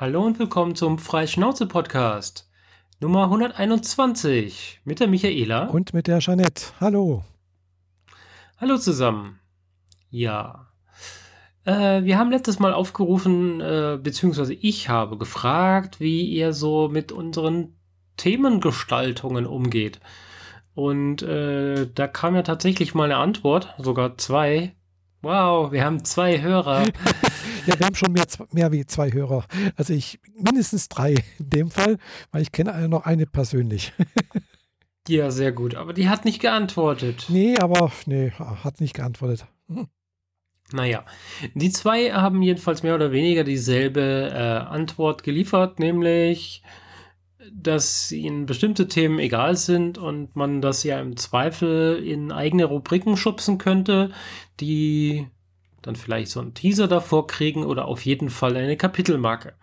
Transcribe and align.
Hallo 0.00 0.24
und 0.24 0.38
willkommen 0.38 0.76
zum 0.76 0.96
Freischnauze-Podcast 0.96 2.48
Nummer 3.00 3.24
121 3.24 4.82
mit 4.84 5.00
der 5.00 5.08
Michaela. 5.08 5.64
Und 5.64 5.92
mit 5.92 6.06
der 6.06 6.20
Jeanette. 6.20 6.66
Hallo. 6.80 7.24
Hallo 8.58 8.78
zusammen. 8.78 9.40
Ja. 10.08 10.68
Äh, 11.64 12.04
wir 12.04 12.16
haben 12.16 12.30
letztes 12.30 12.60
Mal 12.60 12.74
aufgerufen, 12.74 13.60
äh, 13.60 13.98
beziehungsweise 14.00 14.54
ich 14.54 14.88
habe 14.88 15.18
gefragt, 15.18 15.98
wie 15.98 16.26
ihr 16.26 16.52
so 16.52 16.88
mit 16.88 17.10
unseren 17.10 17.74
Themengestaltungen 18.16 19.46
umgeht. 19.46 19.98
Und 20.76 21.22
äh, 21.22 21.88
da 21.92 22.06
kam 22.06 22.36
ja 22.36 22.42
tatsächlich 22.42 22.94
mal 22.94 23.06
eine 23.06 23.16
Antwort, 23.16 23.74
sogar 23.78 24.16
zwei. 24.16 24.76
Wow, 25.22 25.72
wir 25.72 25.84
haben 25.84 26.04
zwei 26.04 26.40
Hörer. 26.40 26.84
ja, 27.68 27.78
wir 27.78 27.86
haben 27.86 27.94
schon 27.94 28.12
mehr, 28.12 28.26
mehr 28.52 28.72
wie 28.72 28.86
zwei 28.86 29.12
Hörer. 29.12 29.44
Also 29.76 29.92
ich 29.92 30.20
mindestens 30.34 30.88
drei 30.88 31.14
in 31.38 31.50
dem 31.50 31.70
Fall, 31.70 31.98
weil 32.32 32.42
ich 32.42 32.52
kenne 32.52 32.88
noch 32.88 33.04
eine 33.04 33.26
persönlich. 33.26 33.92
ja, 35.08 35.30
sehr 35.30 35.52
gut. 35.52 35.74
Aber 35.74 35.92
die 35.92 36.08
hat 36.08 36.24
nicht 36.24 36.40
geantwortet. 36.40 37.26
Nee, 37.28 37.58
aber 37.58 37.92
nee, 38.06 38.30
hat 38.30 38.80
nicht 38.80 38.94
geantwortet. 38.94 39.46
Hm. 39.68 39.88
Naja, 40.72 41.04
die 41.54 41.70
zwei 41.70 42.12
haben 42.12 42.42
jedenfalls 42.42 42.82
mehr 42.82 42.94
oder 42.94 43.12
weniger 43.12 43.44
dieselbe 43.44 44.30
äh, 44.32 44.36
Antwort 44.68 45.22
geliefert, 45.22 45.78
nämlich 45.78 46.62
dass 47.50 48.12
ihnen 48.12 48.44
bestimmte 48.46 48.88
Themen 48.88 49.18
egal 49.18 49.56
sind 49.56 49.96
und 49.96 50.36
man 50.36 50.60
das 50.60 50.84
ja 50.84 51.00
im 51.00 51.16
Zweifel 51.16 52.02
in 52.04 52.30
eigene 52.32 52.66
Rubriken 52.66 53.16
schubsen 53.16 53.56
könnte, 53.56 54.10
die 54.60 55.28
dann 55.82 55.96
vielleicht 55.96 56.30
so 56.30 56.40
einen 56.40 56.54
Teaser 56.54 56.88
davor 56.88 57.26
kriegen 57.26 57.64
oder 57.64 57.86
auf 57.86 58.04
jeden 58.04 58.30
Fall 58.30 58.56
eine 58.56 58.76
Kapitelmarke. 58.76 59.54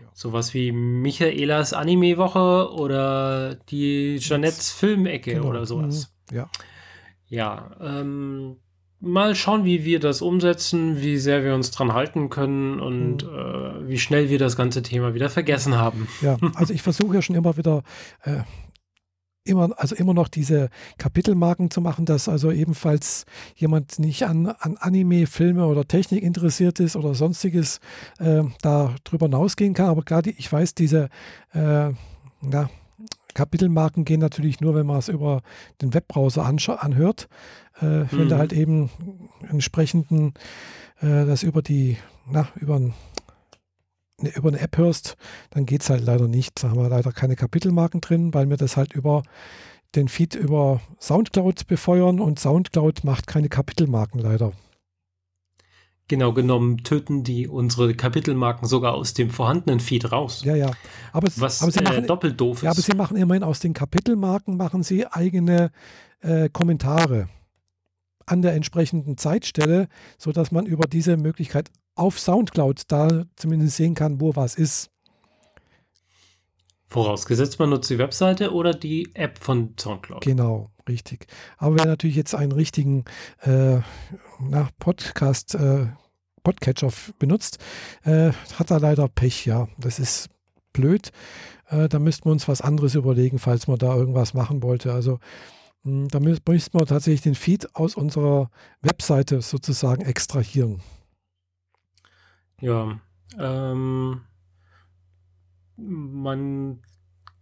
Ja. 0.00 0.08
Sowas 0.12 0.54
wie 0.54 0.72
Michaelas 0.72 1.72
Anime-Woche 1.72 2.72
oder 2.72 3.56
die 3.68 4.18
Jeanettes 4.18 4.70
Filmecke 4.70 5.34
genau. 5.34 5.48
oder 5.48 5.66
sowas. 5.66 6.12
Mhm. 6.30 6.36
Ja. 6.36 6.50
Ja, 7.26 7.70
ähm, 7.80 8.56
mal 9.00 9.34
schauen, 9.34 9.64
wie 9.64 9.84
wir 9.84 10.00
das 10.00 10.20
umsetzen, 10.20 11.00
wie 11.00 11.16
sehr 11.16 11.44
wir 11.44 11.54
uns 11.54 11.70
dran 11.70 11.92
halten 11.92 12.28
können 12.28 12.80
und 12.80 13.24
mhm. 13.24 13.38
äh, 13.38 13.88
wie 13.88 13.98
schnell 13.98 14.28
wir 14.28 14.38
das 14.38 14.56
ganze 14.56 14.82
Thema 14.82 15.14
wieder 15.14 15.30
vergessen 15.30 15.76
haben. 15.76 16.08
Ja, 16.20 16.36
also 16.54 16.74
ich 16.74 16.82
versuche 16.82 17.14
ja 17.14 17.22
schon 17.22 17.36
immer 17.36 17.56
wieder 17.56 17.82
äh, 18.24 18.40
immer, 19.44 19.70
also 19.76 19.94
immer 19.94 20.14
noch 20.14 20.28
diese 20.28 20.68
Kapitelmarken 20.98 21.70
zu 21.70 21.80
machen, 21.80 22.04
dass 22.04 22.28
also 22.28 22.50
ebenfalls 22.50 23.24
jemand 23.56 23.98
nicht 23.98 24.24
an, 24.24 24.46
an 24.46 24.76
Anime, 24.78 25.26
Filme 25.26 25.66
oder 25.66 25.86
Technik 25.86 26.22
interessiert 26.22 26.80
ist 26.80 26.96
oder 26.96 27.14
sonstiges 27.14 27.80
äh, 28.18 28.44
da 28.62 28.94
drüber 29.04 29.26
hinausgehen 29.26 29.74
kann. 29.74 29.88
Aber 29.88 30.02
gerade 30.02 30.30
ich 30.30 30.52
weiß, 30.52 30.74
diese 30.74 31.08
äh, 31.52 31.90
ja, 32.42 32.70
Kapitelmarken 33.34 34.04
gehen 34.04 34.20
natürlich 34.20 34.60
nur, 34.60 34.74
wenn 34.74 34.86
man 34.86 34.98
es 34.98 35.08
über 35.08 35.42
den 35.80 35.94
Webbrowser 35.94 36.44
anhört. 36.44 37.28
Äh, 37.80 37.86
mhm. 37.86 38.08
Wenn 38.10 38.28
du 38.28 38.38
halt 38.38 38.52
eben 38.52 38.90
entsprechenden 39.48 40.34
äh, 41.00 41.24
das 41.24 41.42
über 41.42 41.62
die, 41.62 41.96
na, 42.30 42.48
über, 42.56 42.76
ein, 42.76 42.86
ne, 42.86 42.94
über 44.26 44.48
eine 44.48 44.60
App 44.60 44.76
hörst, 44.76 45.16
dann 45.50 45.66
geht 45.66 45.82
es 45.82 45.90
halt 45.90 46.04
leider 46.04 46.28
nicht. 46.28 46.62
Da 46.62 46.70
haben 46.70 46.82
wir 46.82 46.88
leider 46.88 47.12
keine 47.12 47.36
Kapitelmarken 47.36 48.00
drin, 48.00 48.34
weil 48.34 48.48
wir 48.48 48.56
das 48.56 48.76
halt 48.76 48.92
über 48.92 49.22
den 49.94 50.08
Feed 50.08 50.34
über 50.34 50.80
Soundcloud 51.00 51.66
befeuern 51.66 52.20
und 52.20 52.38
Soundcloud 52.38 53.04
macht 53.04 53.26
keine 53.26 53.48
Kapitelmarken 53.48 54.20
leider. 54.20 54.52
Genau 56.08 56.32
genommen 56.32 56.78
töten 56.78 57.22
die 57.22 57.46
unsere 57.46 57.94
Kapitelmarken 57.94 58.66
sogar 58.66 58.94
aus 58.94 59.14
dem 59.14 59.30
vorhandenen 59.30 59.78
Feed 59.78 60.10
raus. 60.10 60.42
Ja, 60.44 60.56
ja. 60.56 60.72
Aber, 61.12 61.28
was 61.36 61.62
aber 61.62 61.70
sie 61.70 61.78
äh, 61.78 61.82
machen, 61.82 62.06
doppelt 62.06 62.40
doof 62.40 62.58
ist. 62.58 62.62
Ja, 62.62 62.72
aber 62.72 62.80
sie 62.80 62.94
machen 62.94 63.16
immerhin 63.16 63.44
aus 63.44 63.60
den 63.60 63.74
Kapitelmarken 63.74 64.56
machen 64.56 64.82
sie 64.82 65.06
eigene 65.06 65.70
äh, 66.20 66.48
Kommentare 66.48 67.28
an 68.26 68.42
der 68.42 68.54
entsprechenden 68.54 69.18
Zeitstelle, 69.18 69.88
sodass 70.18 70.50
man 70.50 70.66
über 70.66 70.86
diese 70.86 71.16
Möglichkeit 71.16 71.70
auf 72.00 72.18
Soundcloud 72.18 72.82
da 72.88 73.24
zumindest 73.36 73.76
sehen 73.76 73.94
kann, 73.94 74.20
wo 74.20 74.34
was 74.34 74.54
ist. 74.54 74.90
Vorausgesetzt, 76.88 77.58
man 77.60 77.70
nutzt 77.70 77.90
die 77.90 77.98
Webseite 77.98 78.52
oder 78.52 78.72
die 78.72 79.14
App 79.14 79.38
von 79.38 79.74
Soundcloud. 79.78 80.24
Genau, 80.24 80.70
richtig. 80.88 81.26
Aber 81.58 81.76
wer 81.76 81.86
natürlich 81.86 82.16
jetzt 82.16 82.34
einen 82.34 82.52
richtigen 82.52 83.04
äh, 83.42 83.78
na, 84.40 84.68
Podcast, 84.80 85.54
äh, 85.54 85.86
Podcatcher 86.42 86.90
benutzt, 87.18 87.58
äh, 88.02 88.32
hat 88.54 88.70
da 88.70 88.78
leider 88.78 89.06
Pech, 89.06 89.46
ja. 89.46 89.68
Das 89.78 90.00
ist 90.00 90.30
blöd. 90.72 91.12
Äh, 91.68 91.88
da 91.88 91.98
müssten 91.98 92.24
wir 92.24 92.32
uns 92.32 92.48
was 92.48 92.60
anderes 92.60 92.96
überlegen, 92.96 93.38
falls 93.38 93.68
man 93.68 93.78
da 93.78 93.94
irgendwas 93.94 94.34
machen 94.34 94.62
wollte. 94.62 94.92
Also 94.92 95.20
hm, 95.84 96.08
da 96.08 96.18
müssten 96.18 96.78
wir 96.78 96.86
tatsächlich 96.86 97.22
den 97.22 97.34
Feed 97.34 97.76
aus 97.76 97.94
unserer 97.94 98.50
Webseite 98.80 99.42
sozusagen 99.42 100.02
extrahieren. 100.02 100.80
Ja, 102.60 102.98
ähm, 103.38 104.20
man 105.76 106.80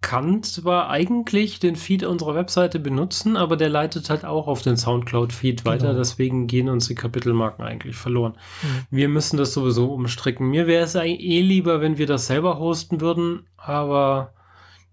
kann 0.01 0.43
zwar 0.45 0.91
eigentlich 0.91 1.59
den 1.59 1.75
Feed 1.75 2.05
unserer 2.05 2.35
Webseite 2.35 2.79
benutzen, 2.79 3.37
aber 3.37 3.57
der 3.57 3.69
leitet 3.69 4.11
halt 4.11 4.25
auch 4.25 4.47
auf 4.47 4.63
den 4.63 4.77
Soundcloud-Feed 4.77 5.65
genau. 5.65 5.71
weiter. 5.75 5.95
Deswegen 5.95 6.47
gehen 6.47 6.69
uns 6.69 6.87
die 6.87 6.95
Kapitelmarken 6.95 7.65
eigentlich 7.65 7.97
verloren. 7.97 8.35
Mhm. 8.63 8.97
Wir 8.97 9.09
müssen 9.09 9.37
das 9.37 9.53
sowieso 9.53 9.93
umstricken. 9.93 10.49
Mir 10.49 10.67
wäre 10.67 10.85
es 10.85 10.95
eh 10.95 11.41
lieber, 11.41 11.81
wenn 11.81 11.99
wir 11.99 12.07
das 12.07 12.27
selber 12.27 12.59
hosten 12.59 13.01
würden, 13.01 13.49
aber 13.57 14.35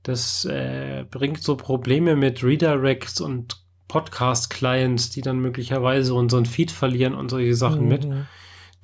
das 0.02 0.46
äh, 0.46 1.06
bringt 1.09 1.41
so 1.41 1.56
Probleme 1.56 2.16
mit 2.16 2.44
Redirects 2.44 3.22
und 3.22 3.64
Podcast-Clients, 3.88 5.12
die 5.12 5.22
dann 5.22 5.40
möglicherweise 5.40 6.16
unseren 6.16 6.46
Feed 6.46 6.72
verlieren 6.72 7.14
und 7.14 7.30
solche 7.30 7.56
Sachen 7.56 7.84
mhm. 7.84 7.88
mit. 7.88 8.08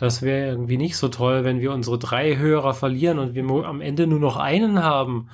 Das 0.02 0.24
wäre 0.24 0.48
irgendwie 0.50 0.78
nicht 0.78 0.98
so 0.98 1.10
toll, 1.10 1.44
wenn 1.44 1.60
wir 1.60 1.72
unsere 1.72 2.00
drei 2.00 2.36
Hörer 2.36 2.74
verlieren 2.74 3.20
und 3.20 3.36
wir 3.36 3.44
am 3.66 3.82
Ende 3.82 4.08
nur 4.08 4.18
noch 4.18 4.36
einen 4.36 4.82
haben. 4.82 5.30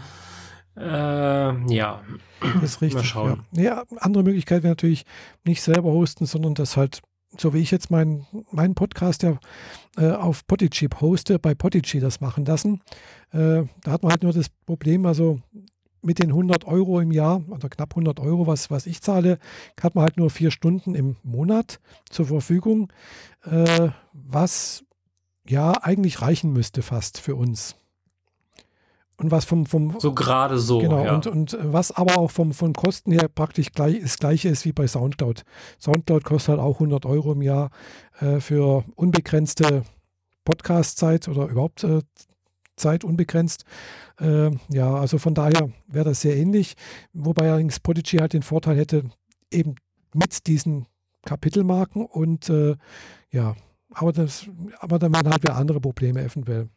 Äh, 0.76 1.74
ja. 1.74 2.02
Das 2.42 2.64
ist 2.64 2.82
richtig. 2.82 2.96
Mal 2.96 3.04
schauen. 3.06 3.46
Ja. 3.54 3.64
ja 3.64 3.84
andere 4.02 4.24
Möglichkeit 4.24 4.64
wäre 4.64 4.72
natürlich 4.72 5.06
nicht 5.46 5.62
selber 5.62 5.90
hosten, 5.90 6.26
sondern 6.26 6.54
das 6.54 6.76
halt, 6.76 7.02
so 7.38 7.54
wie 7.54 7.60
ich 7.60 7.72
jetzt 7.72 7.92
meinen 7.92 8.28
mein 8.52 8.76
Podcast 8.76 9.24
ja 9.24 9.40
äh, 9.96 10.12
auf 10.12 10.46
Podigy 10.46 10.90
hoste, 11.00 11.40
bei 11.40 11.56
Podigy 11.56 12.02
das 12.02 12.20
machen 12.20 12.44
lassen. 12.44 12.82
Äh, 13.32 13.64
da 13.84 13.92
hat 13.92 14.04
man 14.04 14.12
halt 14.12 14.24
nur 14.24 14.34
das 14.34 14.50
Problem, 14.66 15.06
also 15.06 15.40
mit 16.08 16.20
den 16.20 16.30
100 16.30 16.66
Euro 16.66 17.02
im 17.02 17.12
Jahr, 17.12 17.44
oder 17.50 17.68
knapp 17.68 17.92
100 17.92 18.22
Euro, 18.22 18.48
was, 18.48 18.72
was 18.72 18.88
ich 18.88 19.02
zahle, 19.02 19.40
hat 19.80 19.94
man 19.94 20.04
halt 20.04 20.16
nur 20.16 20.30
vier 20.30 20.52
Stunden 20.52 20.96
im 20.96 21.18
Monat 21.22 21.82
zur 22.10 22.26
Verfügung, 22.26 22.92
äh, 23.44 23.90
was 24.14 24.86
ja 25.46 25.74
eigentlich 25.84 26.22
reichen 26.22 26.54
müsste 26.54 26.82
fast 26.82 27.20
für 27.20 27.36
uns. 27.36 27.76
Und 29.18 29.32
was 29.32 29.46
vom, 29.46 29.66
vom 29.66 30.00
so 30.00 30.14
gerade 30.14 30.60
so. 30.60 30.80
Genau, 30.80 31.04
ja. 31.04 31.16
und, 31.16 31.28
und 31.28 31.58
was 31.62 31.92
aber 31.92 32.18
auch 32.18 32.32
vom, 32.32 32.54
von 32.54 32.72
Kosten 32.72 33.12
her 33.12 33.28
praktisch 33.28 33.72
gleich, 33.72 34.00
das 34.00 34.18
gleiche 34.18 34.48
ist 34.48 34.64
wie 34.64 34.72
bei 34.72 34.88
Soundcloud. 34.88 35.44
Soundcloud 35.80 36.24
kostet 36.24 36.50
halt 36.50 36.60
auch 36.60 36.76
100 36.76 37.06
Euro 37.06 37.34
im 37.34 37.42
Jahr 37.42 37.72
äh, 38.22 38.40
für 38.40 38.86
unbegrenzte 38.96 39.84
Podcast-Zeit 40.46 41.28
oder 41.28 41.48
überhaupt 41.48 41.84
äh, 41.84 42.02
Zeit 42.78 43.04
unbegrenzt. 43.04 43.66
Äh, 44.20 44.52
ja, 44.70 44.96
also 44.96 45.18
von 45.18 45.34
daher 45.34 45.70
wäre 45.88 46.06
das 46.06 46.22
sehr 46.22 46.38
ähnlich. 46.38 46.76
Wobei 47.14 47.50
allerdings 47.50 47.80
Podigy 47.80 48.18
halt 48.18 48.34
den 48.34 48.44
Vorteil 48.44 48.78
hätte, 48.78 49.04
eben 49.52 49.76
mit 50.14 50.48
diesen 50.48 50.88
Kapitelmarken 51.26 52.06
und 52.06 52.50
äh, 52.50 52.76
ja, 53.32 53.56
aber, 53.92 54.14
das, 54.14 54.48
aber 54.80 55.00
dann 55.00 55.14
wären 55.14 55.30
halt 55.30 55.44
wieder 55.44 55.56
andere 55.56 55.82
Probleme 55.82 56.22
eventuell. 56.24 56.70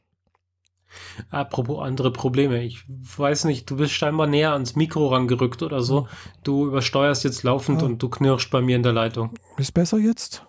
Apropos 1.30 1.80
andere 1.84 2.12
Probleme. 2.12 2.62
Ich 2.64 2.84
weiß 2.88 3.44
nicht, 3.44 3.70
du 3.70 3.76
bist 3.76 3.92
scheinbar 3.92 4.26
näher 4.26 4.52
ans 4.52 4.74
Mikro 4.74 5.08
rangerückt 5.08 5.62
oder 5.62 5.82
so. 5.82 6.08
Du 6.42 6.66
übersteuerst 6.66 7.22
jetzt 7.22 7.44
laufend 7.44 7.80
ja. 7.80 7.86
und 7.86 8.02
du 8.02 8.08
knirschst 8.08 8.50
bei 8.50 8.60
mir 8.60 8.74
in 8.74 8.82
der 8.82 8.92
Leitung. 8.92 9.32
Ist 9.56 9.72
besser 9.72 9.98
jetzt? 9.98 10.44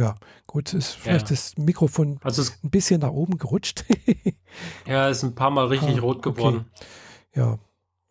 Ja, 0.00 0.14
gut, 0.46 0.72
ist 0.72 0.92
vielleicht 0.92 1.28
ja. 1.28 1.36
das 1.36 1.58
Mikrofon 1.58 2.18
also 2.22 2.42
ein 2.64 2.70
bisschen 2.70 3.00
nach 3.02 3.10
oben 3.10 3.36
gerutscht. 3.36 3.84
ja, 4.86 5.08
ist 5.08 5.22
ein 5.22 5.34
paar 5.34 5.50
Mal 5.50 5.66
richtig 5.66 5.98
ah, 5.98 6.00
rot 6.00 6.22
geworden. 6.22 6.64
Okay. 6.72 7.40
Ja, 7.40 7.58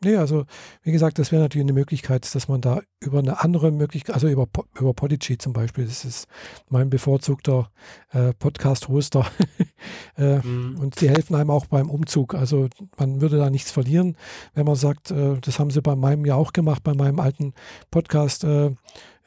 Nee, 0.02 0.16
also 0.16 0.46
wie 0.82 0.94
gesagt, 0.94 1.20
das 1.20 1.34
wäre 1.34 1.42
natürlich 1.42 1.66
eine 1.66 1.74
Möglichkeit, 1.74 2.34
dass 2.34 2.48
man 2.48 2.62
da 2.62 2.80
über 3.02 3.20
eine 3.20 3.42
andere 3.42 3.70
Möglichkeit, 3.70 4.16
also 4.16 4.30
über, 4.30 4.48
über 4.80 4.94
Podigy 4.94 5.38
zum 5.38 5.52
Beispiel, 5.52 5.86
das 5.86 6.06
ist 6.06 6.28
mein 6.70 6.90
bevorzugter 6.90 7.70
äh, 8.12 8.32
Podcast-Hoster. 8.34 9.26
äh, 10.18 10.38
mhm. 10.40 10.80
Und 10.80 11.02
die 11.02 11.10
helfen 11.10 11.36
einem 11.36 11.50
auch 11.50 11.66
beim 11.66 11.90
Umzug. 11.90 12.34
Also 12.34 12.70
man 12.98 13.20
würde 13.20 13.38
da 13.38 13.50
nichts 13.50 13.72
verlieren, 13.72 14.16
wenn 14.54 14.66
man 14.66 14.76
sagt, 14.76 15.12
äh, 15.12 15.38
das 15.42 15.60
haben 15.60 15.70
sie 15.70 15.82
bei 15.82 15.98
meinem 15.98 16.26
ja 16.26 16.36
auch 16.36 16.54
gemacht, 16.54 16.82
bei 16.82 16.94
meinem 16.94 17.20
alten 17.20 17.54
Podcast. 17.92 18.46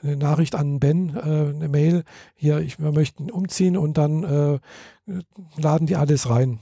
Eine 0.02 0.16
Nachricht 0.16 0.54
an 0.54 0.80
Ben, 0.80 1.16
äh, 1.16 1.20
eine 1.20 1.68
Mail, 1.68 2.04
hier, 2.34 2.58
ich, 2.58 2.78
wir 2.78 2.92
möchten 2.92 3.30
umziehen 3.30 3.76
und 3.76 3.98
dann 3.98 4.24
äh, 4.24 4.58
laden 5.56 5.86
die 5.86 5.96
alles 5.96 6.28
rein. 6.28 6.58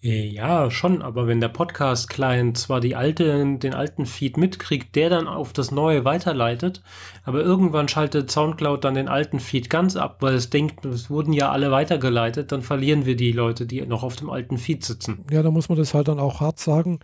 Ja, 0.00 0.70
schon, 0.70 1.02
aber 1.02 1.26
wenn 1.26 1.40
der 1.40 1.48
Podcast-Client 1.48 2.56
zwar 2.56 2.78
die 2.78 2.94
alte, 2.94 3.58
den 3.58 3.74
alten 3.74 4.06
Feed 4.06 4.36
mitkriegt, 4.36 4.94
der 4.94 5.10
dann 5.10 5.26
auf 5.26 5.52
das 5.52 5.72
neue 5.72 6.04
weiterleitet, 6.04 6.82
aber 7.24 7.42
irgendwann 7.42 7.88
schaltet 7.88 8.30
Soundcloud 8.30 8.84
dann 8.84 8.94
den 8.94 9.08
alten 9.08 9.40
Feed 9.40 9.68
ganz 9.68 9.96
ab, 9.96 10.18
weil 10.20 10.34
es 10.34 10.50
denkt, 10.50 10.84
es 10.84 11.10
wurden 11.10 11.32
ja 11.32 11.50
alle 11.50 11.72
weitergeleitet, 11.72 12.52
dann 12.52 12.62
verlieren 12.62 13.06
wir 13.06 13.16
die 13.16 13.32
Leute, 13.32 13.66
die 13.66 13.84
noch 13.86 14.04
auf 14.04 14.14
dem 14.14 14.30
alten 14.30 14.56
Feed 14.56 14.84
sitzen. 14.84 15.24
Ja, 15.32 15.42
da 15.42 15.50
muss 15.50 15.68
man 15.68 15.76
das 15.76 15.94
halt 15.94 16.06
dann 16.06 16.20
auch 16.20 16.40
hart 16.40 16.60
sagen. 16.60 17.00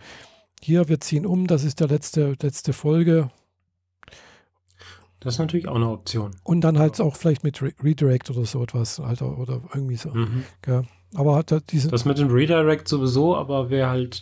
Hier, 0.61 0.87
wir 0.87 1.01
ziehen 1.01 1.25
um, 1.25 1.47
das 1.47 1.65
ist 1.65 1.81
der 1.81 1.89
letzte, 1.89 2.37
letzte 2.41 2.71
Folge. 2.71 3.29
Das 5.25 5.33
ist 5.33 5.39
natürlich 5.39 5.67
auch 5.67 5.75
eine 5.75 5.89
Option. 5.89 6.35
Und 6.43 6.61
dann 6.61 6.77
halt 6.77 7.01
auch 7.01 7.15
vielleicht 7.15 7.43
mit 7.43 7.59
Re 7.59 7.71
Redirect 7.83 8.29
oder 8.29 8.45
so 8.45 8.61
etwas, 8.61 8.99
halt, 8.99 9.23
oder 9.23 9.59
irgendwie 9.73 9.95
so. 9.95 10.11
Mhm. 10.11 10.43
Ja. 10.67 10.83
Aber 11.15 11.35
hat 11.35 11.51
er 11.51 11.61
diese. 11.61 11.89
Das 11.89 12.05
mit 12.05 12.19
dem 12.19 12.29
Redirect 12.29 12.87
sowieso, 12.87 13.35
aber 13.35 13.71
wer 13.71 13.89
halt 13.89 14.21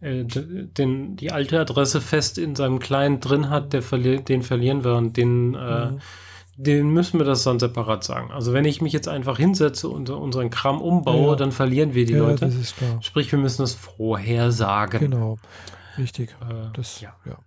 äh, 0.00 0.24
den, 0.24 1.14
die 1.14 1.30
alte 1.30 1.60
Adresse 1.60 2.00
fest 2.00 2.36
in 2.36 2.56
seinem 2.56 2.80
Client 2.80 3.28
drin 3.28 3.48
hat, 3.48 3.72
der 3.72 3.82
verli 3.82 4.24
den 4.24 4.42
verlieren 4.42 4.82
wir 4.82 4.96
und 4.96 5.16
den, 5.16 5.54
äh, 5.54 5.90
mhm. 5.92 6.00
den 6.56 6.90
müssen 6.90 7.20
wir 7.20 7.26
das 7.26 7.44
dann 7.44 7.60
separat 7.60 8.02
sagen. 8.02 8.32
Also 8.32 8.52
wenn 8.52 8.64
ich 8.64 8.82
mich 8.82 8.92
jetzt 8.92 9.06
einfach 9.06 9.38
hinsetze 9.38 9.88
und 9.88 10.10
unseren 10.10 10.50
Kram 10.50 10.80
umbaue, 10.80 11.28
ja. 11.28 11.36
dann 11.36 11.52
verlieren 11.52 11.94
wir 11.94 12.06
die 12.06 12.14
ja, 12.14 12.18
Leute. 12.18 12.46
Das 12.46 12.56
ist 12.56 12.76
klar. 12.76 13.00
Sprich, 13.02 13.30
wir 13.30 13.38
müssen 13.38 13.62
das 13.62 13.74
vorher 13.74 14.50
sagen. 14.50 14.98
Genau. 14.98 15.38
Richtig. 15.96 16.30
Äh, 16.40 16.72
das, 16.72 17.00
ja. 17.00 17.14
ja. 17.24 17.38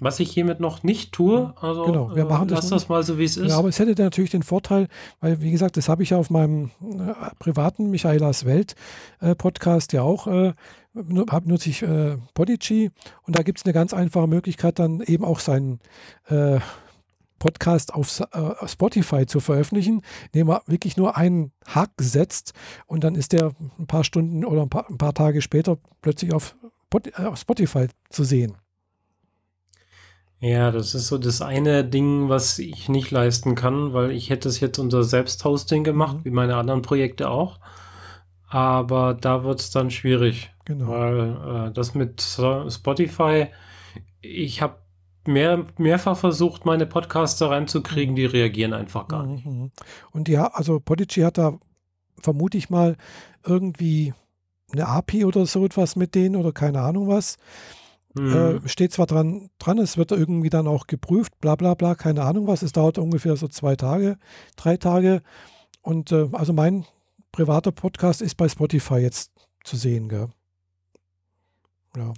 Was 0.00 0.20
ich 0.20 0.30
hiermit 0.30 0.60
noch 0.60 0.84
nicht 0.84 1.12
tue, 1.12 1.52
also 1.60 1.84
genau, 1.84 2.14
wir 2.14 2.24
machen 2.24 2.48
äh, 2.48 2.52
lass 2.52 2.68
das, 2.68 2.82
das 2.82 2.88
mal 2.88 3.02
so, 3.02 3.18
wie 3.18 3.24
es 3.24 3.36
ist. 3.36 3.50
Ja, 3.50 3.58
aber 3.58 3.68
es 3.68 3.80
hätte 3.80 4.00
natürlich 4.00 4.30
den 4.30 4.44
Vorteil, 4.44 4.86
weil, 5.20 5.40
wie 5.42 5.50
gesagt, 5.50 5.76
das 5.76 5.88
habe 5.88 6.04
ich 6.04 6.10
ja 6.10 6.18
auf 6.18 6.30
meinem 6.30 6.70
äh, 6.80 7.12
privaten 7.40 7.90
Michaelas 7.90 8.44
Welt 8.44 8.76
äh, 9.20 9.34
Podcast 9.34 9.92
ja 9.92 10.02
auch, 10.02 10.28
äh, 10.28 10.52
nutze 10.94 11.68
ich 11.68 11.82
äh, 11.82 12.16
Podigy 12.34 12.90
und 13.26 13.34
da 13.34 13.42
gibt 13.42 13.58
es 13.58 13.64
eine 13.64 13.72
ganz 13.72 13.92
einfache 13.92 14.28
Möglichkeit, 14.28 14.78
dann 14.78 15.00
eben 15.00 15.24
auch 15.24 15.40
seinen 15.40 15.80
äh, 16.28 16.60
Podcast 17.40 17.92
auf 17.92 18.20
äh, 18.20 18.66
Spotify 18.66 19.26
zu 19.26 19.40
veröffentlichen, 19.40 20.02
indem 20.32 20.48
man 20.48 20.60
wirklich 20.66 20.96
nur 20.96 21.16
einen 21.16 21.52
Hack 21.66 21.90
setzt 22.00 22.52
und 22.86 23.02
dann 23.02 23.16
ist 23.16 23.32
der 23.32 23.52
ein 23.78 23.86
paar 23.86 24.04
Stunden 24.04 24.44
oder 24.44 24.62
ein 24.62 24.70
paar, 24.70 24.88
ein 24.88 24.98
paar 24.98 25.14
Tage 25.14 25.42
später 25.42 25.78
plötzlich 26.02 26.32
auf 26.32 26.56
Spotify 27.34 27.86
zu 28.10 28.24
sehen. 28.24 28.56
Ja, 30.40 30.70
das 30.70 30.94
ist 30.94 31.08
so 31.08 31.18
das 31.18 31.42
eine 31.42 31.84
Ding, 31.84 32.28
was 32.28 32.58
ich 32.58 32.88
nicht 32.88 33.10
leisten 33.10 33.54
kann, 33.54 33.92
weil 33.92 34.12
ich 34.12 34.30
hätte 34.30 34.48
es 34.48 34.60
jetzt 34.60 34.78
unter 34.78 35.02
Selbsthosting 35.02 35.82
gemacht, 35.82 36.18
mhm. 36.18 36.24
wie 36.24 36.30
meine 36.30 36.56
anderen 36.56 36.82
Projekte 36.82 37.28
auch. 37.28 37.58
Aber 38.48 39.14
da 39.14 39.44
wird 39.44 39.60
es 39.60 39.70
dann 39.70 39.90
schwierig. 39.90 40.50
Genau. 40.64 40.88
Weil 40.88 41.68
äh, 41.68 41.72
das 41.72 41.94
mit 41.94 42.22
Spotify, 42.22 43.48
ich 44.20 44.62
habe 44.62 44.76
mehr, 45.26 45.66
mehrfach 45.76 46.16
versucht, 46.16 46.64
meine 46.64 46.86
Podcaster 46.86 47.50
reinzukriegen, 47.50 48.12
mhm. 48.12 48.16
die 48.16 48.26
reagieren 48.26 48.72
einfach 48.74 49.08
gar 49.08 49.26
nicht. 49.26 49.44
Mhm. 49.44 49.72
Und 50.12 50.28
ja, 50.28 50.46
also 50.52 50.78
Podigy 50.78 51.22
hat 51.22 51.38
da, 51.38 51.58
vermute 52.20 52.58
ich 52.58 52.70
mal, 52.70 52.96
irgendwie 53.44 54.14
eine 54.72 54.86
API 54.86 55.24
oder 55.24 55.46
so 55.46 55.64
etwas 55.64 55.96
mit 55.96 56.14
denen 56.14 56.36
oder 56.36 56.52
keine 56.52 56.80
Ahnung 56.80 57.08
was. 57.08 57.38
Mhm. 58.18 58.60
Äh, 58.64 58.68
steht 58.68 58.92
zwar 58.92 59.06
dran, 59.06 59.50
dran, 59.58 59.78
es 59.78 59.96
wird 59.96 60.12
irgendwie 60.12 60.50
dann 60.50 60.66
auch 60.66 60.86
geprüft, 60.86 61.38
bla 61.40 61.56
bla 61.56 61.74
bla, 61.74 61.94
keine 61.94 62.22
Ahnung 62.22 62.46
was. 62.46 62.62
Es 62.62 62.72
dauert 62.72 62.98
ungefähr 62.98 63.36
so 63.36 63.48
zwei 63.48 63.76
Tage, 63.76 64.18
drei 64.56 64.76
Tage. 64.76 65.22
Und 65.82 66.12
äh, 66.12 66.28
also 66.32 66.52
mein 66.52 66.84
privater 67.32 67.72
Podcast 67.72 68.22
ist 68.22 68.36
bei 68.36 68.48
Spotify 68.48 68.96
jetzt 68.96 69.30
zu 69.64 69.76
sehen, 69.76 70.08
gell? 70.08 70.28
Ja. 71.96 72.12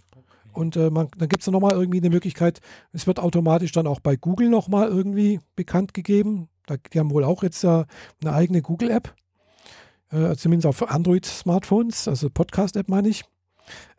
Und 0.53 0.77
äh, 0.77 0.91
man, 0.91 1.09
dann 1.17 1.29
gibt 1.29 1.43
es 1.43 1.47
nochmal 1.49 1.75
irgendwie 1.75 1.99
eine 1.99 2.11
Möglichkeit, 2.11 2.61
es 2.93 3.07
wird 3.07 3.21
automatisch 3.21 3.73
dann 3.73 3.87
auch 3.87 4.01
bei 4.01 4.17
Google 4.17 4.49
nochmal 4.49 4.89
irgendwie 4.89 5.41
bekannt 5.55 5.95
gegeben. 5.95 6.49
Da, 6.67 6.77
die 6.77 6.99
haben 6.99 7.11
wohl 7.11 7.25
auch 7.25 7.43
jetzt 7.43 7.63
ja 7.63 7.87
eine 8.21 8.33
eigene 8.33 8.63
Google-App, 8.63 9.15
äh, 10.11 10.35
zumindest 10.37 10.67
auf 10.67 10.91
Android-Smartphones, 10.91 12.09
also 12.09 12.31
Podcast-App 12.31 12.89
meine 12.89 13.09
ich 13.09 13.25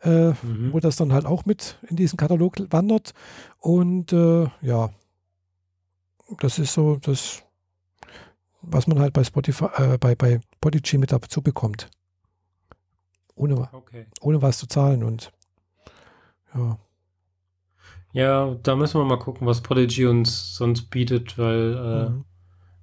äh, 0.02 0.30
mhm. 0.30 0.72
wo 0.72 0.80
das 0.80 0.96
dann 0.96 1.12
halt 1.12 1.26
auch 1.26 1.44
mit 1.44 1.78
in 1.88 1.96
diesen 1.96 2.16
Katalog 2.16 2.56
wandert. 2.70 3.12
Und 3.58 4.12
äh, 4.12 4.48
ja, 4.60 4.90
das 6.40 6.58
ist 6.58 6.74
so 6.74 6.96
das, 6.96 7.42
was 8.62 8.86
man 8.86 8.98
halt 8.98 9.12
bei 9.12 9.24
Spotify, 9.24 9.66
äh, 9.76 9.98
bei, 9.98 10.14
bei 10.14 10.40
Podigy 10.60 10.98
mit 10.98 11.12
dazu 11.12 11.42
bekommt. 11.42 11.88
Ohne, 13.34 13.68
okay. 13.72 14.06
ohne 14.20 14.42
was 14.42 14.58
zu 14.58 14.66
zahlen 14.66 15.02
und 15.02 15.32
ja. 16.54 16.78
Ja, 18.12 18.54
da 18.62 18.76
müssen 18.76 19.00
wir 19.00 19.06
mal 19.06 19.18
gucken, 19.18 19.46
was 19.46 19.62
Podigy 19.62 20.04
uns 20.04 20.54
sonst 20.54 20.90
bietet, 20.90 21.38
weil 21.38 21.74
äh, 21.74 22.10
mhm. 22.10 22.24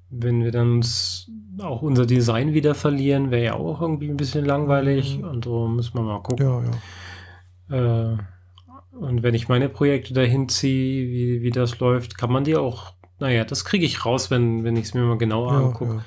Wenn 0.10 0.44
wir 0.44 0.52
dann 0.52 0.74
uns 0.74 1.30
auch 1.60 1.82
unser 1.82 2.06
Design 2.06 2.54
wieder 2.54 2.76
verlieren, 2.76 3.32
wäre 3.32 3.44
ja 3.44 3.54
auch 3.54 3.82
irgendwie 3.82 4.10
ein 4.10 4.18
bisschen 4.18 4.46
langweilig. 4.46 5.18
Mhm. 5.18 5.24
Und 5.26 5.46
so 5.46 5.68
müssen 5.68 5.96
wir 5.96 6.02
mal 6.02 6.22
gucken. 6.22 6.46
Ja, 6.46 6.64
ja. 7.70 8.14
Äh, 8.14 8.18
und 8.92 9.24
wenn 9.24 9.36
ich 9.36 9.48
meine 9.48 9.70
Projekte 9.70 10.14
dahin 10.14 10.50
ziehe, 10.50 11.08
wie, 11.08 11.42
wie 11.42 11.52
das 11.52 11.80
läuft, 11.80 12.18
kann 12.18 12.32
man 12.32 12.44
die 12.44 12.56
auch, 12.56 12.94
naja, 13.20 13.46
das 13.46 13.66
kriege 13.66 13.86
ich 13.86 14.06
raus, 14.06 14.32
wenn, 14.32 14.64
wenn 14.64 14.76
ich 14.76 14.86
es 14.86 14.94
mir 14.94 15.02
mal 15.02 15.18
genauer 15.18 15.54
ja, 15.54 15.60
angucke. 15.60 15.96
Ja. 15.96 16.06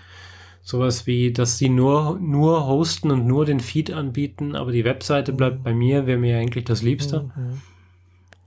Sowas 0.65 1.07
wie, 1.07 1.33
dass 1.33 1.59
sie 1.59 1.69
nur, 1.69 2.19
nur 2.21 2.67
hosten 2.67 3.11
und 3.11 3.27
nur 3.27 3.45
den 3.45 3.61
Feed 3.61 3.93
anbieten, 3.93 4.55
aber 4.55 4.73
die 4.73 4.85
Webseite 4.85 5.33
bleibt 5.33 5.61
mhm. 5.61 5.63
bei 5.63 5.75
mir, 5.75 6.07
wäre 6.07 6.19
mir 6.19 6.39
eigentlich 6.39 6.65
das 6.65 6.83
Liebste. 6.83 7.31
Mhm. 7.35 7.61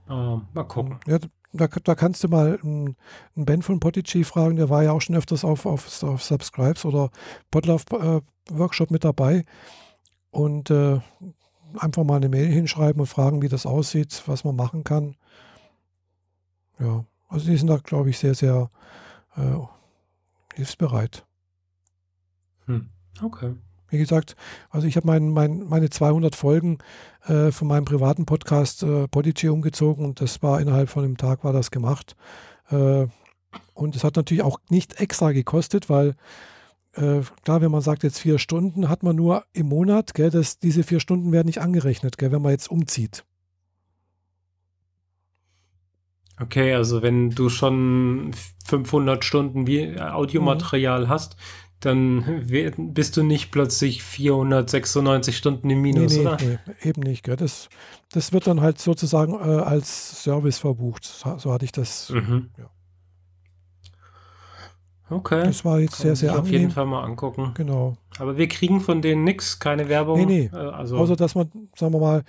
Äh, 0.08 0.40
mal 0.54 0.64
gucken. 0.64 0.98
Ja, 1.06 1.18
da, 1.52 1.66
da 1.66 1.94
kannst 1.94 2.24
du 2.24 2.28
mal 2.28 2.58
einen, 2.62 2.96
Ben 3.34 3.62
von 3.62 3.80
Podigy 3.80 4.24
fragen, 4.24 4.56
der 4.56 4.68
war 4.68 4.82
ja 4.82 4.92
auch 4.92 5.00
schon 5.00 5.16
öfters 5.16 5.44
auf, 5.44 5.66
auf, 5.66 6.02
auf 6.02 6.22
Subscribes 6.22 6.84
oder 6.84 7.10
Podlove 7.50 8.22
äh, 8.50 8.86
mit 8.90 9.04
dabei. 9.04 9.44
Und 10.30 10.70
äh, 10.70 11.00
einfach 11.78 12.04
mal 12.04 12.16
eine 12.16 12.28
Mail 12.28 12.46
hinschreiben 12.46 13.00
und 13.00 13.06
fragen, 13.06 13.42
wie 13.42 13.48
das 13.48 13.66
aussieht, 13.66 14.22
was 14.26 14.44
man 14.44 14.56
machen 14.56 14.84
kann. 14.84 15.16
Ja, 16.78 17.04
also 17.28 17.46
die 17.46 17.56
sind 17.56 17.68
da, 17.68 17.78
glaube 17.78 18.10
ich, 18.10 18.18
sehr, 18.18 18.34
sehr 18.34 18.70
äh, 19.36 19.58
hilfsbereit. 20.54 21.24
Hm. 22.66 22.90
Okay. 23.22 23.54
Wie 23.96 24.00
gesagt, 24.00 24.36
also 24.68 24.86
ich 24.86 24.96
habe 24.96 25.06
mein, 25.06 25.30
mein, 25.30 25.64
meine 25.66 25.88
200 25.88 26.36
Folgen 26.36 26.76
äh, 27.26 27.50
von 27.50 27.66
meinem 27.66 27.86
privaten 27.86 28.26
Podcast 28.26 28.82
äh, 28.82 29.08
Podigy 29.08 29.48
umgezogen 29.48 30.04
und 30.04 30.20
das 30.20 30.42
war 30.42 30.60
innerhalb 30.60 30.90
von 30.90 31.02
einem 31.02 31.16
Tag 31.16 31.44
war 31.44 31.54
das 31.54 31.70
gemacht. 31.70 32.14
Äh, 32.70 33.06
und 33.72 33.96
es 33.96 34.04
hat 34.04 34.16
natürlich 34.16 34.42
auch 34.42 34.60
nicht 34.68 35.00
extra 35.00 35.32
gekostet, 35.32 35.88
weil 35.88 36.14
äh, 36.92 37.22
klar, 37.42 37.62
wenn 37.62 37.70
man 37.70 37.80
sagt 37.80 38.02
jetzt 38.02 38.18
vier 38.18 38.38
Stunden, 38.38 38.90
hat 38.90 39.02
man 39.02 39.16
nur 39.16 39.44
im 39.54 39.68
Monat, 39.68 40.12
gell, 40.12 40.28
das, 40.28 40.58
diese 40.58 40.82
vier 40.82 41.00
Stunden 41.00 41.32
werden 41.32 41.46
nicht 41.46 41.62
angerechnet, 41.62 42.18
gell, 42.18 42.32
wenn 42.32 42.42
man 42.42 42.52
jetzt 42.52 42.70
umzieht. 42.70 43.24
Okay, 46.38 46.74
also 46.74 47.00
wenn 47.00 47.30
du 47.30 47.48
schon 47.48 48.32
500 48.66 49.24
Stunden 49.24 49.98
Audiomaterial 49.98 51.06
mhm. 51.06 51.08
hast, 51.08 51.36
dann 51.80 52.46
bist 52.94 53.16
du 53.16 53.22
nicht 53.22 53.50
plötzlich 53.50 54.02
496 54.02 55.36
Stunden 55.36 55.68
im 55.68 55.82
Minus, 55.82 56.12
nee, 56.16 56.20
nee, 56.20 56.26
oder? 56.26 56.36
Nee, 56.40 56.88
eben 56.88 57.02
nicht. 57.02 57.22
Gell? 57.22 57.36
Das, 57.36 57.68
das 58.12 58.32
wird 58.32 58.46
dann 58.46 58.60
halt 58.60 58.78
sozusagen 58.78 59.34
äh, 59.34 59.62
als 59.62 60.22
Service 60.22 60.58
verbucht. 60.58 61.04
So, 61.04 61.36
so 61.38 61.52
hatte 61.52 61.64
ich 61.64 61.72
das. 61.72 62.10
Mhm. 62.10 62.50
Ja. 62.58 62.70
Okay. 65.08 65.44
Das 65.44 65.64
war 65.64 65.78
jetzt 65.78 65.98
Kann 65.98 66.02
sehr, 66.02 66.16
sehr 66.16 66.30
angenehm. 66.30 66.46
auf 66.46 66.50
jeden 66.50 66.70
Fall 66.72 66.86
mal 66.86 67.04
angucken. 67.04 67.52
Genau. 67.54 67.96
Aber 68.18 68.36
wir 68.36 68.48
kriegen 68.48 68.80
von 68.80 69.02
denen 69.02 69.22
nichts, 69.22 69.58
keine 69.60 69.88
Werbung. 69.88 70.18
Nee, 70.18 70.26
nee. 70.26 70.50
Äh, 70.52 70.56
also 70.56 70.96
Außer, 70.96 71.14
dass 71.14 71.34
man, 71.34 71.50
sagen 71.76 71.92
wir 71.92 72.00
mal, 72.00 72.24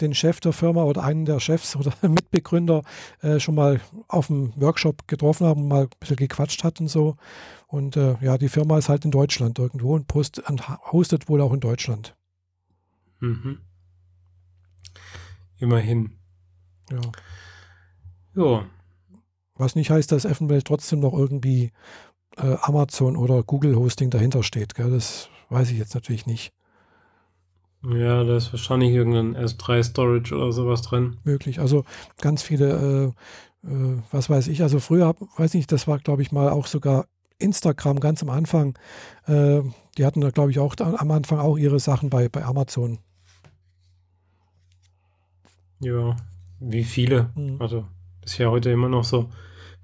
den 0.00 0.14
Chef 0.14 0.40
der 0.40 0.52
Firma 0.52 0.84
oder 0.84 1.04
einen 1.04 1.24
der 1.24 1.40
Chefs 1.40 1.76
oder 1.76 1.92
Mitbegründer 2.02 2.82
äh, 3.20 3.38
schon 3.40 3.54
mal 3.54 3.80
auf 4.08 4.28
dem 4.28 4.52
Workshop 4.56 5.06
getroffen 5.08 5.46
haben 5.46 5.62
und 5.62 5.68
mal 5.68 5.84
ein 5.84 5.90
bisschen 6.00 6.16
gequatscht 6.16 6.64
hat 6.64 6.80
und 6.80 6.88
so. 6.88 7.16
Und 7.66 7.96
äh, 7.96 8.16
ja, 8.20 8.38
die 8.38 8.48
Firma 8.48 8.78
ist 8.78 8.88
halt 8.88 9.04
in 9.04 9.10
Deutschland 9.10 9.58
irgendwo 9.58 9.94
und, 9.94 10.06
post, 10.06 10.38
und 10.48 10.68
hostet 10.92 11.28
wohl 11.28 11.40
auch 11.40 11.52
in 11.52 11.60
Deutschland. 11.60 12.14
Mhm. 13.20 13.58
Immerhin. 15.58 16.18
Ja. 16.90 17.00
Ja. 18.34 18.66
Was 19.54 19.74
nicht 19.74 19.90
heißt, 19.90 20.10
dass 20.10 20.24
Effenwelt 20.24 20.66
trotzdem 20.66 21.00
noch 21.00 21.12
irgendwie 21.12 21.70
äh, 22.36 22.56
Amazon 22.62 23.16
oder 23.16 23.42
Google 23.42 23.76
Hosting 23.76 24.10
dahinter 24.10 24.42
steht. 24.42 24.74
Gell? 24.74 24.90
Das 24.90 25.28
weiß 25.50 25.70
ich 25.70 25.78
jetzt 25.78 25.94
natürlich 25.94 26.26
nicht. 26.26 26.52
Ja, 27.84 28.22
da 28.22 28.36
ist 28.36 28.52
wahrscheinlich 28.52 28.92
irgendein 28.92 29.36
S3-Storage 29.36 30.34
oder 30.34 30.52
sowas 30.52 30.82
drin. 30.82 31.16
Möglich. 31.24 31.58
Also 31.58 31.84
ganz 32.20 32.42
viele, 32.42 33.14
äh, 33.64 33.68
äh, 33.68 33.98
was 34.12 34.30
weiß 34.30 34.48
ich, 34.48 34.62
also 34.62 34.78
früher, 34.78 35.14
weiß 35.36 35.54
nicht, 35.54 35.72
das 35.72 35.88
war, 35.88 35.98
glaube 35.98 36.22
ich, 36.22 36.30
mal 36.30 36.48
auch 36.50 36.66
sogar 36.66 37.06
Instagram 37.38 37.98
ganz 37.98 38.22
am 38.22 38.30
Anfang. 38.30 38.78
Äh, 39.26 39.62
die 39.98 40.06
hatten 40.06 40.20
da, 40.20 40.30
glaube 40.30 40.52
ich, 40.52 40.60
auch 40.60 40.74
da, 40.76 40.94
am 40.94 41.10
Anfang 41.10 41.40
auch 41.40 41.58
ihre 41.58 41.80
Sachen 41.80 42.08
bei, 42.08 42.28
bei 42.28 42.44
Amazon. 42.44 42.98
Ja, 45.80 46.16
wie 46.60 46.84
viele. 46.84 47.30
Mhm. 47.34 47.56
Also 47.60 47.84
ist 48.24 48.38
ja 48.38 48.48
heute 48.48 48.70
immer 48.70 48.88
noch 48.88 49.04
so. 49.04 49.28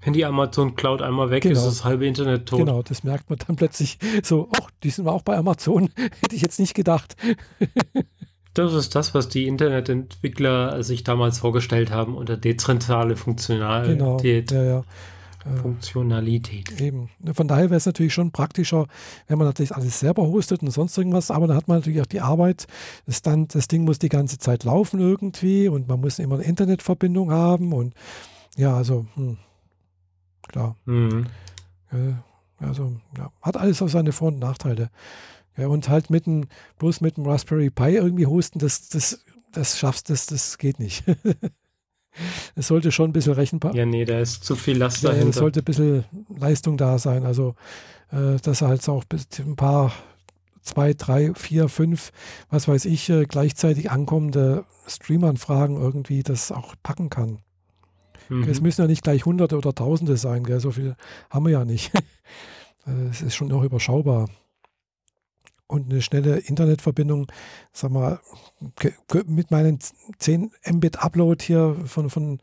Wenn 0.01 0.13
die 0.13 0.25
Amazon 0.25 0.75
Cloud 0.75 1.01
einmal 1.01 1.29
weg 1.29 1.43
genau. 1.43 1.55
ist, 1.55 1.65
das 1.65 1.83
halbe 1.83 2.07
Internet 2.07 2.47
tot. 2.47 2.59
Genau, 2.59 2.81
das 2.81 3.03
merkt 3.03 3.29
man 3.29 3.39
dann 3.45 3.55
plötzlich 3.57 3.97
so, 4.23 4.47
ach, 4.53 4.61
oh, 4.63 4.67
die 4.83 4.89
sind 4.89 5.05
wir 5.05 5.11
auch 5.11 5.23
bei 5.23 5.35
Amazon. 5.35 5.89
Hätte 6.21 6.35
ich 6.35 6.41
jetzt 6.41 6.59
nicht 6.59 6.73
gedacht. 6.73 7.17
das 8.53 8.73
ist 8.73 8.95
das, 8.95 9.13
was 9.13 9.27
die 9.27 9.47
Internetentwickler 9.47 10.83
sich 10.83 11.03
damals 11.03 11.39
vorgestellt 11.39 11.91
haben 11.91 12.15
unter 12.15 12.37
dezentrale 12.37 13.17
Funktionalität. 13.17 14.49
Genau, 14.49 14.61
ja, 14.61 14.69
ja. 14.69 14.83
Äh, 15.45 15.57
Funktionalität. 15.57 16.81
Eben. 16.81 17.09
Von 17.33 17.47
daher 17.47 17.69
wäre 17.69 17.77
es 17.77 17.85
natürlich 17.85 18.13
schon 18.13 18.31
praktischer, 18.31 18.87
wenn 19.27 19.37
man 19.37 19.47
natürlich 19.47 19.73
alles 19.73 19.99
selber 19.99 20.23
hostet 20.23 20.61
und 20.61 20.71
sonst 20.71 20.97
irgendwas, 20.97 21.31
aber 21.31 21.47
da 21.47 21.55
hat 21.55 21.67
man 21.67 21.77
natürlich 21.77 22.01
auch 22.01 22.05
die 22.05 22.21
Arbeit, 22.21 22.67
das, 23.05 23.21
dann, 23.21 23.47
das 23.47 23.67
Ding 23.67 23.85
muss 23.85 23.99
die 23.99 24.09
ganze 24.09 24.37
Zeit 24.37 24.63
laufen 24.63 24.99
irgendwie 24.99 25.69
und 25.69 25.87
man 25.87 26.01
muss 26.01 26.19
immer 26.19 26.35
eine 26.35 26.43
Internetverbindung 26.43 27.31
haben 27.31 27.73
und 27.73 27.93
ja, 28.57 28.75
also 28.75 29.05
hm, 29.15 29.37
klar. 30.49 30.75
Mhm. 30.85 31.27
also 32.59 32.93
ja, 33.17 33.31
hat 33.41 33.57
alles 33.57 33.81
auch 33.81 33.87
seine 33.87 34.11
Vor- 34.11 34.29
und 34.29 34.39
Nachteile. 34.39 34.89
Ja, 35.57 35.67
und 35.67 35.89
halt 35.89 36.09
mit 36.09 36.25
dem, 36.25 36.47
bloß 36.77 37.01
mit 37.01 37.17
dem 37.17 37.25
Raspberry 37.25 37.69
Pi 37.69 37.95
irgendwie 37.95 38.25
hosten, 38.25 38.59
das, 38.59 38.89
das, 38.89 39.23
das 39.51 39.77
schaffst, 39.77 40.09
das, 40.09 40.25
das 40.25 40.57
geht 40.57 40.79
nicht. 40.79 41.03
es 42.55 42.67
sollte 42.67 42.91
schon 42.91 43.09
ein 43.09 43.13
bisschen 43.13 43.33
rechenbar. 43.33 43.75
Ja, 43.75 43.85
nee, 43.85 44.05
da 44.05 44.19
ist 44.19 44.43
zu 44.43 44.55
viel 44.55 44.77
Last 44.77 45.03
ja, 45.03 45.09
dahinter. 45.09 45.29
Es 45.29 45.35
sollte 45.35 45.59
ein 45.59 45.65
bisschen 45.65 46.05
Leistung 46.29 46.77
da 46.77 46.97
sein. 46.97 47.25
Also, 47.25 47.55
äh, 48.11 48.37
dass 48.41 48.61
er 48.61 48.69
halt 48.69 48.87
auch 48.87 49.03
ein 49.39 49.55
paar, 49.55 49.91
zwei, 50.61 50.93
drei, 50.93 51.33
vier, 51.33 51.67
fünf, 51.67 52.11
was 52.49 52.67
weiß 52.67 52.85
ich, 52.85 53.09
äh, 53.09 53.25
gleichzeitig 53.25 53.91
ankommende 53.91 54.65
Streamanfragen 54.87 55.77
irgendwie 55.77 56.23
das 56.23 56.51
auch 56.51 56.75
packen 56.83 57.09
kann. 57.09 57.39
Mhm. 58.29 58.43
Es 58.43 58.61
müssen 58.61 58.81
ja 58.81 58.87
nicht 58.87 59.03
gleich 59.03 59.25
Hunderte 59.25 59.57
oder 59.57 59.73
Tausende 59.73 60.17
sein, 60.17 60.43
gell? 60.43 60.59
so 60.59 60.71
viel 60.71 60.95
haben 61.29 61.45
wir 61.45 61.51
ja 61.51 61.65
nicht. 61.65 61.91
Äh, 62.85 62.91
es 63.09 63.21
ist 63.21 63.35
schon 63.35 63.49
noch 63.49 63.63
überschaubar 63.63 64.27
und 65.69 65.91
eine 65.91 66.01
schnelle 66.01 66.39
Internetverbindung, 66.39 67.27
sag 67.71 67.91
mal, 67.91 68.19
mit 69.27 69.51
meinen 69.51 69.79
10 70.17 70.51
Mbit 70.67 70.99
Upload 70.99 71.43
hier 71.45 71.75
von, 71.85 72.09
von 72.09 72.39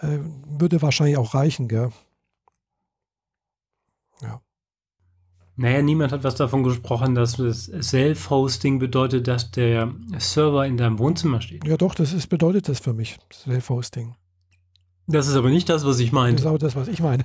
äh, 0.00 0.18
würde 0.58 0.82
wahrscheinlich 0.82 1.16
auch 1.16 1.34
reichen, 1.34 1.68
gell? 1.68 1.90
Ja. 4.20 4.42
Naja, 5.56 5.80
niemand 5.80 6.12
hat 6.12 6.22
was 6.22 6.34
davon 6.34 6.64
gesprochen, 6.64 7.14
dass 7.14 7.38
das 7.38 7.64
Self-Hosting 7.64 8.78
bedeutet, 8.78 9.26
dass 9.26 9.50
der 9.50 9.94
Server 10.18 10.66
in 10.66 10.76
deinem 10.76 10.98
Wohnzimmer 10.98 11.40
steht. 11.40 11.66
Ja, 11.66 11.78
doch, 11.78 11.94
das 11.94 12.12
ist, 12.12 12.26
bedeutet 12.26 12.68
das 12.68 12.80
für 12.80 12.92
mich, 12.92 13.18
Self-Hosting. 13.32 14.16
Das 15.06 15.28
ist 15.28 15.36
aber 15.36 15.50
nicht 15.50 15.68
das, 15.68 15.84
was 15.84 16.00
ich 16.00 16.12
meine. 16.12 16.32
Das 16.32 16.42
ist 16.42 16.46
aber 16.46 16.58
das, 16.58 16.76
was 16.76 16.88
ich 16.88 17.00
meine. 17.00 17.24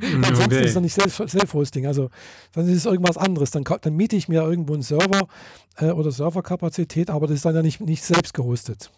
Ansonsten 0.00 0.44
okay. 0.44 0.60
ist 0.60 0.68
es 0.68 0.74
dann 0.74 0.82
nicht 0.82 0.94
Self-Hosting. 0.94 1.86
Also 1.86 2.10
dann 2.52 2.68
ist 2.68 2.76
es 2.76 2.86
irgendwas 2.86 3.16
anderes. 3.16 3.50
Dann, 3.50 3.64
dann 3.64 3.94
miete 3.94 4.16
ich 4.16 4.28
mir 4.28 4.42
irgendwo 4.42 4.74
einen 4.74 4.82
Server 4.82 5.28
äh, 5.76 5.90
oder 5.90 6.10
Serverkapazität, 6.10 7.10
aber 7.10 7.26
das 7.26 7.36
ist 7.36 7.44
dann 7.44 7.54
ja 7.54 7.62
nicht, 7.62 7.80
nicht 7.80 8.02
selbst 8.02 8.34
gehostet. 8.34 8.90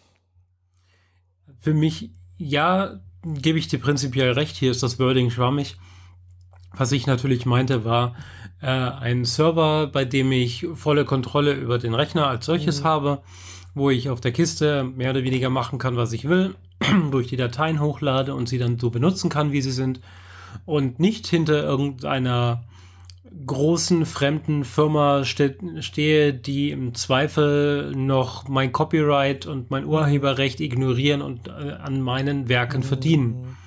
Für 1.59 1.73
mich, 1.73 2.11
ja, 2.37 2.99
gebe 3.23 3.59
ich 3.59 3.67
dir 3.67 3.79
prinzipiell 3.79 4.31
recht. 4.31 4.55
Hier 4.55 4.71
ist 4.71 4.81
das 4.81 4.99
Wording 4.99 5.29
schwammig. 5.29 5.77
Was 6.73 6.91
ich 6.91 7.05
natürlich 7.05 7.45
meinte, 7.45 7.85
war 7.85 8.15
äh, 8.61 8.67
ein 8.67 9.25
Server, 9.25 9.87
bei 9.87 10.05
dem 10.05 10.31
ich 10.31 10.65
volle 10.73 11.05
Kontrolle 11.05 11.53
über 11.53 11.77
den 11.77 11.93
Rechner 11.93 12.27
als 12.27 12.45
solches 12.45 12.81
mhm. 12.81 12.85
habe, 12.85 13.23
wo 13.73 13.89
ich 13.89 14.09
auf 14.09 14.21
der 14.21 14.31
Kiste 14.31 14.83
mehr 14.83 15.11
oder 15.11 15.23
weniger 15.23 15.49
machen 15.49 15.79
kann, 15.79 15.95
was 15.95 16.13
ich 16.13 16.27
will, 16.27 16.55
wo 17.11 17.19
ich 17.19 17.27
die 17.27 17.37
Dateien 17.37 17.79
hochlade 17.79 18.35
und 18.35 18.49
sie 18.49 18.57
dann 18.57 18.79
so 18.79 18.89
benutzen 18.89 19.29
kann, 19.29 19.51
wie 19.51 19.61
sie 19.61 19.71
sind 19.71 20.01
und 20.65 20.99
nicht 20.99 21.27
hinter 21.27 21.63
irgendeiner 21.63 22.63
großen 23.45 24.05
fremden 24.05 24.65
Firma 24.65 25.23
ste 25.23 25.55
stehe, 25.79 26.33
die 26.33 26.71
im 26.71 26.93
Zweifel 26.93 27.93
noch 27.95 28.47
mein 28.47 28.71
Copyright 28.71 29.45
und 29.45 29.71
mein 29.71 29.85
Urheberrecht 29.85 30.59
ignorieren 30.59 31.21
und 31.21 31.47
äh, 31.47 31.51
an 31.81 32.01
meinen 32.01 32.49
Werken 32.49 32.81
mhm. 32.81 32.85
verdienen. 32.85 33.57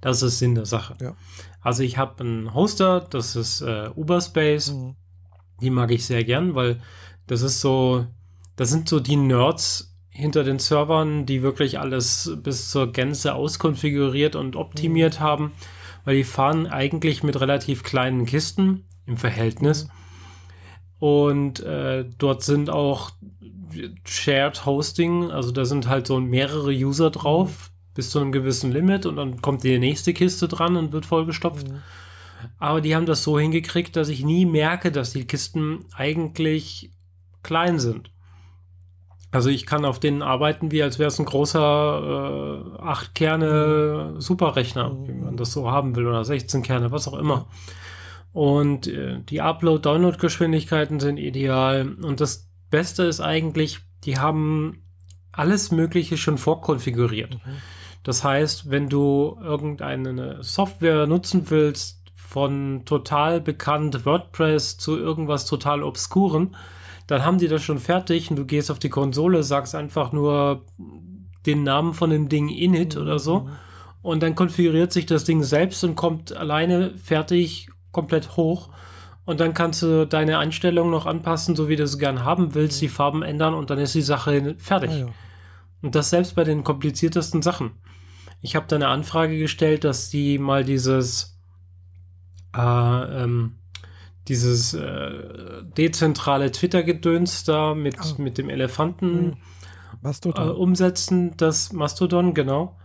Das 0.00 0.22
ist 0.22 0.38
Sinn 0.38 0.54
der 0.54 0.66
Sache. 0.66 0.96
Ja. 1.00 1.14
Also 1.60 1.82
ich 1.82 1.98
habe 1.98 2.24
einen 2.24 2.54
Hoster, 2.54 3.00
das 3.00 3.36
ist 3.36 3.60
äh, 3.60 3.90
Uberspace. 3.94 4.72
Mhm. 4.72 4.96
Die 5.60 5.70
mag 5.70 5.90
ich 5.92 6.04
sehr 6.06 6.24
gern, 6.24 6.54
weil 6.54 6.80
das 7.26 7.42
ist 7.42 7.60
so, 7.60 8.06
das 8.56 8.70
sind 8.70 8.88
so 8.88 9.00
die 9.00 9.16
Nerds 9.16 9.94
hinter 10.10 10.44
den 10.44 10.58
Servern, 10.58 11.24
die 11.26 11.42
wirklich 11.42 11.78
alles 11.78 12.36
bis 12.42 12.70
zur 12.70 12.92
Gänze 12.92 13.34
auskonfiguriert 13.34 14.36
und 14.36 14.56
optimiert 14.56 15.20
mhm. 15.20 15.24
haben 15.24 15.52
weil 16.04 16.16
die 16.16 16.24
fahren 16.24 16.66
eigentlich 16.66 17.22
mit 17.22 17.40
relativ 17.40 17.82
kleinen 17.82 18.26
Kisten 18.26 18.84
im 19.06 19.16
Verhältnis. 19.16 19.88
Und 20.98 21.60
äh, 21.60 22.04
dort 22.18 22.42
sind 22.42 22.70
auch 22.70 23.10
Shared 24.04 24.66
Hosting, 24.66 25.30
also 25.30 25.50
da 25.50 25.64
sind 25.64 25.88
halt 25.88 26.06
so 26.06 26.20
mehrere 26.20 26.70
User 26.70 27.10
drauf 27.10 27.70
bis 27.94 28.10
zu 28.10 28.20
einem 28.20 28.32
gewissen 28.32 28.72
Limit 28.72 29.06
und 29.06 29.16
dann 29.16 29.42
kommt 29.42 29.64
die 29.64 29.78
nächste 29.78 30.14
Kiste 30.14 30.48
dran 30.48 30.76
und 30.76 30.92
wird 30.92 31.06
vollgestopft. 31.06 31.68
Mhm. 31.68 31.82
Aber 32.58 32.80
die 32.80 32.94
haben 32.94 33.06
das 33.06 33.22
so 33.22 33.38
hingekriegt, 33.38 33.96
dass 33.96 34.08
ich 34.08 34.24
nie 34.24 34.46
merke, 34.46 34.92
dass 34.92 35.12
die 35.12 35.26
Kisten 35.26 35.84
eigentlich 35.94 36.90
klein 37.42 37.78
sind. 37.78 38.11
Also 39.32 39.48
ich 39.48 39.64
kann 39.64 39.86
auf 39.86 39.98
denen 39.98 40.20
arbeiten, 40.20 40.70
wie 40.70 40.82
als 40.82 40.98
wäre 40.98 41.08
es 41.08 41.18
ein 41.18 41.24
großer 41.24 42.76
äh, 42.78 42.82
8 42.82 43.14
Kerne 43.14 44.14
Superrechner, 44.18 44.94
wie 45.06 45.14
man 45.14 45.38
das 45.38 45.52
so 45.52 45.70
haben 45.70 45.96
will, 45.96 46.06
oder 46.06 46.22
16 46.22 46.62
Kerne, 46.62 46.92
was 46.92 47.08
auch 47.08 47.18
immer. 47.18 47.46
Und 48.34 48.86
äh, 48.86 49.20
die 49.20 49.40
Upload-Download-Geschwindigkeiten 49.40 51.00
sind 51.00 51.16
ideal. 51.16 51.96
Und 52.02 52.20
das 52.20 52.50
Beste 52.70 53.04
ist 53.04 53.20
eigentlich, 53.20 53.80
die 54.04 54.18
haben 54.18 54.82
alles 55.32 55.70
Mögliche 55.70 56.18
schon 56.18 56.36
vorkonfiguriert. 56.36 57.34
Mhm. 57.34 57.56
Das 58.02 58.24
heißt, 58.24 58.70
wenn 58.70 58.90
du 58.90 59.38
irgendeine 59.42 60.42
Software 60.42 61.06
nutzen 61.06 61.48
willst, 61.48 62.02
von 62.16 62.84
total 62.84 63.40
bekannt 63.40 64.04
WordPress 64.06 64.78
zu 64.78 64.98
irgendwas 64.98 65.46
total 65.46 65.82
obskuren, 65.82 66.56
dann 67.06 67.24
haben 67.24 67.38
die 67.38 67.48
das 67.48 67.62
schon 67.62 67.78
fertig 67.78 68.30
und 68.30 68.36
du 68.36 68.44
gehst 68.44 68.70
auf 68.70 68.78
die 68.78 68.88
Konsole, 68.88 69.42
sagst 69.42 69.74
einfach 69.74 70.12
nur 70.12 70.64
den 71.46 71.64
Namen 71.64 71.94
von 71.94 72.10
dem 72.10 72.28
Ding 72.28 72.48
init 72.48 72.96
mhm. 72.96 73.02
oder 73.02 73.18
so 73.18 73.40
mhm. 73.40 73.50
und 74.02 74.22
dann 74.22 74.34
konfiguriert 74.34 74.92
sich 74.92 75.06
das 75.06 75.24
Ding 75.24 75.42
selbst 75.42 75.82
und 75.84 75.96
kommt 75.96 76.36
alleine 76.36 76.96
fertig 76.96 77.68
komplett 77.90 78.36
hoch 78.36 78.70
und 79.24 79.40
dann 79.40 79.54
kannst 79.54 79.82
du 79.82 80.06
deine 80.06 80.38
Einstellungen 80.38 80.90
noch 80.90 81.06
anpassen, 81.06 81.54
so 81.54 81.68
wie 81.68 81.76
du 81.76 81.84
es 81.84 81.98
gern 81.98 82.24
haben 82.24 82.54
willst, 82.54 82.80
die 82.80 82.88
Farben 82.88 83.22
ändern 83.22 83.54
und 83.54 83.70
dann 83.70 83.78
ist 83.78 83.94
die 83.94 84.02
Sache 84.02 84.56
fertig. 84.58 84.90
Ah, 84.90 84.98
ja. 84.98 85.06
Und 85.80 85.94
das 85.94 86.10
selbst 86.10 86.34
bei 86.34 86.44
den 86.44 86.64
kompliziertesten 86.64 87.42
Sachen. 87.42 87.72
Ich 88.40 88.56
habe 88.56 88.66
da 88.68 88.76
eine 88.76 88.88
Anfrage 88.88 89.38
gestellt, 89.38 89.84
dass 89.84 90.10
die 90.10 90.38
mal 90.38 90.64
dieses 90.64 91.38
äh, 92.56 93.22
ähm, 93.22 93.58
dieses 94.28 94.74
äh, 94.74 95.62
dezentrale 95.76 96.52
Twitter-Gedöns 96.52 97.44
da 97.44 97.74
mit, 97.74 97.96
oh. 98.00 98.22
mit 98.22 98.38
dem 98.38 98.48
Elefanten 98.48 99.36
hm. 100.02 100.32
äh, 100.34 100.40
umsetzen, 100.40 101.36
das 101.36 101.72
Mastodon, 101.72 102.34
genau. 102.34 102.76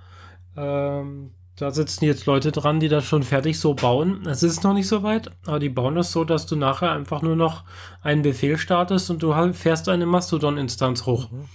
Ähm, 0.55 1.31
da 1.57 1.71
sitzen 1.71 2.05
jetzt 2.05 2.27
Leute 2.27 2.51
dran, 2.51 2.79
die 2.79 2.87
das 2.87 3.05
schon 3.05 3.23
fertig 3.23 3.59
so 3.59 3.73
bauen. 3.73 4.27
Es 4.27 4.43
ist 4.43 4.63
noch 4.63 4.73
nicht 4.73 4.87
so 4.87 5.01
weit, 5.01 5.31
aber 5.45 5.57
die 5.57 5.69
bauen 5.69 5.95
das 5.95 6.11
so, 6.11 6.23
dass 6.23 6.45
du 6.45 6.55
nachher 6.55 6.91
einfach 6.91 7.23
nur 7.23 7.35
noch 7.35 7.63
einen 8.01 8.21
Befehl 8.21 8.59
startest 8.59 9.09
und 9.09 9.23
du 9.23 9.33
fährst 9.53 9.89
eine 9.89 10.05
Mastodon-Instanz 10.05 11.07
hoch. 11.07 11.31
Mhm. 11.31 11.45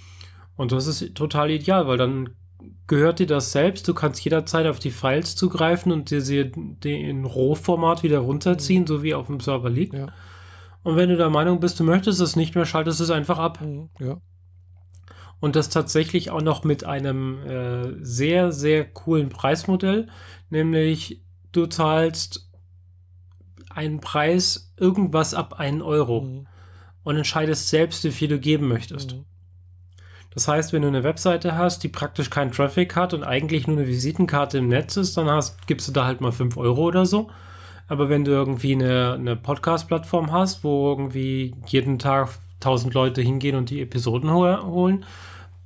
Und 0.56 0.72
das 0.72 0.86
ist 0.86 1.14
total 1.14 1.50
ideal, 1.50 1.86
weil 1.86 1.98
dann 1.98 2.30
gehört 2.86 3.18
dir 3.18 3.26
das 3.26 3.52
selbst. 3.52 3.86
Du 3.88 3.94
kannst 3.94 4.24
jederzeit 4.24 4.66
auf 4.66 4.78
die 4.78 4.90
Files 4.90 5.36
zugreifen 5.36 5.92
und 5.92 6.10
dir 6.10 6.20
sie 6.20 6.52
in 6.82 7.24
Rohformat 7.24 8.02
wieder 8.02 8.18
runterziehen, 8.18 8.82
mhm. 8.82 8.86
so 8.86 9.02
wie 9.02 9.14
auf 9.14 9.26
dem 9.26 9.40
Server 9.40 9.70
liegt. 9.70 9.94
Ja. 9.94 10.08
Und 10.82 10.96
wenn 10.96 11.08
du 11.08 11.16
der 11.16 11.30
Meinung 11.30 11.60
bist, 11.60 11.78
du 11.78 11.84
möchtest 11.84 12.20
es 12.20 12.36
nicht 12.36 12.54
mehr, 12.54 12.66
schaltest 12.66 13.00
es 13.00 13.10
einfach 13.10 13.38
ab. 13.38 13.60
Mhm. 13.60 13.88
Ja. 14.00 14.20
Und 15.40 15.56
das 15.56 15.70
tatsächlich 15.70 16.30
auch 16.30 16.42
noch 16.42 16.64
mit 16.64 16.84
einem 16.84 17.38
äh, 17.44 18.04
sehr, 18.04 18.52
sehr 18.52 18.84
coolen 18.84 19.28
Preismodell, 19.28 20.08
nämlich 20.50 21.22
du 21.50 21.66
zahlst 21.66 22.48
einen 23.70 24.00
Preis 24.00 24.72
irgendwas 24.76 25.34
ab 25.34 25.54
1 25.58 25.82
Euro 25.82 26.20
mhm. 26.22 26.46
und 27.02 27.16
entscheidest 27.16 27.68
selbst, 27.68 28.04
wie 28.04 28.12
viel 28.12 28.28
du 28.28 28.38
geben 28.38 28.68
möchtest. 28.68 29.14
Mhm. 29.14 29.24
Das 30.34 30.48
heißt, 30.48 30.72
wenn 30.72 30.82
du 30.82 30.88
eine 30.88 31.04
Webseite 31.04 31.56
hast, 31.56 31.82
die 31.82 31.88
praktisch 31.88 32.30
keinen 32.30 32.52
Traffic 32.52 32.96
hat 32.96 33.12
und 33.14 33.22
eigentlich 33.22 33.66
nur 33.66 33.76
eine 33.76 33.86
Visitenkarte 33.86 34.58
im 34.58 34.68
Netz 34.68 34.96
ist, 34.96 35.16
dann 35.16 35.28
hast, 35.28 35.66
gibst 35.66 35.88
du 35.88 35.92
da 35.92 36.06
halt 36.06 36.20
mal 36.20 36.32
5 36.32 36.56
Euro 36.56 36.82
oder 36.84 37.04
so. 37.06 37.30
Aber 37.88 38.08
wenn 38.08 38.24
du 38.24 38.30
irgendwie 38.30 38.72
eine, 38.72 39.14
eine 39.14 39.36
Podcast-Plattform 39.36 40.32
hast, 40.32 40.64
wo 40.64 40.90
irgendwie 40.90 41.54
jeden 41.66 41.98
Tag 41.98 42.30
1000 42.60 42.94
Leute 42.94 43.20
hingehen 43.20 43.56
und 43.56 43.68
die 43.68 43.82
Episoden 43.82 44.32
holen, 44.32 45.04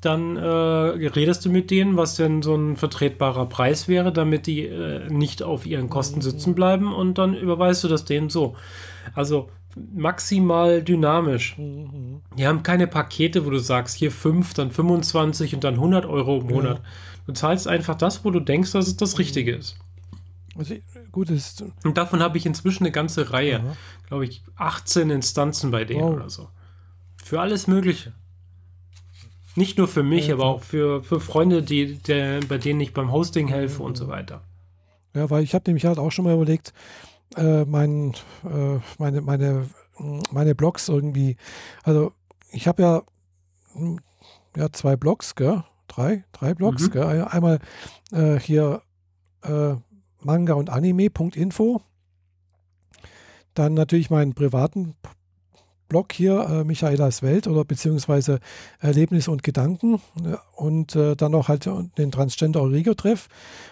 dann 0.00 0.36
äh, 0.36 0.46
redest 0.46 1.44
du 1.44 1.50
mit 1.50 1.70
denen, 1.70 1.96
was 1.96 2.16
denn 2.16 2.42
so 2.42 2.54
ein 2.54 2.76
vertretbarer 2.76 3.46
Preis 3.46 3.88
wäre, 3.88 4.12
damit 4.12 4.46
die 4.46 4.66
äh, 4.66 5.08
nicht 5.08 5.42
auf 5.42 5.66
ihren 5.66 5.88
Kosten 5.88 6.20
sitzen 6.20 6.54
bleiben 6.54 6.94
und 6.94 7.18
dann 7.18 7.34
überweist 7.34 7.84
du 7.84 7.88
das 7.88 8.04
denen 8.04 8.28
so. 8.28 8.56
Also 9.14 9.48
maximal 9.94 10.82
dynamisch. 10.82 11.56
Die 11.56 12.46
haben 12.46 12.62
keine 12.62 12.86
Pakete, 12.86 13.44
wo 13.44 13.50
du 13.50 13.58
sagst, 13.58 13.96
hier 13.96 14.10
5, 14.10 14.54
dann 14.54 14.70
25 14.70 15.54
und 15.54 15.64
dann 15.64 15.74
100 15.74 16.06
Euro 16.06 16.40
im 16.40 16.46
Monat. 16.46 16.78
Ja. 16.78 16.84
Du 17.26 17.32
zahlst 17.32 17.68
einfach 17.68 17.94
das, 17.94 18.24
wo 18.24 18.30
du 18.30 18.40
denkst, 18.40 18.72
dass 18.72 18.86
es 18.86 18.96
das 18.96 19.18
Richtige 19.18 19.54
ist. 19.54 19.76
Also, 20.56 20.74
gut 21.12 21.30
ist. 21.30 21.64
Und 21.84 21.98
davon 21.98 22.20
habe 22.20 22.38
ich 22.38 22.46
inzwischen 22.46 22.84
eine 22.84 22.92
ganze 22.92 23.32
Reihe. 23.32 23.76
Glaube 24.08 24.24
ich, 24.24 24.42
18 24.56 25.10
Instanzen 25.10 25.70
bei 25.70 25.84
denen 25.84 26.02
wow. 26.02 26.14
oder 26.14 26.30
so. 26.30 26.48
Für 27.22 27.40
alles 27.40 27.66
Mögliche. 27.66 28.12
Nicht 29.56 29.78
nur 29.78 29.88
für 29.88 30.02
mich, 30.02 30.28
ja, 30.28 30.34
aber 30.34 30.44
auch 30.44 30.62
für, 30.62 31.02
für 31.02 31.18
Freunde, 31.18 31.62
die, 31.62 31.98
der, 31.98 32.40
bei 32.40 32.58
denen 32.58 32.80
ich 32.80 32.94
beim 32.94 33.10
Hosting 33.10 33.48
helfe 33.48 33.82
und 33.82 33.96
so 33.96 34.08
weiter. 34.08 34.42
Ja, 35.14 35.30
weil 35.30 35.42
ich 35.42 35.54
habe 35.54 35.64
nämlich 35.66 35.86
halt 35.86 35.98
auch 35.98 36.12
schon 36.12 36.26
mal 36.26 36.34
überlegt, 36.34 36.74
äh, 37.36 37.64
mein, 37.64 38.12
äh, 38.44 38.78
meine, 38.98 39.20
meine, 39.20 39.68
meine 40.30 40.54
Blogs 40.54 40.88
irgendwie, 40.88 41.36
also 41.82 42.12
ich 42.52 42.68
habe 42.68 42.82
ja, 42.82 43.02
hm, 43.72 44.00
ja 44.56 44.70
zwei 44.72 44.96
Blogs, 44.96 45.34
gell? 45.34 45.64
Drei, 45.88 46.24
drei 46.32 46.54
Blogs, 46.54 46.88
mhm. 46.88 46.90
gell? 46.90 47.24
Einmal 47.24 47.60
äh, 48.12 48.38
hier 48.38 48.82
äh, 49.42 49.74
Manga 50.20 50.54
und 50.54 50.70
Anime.info. 50.70 51.82
Dann 53.54 53.74
natürlich 53.74 54.10
meinen 54.10 54.34
privaten 54.34 54.94
Blog 55.88 56.12
hier, 56.12 56.40
äh, 56.40 56.64
Michaelas 56.64 57.22
Welt 57.22 57.46
oder 57.46 57.64
beziehungsweise 57.64 58.40
Erlebnisse 58.80 59.30
und 59.30 59.42
Gedanken 59.42 60.00
und 60.54 60.96
äh, 60.96 61.16
dann 61.16 61.32
noch 61.32 61.48
halt 61.48 61.68
den 61.98 62.10
Transgender 62.10 62.62
Origo 62.62 62.94
Treff. 62.94 63.28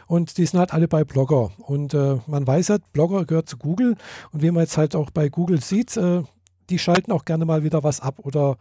Und 0.07 0.39
die 0.39 0.47
sind 0.47 0.59
halt 0.59 0.73
alle 0.73 0.89
bei 0.89 1.05
Blogger. 1.05 1.51
Und 1.59 1.95
äh, 1.95 2.19
man 2.27 2.47
weiß 2.47 2.71
halt, 2.71 2.93
Blogger 2.93 3.25
gehört 3.25 3.49
zu 3.49 3.57
Google. 3.57 3.97
Und 4.33 4.43
wie 4.43 4.51
man 4.51 4.63
jetzt 4.63 4.77
halt 4.77 4.95
auch 4.95 5.11
bei 5.11 5.29
Google 5.29 5.61
sieht, 5.61 5.97
äh, 5.97 6.23
die 6.71 6.79
schalten 6.79 7.13
auch 7.13 7.25
gerne 7.25 7.45
mal 7.45 7.63
wieder 7.65 7.83
was 7.83 8.01
ab 8.01 8.21
oder 8.23 8.57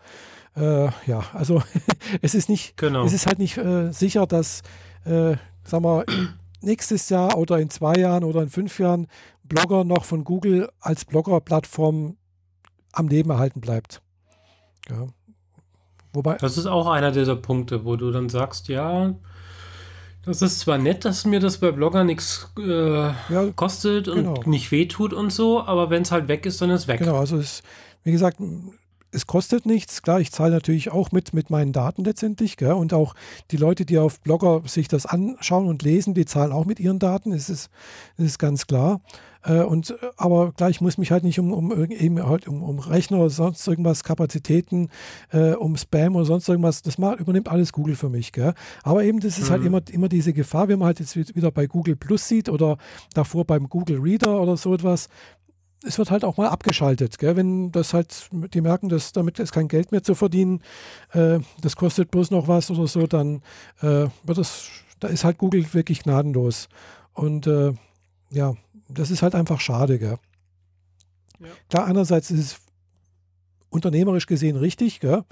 äh, 0.55 0.89
ja, 1.07 1.23
also 1.33 1.63
es 2.21 2.35
ist 2.35 2.49
nicht, 2.49 2.77
genau. 2.77 3.05
es 3.05 3.13
ist 3.13 3.25
halt 3.25 3.39
nicht 3.39 3.57
äh, 3.57 3.91
sicher, 3.91 4.27
dass, 4.27 4.61
äh, 5.05 5.35
sagen 5.63 5.83
wir, 5.83 6.05
nächstes 6.61 7.09
Jahr 7.09 7.37
oder 7.37 7.59
in 7.59 7.69
zwei 7.69 7.95
Jahren 7.95 8.23
oder 8.23 8.41
in 8.41 8.49
fünf 8.49 8.79
Jahren 8.79 9.07
Blogger 9.43 9.83
noch 9.83 10.05
von 10.05 10.23
Google 10.23 10.69
als 10.79 11.05
Blogger-Plattform 11.05 12.17
am 12.93 13.07
Leben 13.09 13.29
erhalten 13.29 13.59
bleibt. 13.59 14.01
Ja. 14.89 15.07
Wobei, 16.13 16.35
das 16.37 16.57
ist 16.57 16.67
auch 16.67 16.87
einer 16.87 17.11
dieser 17.11 17.35
Punkte, 17.35 17.85
wo 17.85 17.95
du 17.95 18.11
dann 18.11 18.29
sagst, 18.29 18.67
ja, 18.67 19.15
das 20.25 20.41
ist 20.41 20.59
zwar 20.59 20.77
nett, 20.77 21.03
dass 21.03 21.25
mir 21.25 21.39
das 21.39 21.57
bei 21.57 21.71
Blogger 21.71 22.03
nichts 22.03 22.49
äh, 22.57 22.63
ja, 22.63 23.51
kostet 23.55 24.07
und 24.07 24.17
genau. 24.17 24.43
nicht 24.45 24.71
wehtut 24.71 25.11
und 25.11 25.31
so, 25.31 25.61
aber 25.63 25.89
wenn 25.89 26.03
es 26.03 26.11
halt 26.11 26.27
weg 26.27 26.45
ist, 26.45 26.61
dann 26.61 26.69
ist 26.69 26.81
es 26.81 26.87
weg. 26.87 26.99
Genau, 26.99 27.17
also 27.17 27.37
es, 27.37 27.61
wie 28.03 28.11
gesagt, 28.11 28.37
es 29.13 29.27
kostet 29.27 29.65
nichts. 29.65 30.01
Klar, 30.01 30.19
ich 30.19 30.31
zahle 30.31 30.53
natürlich 30.53 30.91
auch 30.91 31.11
mit, 31.11 31.33
mit 31.33 31.49
meinen 31.49 31.73
Daten 31.73 32.03
letztendlich. 32.03 32.57
Gell? 32.57 32.71
Und 32.71 32.93
auch 32.93 33.15
die 33.51 33.57
Leute, 33.57 33.85
die 33.85 33.97
auf 33.97 34.19
Blogger 34.21 34.61
sich 34.65 34.87
das 34.87 35.05
anschauen 35.05 35.67
und 35.67 35.83
lesen, 35.83 36.13
die 36.13 36.25
zahlen 36.25 36.51
auch 36.51 36.65
mit 36.65 36.79
ihren 36.79 36.99
Daten. 36.99 37.31
Das 37.31 37.49
ist, 37.49 37.69
das 38.17 38.25
ist 38.25 38.39
ganz 38.39 38.65
klar. 38.65 39.01
Äh, 39.43 39.61
und, 39.61 39.95
aber 40.17 40.51
klar, 40.53 40.69
ich 40.69 40.81
muss 40.81 40.97
mich 40.97 41.11
halt 41.11 41.23
nicht 41.23 41.39
um, 41.39 41.51
um, 41.51 41.71
eben 41.91 42.25
halt 42.25 42.47
um, 42.47 42.63
um 42.63 42.79
Rechner 42.79 43.19
oder 43.19 43.29
sonst 43.29 43.67
irgendwas, 43.67 44.03
Kapazitäten, 44.03 44.89
äh, 45.31 45.53
um 45.53 45.75
Spam 45.77 46.15
oder 46.15 46.25
sonst 46.25 46.47
irgendwas, 46.47 46.81
das 46.81 46.97
macht, 46.97 47.19
übernimmt 47.19 47.49
alles 47.49 47.73
Google 47.73 47.95
für 47.95 48.09
mich. 48.09 48.31
Gell? 48.31 48.53
Aber 48.83 49.03
eben, 49.03 49.19
das 49.19 49.37
ist 49.37 49.49
halt 49.49 49.63
mhm. 49.63 49.73
halt 49.73 49.89
immer, 49.89 49.95
immer 49.95 50.09
diese 50.09 50.33
Gefahr, 50.33 50.67
wenn 50.67 50.79
man 50.79 50.87
halt 50.87 50.99
jetzt 50.99 51.15
wieder 51.15 51.51
bei 51.51 51.67
Google 51.67 51.95
Plus 51.95 52.27
sieht 52.27 52.49
oder 52.49 52.77
davor 53.13 53.45
beim 53.45 53.69
Google 53.69 53.99
Reader 53.99 54.41
oder 54.41 54.57
so 54.57 54.73
etwas, 54.73 55.09
es 55.85 55.97
wird 55.97 56.11
halt 56.11 56.23
auch 56.23 56.37
mal 56.37 56.47
abgeschaltet, 56.47 57.17
gell? 57.17 57.35
wenn 57.35 57.71
das 57.71 57.93
halt, 57.93 58.29
die 58.31 58.61
merken, 58.61 58.89
dass 58.89 59.11
damit 59.11 59.39
ist 59.39 59.51
kein 59.51 59.67
Geld 59.67 59.91
mehr 59.91 60.01
zu 60.01 60.15
verdienen, 60.15 60.61
äh, 61.11 61.39
das 61.61 61.75
kostet 61.75 62.09
bloß 62.09 62.31
noch 62.31 62.47
was 62.47 62.71
oder 62.71 62.87
so, 62.87 63.05
dann 63.05 63.41
äh, 63.81 64.07
wird 64.23 64.37
es, 64.37 64.69
da 64.99 65.09
ist 65.09 65.25
halt 65.25 65.37
Google 65.37 65.65
wirklich 65.73 66.03
gnadenlos. 66.03 66.69
Und 67.13 67.47
äh, 67.47 67.73
ja, 68.31 68.55
das 68.89 69.11
ist 69.11 69.21
halt 69.21 69.35
einfach 69.35 69.59
schade, 69.59 69.99
gell? 69.99 70.17
Ja. 71.39 71.47
Klar, 71.69 71.85
einerseits 71.85 72.31
ist 72.31 72.39
es 72.39 72.61
unternehmerisch 73.73 74.27
gesehen 74.27 74.55
richtig. 74.55 74.99
Gell? 74.99 75.23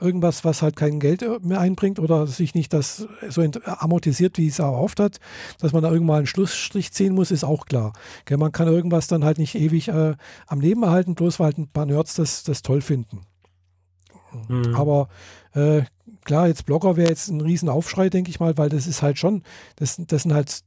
Irgendwas, 0.00 0.44
was 0.44 0.62
halt 0.62 0.74
kein 0.74 0.98
Geld 0.98 1.22
äh, 1.22 1.38
mehr 1.42 1.60
einbringt 1.60 1.98
oder 1.98 2.26
sich 2.26 2.54
nicht 2.54 2.72
das 2.72 3.06
so 3.28 3.42
amortisiert, 3.64 4.38
wie 4.38 4.48
es 4.48 4.58
erhofft 4.58 4.98
hat, 4.98 5.20
dass 5.58 5.72
man 5.72 5.82
da 5.82 5.92
irgendwann 5.92 6.18
einen 6.18 6.26
Schlussstrich 6.26 6.92
ziehen 6.92 7.14
muss, 7.14 7.30
ist 7.30 7.44
auch 7.44 7.66
klar. 7.66 7.92
Gell? 8.24 8.38
Man 8.38 8.52
kann 8.52 8.68
irgendwas 8.68 9.06
dann 9.06 9.24
halt 9.24 9.38
nicht 9.38 9.54
ewig 9.54 9.88
äh, 9.88 10.14
am 10.46 10.60
Leben 10.60 10.82
erhalten, 10.82 11.14
bloß 11.14 11.38
weil 11.38 11.46
halt 11.46 11.58
ein 11.58 11.68
paar 11.68 11.86
Nerds 11.86 12.14
das, 12.14 12.42
das 12.42 12.62
toll 12.62 12.80
finden. 12.80 13.20
Mhm. 14.48 14.74
Aber 14.74 15.08
äh, 15.52 15.82
klar, 16.24 16.48
jetzt 16.48 16.66
Blogger 16.66 16.96
wäre 16.96 17.10
jetzt 17.10 17.28
ein 17.28 17.40
Riesenaufschrei, 17.40 18.08
denke 18.08 18.30
ich 18.30 18.40
mal, 18.40 18.56
weil 18.56 18.68
das 18.68 18.86
ist 18.86 19.02
halt 19.02 19.18
schon, 19.18 19.42
das, 19.76 20.00
das 20.06 20.22
sind 20.22 20.32
halt 20.32 20.62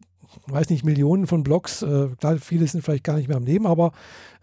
weiß 0.48 0.70
nicht, 0.70 0.84
Millionen 0.84 1.28
von 1.28 1.44
Blogs. 1.44 1.82
Äh, 1.82 2.10
klar, 2.20 2.38
viele 2.38 2.68
sind 2.68 2.84
vielleicht 2.84 3.04
gar 3.04 3.18
nicht 3.18 3.28
mehr 3.28 3.38
am 3.38 3.46
Leben, 3.46 3.66
aber 3.68 3.92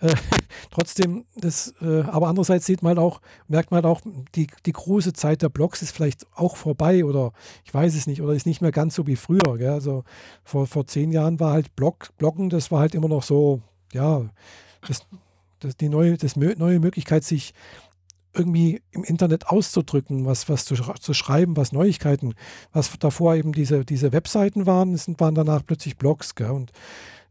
äh, 0.00 0.14
trotzdem, 0.70 1.24
das, 1.36 1.74
äh, 1.82 2.02
aber 2.02 2.28
andererseits 2.28 2.66
sieht 2.66 2.82
man 2.82 2.98
auch, 2.98 3.20
merkt 3.48 3.70
man 3.70 3.84
auch, 3.84 4.00
die, 4.34 4.48
die 4.66 4.72
große 4.72 5.12
Zeit 5.12 5.42
der 5.42 5.48
Blogs 5.48 5.82
ist 5.82 5.92
vielleicht 5.92 6.26
auch 6.34 6.56
vorbei 6.56 7.04
oder 7.04 7.32
ich 7.64 7.72
weiß 7.72 7.94
es 7.94 8.06
nicht, 8.06 8.22
oder 8.22 8.34
ist 8.34 8.46
nicht 8.46 8.62
mehr 8.62 8.72
ganz 8.72 8.94
so 8.94 9.06
wie 9.06 9.16
früher. 9.16 9.58
Gell? 9.58 9.70
Also 9.70 10.04
vor, 10.44 10.66
vor 10.66 10.86
zehn 10.86 11.12
Jahren 11.12 11.40
war 11.40 11.52
halt 11.52 11.76
Blog, 11.76 12.10
Bloggen, 12.18 12.50
das 12.50 12.70
war 12.70 12.80
halt 12.80 12.94
immer 12.94 13.08
noch 13.08 13.22
so, 13.22 13.60
ja, 13.92 14.28
das, 14.86 15.06
das, 15.60 15.76
die 15.76 15.88
neue, 15.88 16.16
das 16.16 16.36
neue 16.36 16.80
Möglichkeit, 16.80 17.24
sich 17.24 17.54
irgendwie 18.34 18.82
im 18.92 19.04
Internet 19.04 19.48
auszudrücken, 19.48 20.24
was, 20.26 20.48
was 20.48 20.64
zu, 20.64 20.74
zu 20.74 21.14
schreiben, 21.14 21.56
was 21.56 21.72
Neuigkeiten, 21.72 22.34
was 22.72 22.96
davor 22.98 23.34
eben 23.34 23.52
diese, 23.52 23.84
diese 23.84 24.12
Webseiten 24.12 24.66
waren, 24.66 24.96
sind, 24.96 25.20
waren 25.20 25.34
danach 25.34 25.64
plötzlich 25.66 25.96
Blogs, 25.96 26.34
gell? 26.34 26.50
Und 26.50 26.72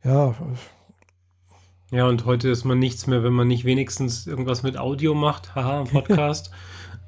ja. 0.03 0.35
Ja, 1.91 2.05
und 2.07 2.25
heute 2.25 2.49
ist 2.49 2.65
man 2.65 2.79
nichts 2.79 3.07
mehr, 3.07 3.23
wenn 3.23 3.33
man 3.33 3.47
nicht 3.47 3.65
wenigstens 3.65 4.27
irgendwas 4.27 4.62
mit 4.62 4.77
Audio 4.77 5.15
macht, 5.15 5.55
haha, 5.55 5.83
Podcast, 5.91 6.51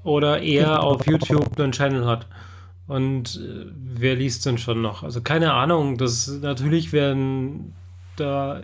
oder 0.04 0.42
eher 0.42 0.66
genau. 0.66 0.82
auf 0.82 1.06
YouTube 1.06 1.60
einen 1.60 1.72
Channel 1.72 2.06
hat. 2.06 2.28
Und 2.88 3.38
äh, 3.38 3.72
wer 3.76 4.16
liest 4.16 4.46
denn 4.46 4.58
schon 4.58 4.82
noch? 4.82 5.04
Also 5.04 5.22
keine 5.22 5.54
Ahnung, 5.54 5.98
das 5.98 6.28
natürlich 6.42 6.94
werden 6.94 7.74
da 8.16 8.64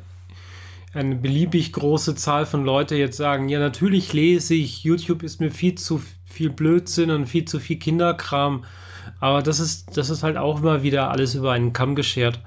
eine 0.93 1.15
beliebig 1.15 1.73
große 1.73 2.15
Zahl 2.15 2.45
von 2.45 2.63
Leute 2.63 2.95
jetzt 2.95 3.17
sagen, 3.17 3.50
ja, 3.50 3.60
natürlich 3.60 4.13
lese 4.13 4.56
ich, 4.56 4.84
YouTube 4.84 5.23
ist 5.23 5.39
mir 5.39 5.52
viel 5.52 5.76
zu 5.76 6.02
viel 6.26 6.50
Blödsinn 6.50 7.12
und 7.12 7.28
viel 7.28 7.45
zu 7.45 7.60
viel 7.60 7.78
Kinderkram. 7.78 8.63
Aber 9.19 9.41
das 9.41 9.60
ist, 9.60 9.97
das 9.97 10.10
ist 10.10 10.23
halt 10.23 10.38
auch 10.38 10.60
immer 10.60 10.84
wieder 10.84 11.10
alles 11.12 11.36
über 11.36 11.52
einen 11.52 11.73
Kamm 11.73 11.95
geschert, 11.95 12.39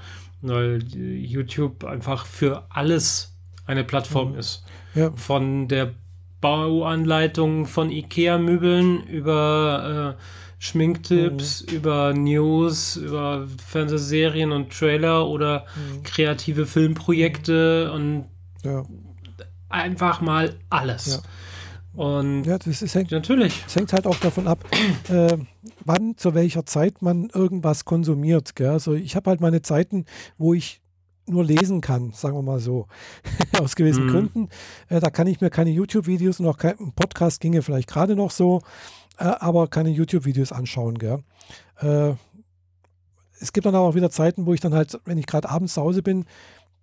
weil 0.43 0.83
YouTube 0.95 1.85
einfach 1.85 2.27
für 2.27 2.65
alles 2.71 3.35
eine 3.67 3.85
Plattform 3.85 4.33
mhm. 4.33 4.39
ist. 4.39 4.65
Ja. 4.95 5.13
Von 5.15 5.69
der 5.69 5.93
Bauanleitung 6.41 7.67
von 7.67 7.91
IKEA-Möbeln 7.91 9.05
über 9.05 10.17
äh, 10.19 10.23
Schminktipps, 10.63 11.65
mhm. 11.67 11.75
über 11.75 12.13
News, 12.13 12.97
über 12.97 13.49
Fernsehserien 13.67 14.53
und 14.53 14.71
Trailer 14.71 15.27
oder 15.27 15.65
mhm. 15.75 16.03
kreative 16.03 16.67
Filmprojekte 16.67 17.91
und 17.91 18.27
ja. 18.63 18.85
einfach 19.71 20.21
mal 20.21 20.55
alles. 20.69 21.23
Ja. 21.97 22.03
Und 22.05 22.45
ja, 22.45 22.59
das 22.59 22.83
ist, 22.83 22.95
hängt, 22.95 23.11
natürlich. 23.11 23.65
Es 23.67 23.75
hängt 23.75 23.95
halt 23.95 24.07
auch 24.07 24.19
davon 24.19 24.47
ab, 24.47 24.63
äh, 25.09 25.39
wann, 25.87 26.19
zu 26.19 26.35
welcher 26.35 26.67
Zeit 26.67 27.01
man 27.01 27.31
irgendwas 27.31 27.87
konsumiert. 27.87 28.55
Gell? 28.55 28.69
Also 28.69 28.93
ich 28.93 29.17
habe 29.17 29.31
halt 29.31 29.41
meine 29.41 29.63
Zeiten, 29.63 30.05
wo 30.37 30.53
ich 30.53 30.83
nur 31.27 31.45
lesen 31.45 31.81
kann, 31.81 32.13
sagen 32.13 32.37
wir 32.37 32.43
mal 32.43 32.61
so, 32.61 32.87
aus 33.59 33.77
gewissen 33.77 34.07
mhm. 34.07 34.11
Gründen. 34.11 34.49
Äh, 34.91 35.01
da 35.01 35.09
kann 35.09 35.27
ich 35.27 35.41
mir 35.41 35.49
keine 35.49 35.71
YouTube-Videos 35.71 36.39
und 36.39 36.47
auch 36.47 36.59
kein 36.59 36.93
Podcast 36.95 37.41
ginge 37.41 37.63
vielleicht 37.63 37.89
gerade 37.89 38.15
noch 38.15 38.31
so 38.31 38.61
äh, 39.21 39.25
aber 39.39 39.69
keine 39.69 39.91
YouTube-Videos 39.91 40.51
anschauen. 40.51 40.99
Gell? 40.99 41.23
Äh, 41.81 42.15
es 43.39 43.53
gibt 43.53 43.67
dann 43.67 43.75
aber 43.75 43.87
auch 43.87 43.95
wieder 43.95 44.11
Zeiten, 44.11 44.47
wo 44.47 44.55
ich 44.55 44.61
dann 44.61 44.75
halt, 44.75 44.99
wenn 45.05 45.19
ich 45.19 45.27
gerade 45.27 45.49
abends 45.49 45.75
zu 45.75 45.83
Hause 45.83 46.03
bin, 46.03 46.25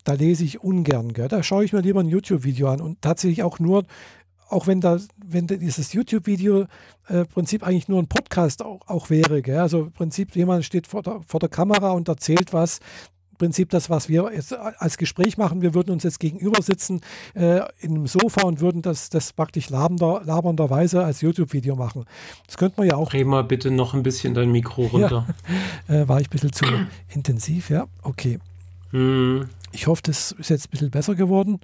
da 0.04 0.14
lese 0.14 0.44
ich 0.44 0.64
ungern. 0.64 1.14
Gell? 1.14 1.28
Da 1.28 1.44
schaue 1.44 1.66
ich 1.66 1.74
mir 1.74 1.82
lieber 1.82 2.00
ein 2.00 2.10
YouTube-Video 2.10 2.70
an 2.70 2.80
und 2.80 3.02
tatsächlich 3.02 3.44
auch 3.44 3.60
nur, 3.60 3.86
auch 4.50 4.68
wenn 4.68 4.80
da, 4.80 5.00
wenn 5.18 5.48
dieses 5.48 5.94
YouTube-Video 5.94 6.68
äh, 7.08 7.26
Prinzip 7.26 7.64
eigentlich 7.64 7.90
nur 7.90 8.02
ein 8.02 8.08
Podcast 8.08 8.64
auch, 8.64 8.88
auch 8.88 9.10
wäre. 9.10 9.42
Gell? 9.42 9.60
Also 9.60 9.82
im 9.82 9.92
Prinzip 9.92 10.36
jemand 10.36 10.64
steht 10.64 10.88
vor 10.88 11.02
der, 11.02 11.22
vor 11.28 11.40
der 11.40 11.50
Kamera 11.50 11.92
und 11.92 12.08
erzählt 12.08 12.54
was, 12.54 12.80
Prinzip 13.38 13.70
das, 13.70 13.90
was 13.90 14.10
wir 14.10 14.32
jetzt 14.34 14.54
als 14.54 14.98
Gespräch 14.98 15.38
machen. 15.38 15.62
Wir 15.62 15.74
würden 15.74 15.92
uns 15.92 16.04
jetzt 16.04 16.20
gegenüber 16.20 16.62
sitzen 16.62 17.02
äh, 17.34 17.62
in 17.80 17.92
einem 17.92 18.08
Sofa 18.08 18.44
und 18.44 18.60
würden 18.60 18.82
das, 18.82 19.10
das 19.10 19.34
praktisch 19.34 19.70
labernder, 19.70 20.22
labernderweise 20.24 21.04
als 21.04 21.22
YouTube-Video 21.22 21.76
machen. 21.76 22.06
Das 22.46 22.58
könnte 22.58 22.80
man 22.80 22.88
ja 22.88 22.96
auch. 22.96 23.10
Dreh 23.10 23.24
mal 23.24 23.44
bitte 23.44 23.72
noch 23.72 23.94
ein 23.94 24.04
bisschen 24.04 24.34
dein 24.34 24.52
Mikro 24.52 24.88
runter. 24.88 25.28
Ja, 25.88 25.96
äh, 25.96 26.08
war 26.08 26.20
ich 26.20 26.28
ein 26.28 26.32
bisschen 26.32 26.54
zu 26.54 26.66
intensiv, 27.14 27.70
ja? 27.70 27.88
Okay. 28.02 28.40
Hm. 28.92 29.48
Ich 29.72 29.88
hoffe, 29.88 30.02
das 30.04 30.32
ist 30.32 30.50
jetzt 30.50 30.68
ein 30.68 30.72
bisschen 30.72 30.92
besser 30.92 31.16
geworden. 31.16 31.60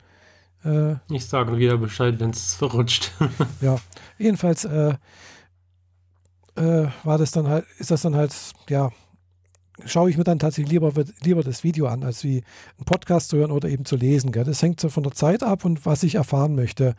Äh, 0.64 0.96
ich 1.10 1.26
sage 1.26 1.58
wieder 1.58 1.78
Bescheid, 1.78 2.20
wenn 2.20 2.32
es 2.32 2.56
verrutscht. 2.56 3.12
ja, 3.62 3.78
jedenfalls 4.18 4.66
äh, 4.66 4.96
äh, 6.56 6.88
war 7.04 7.18
das 7.18 7.32
dann 7.32 7.48
halt, 7.48 7.66
ist 7.80 7.92
das 7.92 8.02
dann 8.02 8.16
halt, 8.16 8.34
ja, 8.70 8.92
schaue 9.86 10.10
ich 10.10 10.18
mir 10.18 10.24
dann 10.24 10.40
tatsächlich 10.40 10.72
lieber, 10.72 10.92
lieber 11.24 11.44
das 11.44 11.64
Video 11.64 11.88
an, 11.88 12.04
als 12.04 12.24
wie 12.24 12.44
einen 12.78 12.86
Podcast 12.86 13.30
zu 13.30 13.38
hören 13.38 13.52
oder 13.52 13.70
eben 13.70 13.86
zu 13.86 13.96
lesen. 13.96 14.32
Gell? 14.32 14.44
Das 14.44 14.62
hängt 14.62 14.80
so 14.80 14.90
von 14.90 15.04
der 15.04 15.14
Zeit 15.14 15.44
ab 15.44 15.66
und 15.66 15.86
was 15.86 16.04
ich 16.04 16.16
erfahren 16.16 16.56
möchte. 16.56 16.96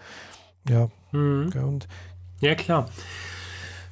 Ja. 0.68 0.88
Mhm. 1.12 1.52
Und 1.52 1.88
ja, 2.40 2.54
klar. 2.54 2.88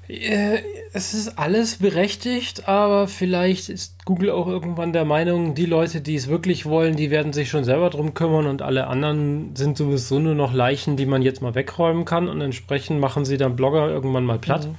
Äh, 0.08 0.58
es 0.92 1.14
ist 1.14 1.38
alles 1.38 1.76
berechtigt, 1.76 2.68
aber 2.68 3.06
vielleicht 3.08 3.68
ist 3.68 4.04
Google 4.04 4.30
auch 4.30 4.46
irgendwann 4.48 4.92
der 4.92 5.04
Meinung, 5.04 5.54
die 5.54 5.64
Leute, 5.64 6.00
die 6.00 6.16
es 6.16 6.28
wirklich 6.28 6.66
wollen, 6.66 6.96
die 6.96 7.10
werden 7.10 7.32
sich 7.32 7.48
schon 7.48 7.64
selber 7.64 7.88
drum 7.88 8.12
kümmern 8.12 8.46
und 8.46 8.62
alle 8.62 8.88
anderen 8.88 9.54
sind 9.54 9.78
sowieso 9.78 10.18
nur 10.18 10.34
noch 10.34 10.52
Leichen, 10.52 10.96
die 10.96 11.06
man 11.06 11.22
jetzt 11.22 11.40
mal 11.40 11.54
wegräumen 11.54 12.04
kann 12.04 12.28
und 12.28 12.40
entsprechend 12.40 13.00
machen 13.00 13.24
sie 13.24 13.36
dann 13.36 13.56
Blogger 13.56 13.88
irgendwann 13.88 14.24
mal 14.24 14.38
platt. 14.38 14.66
Mhm. 14.66 14.74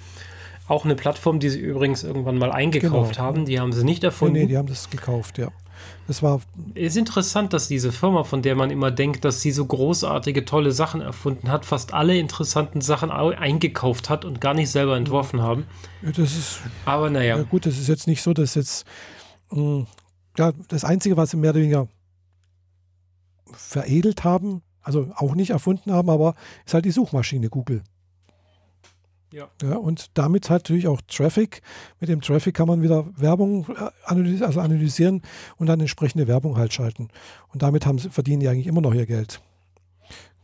Auch 0.74 0.86
eine 0.86 0.96
Plattform, 0.96 1.40
die 1.40 1.50
sie 1.50 1.60
übrigens 1.60 2.04
irgendwann 2.04 2.40
mal 2.40 2.52
eingekauft 2.52 3.18
genau. 3.18 3.24
haben. 3.24 3.46
Die 3.46 3.60
haben 3.60 3.72
sie 3.72 3.84
nicht 3.84 4.04
erfunden. 4.04 4.34
Nee, 4.34 4.40
nee, 4.40 4.48
die 4.48 4.58
haben 4.58 4.68
das 4.68 4.90
gekauft, 4.90 5.38
ja. 5.38 5.50
Das 6.08 6.24
war. 6.24 6.42
Es 6.74 6.94
ist 6.94 6.98
interessant, 6.98 7.54
dass 7.54 7.68
diese 7.68 7.92
Firma, 7.92 8.24
von 8.24 8.42
der 8.42 8.56
man 8.56 8.72
immer 8.72 8.90
denkt, 8.90 9.24
dass 9.24 9.40
sie 9.40 9.52
so 9.52 9.68
großartige, 9.68 10.46
tolle 10.46 10.72
Sachen 10.72 11.00
erfunden 11.00 11.52
hat, 11.52 11.64
fast 11.66 11.94
alle 11.94 12.18
interessanten 12.18 12.82
Sachen 12.82 13.12
eingekauft 13.12 14.10
hat 14.10 14.26
und 14.26 14.42
gar 14.42 14.56
nicht 14.56 14.72
selber 14.72 14.98
entworfen 14.98 15.44
haben. 15.44 15.68
Ja, 16.02 16.10
das 16.10 16.36
ist. 16.36 16.60
Aber 16.86 17.12
naja. 17.12 17.38
Ja, 17.38 17.44
gut, 17.44 17.68
das 17.68 17.78
ist 17.78 17.88
jetzt 17.88 18.08
nicht 18.08 18.24
so, 18.24 18.34
dass 18.34 18.56
jetzt. 18.56 18.88
Mh, 19.52 19.58
hm, 19.58 19.88
ja, 20.40 20.54
das 20.70 20.86
Einzige, 20.86 21.18
was 21.18 21.30
sie 21.30 21.38
mehr 21.38 21.52
oder 21.52 21.60
weniger 21.60 21.88
veredelt 23.52 24.24
haben, 24.24 24.64
also 24.82 25.12
auch 25.16 25.36
nicht 25.36 25.52
erfunden 25.52 25.92
haben, 25.92 26.10
aber 26.10 26.34
ist 26.66 26.74
halt 26.74 26.86
die 26.86 26.92
Suchmaschine 26.92 27.50
Google. 27.50 27.84
Ja. 29.34 29.50
ja. 29.64 29.78
Und 29.78 30.12
damit 30.14 30.50
hat 30.50 30.64
natürlich 30.64 30.88
auch 30.88 31.02
Traffic. 31.08 31.62
Mit 32.00 32.10
dem 32.10 32.22
Traffic 32.22 32.54
kann 32.54 32.68
man 32.68 32.84
wieder 32.84 33.08
Werbung 33.18 33.66
äh, 33.70 33.90
analysieren, 34.06 34.44
also 34.46 34.60
analysieren 34.60 35.22
und 35.58 35.68
dann 35.68 35.80
entsprechende 35.80 36.28
Werbung 36.28 36.56
halt 36.56 36.72
schalten. 36.72 37.10
Und 37.52 37.64
damit 37.64 37.86
haben 37.86 37.98
sie, 37.98 38.10
verdienen 38.10 38.42
die 38.42 38.48
eigentlich 38.48 38.68
immer 38.68 38.82
noch 38.82 38.94
ihr 38.94 39.08
Geld. 39.08 39.42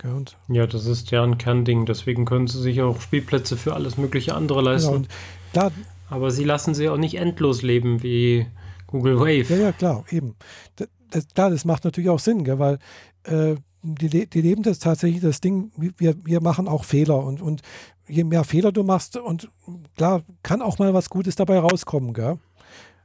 Ja, 0.03 0.13
und 0.13 0.37
ja, 0.47 0.65
das 0.65 0.87
ist 0.87 1.11
ja 1.11 1.23
ein 1.23 1.37
Kernding. 1.37 1.85
Deswegen 1.85 2.25
können 2.25 2.47
sie 2.47 2.59
sich 2.59 2.81
auch 2.81 2.99
Spielplätze 2.99 3.57
für 3.57 3.75
alles 3.75 3.97
mögliche 3.97 4.33
andere 4.33 4.59
genau, 4.59 4.71
leisten. 4.71 5.07
Genau, 5.53 5.71
Aber 6.09 6.31
sie 6.31 6.45
lassen 6.45 6.73
sie 6.73 6.89
auch 6.89 6.97
nicht 6.97 7.15
endlos 7.15 7.61
leben 7.61 8.01
wie 8.01 8.47
Google 8.87 9.19
Wave. 9.19 9.53
Ja, 9.53 9.57
ja, 9.57 9.71
klar, 9.71 10.03
eben. 10.09 10.35
Das, 10.77 10.87
das, 11.11 11.27
klar, 11.27 11.51
das 11.51 11.63
macht 11.63 11.83
natürlich 11.83 12.09
auch 12.09 12.19
Sinn, 12.19 12.43
gell, 12.43 12.57
weil 12.57 12.79
äh, 13.23 13.55
die, 13.81 14.27
die 14.27 14.41
leben 14.41 14.63
das 14.63 14.79
tatsächlich, 14.79 15.21
das 15.21 15.41
Ding, 15.41 15.71
wir, 15.75 16.15
wir 16.23 16.41
machen 16.41 16.67
auch 16.67 16.83
Fehler 16.83 17.23
und, 17.23 17.41
und 17.41 17.61
je 18.09 18.23
mehr 18.23 18.43
Fehler 18.43 18.71
du 18.71 18.83
machst 18.83 19.15
und 19.15 19.49
klar, 19.95 20.23
kann 20.43 20.61
auch 20.61 20.79
mal 20.79 20.93
was 20.93 21.09
Gutes 21.09 21.35
dabei 21.35 21.59
rauskommen, 21.59 22.13
gell? 22.13 22.37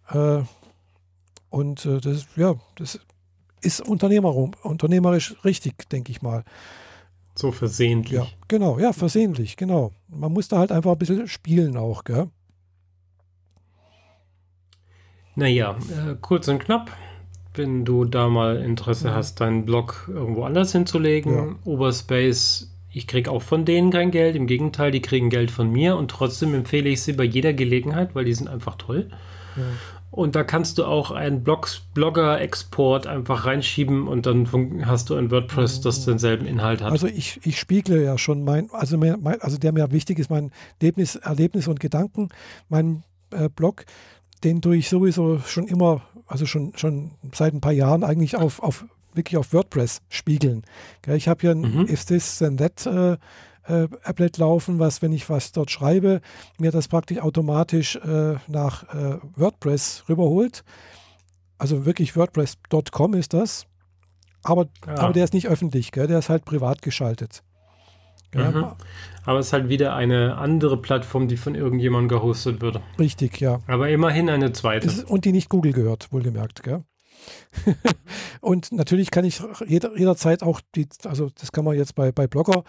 Äh, 0.08 0.42
und 1.50 1.86
äh, 1.86 2.00
das, 2.00 2.26
ja, 2.36 2.54
das 2.76 2.98
ist 3.60 3.80
Unternehmer, 3.80 4.34
unternehmerisch 4.34 5.36
richtig, 5.44 5.88
denke 5.88 6.10
ich 6.10 6.22
mal. 6.22 6.44
So 7.36 7.52
versehentlich. 7.52 8.20
Ja, 8.20 8.26
genau, 8.48 8.78
ja, 8.78 8.92
versehentlich, 8.92 9.56
genau. 9.56 9.92
Man 10.08 10.32
muss 10.32 10.48
da 10.48 10.58
halt 10.58 10.72
einfach 10.72 10.92
ein 10.92 10.98
bisschen 10.98 11.28
spielen 11.28 11.76
auch, 11.76 12.04
gell? 12.04 12.28
Naja, 15.34 15.76
äh, 15.90 16.14
kurz 16.20 16.48
und 16.48 16.60
knapp. 16.60 16.90
Wenn 17.54 17.84
du 17.84 18.04
da 18.04 18.28
mal 18.28 18.56
Interesse 18.56 19.08
ja. 19.08 19.14
hast, 19.14 19.40
deinen 19.40 19.64
Blog 19.64 20.10
irgendwo 20.12 20.44
anders 20.44 20.72
hinzulegen, 20.72 21.34
ja. 21.34 21.56
Oberspace 21.64 22.73
ich 22.94 23.06
kriege 23.06 23.30
auch 23.30 23.42
von 23.42 23.64
denen 23.64 23.90
kein 23.90 24.10
Geld. 24.10 24.36
Im 24.36 24.46
Gegenteil, 24.46 24.90
die 24.92 25.02
kriegen 25.02 25.28
Geld 25.28 25.50
von 25.50 25.70
mir 25.70 25.96
und 25.96 26.10
trotzdem 26.10 26.54
empfehle 26.54 26.88
ich 26.88 27.02
sie 27.02 27.12
bei 27.12 27.24
jeder 27.24 27.52
Gelegenheit, 27.52 28.14
weil 28.14 28.24
die 28.24 28.34
sind 28.34 28.48
einfach 28.48 28.76
toll. 28.76 29.10
Ja. 29.56 29.62
Und 30.12 30.36
da 30.36 30.44
kannst 30.44 30.78
du 30.78 30.84
auch 30.84 31.10
einen 31.10 31.42
Blogger-Export 31.42 33.08
einfach 33.08 33.46
reinschieben 33.46 34.06
und 34.06 34.26
dann 34.26 34.48
hast 34.86 35.10
du 35.10 35.16
ein 35.16 35.32
WordPress, 35.32 35.80
das 35.80 36.04
denselben 36.04 36.46
Inhalt 36.46 36.82
hat. 36.82 36.92
Also 36.92 37.08
ich, 37.08 37.40
ich 37.42 37.58
spiegle 37.58 38.00
ja 38.00 38.16
schon 38.16 38.44
mein, 38.44 38.70
also, 38.70 38.96
mein, 38.96 39.40
also 39.40 39.58
der 39.58 39.72
mir 39.72 39.90
wichtig 39.90 40.20
ist, 40.20 40.30
mein 40.30 40.52
Erlebnis, 40.78 41.16
Erlebnis 41.16 41.66
und 41.66 41.80
Gedanken, 41.80 42.28
mein 42.68 43.02
äh, 43.32 43.48
Blog, 43.48 43.86
den 44.44 44.62
tue 44.62 44.76
ich 44.76 44.88
sowieso 44.88 45.40
schon 45.40 45.66
immer, 45.66 46.02
also 46.28 46.46
schon, 46.46 46.72
schon 46.76 47.10
seit 47.32 47.52
ein 47.52 47.60
paar 47.60 47.72
Jahren 47.72 48.04
eigentlich 48.04 48.36
auf, 48.36 48.62
auf 48.62 48.84
wirklich 49.14 49.36
auf 49.36 49.52
WordPress 49.52 50.00
spiegeln. 50.08 50.62
Ich 51.06 51.28
habe 51.28 51.40
hier 51.40 51.50
ein 51.52 51.60
mhm. 51.60 51.88
If 51.88 52.04
This 52.04 52.38
Then 52.38 52.56
That 52.56 52.86
äh, 52.86 53.16
äh, 53.66 53.88
Applet 54.02 54.38
laufen, 54.38 54.78
was, 54.78 55.02
wenn 55.02 55.12
ich 55.12 55.28
was 55.30 55.52
dort 55.52 55.70
schreibe, 55.70 56.20
mir 56.58 56.70
das 56.70 56.88
praktisch 56.88 57.18
automatisch 57.18 57.96
äh, 57.96 58.36
nach 58.48 58.82
äh, 58.94 59.18
WordPress 59.36 60.04
rüberholt. 60.08 60.64
Also 61.58 61.86
wirklich 61.86 62.16
WordPress.com 62.16 63.14
ist 63.14 63.32
das. 63.32 63.66
Aber, 64.42 64.66
ja. 64.86 64.98
aber 64.98 65.12
der 65.12 65.24
ist 65.24 65.32
nicht 65.32 65.48
öffentlich, 65.48 65.92
gell? 65.92 66.06
der 66.06 66.18
ist 66.18 66.28
halt 66.28 66.44
privat 66.44 66.82
geschaltet. 66.82 67.42
Mhm. 68.34 68.66
Aber 69.24 69.38
es 69.38 69.46
ist 69.46 69.52
halt 69.52 69.68
wieder 69.68 69.94
eine 69.94 70.36
andere 70.36 70.76
Plattform, 70.76 71.28
die 71.28 71.36
von 71.36 71.54
irgendjemandem 71.54 72.08
gehostet 72.08 72.60
wird. 72.60 72.80
Richtig, 72.98 73.40
ja. 73.40 73.60
Aber 73.66 73.88
immerhin 73.88 74.28
eine 74.28 74.52
zweite. 74.52 74.86
Ist, 74.86 75.08
und 75.08 75.24
die 75.24 75.32
nicht 75.32 75.48
Google 75.48 75.72
gehört, 75.72 76.12
wohlgemerkt. 76.12 76.62
Gell? 76.62 76.84
und 78.40 78.72
natürlich 78.72 79.10
kann 79.10 79.24
ich 79.24 79.42
jeder, 79.66 79.96
jederzeit 79.96 80.42
auch 80.42 80.60
die, 80.74 80.88
also 81.04 81.30
das 81.38 81.52
kann 81.52 81.64
man 81.64 81.76
jetzt 81.76 81.94
bei, 81.94 82.12
bei 82.12 82.26
Blogger, 82.26 82.64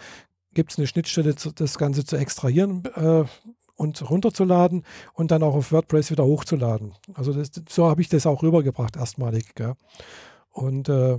gibt 0.54 0.72
es 0.72 0.78
eine 0.78 0.86
Schnittstelle, 0.86 1.34
das 1.34 1.78
Ganze 1.78 2.04
zu 2.04 2.16
extrahieren 2.16 2.84
äh, 2.94 3.24
und 3.76 4.10
runterzuladen 4.10 4.84
und 5.12 5.30
dann 5.30 5.42
auch 5.42 5.54
auf 5.54 5.70
WordPress 5.70 6.10
wieder 6.10 6.24
hochzuladen. 6.24 6.94
Also 7.14 7.32
das, 7.32 7.50
so 7.68 7.88
habe 7.88 8.00
ich 8.00 8.08
das 8.08 8.26
auch 8.26 8.42
rübergebracht 8.42 8.96
erstmalig. 8.96 9.54
Gell? 9.54 9.74
Und 10.50 10.88
äh, 10.88 11.18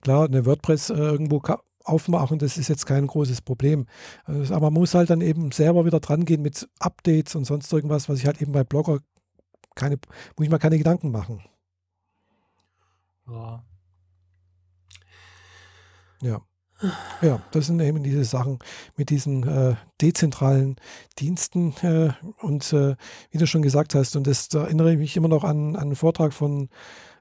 klar, 0.00 0.26
eine 0.26 0.46
WordPress 0.46 0.90
äh, 0.90 0.94
irgendwo 0.94 1.42
aufmachen, 1.84 2.38
das 2.38 2.56
ist 2.56 2.68
jetzt 2.68 2.86
kein 2.86 3.06
großes 3.06 3.42
Problem. 3.42 3.86
Also, 4.24 4.54
aber 4.54 4.70
man 4.70 4.80
muss 4.80 4.94
halt 4.94 5.10
dann 5.10 5.20
eben 5.20 5.52
selber 5.52 5.84
wieder 5.84 6.00
dran 6.00 6.24
gehen 6.24 6.42
mit 6.42 6.68
Updates 6.78 7.34
und 7.34 7.44
sonst 7.44 7.72
irgendwas, 7.72 8.08
was 8.08 8.18
ich 8.18 8.26
halt 8.26 8.40
eben 8.40 8.52
bei 8.52 8.64
Blogger 8.64 9.00
keine, 9.74 9.96
muss 10.36 10.44
ich 10.44 10.50
mal 10.50 10.58
keine 10.58 10.78
Gedanken 10.78 11.10
machen. 11.10 11.42
Ja. 13.30 13.64
Ja. 16.22 16.40
Ja, 17.20 17.42
das 17.50 17.66
sind 17.66 17.78
eben 17.80 18.02
diese 18.02 18.24
Sachen 18.24 18.58
mit 18.96 19.10
diesen 19.10 19.46
äh, 19.46 19.74
dezentralen 20.00 20.76
Diensten. 21.18 21.74
Äh, 21.82 22.12
und 22.40 22.72
äh, 22.72 22.96
wie 23.30 23.36
du 23.36 23.46
schon 23.46 23.60
gesagt 23.60 23.94
hast, 23.94 24.16
und 24.16 24.26
das 24.26 24.48
da 24.48 24.62
erinnere 24.62 24.92
ich 24.92 24.98
mich 24.98 25.16
immer 25.16 25.28
noch 25.28 25.44
an, 25.44 25.76
an 25.76 25.82
einen 25.82 25.94
Vortrag 25.94 26.32
von 26.32 26.70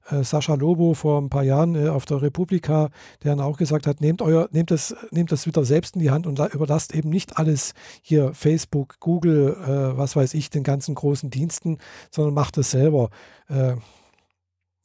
äh, 0.10 0.24
Sascha 0.24 0.54
Lobo 0.54 0.94
vor 0.94 1.22
ein 1.22 1.30
paar 1.30 1.44
Jahren 1.44 1.76
äh, 1.76 1.90
auf 1.90 2.06
der 2.06 2.22
Republika, 2.22 2.90
der 3.22 3.36
dann 3.36 3.46
auch 3.46 3.58
gesagt 3.58 3.86
hat, 3.86 4.00
nehmt 4.00 4.22
euer, 4.22 4.48
nehmt 4.52 4.72
das, 4.72 4.96
nehmt 5.12 5.34
das 5.34 5.46
wieder 5.46 5.66
selbst 5.66 5.96
in 5.96 6.02
die 6.02 6.12
Hand 6.12 6.26
und 6.26 6.40
überlasst 6.54 6.96
eben 6.96 7.10
nicht 7.10 7.38
alles 7.38 7.74
hier 8.02 8.34
Facebook, 8.34 9.02
Google, 9.02 9.58
äh, 9.62 9.98
was 9.98 10.16
weiß 10.16 10.36
ich, 10.36 10.50
den 10.50 10.64
ganzen 10.64 10.96
großen 10.96 11.30
Diensten, 11.30 11.80
sondern 12.12 12.34
macht 12.34 12.58
es 12.58 12.72
selber. 12.72 13.10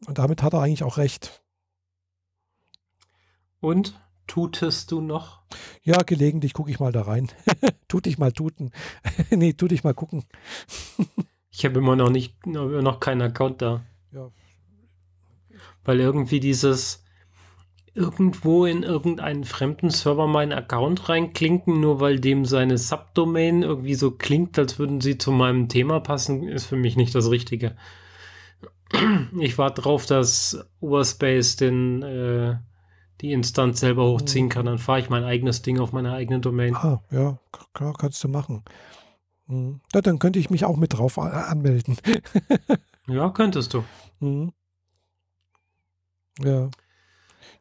Und 0.07 0.19
damit 0.19 0.43
hat 0.43 0.53
er 0.53 0.61
eigentlich 0.61 0.85
auch 0.85 0.99
recht. 0.99 1.43
Und 3.61 3.99
tutest 4.27 4.90
du 4.90 5.01
noch? 5.01 5.43
Ja, 5.83 6.03
gelegentlich 6.03 6.53
gucke 6.53 6.71
ich 6.71 6.81
mal 6.81 6.93
da 6.93 7.03
rein. 7.03 7.31
tut 7.88 8.07
dich 8.07 8.19
mal 8.19 8.33
tuten. 8.33 8.73
nee, 9.31 9.53
tu 9.53 9.69
dich 9.69 9.85
mal 9.85 9.95
gucken. 9.95 10.25
ich 11.51 11.64
habe 11.64 11.79
immer 11.79 11.97
noch 11.97 12.11
nicht, 12.11 12.47
noch 12.47 13.01
keinen 13.01 13.23
Account 13.23 13.62
da. 13.62 13.85
Ja. 14.12 14.31
Weil 15.85 16.01
irgendwie 16.01 16.40
dieses 16.40 17.05
irgendwo 17.95 18.67
in 18.67 18.83
irgendeinen 18.83 19.45
fremden 19.45 19.88
Server 19.90 20.27
meinen 20.27 20.53
Account 20.53 21.09
reinklinken, 21.09 21.81
nur 21.81 22.01
weil 22.01 22.19
dem 22.19 22.45
seine 22.45 22.77
Subdomain 22.77 23.62
irgendwie 23.62 23.95
so 23.95 24.11
klingt, 24.11 24.59
als 24.59 24.79
würden 24.79 25.01
sie 25.01 25.17
zu 25.17 25.31
meinem 25.31 25.69
Thema 25.69 26.01
passen, 26.01 26.49
ist 26.49 26.67
für 26.67 26.77
mich 26.77 26.97
nicht 26.97 27.14
das 27.14 27.31
Richtige. 27.31 27.77
Ich 29.38 29.59
warte 29.59 29.83
drauf, 29.83 30.07
dass 30.07 30.64
Oberspace 30.80 31.57
den, 31.57 32.02
äh, 32.02 32.57
die 33.20 33.33
Instanz 33.33 33.80
selber 33.80 34.07
hochziehen 34.07 34.48
kann. 34.48 34.66
Dann 34.66 34.78
fahre 34.78 35.00
ich 35.00 35.11
mein 35.11 35.24
eigenes 35.24 35.62
Ding 35.62 35.80
auf 35.80 35.92
meiner 35.92 36.12
eigenen 36.12 36.42
Domain. 36.42 36.74
Ah, 36.74 37.02
ja, 37.11 37.38
klar, 37.72 37.94
kannst 37.98 38.22
du 38.24 38.28
machen. 38.28 38.62
Mhm. 39.46 39.80
Ja, 39.92 40.00
dann 40.00 40.18
könnte 40.18 40.38
ich 40.38 40.50
mich 40.50 40.64
auch 40.64 40.76
mit 40.76 40.94
drauf 40.94 41.18
anmelden. 41.18 41.96
ja, 43.07 43.30
könntest 43.30 43.74
du. 43.74 43.85
Mhm. 44.20 44.52
Ja. 46.40 46.70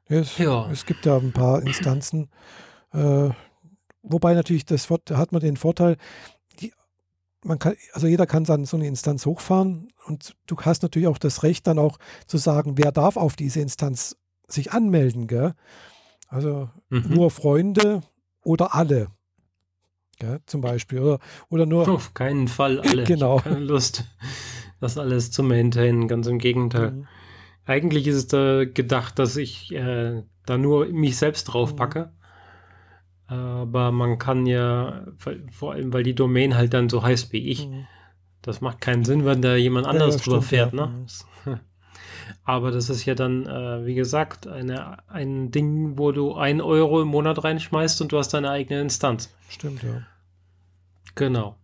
Es, 0.05 0.37
ja. 0.37 0.69
es 0.71 0.85
gibt 0.85 1.05
ja 1.05 1.17
ein 1.17 1.31
paar 1.31 1.61
Instanzen, 1.61 2.29
äh, 2.91 3.29
wobei 4.01 4.33
natürlich 4.33 4.65
das 4.65 4.87
da 5.05 5.17
hat 5.17 5.31
man 5.31 5.41
den 5.41 5.57
Vorteil, 5.57 5.97
man 7.43 7.59
kann, 7.59 7.75
also 7.93 8.07
jeder 8.07 8.25
kann 8.25 8.43
dann 8.43 8.65
so 8.65 8.77
eine 8.77 8.87
Instanz 8.87 9.25
hochfahren 9.25 9.89
und 10.05 10.35
du 10.47 10.55
hast 10.57 10.83
natürlich 10.83 11.07
auch 11.07 11.17
das 11.17 11.43
Recht, 11.43 11.67
dann 11.67 11.79
auch 11.79 11.97
zu 12.27 12.37
sagen, 12.37 12.77
wer 12.77 12.91
darf 12.91 13.17
auf 13.17 13.35
diese 13.35 13.59
Instanz 13.59 14.17
sich 14.47 14.71
anmelden, 14.71 15.27
gell? 15.27 15.53
Also 16.27 16.69
mhm. 16.89 17.05
nur 17.09 17.31
Freunde 17.31 18.01
oder 18.43 18.75
alle. 18.75 19.07
Gell, 20.19 20.41
zum 20.45 20.61
Beispiel. 20.61 20.99
Oder, 20.99 21.19
oder 21.49 21.65
nur. 21.65 21.87
Auf 21.87 22.13
keinen 22.13 22.47
Fall 22.47 22.79
alle. 22.79 23.03
genau. 23.03 23.37
keine 23.37 23.59
Lust, 23.59 24.05
das 24.79 24.97
alles 24.97 25.31
zu 25.31 25.43
maintainen. 25.43 26.07
Ganz 26.07 26.27
im 26.27 26.39
Gegenteil. 26.39 26.91
Mhm. 26.91 27.07
Eigentlich 27.65 28.07
ist 28.07 28.15
es 28.15 28.27
da 28.27 28.65
gedacht, 28.65 29.19
dass 29.19 29.37
ich 29.37 29.71
äh, 29.73 30.23
da 30.45 30.57
nur 30.57 30.87
mich 30.87 31.17
selbst 31.17 31.45
drauf 31.45 31.75
packe. 31.75 32.05
Mhm. 32.05 32.22
Aber 33.33 33.91
man 33.91 34.19
kann 34.19 34.45
ja, 34.45 35.05
vor 35.51 35.73
allem, 35.73 35.91
weil 35.91 36.03
die 36.03 36.13
Domain 36.13 36.55
halt 36.55 36.73
dann 36.73 36.87
so 36.87 37.01
heißt 37.01 37.33
wie 37.33 37.49
ich, 37.49 37.67
mhm. 37.67 37.87
das 38.41 38.61
macht 38.61 38.79
keinen 38.79 39.03
Sinn, 39.05 39.25
wenn 39.25 39.41
da 39.41 39.55
jemand 39.55 39.87
anderes 39.87 40.17
ja, 40.17 40.21
drüber 40.21 40.37
stimmt, 40.37 40.49
fährt. 40.49 40.73
Ja. 40.73 40.87
Ne? 40.87 41.05
Aber 42.43 42.71
das 42.71 42.89
ist 42.89 43.05
ja 43.05 43.15
dann, 43.15 43.45
äh, 43.45 43.85
wie 43.85 43.95
gesagt, 43.95 44.47
eine, 44.47 44.97
ein 45.09 45.49
Ding, 45.51 45.97
wo 45.97 46.11
du 46.11 46.35
ein 46.35 46.61
Euro 46.61 47.01
im 47.01 47.07
Monat 47.07 47.43
reinschmeißt 47.43 48.01
und 48.01 48.11
du 48.11 48.17
hast 48.17 48.33
deine 48.33 48.51
eigene 48.51 48.81
Instanz. 48.81 49.33
Stimmt, 49.49 49.81
ja. 49.81 50.03
Genau. 51.15 51.55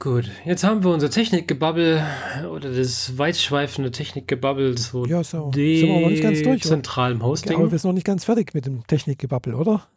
Gut, 0.00 0.30
jetzt 0.46 0.64
haben 0.64 0.82
wir 0.82 0.92
unser 0.92 1.10
Technikgebabbel 1.10 2.02
oder 2.50 2.72
das 2.72 3.18
weitschweifende 3.18 3.90
Technikgebabbel 3.90 4.78
so 4.78 5.04
ja, 5.04 5.22
so. 5.22 5.52
sind 5.52 5.62
wir 5.62 5.94
aber 5.94 6.08
nicht 6.08 6.22
ganz 6.22 6.40
durch, 6.40 6.62
zentralem 6.62 7.22
Hosting. 7.22 7.56
aber 7.56 7.70
wir 7.70 7.78
sind 7.78 7.90
noch 7.90 7.94
nicht 7.94 8.06
ganz 8.06 8.24
fertig 8.24 8.54
mit 8.54 8.64
dem 8.64 8.86
Technikgebabbel, 8.86 9.54
oder? 9.54 9.88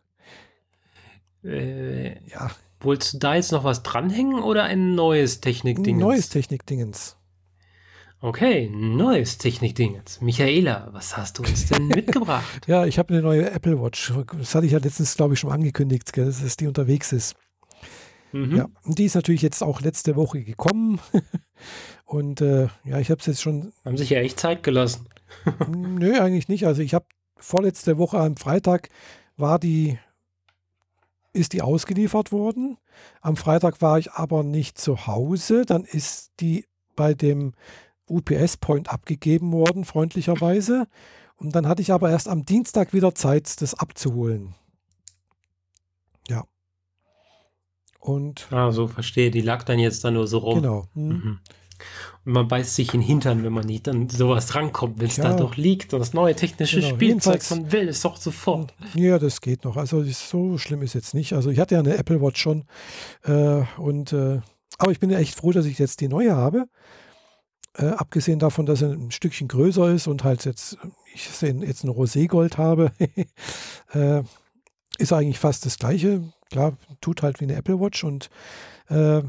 Äh, 1.45 2.15
ja. 2.27 2.51
Wolltest 2.81 3.13
du 3.13 3.17
da 3.19 3.35
jetzt 3.35 3.53
noch 3.53 3.63
was 3.63 3.81
dranhängen 3.81 4.43
oder 4.43 4.63
ein 4.63 4.93
neues 4.93 5.39
Technikdingens? 5.39 6.01
Neues 6.01 6.27
Technikdingens. 6.27 7.15
Okay, 8.19 8.69
neues 8.73 9.37
Technikdingens. 9.37 10.19
Michaela, 10.19 10.89
was 10.91 11.15
hast 11.15 11.39
du 11.39 11.43
uns 11.43 11.67
denn 11.67 11.87
mitgebracht? 11.87 12.67
Ja, 12.67 12.85
ich 12.85 12.99
habe 12.99 13.13
eine 13.13 13.23
neue 13.23 13.49
Apple 13.49 13.81
Watch. 13.81 14.11
Das 14.37 14.53
hatte 14.53 14.65
ich 14.65 14.73
ja 14.73 14.79
letztens, 14.79 15.15
glaube 15.15 15.35
ich, 15.35 15.39
schon 15.39 15.51
angekündigt, 15.51 16.11
gell, 16.11 16.25
dass 16.25 16.57
die 16.57 16.67
unterwegs 16.67 17.13
ist. 17.13 17.37
Mhm. 18.33 18.55
Ja, 18.55 18.67
und 18.83 18.99
die 18.99 19.05
ist 19.05 19.15
natürlich 19.15 19.41
jetzt 19.41 19.61
auch 19.61 19.81
letzte 19.81 20.15
Woche 20.15 20.43
gekommen. 20.43 20.99
und 22.05 22.41
äh, 22.41 22.67
ja, 22.83 22.99
ich 22.99 23.09
habe 23.11 23.19
es 23.21 23.27
jetzt 23.27 23.41
schon. 23.41 23.71
Haben 23.85 23.97
sich 23.97 24.09
ja 24.09 24.19
echt 24.19 24.39
Zeit 24.39 24.63
gelassen. 24.63 25.07
Nö, 25.69 26.19
eigentlich 26.19 26.47
nicht. 26.47 26.65
Also 26.65 26.81
ich 26.81 26.93
habe 26.93 27.05
vorletzte 27.37 27.97
Woche 27.97 28.17
am 28.17 28.35
Freitag 28.35 28.89
war 29.37 29.59
die, 29.59 29.99
ist 31.31 31.53
die 31.53 31.61
ausgeliefert 31.61 32.31
worden. 32.31 32.77
Am 33.21 33.37
Freitag 33.37 33.81
war 33.81 33.99
ich 33.99 34.11
aber 34.11 34.43
nicht 34.43 34.77
zu 34.77 35.07
Hause. 35.07 35.65
Dann 35.65 35.83
ist 35.83 36.31
die 36.39 36.65
bei 36.95 37.13
dem 37.13 37.53
UPS-Point 38.07 38.89
abgegeben 38.89 39.51
worden, 39.51 39.85
freundlicherweise. 39.85 40.87
Und 41.35 41.55
dann 41.55 41.67
hatte 41.67 41.81
ich 41.81 41.91
aber 41.91 42.09
erst 42.09 42.27
am 42.27 42.45
Dienstag 42.45 42.93
wieder 42.93 43.15
Zeit, 43.15 43.61
das 43.61 43.73
abzuholen. 43.73 44.55
Ja. 46.27 46.45
Und 48.03 48.47
ah, 48.51 48.71
so 48.71 48.87
verstehe. 48.87 49.31
Die 49.31 49.41
lag 49.41 49.63
dann 49.63 49.79
jetzt 49.79 50.03
da 50.03 50.11
nur 50.11 50.27
so 50.27 50.39
rum. 50.39 50.61
Genau. 50.61 50.87
Hm. 50.93 51.07
Mhm. 51.07 51.39
Und 52.25 52.33
man 52.33 52.47
beißt 52.49 52.75
sich 52.75 52.93
in 52.93 52.99
den 52.99 53.07
Hintern, 53.07 53.43
wenn 53.43 53.53
man 53.53 53.65
nicht 53.65 53.87
an 53.87 54.09
sowas 54.09 54.55
rankommt, 54.55 54.99
wenn 54.99 55.07
es 55.07 55.17
ja. 55.17 55.23
da 55.23 55.35
doch 55.35 55.55
liegt 55.55 55.93
und 55.93 55.99
das 55.99 56.13
neue 56.13 56.35
technische 56.35 56.81
genau. 56.81 56.95
Spielzeug, 56.95 57.41
man 57.49 57.71
will 57.71 57.87
es 57.87 58.01
doch 58.01 58.17
sofort. 58.17 58.73
Ja, 58.93 59.19
das 59.19 59.39
geht 59.39 59.63
noch. 59.63 59.77
Also 59.77 60.03
so 60.03 60.57
schlimm 60.57 60.81
ist 60.81 60.93
jetzt 60.93 61.13
nicht. 61.13 61.33
Also 61.33 61.49
ich 61.49 61.59
hatte 61.59 61.75
ja 61.75 61.79
eine 61.79 61.95
Apple 61.95 62.21
Watch 62.21 62.41
schon 62.41 62.65
äh, 63.23 63.63
und 63.77 64.11
äh, 64.11 64.41
aber 64.77 64.91
ich 64.91 64.99
bin 64.99 65.09
ja 65.09 65.19
echt 65.19 65.35
froh, 65.35 65.51
dass 65.51 65.65
ich 65.65 65.79
jetzt 65.79 66.01
die 66.01 66.07
neue 66.09 66.35
habe. 66.35 66.67
Äh, 67.75 67.87
abgesehen 67.87 68.39
davon, 68.39 68.65
dass 68.65 68.81
er 68.81 68.91
ein 68.91 69.11
Stückchen 69.11 69.47
größer 69.47 69.91
ist 69.93 70.07
und 70.07 70.23
halt 70.23 70.45
jetzt, 70.45 70.77
ich 71.13 71.29
jetzt 71.41 71.83
ein 71.83 71.89
Roségold 71.89 72.57
habe, 72.57 72.91
äh, 73.93 74.23
ist 74.97 75.13
eigentlich 75.13 75.39
fast 75.39 75.65
das 75.65 75.79
gleiche 75.79 76.21
klar, 76.53 76.77
tut 77.01 77.23
halt 77.23 77.39
wie 77.39 77.45
eine 77.45 77.55
Apple 77.55 77.79
Watch 77.79 78.03
und 78.03 78.29
äh, 78.89 79.21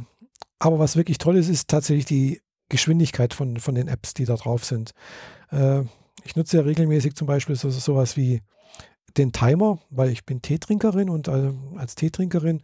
aber 0.59 0.79
was 0.79 0.97
wirklich 0.97 1.19
toll 1.19 1.37
ist, 1.37 1.49
ist 1.49 1.69
tatsächlich 1.69 2.07
die 2.07 2.41
Geschwindigkeit 2.69 3.35
von, 3.35 3.59
von 3.59 3.75
den 3.75 3.89
Apps, 3.89 4.15
die 4.15 4.25
da 4.25 4.37
drauf 4.37 4.65
sind. 4.65 4.93
Äh, 5.51 5.83
ich 6.23 6.37
nutze 6.37 6.57
ja 6.59 6.63
regelmäßig 6.63 7.17
zum 7.17 7.27
Beispiel 7.27 7.57
so, 7.57 7.69
sowas 7.71 8.17
wie 8.17 8.43
den 9.17 9.33
Timer, 9.33 9.79
weil 9.91 10.11
ich 10.11 10.25
bin 10.25 10.43
Teetrinkerin 10.43 11.11
und 11.11 11.29
äh, 11.29 11.53
als 11.77 11.95
Teetrinkerin 11.95 12.63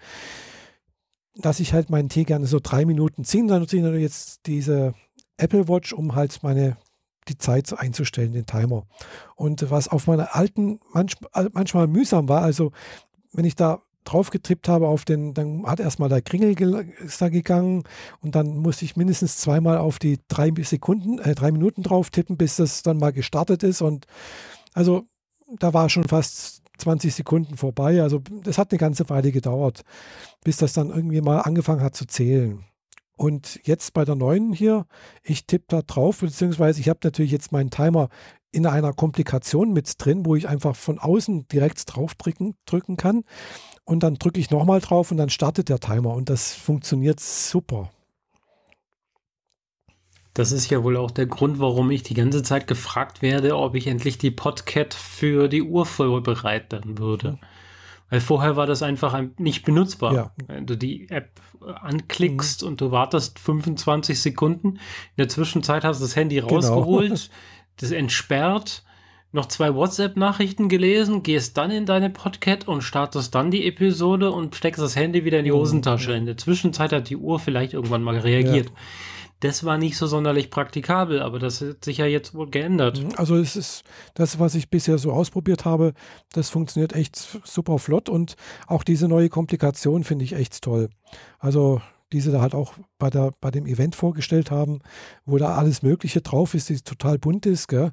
dass 1.37 1.61
ich 1.61 1.73
halt 1.73 1.91
meinen 1.91 2.09
Tee 2.09 2.25
gerne 2.25 2.47
so 2.47 2.59
drei 2.63 2.85
Minuten 2.85 3.25
ziehen. 3.25 3.49
Dann 3.49 3.61
nutze 3.61 3.77
ich 3.77 4.03
jetzt 4.03 4.47
diese 4.47 4.95
Apple 5.37 5.69
Watch, 5.69 5.93
um 5.93 6.15
halt 6.15 6.43
meine 6.43 6.77
die 7.29 7.39
Zeit 7.39 7.79
einzustellen, 7.79 8.33
den 8.33 8.47
Timer. 8.47 8.87
Und 9.37 9.71
was 9.71 9.89
auf 9.89 10.07
meiner 10.07 10.35
alten 10.35 10.81
manch, 10.93 11.15
manchmal 11.53 11.87
mühsam 11.87 12.29
war, 12.29 12.43
also 12.43 12.73
wenn 13.33 13.45
ich 13.45 13.55
da 13.55 13.81
drauf 14.05 14.31
getippt 14.31 14.69
habe 14.69 14.89
auf 14.89 15.05
den, 15.05 15.35
dann 15.35 15.67
hat 15.67 15.81
erstmal 15.81 16.09
der 16.09 16.23
Kringel 16.23 16.55
ge 16.55 16.87
ist 17.05 17.21
da 17.21 17.29
gegangen 17.29 17.85
und 18.21 18.35
dann 18.35 18.57
musste 18.57 18.85
ich 18.85 18.97
mindestens 18.97 19.39
zweimal 19.39 19.79
auf 19.79 19.99
die 19.99 20.19
drei 20.29 20.53
Sekunden, 20.63 21.19
äh, 21.19 21.35
drei 21.35 21.53
Minuten 21.53 21.83
drauf 21.83 22.11
tippen, 22.11 22.37
bis 22.37 22.57
das 22.57 22.83
dann 22.83 22.99
mal 22.99 23.13
gestartet 23.13 23.63
ist. 23.63 23.83
Und 23.83 24.07
also 24.75 25.05
da 25.59 25.75
war 25.75 25.89
schon 25.89 26.05
fast 26.05 26.63
20 26.79 27.15
Sekunden 27.15 27.57
vorbei. 27.57 28.03
Also 28.03 28.21
das 28.43 28.59
hat 28.59 28.73
eine 28.73 28.79
ganze 28.79 29.09
Weile 29.11 29.33
gedauert, 29.33 29.83
bis 30.45 30.57
das 30.57 30.73
dann 30.73 30.91
irgendwie 30.91 31.21
mal 31.21 31.41
angefangen 31.41 31.83
hat 31.83 31.95
zu 31.95 32.07
zählen. 32.07 32.65
Und 33.17 33.61
jetzt 33.65 33.93
bei 33.93 34.07
der 34.07 34.15
neuen 34.15 34.55
hier, 34.55 34.87
ich 35.23 35.47
tippe 35.47 35.67
da 35.69 35.83
drauf, 35.83 36.21
beziehungsweise 36.21 36.81
ich 36.81 36.89
habe 36.89 37.01
natürlich 37.03 37.33
jetzt 37.33 37.53
meinen 37.53 37.71
Timer 37.71 38.09
in 38.53 38.67
einer 38.67 38.93
Komplikation 38.93 39.73
mit 39.73 39.95
drin, 39.99 40.27
wo 40.27 40.35
ich 40.35 40.49
einfach 40.49 40.75
von 40.77 40.99
außen 40.99 41.47
direkt 41.49 41.95
drauf 41.95 42.15
drücken, 42.15 42.55
drücken 42.67 42.97
kann 42.97 43.25
und 43.85 44.03
dann 44.03 44.15
drücke 44.15 44.41
ich 44.41 44.51
nochmal 44.51 44.81
drauf 44.81 45.11
und 45.11 45.17
dann 45.17 45.31
startet 45.31 45.69
der 45.69 45.81
Timer 45.81 46.15
und 46.15 46.29
das 46.29 46.55
funktioniert 46.55 47.21
super. 47.21 47.91
Das 50.35 50.53
ist 50.53 50.71
ja 50.71 50.83
wohl 50.85 50.97
auch 50.97 51.11
der 51.11 51.27
Grund, 51.27 51.59
warum 51.59 51.91
ich 51.91 52.03
die 52.03 52.15
ganze 52.15 52.43
Zeit 52.43 52.67
gefragt 52.67 53.21
werde, 53.21 53.57
ob 53.57 53.75
ich 53.75 53.87
endlich 53.87 54.17
die 54.17 54.31
Podcat 54.31 54.95
für 54.95 55.49
die 55.49 55.63
Uhr 55.63 55.87
vorbereiten 55.87 56.99
würde. 56.99 57.33
Mhm. 57.33 57.39
Weil 58.11 58.21
vorher 58.21 58.57
war 58.57 58.67
das 58.67 58.83
einfach 58.83 59.21
nicht 59.39 59.65
benutzbar. 59.65 60.15
Ja. 60.15 60.33
Wenn 60.47 60.67
du 60.67 60.77
die 60.77 61.09
App 61.11 61.41
anklickst 61.61 62.63
mhm. 62.63 62.69
und 62.69 62.81
du 62.81 62.91
wartest 62.91 63.39
25 63.39 64.21
Sekunden, 64.21 64.69
in 64.75 64.79
der 65.19 65.29
Zwischenzeit 65.29 65.85
hast 65.85 66.01
du 66.01 66.05
das 66.05 66.17
Handy 66.17 66.37
genau. 66.37 66.55
rausgeholt, 66.55 67.09
genau. 67.09 67.21
das 67.81 67.91
entsperrt, 67.91 68.83
noch 69.33 69.47
zwei 69.47 69.75
WhatsApp-Nachrichten 69.75 70.69
gelesen, 70.69 71.23
gehst 71.23 71.57
dann 71.57 71.71
in 71.71 71.87
deine 71.87 72.11
Podcat 72.11 72.67
und 72.67 72.83
startest 72.83 73.35
dann 73.35 73.51
die 73.51 73.67
Episode 73.67 74.33
und 74.33 74.57
steckst 74.57 74.83
das 74.83 74.97
Handy 74.97 75.25
wieder 75.25 75.39
in 75.39 75.45
die 75.45 75.53
mhm, 75.53 75.57
Hosentasche. 75.57 76.13
In 76.13 76.27
der 76.27 76.37
Zwischenzeit 76.37 76.93
hat 76.93 77.11
die 77.11 77.17
Uhr 77.17 77.39
vielleicht 77.39 77.73
irgendwann 77.73 78.03
mal 78.03 78.19
reagiert. 78.19 78.67
Ja. 78.67 78.73
Das 79.39 79.65
war 79.65 79.79
nicht 79.79 79.97
so 79.97 80.07
sonderlich 80.07 80.51
praktikabel, 80.51 81.23
aber 81.23 81.39
das 81.39 81.63
hat 81.63 81.85
sich 81.85 81.99
ja 81.99 82.07
jetzt 82.07 82.35
wohl 82.35 82.51
geändert. 82.51 83.03
Mhm, 83.03 83.13
also 83.17 83.37
es 83.37 83.57
ist 83.57 83.85
das, 84.15 84.39
was 84.39 84.55
ich 84.55 84.69
bisher 84.69 84.99
so 84.99 85.13
ausprobiert 85.13 85.65
habe, 85.65 85.95
das 86.33 86.51
funktioniert 86.51 86.95
echt 86.95 87.17
super 87.45 87.79
flott 87.79 88.09
und 88.09 88.37
auch 88.67 88.83
diese 88.83 89.09
neue 89.09 89.29
Komplikation 89.29 90.05
finde 90.05 90.25
ich 90.25 90.35
echt 90.35 90.61
toll. 90.63 90.91
Also 91.39 91.81
die 92.13 92.21
sie 92.21 92.33
da 92.33 92.41
halt 92.41 92.55
auch 92.55 92.75
bei, 92.99 93.11
der, 93.11 93.33
bei 93.41 93.51
dem 93.51 93.67
Event 93.67 93.95
vorgestellt 93.95 94.51
haben, 94.51 94.81
wo 95.25 95.39
da 95.39 95.55
alles 95.55 95.83
Mögliche 95.83 96.21
drauf 96.21 96.55
ist, 96.55 96.69
die 96.69 96.81
total 96.81 97.19
bunt 97.19 97.47
ist, 97.47 97.69
gell? 97.69 97.93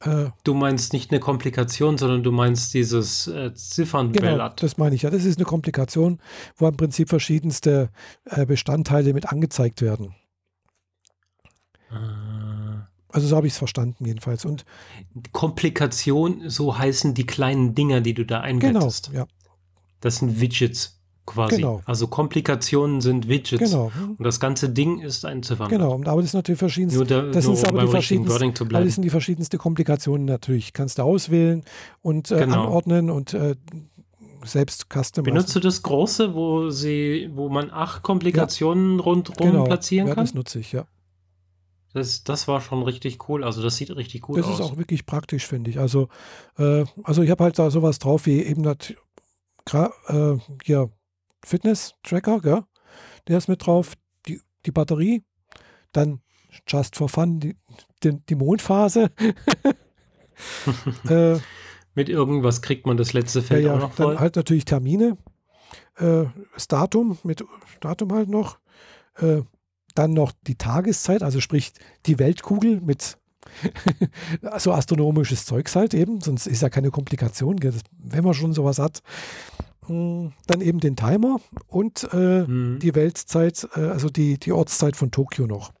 Äh, 0.00 0.26
du 0.44 0.54
meinst 0.54 0.92
nicht 0.92 1.10
eine 1.10 1.20
Komplikation, 1.20 1.96
sondern 1.96 2.22
du 2.22 2.32
meinst 2.32 2.74
dieses 2.74 3.26
äh, 3.28 3.54
Ziffernblatt. 3.54 4.22
Genau, 4.22 4.48
das 4.48 4.76
meine 4.76 4.94
ich 4.94 5.02
ja. 5.02 5.10
Das 5.10 5.24
ist 5.24 5.38
eine 5.38 5.46
Komplikation, 5.46 6.20
wo 6.56 6.68
im 6.68 6.76
Prinzip 6.76 7.08
verschiedenste 7.08 7.90
äh, 8.24 8.44
Bestandteile 8.44 9.14
mit 9.14 9.26
angezeigt 9.32 9.80
werden. 9.80 10.14
Ah. 11.90 12.88
Also 13.08 13.28
so 13.28 13.36
habe 13.36 13.46
ich 13.46 13.54
es 13.54 13.58
verstanden 13.58 14.04
jedenfalls. 14.04 14.44
Und 14.44 14.66
Komplikation, 15.32 16.50
so 16.50 16.76
heißen 16.76 17.14
die 17.14 17.24
kleinen 17.24 17.74
Dinger, 17.74 18.02
die 18.02 18.12
du 18.12 18.26
da 18.26 18.40
einbettest. 18.40 19.06
Genau, 19.06 19.20
ja. 19.20 19.26
Das 20.00 20.16
sind 20.16 20.40
Widgets 20.40 20.95
quasi. 21.26 21.56
Genau. 21.56 21.82
Also 21.84 22.06
Komplikationen 22.06 23.00
sind 23.00 23.28
Widgets. 23.28 23.70
Genau. 23.70 23.90
Und 24.16 24.24
das 24.24 24.40
ganze 24.40 24.70
Ding 24.70 25.00
ist 25.00 25.24
ein 25.24 25.42
Ziffernblatt. 25.42 25.78
Genau, 25.78 25.94
aber 25.94 26.22
das 26.22 26.30
sind 26.30 26.38
natürlich 26.38 26.58
verschiedenste. 26.58 26.98
Nur 26.98 27.06
der, 27.06 27.22
das 27.30 27.44
sind 27.44 27.66
aber 27.66 27.82
die 27.82 27.88
verschiedensten, 27.88 28.64
aber 28.74 28.84
das 28.84 28.94
sind 28.94 29.02
die 29.02 29.10
verschiedensten 29.10 29.58
Komplikationen 29.58 30.24
natürlich. 30.24 30.72
Kannst 30.72 30.98
du 30.98 31.02
auswählen 31.02 31.64
und 32.02 32.30
äh, 32.30 32.38
genau. 32.38 32.64
anordnen 32.64 33.10
und 33.10 33.34
äh, 33.34 33.56
selbst 34.44 34.86
customizen. 34.92 35.24
Benutzt 35.24 35.54
du 35.54 35.60
das 35.60 35.82
große, 35.82 36.34
wo 36.34 36.70
sie, 36.70 37.30
wo 37.34 37.48
man 37.48 37.70
acht 37.70 38.02
Komplikationen 38.02 38.98
ja. 38.98 39.04
rundherum 39.04 39.50
genau. 39.50 39.64
platzieren 39.64 40.08
kann? 40.08 40.18
Ja, 40.18 40.22
das 40.22 40.34
nutze 40.34 40.60
ich, 40.60 40.72
ja. 40.72 40.86
Das, 41.92 42.24
das 42.24 42.46
war 42.46 42.60
schon 42.60 42.82
richtig 42.82 43.28
cool. 43.28 43.42
Also 43.42 43.62
das 43.62 43.76
sieht 43.76 43.94
richtig 43.96 44.20
gut 44.20 44.36
das 44.36 44.44
aus. 44.44 44.58
Das 44.58 44.66
ist 44.66 44.72
auch 44.72 44.76
wirklich 44.76 45.06
praktisch, 45.06 45.46
finde 45.46 45.70
ich. 45.70 45.78
Also, 45.78 46.08
äh, 46.58 46.84
also 47.02 47.22
ich 47.22 47.30
habe 47.30 47.44
halt 47.44 47.58
da 47.58 47.70
sowas 47.70 47.98
drauf 47.98 48.26
wie 48.26 48.42
eben 48.42 48.62
das 48.62 48.92
äh, 49.72 50.36
hier 50.62 50.90
Fitness-Tracker, 51.46 52.40
gell? 52.40 52.64
der 53.28 53.38
ist 53.38 53.48
mit 53.48 53.64
drauf, 53.64 53.94
die, 54.26 54.40
die 54.64 54.72
Batterie, 54.72 55.22
dann 55.92 56.20
just 56.66 56.96
for 56.96 57.08
fun 57.08 57.40
die, 57.40 57.56
die, 58.02 58.18
die 58.26 58.34
Mondphase. 58.34 59.10
äh, 61.08 61.38
mit 61.94 62.08
irgendwas 62.08 62.62
kriegt 62.62 62.86
man 62.86 62.96
das 62.96 63.12
letzte 63.12 63.42
Feld 63.42 63.64
ja, 63.64 63.70
ja, 63.70 63.76
auch 63.76 63.80
noch 63.80 63.92
voll. 63.92 64.14
Dann 64.14 64.20
halt 64.20 64.36
natürlich 64.36 64.64
Termine, 64.64 65.16
äh, 65.96 66.24
das 66.54 66.68
Datum, 66.68 67.18
mit 67.22 67.44
Datum 67.80 68.12
halt 68.12 68.28
noch, 68.28 68.58
äh, 69.16 69.42
dann 69.94 70.12
noch 70.12 70.32
die 70.46 70.56
Tageszeit, 70.56 71.22
also 71.22 71.40
sprich 71.40 71.72
die 72.06 72.18
Weltkugel 72.18 72.80
mit 72.80 73.18
so 74.58 74.72
astronomisches 74.72 75.46
Zeugs 75.46 75.76
halt 75.76 75.94
eben, 75.94 76.20
sonst 76.20 76.46
ist 76.46 76.62
ja 76.62 76.68
keine 76.68 76.90
Komplikation, 76.90 77.58
wenn 77.62 78.24
man 78.24 78.34
schon 78.34 78.52
sowas 78.52 78.78
hat. 78.78 79.02
Hm, 79.86 80.32
dann 80.46 80.60
eben 80.60 80.80
den 80.80 80.96
Timer 80.96 81.40
und 81.68 82.08
äh, 82.12 82.42
mhm. 82.42 82.78
die 82.80 82.94
Weltzeit, 82.94 83.68
äh, 83.76 83.80
also 83.80 84.08
die, 84.08 84.38
die 84.38 84.52
Ortszeit 84.52 84.96
von 84.96 85.10
Tokio 85.10 85.46
noch. 85.46 85.72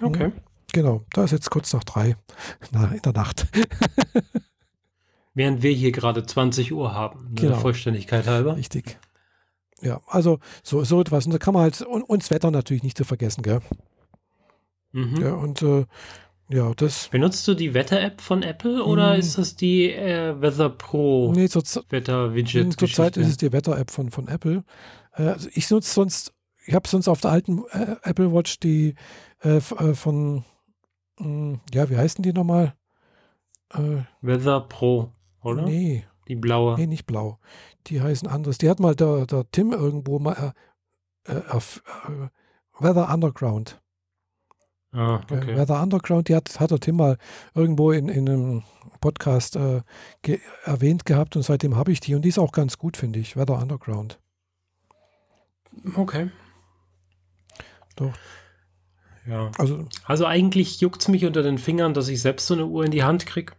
Okay. 0.00 0.32
Genau, 0.72 1.04
da 1.12 1.24
ist 1.24 1.30
jetzt 1.30 1.50
kurz 1.50 1.72
nach 1.72 1.84
drei 1.84 2.16
na, 2.72 2.92
in 2.92 3.02
der 3.02 3.12
Nacht. 3.12 3.46
Während 5.34 5.62
wir 5.62 5.72
hier 5.72 5.90
gerade 5.90 6.24
20 6.24 6.72
Uhr 6.72 6.94
haben, 6.94 7.30
ne, 7.30 7.40
genau. 7.40 7.58
Vollständigkeit 7.58 8.26
halber. 8.26 8.56
Richtig. 8.56 8.98
Ja, 9.80 10.00
also 10.06 10.38
so, 10.62 10.84
so 10.84 11.00
etwas. 11.00 11.26
Und 11.26 11.32
da 11.32 11.38
kann 11.38 11.54
man 11.54 11.64
halt, 11.64 11.82
und, 11.82 12.02
und 12.02 12.22
das 12.22 12.30
Wetter 12.30 12.50
natürlich 12.50 12.84
nicht 12.84 12.96
zu 12.96 13.04
vergessen, 13.04 13.42
gell? 13.42 13.60
Mhm. 14.92 15.16
Ja, 15.20 15.34
und 15.34 15.60
äh, 15.62 15.86
ja, 16.48 16.72
das. 16.74 17.08
Benutzt 17.08 17.48
du 17.48 17.54
die 17.54 17.72
Wetter-App 17.72 18.20
von 18.20 18.42
Apple 18.42 18.84
oder 18.84 19.12
mh, 19.12 19.16
ist 19.16 19.38
das 19.38 19.56
die 19.56 19.90
äh, 19.90 20.40
Weather 20.40 20.68
Pro 20.68 21.32
nee, 21.34 21.48
zur, 21.48 21.62
Wetter-Widget? 21.88 22.78
Zurzeit 22.78 23.16
ist 23.16 23.28
es 23.28 23.36
die 23.38 23.52
Wetter-App 23.52 23.90
von, 23.90 24.10
von 24.10 24.28
Apple. 24.28 24.64
Äh, 25.14 25.22
also 25.22 25.48
ich 25.54 25.70
nutze 25.70 25.92
sonst, 25.92 26.34
ich 26.66 26.74
habe 26.74 26.86
sonst 26.86 27.08
auf 27.08 27.20
der 27.20 27.30
alten 27.30 27.64
äh, 27.70 27.96
Apple 28.02 28.32
Watch 28.32 28.60
die 28.60 28.94
äh, 29.42 29.56
äh 29.56 29.60
von, 29.94 30.44
mh, 31.18 31.24
hm, 31.24 31.60
ja, 31.72 31.88
wie 31.88 31.96
heißen 31.96 32.22
die 32.22 32.32
nochmal? 32.32 32.74
Äh, 33.72 34.02
Weather 34.20 34.60
Pro, 34.60 35.12
oder? 35.42 35.62
Nee. 35.62 36.04
Die 36.28 36.36
blaue. 36.36 36.76
Nee, 36.76 36.86
nicht 36.86 37.06
blau. 37.06 37.38
Die 37.86 38.00
heißen 38.00 38.28
anders. 38.28 38.56
Die 38.56 38.70
hat 38.70 38.80
mal 38.80 38.94
der, 38.94 39.26
der 39.26 39.44
Tim 39.50 39.72
irgendwo 39.72 40.18
mal 40.18 40.54
Weather 42.78 43.12
Underground. 43.12 43.78
Ah, 44.94 45.20
okay. 45.30 45.56
Weather 45.56 45.82
Underground, 45.82 46.28
die 46.28 46.36
hat, 46.36 46.60
hat 46.60 46.70
der 46.70 46.78
Tim 46.78 46.96
mal 46.96 47.18
irgendwo 47.54 47.90
in, 47.90 48.08
in 48.08 48.28
einem 48.28 48.62
Podcast 49.00 49.56
äh, 49.56 49.82
ge 50.22 50.40
erwähnt 50.64 51.04
gehabt 51.04 51.36
und 51.36 51.42
seitdem 51.42 51.76
habe 51.76 51.92
ich 51.92 52.00
die 52.00 52.14
und 52.14 52.22
die 52.22 52.28
ist 52.28 52.38
auch 52.38 52.52
ganz 52.52 52.78
gut, 52.78 52.96
finde 52.96 53.18
ich. 53.18 53.36
Weather 53.36 53.58
Underground. 53.58 54.20
Okay. 55.96 56.30
Doch. 57.96 58.12
Ja. 59.26 59.50
Also, 59.58 59.86
also 60.04 60.26
eigentlich 60.26 60.80
juckt 60.80 61.02
es 61.02 61.08
mich 61.08 61.24
unter 61.24 61.42
den 61.42 61.58
Fingern, 61.58 61.94
dass 61.94 62.08
ich 62.08 62.20
selbst 62.20 62.46
so 62.46 62.54
eine 62.54 62.66
Uhr 62.66 62.84
in 62.84 62.90
die 62.90 63.04
Hand 63.04 63.26
kriege. 63.26 63.54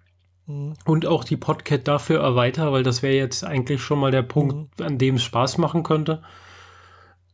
Mhm. 0.45 0.73
Und 0.85 1.05
auch 1.05 1.23
die 1.23 1.37
Podcat 1.37 1.87
dafür 1.87 2.21
erweitere, 2.21 2.71
weil 2.71 2.83
das 2.83 3.03
wäre 3.03 3.15
jetzt 3.15 3.43
eigentlich 3.43 3.81
schon 3.81 3.99
mal 3.99 4.11
der 4.11 4.21
Punkt, 4.21 4.79
mhm. 4.79 4.85
an 4.85 4.97
dem 4.97 5.15
es 5.15 5.23
Spaß 5.23 5.57
machen 5.57 5.83
könnte. 5.83 6.21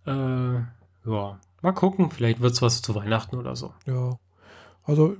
Äh, 0.05 0.11
ja, 0.11 1.39
mal 1.61 1.71
gucken, 1.73 2.11
vielleicht 2.11 2.41
wird 2.41 2.53
es 2.53 2.61
was 2.61 2.81
zu 2.81 2.95
Weihnachten 2.95 3.35
oder 3.35 3.55
so. 3.55 3.73
Ja, 3.85 4.17
also. 4.83 5.15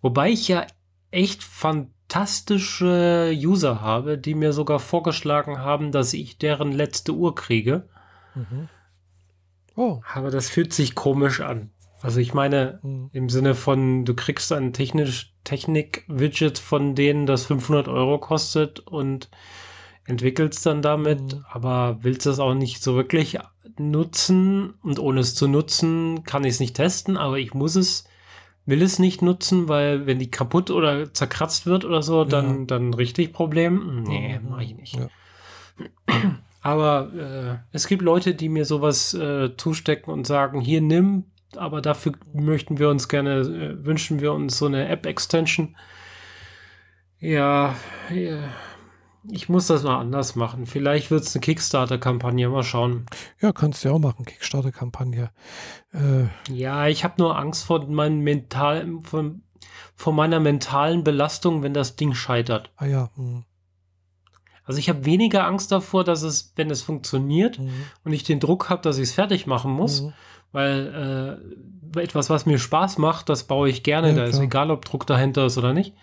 Wobei 0.00 0.30
ich 0.30 0.48
ja 0.48 0.66
echt 1.10 1.42
fantastische 1.42 3.32
User 3.36 3.80
habe, 3.80 4.18
die 4.18 4.34
mir 4.34 4.52
sogar 4.52 4.78
vorgeschlagen 4.78 5.58
haben, 5.58 5.92
dass 5.92 6.12
ich 6.12 6.38
deren 6.38 6.72
letzte 6.72 7.12
Uhr 7.12 7.34
kriege. 7.34 7.88
Mhm. 8.34 8.68
Oh. 9.76 10.00
Aber 10.12 10.30
das 10.30 10.48
fühlt 10.48 10.72
sich 10.72 10.94
komisch 10.94 11.40
an. 11.40 11.70
Also 12.02 12.20
ich 12.20 12.32
meine, 12.34 12.80
mhm. 12.82 13.10
im 13.12 13.28
Sinne 13.28 13.54
von, 13.54 14.04
du 14.04 14.14
kriegst 14.14 14.52
ein 14.52 14.72
technisch 14.72 15.34
Technik-Widget 15.44 16.58
von 16.58 16.94
denen, 16.94 17.26
das 17.26 17.46
500 17.46 17.88
Euro 17.88 18.18
kostet 18.18 18.80
und 18.80 19.30
entwickelst 20.04 20.64
dann 20.66 20.82
damit, 20.82 21.20
mhm. 21.20 21.44
aber 21.48 21.98
willst 22.02 22.26
das 22.26 22.38
auch 22.38 22.54
nicht 22.54 22.82
so 22.82 22.94
wirklich 22.94 23.38
nutzen 23.80 24.74
und 24.82 24.98
ohne 24.98 25.20
es 25.20 25.34
zu 25.34 25.48
nutzen, 25.48 26.24
kann 26.24 26.44
ich 26.44 26.54
es 26.54 26.60
nicht 26.60 26.76
testen, 26.76 27.16
aber 27.16 27.38
ich 27.38 27.54
muss 27.54 27.76
es, 27.76 28.04
will 28.66 28.82
es 28.82 28.98
nicht 28.98 29.22
nutzen, 29.22 29.68
weil 29.68 30.06
wenn 30.06 30.18
die 30.18 30.30
kaputt 30.30 30.70
oder 30.70 31.12
zerkratzt 31.12 31.66
wird 31.66 31.84
oder 31.84 32.02
so, 32.02 32.24
dann, 32.24 32.60
ja. 32.60 32.64
dann 32.66 32.94
richtig 32.94 33.32
Problem. 33.32 34.04
Nee, 34.04 34.40
mache 34.48 34.64
ich 34.64 34.76
nicht. 34.76 34.98
Ja. 34.98 35.08
Aber 36.62 37.10
äh, 37.14 37.56
es 37.72 37.86
gibt 37.86 38.02
Leute, 38.02 38.34
die 38.34 38.50
mir 38.50 38.66
sowas 38.66 39.14
äh, 39.14 39.56
zustecken 39.56 40.12
und 40.12 40.26
sagen, 40.26 40.60
hier 40.60 40.82
nimm, 40.82 41.24
aber 41.56 41.80
dafür 41.80 42.12
möchten 42.34 42.78
wir 42.78 42.90
uns 42.90 43.08
gerne, 43.08 43.40
äh, 43.40 43.84
wünschen 43.84 44.20
wir 44.20 44.32
uns 44.32 44.58
so 44.58 44.66
eine 44.66 44.86
App-Extension. 44.88 45.74
Ja, 47.18 47.76
ja, 48.14 48.40
ich 49.28 49.48
muss 49.48 49.66
das 49.66 49.82
mal 49.82 49.98
anders 49.98 50.36
machen. 50.36 50.66
Vielleicht 50.66 51.10
wird 51.10 51.24
es 51.24 51.34
eine 51.34 51.40
Kickstarter-Kampagne, 51.40 52.48
mal 52.48 52.62
schauen. 52.62 53.06
Ja, 53.40 53.52
kannst 53.52 53.84
du 53.84 53.88
ja 53.88 53.94
auch 53.94 53.98
machen, 53.98 54.24
Kickstarter-Kampagne. 54.24 55.30
Äh, 55.92 56.52
ja, 56.52 56.86
ich 56.88 57.04
habe 57.04 57.14
nur 57.18 57.38
Angst 57.38 57.64
vor, 57.64 57.86
meinem 57.86 58.20
mental, 58.20 58.88
von, 59.02 59.42
vor 59.94 60.12
meiner 60.12 60.40
mentalen 60.40 61.04
Belastung, 61.04 61.62
wenn 61.62 61.74
das 61.74 61.96
Ding 61.96 62.14
scheitert. 62.14 62.70
Ah 62.76 62.86
ja. 62.86 63.10
Hm. 63.16 63.44
Also 64.64 64.78
ich 64.78 64.88
habe 64.88 65.04
weniger 65.04 65.46
Angst 65.46 65.72
davor, 65.72 66.04
dass 66.04 66.22
es, 66.22 66.52
wenn 66.56 66.70
es 66.70 66.82
funktioniert 66.82 67.58
mhm. 67.58 67.86
und 68.04 68.12
ich 68.12 68.22
den 68.22 68.38
Druck 68.38 68.70
habe, 68.70 68.82
dass 68.82 68.98
ich 68.98 69.04
es 69.04 69.12
fertig 69.12 69.46
machen 69.46 69.72
muss, 69.72 70.02
mhm 70.02 70.12
weil 70.52 71.38
äh, 71.96 72.00
etwas, 72.00 72.30
was 72.30 72.46
mir 72.46 72.58
Spaß 72.58 72.98
macht, 72.98 73.28
das 73.28 73.44
baue 73.44 73.68
ich 73.68 73.82
gerne. 73.82 74.08
Ja, 74.08 74.14
da 74.14 74.24
ist 74.24 74.40
egal, 74.40 74.70
ob 74.70 74.84
Druck 74.84 75.06
dahinter 75.06 75.46
ist 75.46 75.58
oder 75.58 75.72
nicht. 75.72 75.94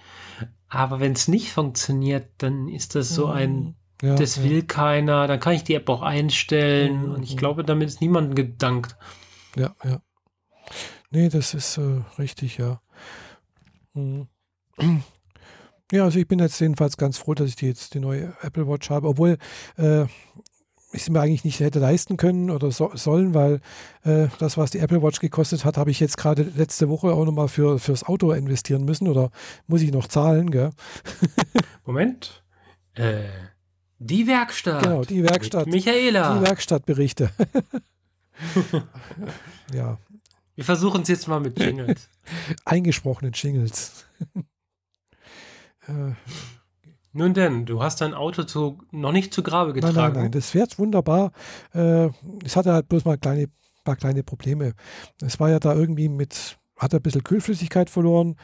Aber 0.70 1.00
wenn 1.00 1.14
es 1.14 1.28
nicht 1.28 1.52
funktioniert, 1.52 2.30
dann 2.40 2.68
ist 2.68 2.96
das 2.96 3.10
so 3.10 3.28
ein, 3.28 3.56
mhm. 3.56 3.76
ja, 4.02 4.16
das 4.16 4.44
will 4.44 4.64
keiner, 4.64 5.28
dann 5.28 5.40
kann 5.40 5.54
ich 5.54 5.64
die 5.64 5.76
App 5.76 5.90
auch 5.90 6.02
einstellen. 6.02 7.04
Mhm. 7.08 7.12
Und 7.12 7.24
ich 7.24 7.38
glaube, 7.38 7.64
damit 7.64 7.88
ist 7.88 8.02
niemandem 8.02 8.36
gedankt. 8.36 8.98
Ja, 9.56 9.76
ja. 9.84 10.02
Nee, 11.10 11.30
das 11.30 11.54
ist 11.54 11.78
äh, 11.78 12.02
richtig, 12.20 12.58
ja. 12.58 12.82
Mhm. 13.94 14.28
Ja, 15.92 16.04
also 16.04 16.20
ich 16.20 16.28
bin 16.28 16.40
jetzt 16.40 16.60
jedenfalls 16.60 16.98
ganz 16.98 17.18
froh, 17.18 17.34
dass 17.34 17.48
ich 17.48 17.56
die 17.56 17.68
jetzt 17.68 17.94
die 17.94 18.02
neue 18.02 18.36
Apple 18.42 18.68
Watch 18.68 18.90
habe, 18.90 19.08
obwohl 19.08 19.38
äh, 19.78 20.06
ich 20.92 21.02
es 21.02 21.10
mir 21.10 21.20
eigentlich 21.20 21.44
nicht 21.44 21.60
hätte 21.60 21.80
leisten 21.80 22.18
können 22.18 22.50
oder 22.50 22.72
so, 22.72 22.92
sollen, 22.96 23.34
weil 23.34 23.60
äh, 24.04 24.28
das, 24.40 24.58
was 24.58 24.72
die 24.72 24.80
Apple 24.80 25.02
Watch 25.02 25.20
gekostet 25.20 25.66
hat, 25.66 25.78
habe 25.78 25.92
ich 25.92 26.00
jetzt 26.00 26.18
gerade 26.18 26.44
letzte 26.44 26.88
Woche 26.90 27.12
auch 27.12 27.26
nochmal 27.26 27.50
für, 27.50 27.78
fürs 27.78 28.04
Auto 28.04 28.32
investieren 28.32 28.86
müssen 28.86 29.08
oder 29.08 29.32
muss 29.68 29.82
ich 29.82 29.92
noch 29.92 30.08
zahlen, 30.08 30.50
gell? 30.50 30.70
Moment. 31.86 32.44
Äh, 32.94 33.24
die 34.00 34.28
Werkstatt. 34.28 34.84
Genau, 34.84 35.04
die 35.04 35.24
Werkstatt. 35.24 35.68
Michaela. 35.68 36.38
Die 36.38 36.46
Werkstattberichte. 36.46 37.32
ja. 39.74 39.98
Wir 40.56 40.64
versuchen 40.64 41.02
es 41.02 41.08
jetzt 41.08 41.28
mal 41.28 41.40
mit 41.40 41.60
Jingles. 41.60 42.10
Eingesprochenen 42.66 43.34
Jingles. 43.34 44.06
äh, 45.88 46.14
nun 47.14 47.34
denn, 47.34 47.66
du 47.66 47.82
hast 47.82 48.02
dein 48.02 48.14
Auto 48.14 48.44
zu, 48.44 48.78
noch 48.92 49.12
nicht 49.12 49.34
zu 49.34 49.42
Grabe 49.44 49.74
getragen. 49.74 49.96
Nein, 49.96 50.14
nein, 50.14 50.22
nein, 50.24 50.32
das 50.32 50.52
fährt 50.52 50.78
wunderbar. 50.78 51.32
Äh, 51.74 52.10
es 52.44 52.56
hatte 52.56 52.74
halt 52.74 52.88
bloß 52.90 53.06
mal 53.06 53.18
kleine, 53.18 53.48
paar 53.84 53.96
kleine 53.96 54.22
Probleme. 54.24 54.74
Es 55.22 55.40
war 55.40 55.50
ja 55.50 55.60
da 55.60 55.74
irgendwie 55.74 56.10
mit, 56.10 56.60
hat 56.78 56.94
ein 56.94 57.02
bisschen 57.02 57.24
Kühlflüssigkeit 57.24 57.90
verloren. 57.90 58.36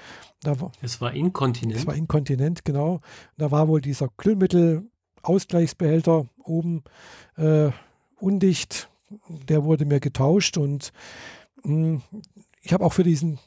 Da 0.41 0.55
es 0.81 0.99
war 1.01 1.13
inkontinent. 1.13 1.79
Es 1.79 1.85
war 1.85 1.93
inkontinent, 1.95 2.65
genau. 2.65 3.01
Da 3.37 3.51
war 3.51 3.67
wohl 3.67 3.81
dieser 3.81 4.07
Kühlmittel-Ausgleichsbehälter 4.07 6.25
oben 6.43 6.83
äh, 7.37 7.69
undicht. 8.15 8.89
Der 9.27 9.63
wurde 9.63 9.85
mir 9.85 9.99
getauscht 9.99 10.57
und 10.57 10.91
mh, 11.63 11.71
hm, 11.71 12.01
ich 12.61 12.73
habe 12.73 12.83
auch 12.85 12.93
für 12.93 13.03
diesen 13.03 13.37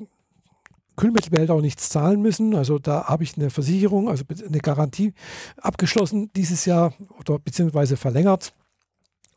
Kühlmittelbehälter 0.97 1.55
auch 1.55 1.61
nichts 1.61 1.89
zahlen 1.89 2.21
müssen. 2.21 2.55
Also 2.55 2.79
da 2.79 3.05
habe 3.05 3.25
ich 3.25 3.37
eine 3.37 3.51
Versicherung, 3.51 4.09
also 4.09 4.25
eine 4.47 4.59
Garantie 4.59 5.13
abgeschlossen 5.59 6.31
dieses 6.35 6.65
Jahr 6.65 6.95
oder 7.21 7.39
beziehungsweise 7.39 7.97
verlängert. 7.97 8.55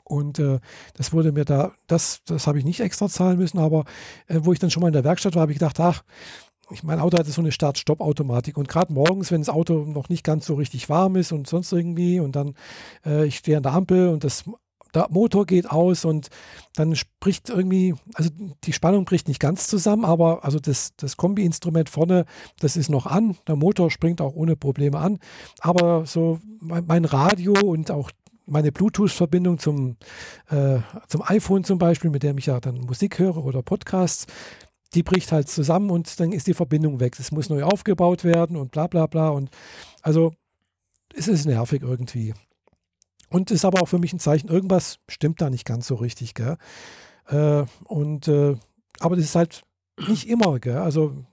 Und 0.04 0.40
äh, 0.40 0.60
das 0.96 1.14
wurde 1.14 1.32
mir 1.32 1.46
da, 1.46 1.74
das, 1.86 2.24
das 2.26 2.48
habe 2.48 2.58
ich 2.58 2.66
nicht 2.66 2.80
extra 2.80 3.08
zahlen 3.08 3.38
müssen, 3.38 3.60
aber 3.60 3.86
äh, 4.28 4.40
wo 4.42 4.52
ich 4.52 4.60
dann 4.60 4.72
schon 4.72 4.82
mal 4.82 4.88
in 4.88 4.94
der 4.94 5.04
Werkstatt 5.04 5.36
war, 5.36 5.44
habe 5.44 5.52
ich 5.52 5.60
gedacht, 5.60 5.80
ach, 5.80 6.04
ich, 6.72 6.84
mein 6.84 7.00
Auto 7.00 7.18
hatte 7.18 7.32
so 7.32 7.42
eine 7.42 7.52
Start-Stopp-Automatik 7.52 8.58
und 8.58 8.68
gerade 8.68 8.92
morgens, 8.92 9.32
wenn 9.32 9.42
das 9.42 9.50
Auto 9.50 9.86
noch 9.86 10.10
nicht 10.10 10.24
ganz 10.24 10.46
so 10.46 10.56
richtig 10.56 10.90
warm 10.90 11.16
ist 11.16 11.32
und 11.32 11.48
sonst 11.48 11.72
irgendwie 11.72 12.20
und 12.20 12.36
dann 12.36 12.56
äh, 13.06 13.26
ich 13.26 13.38
stehe 13.38 13.58
an 13.58 13.64
der 13.64 13.74
Ampel 13.74 14.10
und 14.10 14.24
das 14.24 14.46
der 14.94 15.08
Motor 15.10 15.46
geht 15.46 15.70
aus 15.70 16.06
und 16.06 16.30
dann 16.76 16.96
spricht 16.96 17.50
irgendwie, 17.50 17.96
also 18.16 18.30
die 18.64 18.74
Spannung 18.74 19.06
bricht 19.06 19.28
nicht 19.28 19.40
ganz 19.40 19.68
zusammen, 19.68 20.06
aber 20.06 20.44
also 20.44 20.60
das, 20.60 20.96
das 20.98 21.18
Kombi-Instrument 21.18 21.90
vorne, 21.90 22.26
das 22.60 22.78
ist 22.78 22.90
noch 22.90 23.06
an. 23.06 23.38
Der 23.48 23.56
Motor 23.56 23.92
springt 23.92 24.22
auch 24.22 24.36
ohne 24.36 24.56
Probleme 24.56 24.98
an. 24.98 25.20
Aber 25.60 26.06
so 26.06 26.40
mein, 26.60 26.86
mein 26.86 27.06
Radio 27.06 27.54
und 27.54 27.92
auch 27.92 28.12
meine 28.46 28.72
Bluetooth-Verbindung 28.72 29.60
zum, 29.60 29.98
äh, 30.50 30.80
zum 31.08 31.22
iPhone 31.24 31.64
zum 31.64 31.78
Beispiel, 31.78 32.10
mit 32.10 32.24
dem 32.24 32.38
ich 32.38 32.48
ja 32.48 32.60
dann 32.60 32.76
Musik 32.82 33.20
höre 33.20 33.46
oder 33.46 33.62
Podcasts, 33.62 34.26
die 34.96 35.04
bricht 35.04 35.32
halt 35.32 35.48
zusammen 35.50 35.92
und 35.92 36.20
dann 36.20 36.32
ist 36.32 36.48
die 36.48 36.56
Verbindung 36.56 37.00
weg. 37.00 37.16
Es 37.20 37.32
muss 37.32 37.50
neu 37.50 37.64
aufgebaut 37.64 38.24
werden 38.24 38.58
und 38.58 38.72
bla 38.72 38.88
bla 38.88 39.06
bla. 39.06 39.30
Und 39.30 39.50
also 40.02 40.34
es 41.14 41.28
ist 41.28 41.46
nervig 41.46 41.84
irgendwie. 41.84 42.34
Und 43.30 43.52
ist 43.52 43.66
aber 43.66 43.82
auch 43.82 43.88
für 43.88 44.00
mich 44.00 44.14
ein 44.14 44.20
Zeichen, 44.20 44.50
irgendwas 44.50 45.00
stimmt 45.08 45.42
da 45.42 45.50
nicht 45.50 45.66
ganz 45.66 45.88
so 45.88 45.96
richtig, 45.96 46.34
gell? 46.34 46.58
Äh, 47.28 47.64
und 47.84 48.28
äh, 48.28 48.56
aber 49.00 49.16
das 49.16 49.26
ist 49.26 49.36
halt 49.36 49.64
nicht 50.08 50.28
immer, 50.28 50.60
gell? 50.60 50.78
Also 50.78 51.26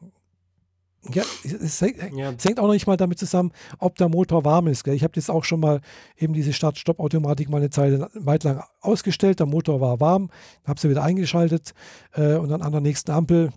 ja, 1.13 1.23
es, 1.45 1.81
ja. 1.81 2.33
es, 2.33 2.45
hängt 2.45 2.59
auch 2.59 2.67
noch 2.67 2.73
nicht 2.73 2.87
mal 2.87 2.97
damit 2.97 3.19
zusammen, 3.19 3.53
ob 3.79 3.97
der 3.97 4.09
Motor 4.09 4.45
warm 4.45 4.67
ist. 4.67 4.85
Gell? 4.85 4.95
Ich 4.95 5.05
habe 5.05 5.13
jetzt 5.17 5.31
auch 5.31 5.45
schon 5.45 5.61
mal 5.61 5.81
eben 6.17 6.33
diese 6.33 6.53
Start-Stopp-Automatik 6.53 7.49
mal 7.49 7.59
eine 7.59 7.71
Zeit 7.71 8.01
weit 8.15 8.45
lang 8.45 8.63
ausgestellt. 8.81 9.39
Der 9.39 9.47
Motor 9.47 9.81
war 9.81 10.01
warm, 10.01 10.31
habe 10.65 10.81
sie 10.81 10.91
wieder 10.91 11.03
eingeschaltet 11.03 11.75
äh, 12.15 12.35
und 12.35 12.49
dann 12.49 12.63
an 12.63 12.73
der 12.73 12.81
nächsten 12.81 13.11
Ampel 13.13 13.51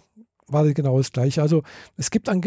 war 0.48 0.64
das 0.64 0.74
genau 0.74 0.98
das 0.98 1.12
gleiche. 1.12 1.42
Also 1.42 1.64
es 1.98 2.12
gibt 2.12 2.30
an, 2.30 2.42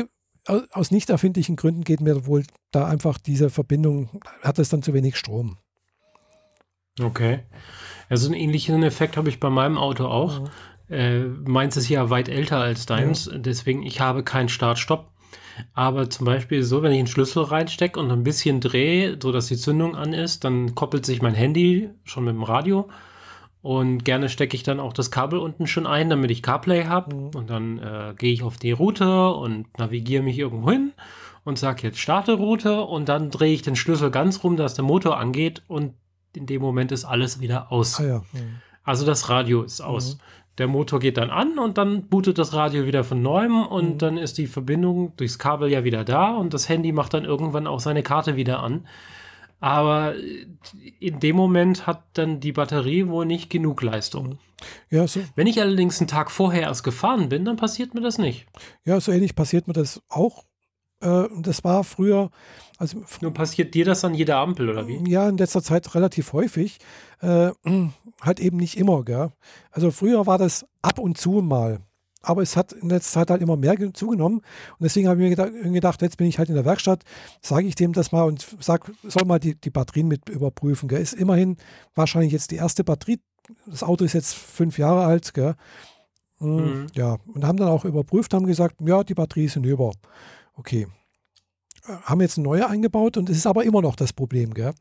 aus 0.47 0.91
nicht 0.91 1.11
erfindlichen 1.11 1.57
Gründen 1.57 1.85
geht 1.85 2.01
mir 2.01 2.27
wohl 2.27 2.45
da 2.71 2.87
einfach 2.87 3.19
diese 3.19 3.51
Verbindung, 3.51 4.09
hat 4.43 4.59
es 4.59 4.69
dann 4.69 4.83
zu 4.83 4.93
wenig 4.93 5.17
Strom. 5.17 5.57
Okay. 7.01 7.41
Also 8.09 8.27
einen 8.27 8.35
ähnlichen 8.35 8.83
Effekt 8.83 9.17
habe 9.17 9.29
ich 9.29 9.41
bei 9.41 9.51
meinem 9.51 9.79
Auto 9.79 10.07
auch. 10.07 10.41
Mhm. 10.41 10.49
Äh, 10.91 11.25
meins 11.25 11.77
ist 11.77 11.89
ja 11.89 12.11
weit 12.11 12.29
älter 12.29 12.59
als 12.59 12.85
deins, 12.85 13.27
ja. 13.27 13.39
deswegen 13.39 13.83
ich 13.83 14.01
habe 14.01 14.23
keinen 14.23 14.51
Start-Stopp. 14.51 15.11
Aber 15.75 16.09
zum 16.11 16.27
Beispiel 16.27 16.63
so, 16.63 16.83
wenn 16.83 16.93
ich 16.93 16.99
einen 16.99 17.07
Schlüssel 17.07 17.45
reinstecke 17.45 17.99
und 17.99 18.11
ein 18.11 18.25
bisschen 18.25 18.61
drehe, 18.61 19.19
sodass 19.23 19.47
die 19.47 19.57
Zündung 19.57 19.97
an 19.97 20.13
ist, 20.13 20.45
dann 20.45 20.75
koppelt 20.75 21.07
sich 21.07 21.23
mein 21.23 21.35
Handy 21.35 21.91
schon 22.05 22.25
mit 22.25 22.35
dem 22.35 22.43
Radio. 22.43 22.89
Und 23.63 24.05
gerne 24.05 24.29
stecke 24.29 24.57
ich 24.57 24.65
dann 24.65 24.81
auch 24.81 24.93
das 24.93 25.11
Kabel 25.11 25.39
unten 25.39 25.67
schon 25.67 25.87
ein, 25.87 26.11
damit 26.11 26.31
ich 26.31 26.43
CarPlay 26.43 26.85
habe. 26.85 27.15
Mhm. 27.15 27.31
Und 27.35 27.51
dann 27.51 27.79
äh, 27.79 28.15
gehe 28.19 28.33
ich 28.33 28.43
auf 28.43 28.57
die 28.57 28.73
Route 28.73 29.31
und 29.31 29.79
navigiere 29.79 30.23
mich 30.23 30.39
irgendwo 30.39 30.71
hin 30.71 30.93
und 31.45 31.59
sage 31.59 31.83
jetzt 31.85 31.99
starte 31.99 32.35
Route. 32.35 32.83
Und 32.83 33.09
dann 33.09 33.31
drehe 33.31 33.55
ich 33.55 33.63
den 33.63 33.77
Schlüssel 33.77 34.11
ganz 34.11 34.43
rum, 34.43 34.57
dass 34.57 34.75
der 34.75 34.85
Motor 34.85 35.19
angeht. 35.19 35.63
Und 35.69 35.95
in 36.37 36.47
dem 36.47 36.63
Moment 36.63 36.93
ist 36.93 37.05
alles 37.05 37.41
wieder 37.41 37.73
aus. 37.73 38.01
Ah, 38.01 38.05
ja. 38.05 38.19
mhm. 38.33 38.61
Also 38.85 39.07
das 39.07 39.29
Radio 39.29 39.63
ist 39.63 39.81
aus. 39.81 40.17
Mhm. 40.17 40.21
Der 40.59 40.67
Motor 40.67 41.01
geht 41.01 41.17
dann 41.17 41.31
an 41.31 41.59
und 41.59 41.79
dann 41.79 42.09
bootet 42.09 42.39
das 42.39 42.53
Radio 42.53 42.85
wieder 42.85 43.05
von 43.05 43.23
neuem 43.23 43.65
und 43.65 43.95
mhm. 43.95 43.99
dann 43.99 44.19
ist 44.19 44.37
die 44.39 44.47
Verbindung 44.47 45.17
durchs 45.17 45.39
Kabel 45.39 45.71
ja 45.71 45.85
wieder 45.85 46.05
da 46.05 46.37
und 46.37 46.53
das 46.53 46.69
Handy 46.69 46.93
macht 46.93 47.15
dann 47.15 47.25
irgendwann 47.25 47.67
auch 47.67 47.81
seine 47.81 48.03
Karte 48.03 48.37
wieder 48.37 48.63
an. 48.63 48.87
Aber 49.61 50.15
in 50.99 51.21
dem 51.21 51.37
Moment 51.37 51.87
hat 51.87 52.03
dann 52.15 52.41
die 52.41 52.53
Batterie 52.53 53.07
wohl 53.07 53.25
nicht 53.25 53.49
genug 53.49 53.81
Leistung. 53.83 54.29
Mhm. 54.29 54.39
Ja, 54.91 55.07
so. 55.07 55.21
Wenn 55.35 55.47
ich 55.47 55.61
allerdings 55.61 56.01
einen 56.01 56.09
Tag 56.09 56.31
vorher 56.31 56.63
erst 56.63 56.85
gefahren 56.85 57.29
bin, 57.29 57.45
dann 57.45 57.57
passiert 57.57 57.95
mir 57.95 58.01
das 58.01 58.19
nicht. 58.19 58.47
Ja, 58.85 59.01
so 59.01 59.13
ähnlich 59.13 59.35
passiert 59.35 59.67
mir 59.67 59.73
das 59.73 60.03
auch. 60.09 60.45
Äh, 61.01 61.25
das 61.41 61.65
war 61.65 61.85
früher, 61.85 62.31
also 62.83 63.01
Nur 63.21 63.33
passiert 63.33 63.75
dir 63.75 63.85
das 63.85 64.05
an 64.05 64.13
jeder 64.13 64.39
Ampel 64.39 64.69
oder 64.69 64.89
wie? 64.89 65.09
Ja, 65.09 65.29
in 65.29 65.37
letzter 65.37 65.63
Zeit 65.63 65.95
relativ 65.95 66.33
häufig. 66.33 66.79
Äh, 67.21 67.53
halt 68.21 68.41
eben 68.41 68.57
nicht 68.57 68.77
immer, 68.77 69.05
gell? 69.05 69.31
Also 69.71 69.93
früher 69.93 70.27
war 70.27 70.37
das 70.37 70.67
ab 70.83 70.99
und 70.99 71.17
zu 71.17 71.31
mal. 71.43 71.79
Aber 72.23 72.43
es 72.43 72.57
hat 72.57 72.73
in 72.73 72.89
letzter 72.89 73.21
Zeit 73.21 73.31
halt 73.31 73.41
immer 73.41 73.57
mehr 73.57 73.77
zugenommen. 73.95 74.39
Und 74.39 74.81
deswegen 74.81 75.07
habe 75.07 75.23
ich 75.23 75.37
mir 75.39 75.73
gedacht, 75.73 76.03
jetzt 76.03 76.17
bin 76.17 76.27
ich 76.27 76.39
halt 76.39 76.49
in 76.49 76.57
der 76.57 76.65
Werkstatt, 76.65 77.05
sage 77.41 77.69
ich 77.69 77.77
dem 77.77 77.93
das 77.93 78.11
mal 78.11 78.25
und 78.25 78.45
sag, 78.59 78.91
soll 79.05 79.27
mal 79.27 79.39
die, 79.39 79.55
die 79.55 79.71
Batterien 79.71 80.09
mit 80.09 80.29
überprüfen. 80.29 80.89
Gell? 80.89 81.01
Ist 81.01 81.15
immerhin 81.15 81.59
wahrscheinlich 81.95 82.33
jetzt 82.33 82.51
die 82.51 82.57
erste 82.57 82.83
Batterie. 82.83 83.21
Das 83.67 83.85
Auto 83.85 84.05
ist 84.05 84.13
jetzt 84.13 84.35
fünf 84.35 84.77
Jahre 84.77 85.05
alt, 85.05 85.35
gell? 85.35 85.55
Hm, 86.39 86.57
mhm. 86.57 86.87
Ja, 86.95 87.19
und 87.33 87.45
haben 87.47 87.59
dann 87.59 87.69
auch 87.69 87.85
überprüft, 87.85 88.35
haben 88.35 88.47
gesagt, 88.47 88.81
ja, 88.81 89.05
die 89.05 89.15
Batterie 89.15 89.45
ist 89.45 89.55
hinüber. 89.55 89.93
Okay, 90.55 90.89
haben 91.87 92.21
jetzt 92.21 92.39
eine 92.39 92.45
neue 92.45 92.69
eingebaut 92.69 93.17
und 93.17 93.29
es 93.29 93.37
ist 93.39 93.47
aber 93.47 93.65
immer 93.65 93.83
noch 93.83 93.97
das 93.97 94.13
Problem. 94.13 94.55
Gell? 94.55 94.73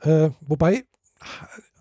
Äh, 0.00 0.30
wobei 0.40 0.84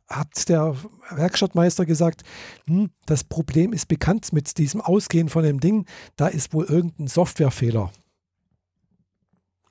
hat 0.07 0.49
der 0.49 0.76
Werkstattmeister 1.11 1.86
gesagt, 1.86 2.24
hm, 2.65 2.89
das 3.05 3.24
Problem 3.24 3.74
ist 3.74 3.88
bekannt 3.88 4.34
mit 4.34 4.57
diesem 4.57 4.82
Ausgehen 4.82 5.30
von 5.30 5.43
dem 5.43 5.59
Ding, 5.59 5.86
da 6.15 6.28
ist 6.28 6.53
wohl 6.53 6.65
irgendein 6.65 7.07
Softwarefehler. 7.07 7.91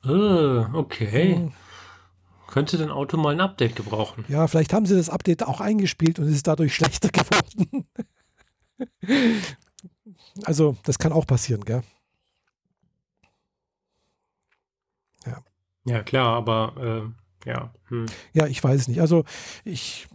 Oh, 0.04 0.66
okay. 0.74 1.36
Hm. 1.36 1.52
Könnte 2.46 2.78
dein 2.78 2.90
Auto 2.90 3.18
mal 3.18 3.34
ein 3.34 3.40
Update 3.40 3.76
gebrauchen. 3.76 4.24
Ja, 4.28 4.46
vielleicht 4.46 4.72
haben 4.72 4.86
sie 4.86 4.96
das 4.96 5.10
Update 5.10 5.42
auch 5.42 5.60
eingespielt 5.60 6.18
und 6.18 6.26
es 6.26 6.34
ist 6.34 6.46
dadurch 6.46 6.74
schlechter 6.74 7.10
geworden. 7.10 7.86
also, 10.44 10.76
das 10.84 10.98
kann 10.98 11.12
auch 11.12 11.26
passieren, 11.26 11.64
gell? 11.64 11.82
Ja, 15.88 16.02
klar, 16.02 16.36
aber 16.36 17.10
äh, 17.44 17.48
ja. 17.48 17.70
Hm. 17.88 18.06
Ja, 18.32 18.46
ich 18.46 18.62
weiß 18.62 18.80
es 18.82 18.88
nicht. 18.88 19.00
Also 19.00 19.24
ich, 19.64 20.06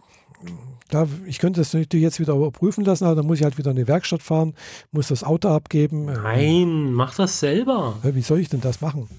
da, 0.90 1.08
ich 1.26 1.40
könnte 1.40 1.62
das 1.62 1.74
natürlich 1.74 2.04
jetzt 2.04 2.20
wieder 2.20 2.36
überprüfen 2.36 2.86
lassen, 2.86 3.06
aber 3.06 3.16
dann 3.16 3.26
muss 3.26 3.40
ich 3.40 3.44
halt 3.44 3.58
wieder 3.58 3.72
in 3.72 3.78
die 3.78 3.88
Werkstatt 3.88 4.22
fahren, 4.22 4.54
muss 4.92 5.08
das 5.08 5.24
Auto 5.24 5.50
abgeben. 5.50 6.06
Nein, 6.06 6.94
mach 6.94 7.16
das 7.16 7.40
selber. 7.40 7.98
Wie 8.04 8.22
soll 8.22 8.40
ich 8.40 8.50
denn 8.50 8.62
das 8.62 8.82
machen? 8.82 9.10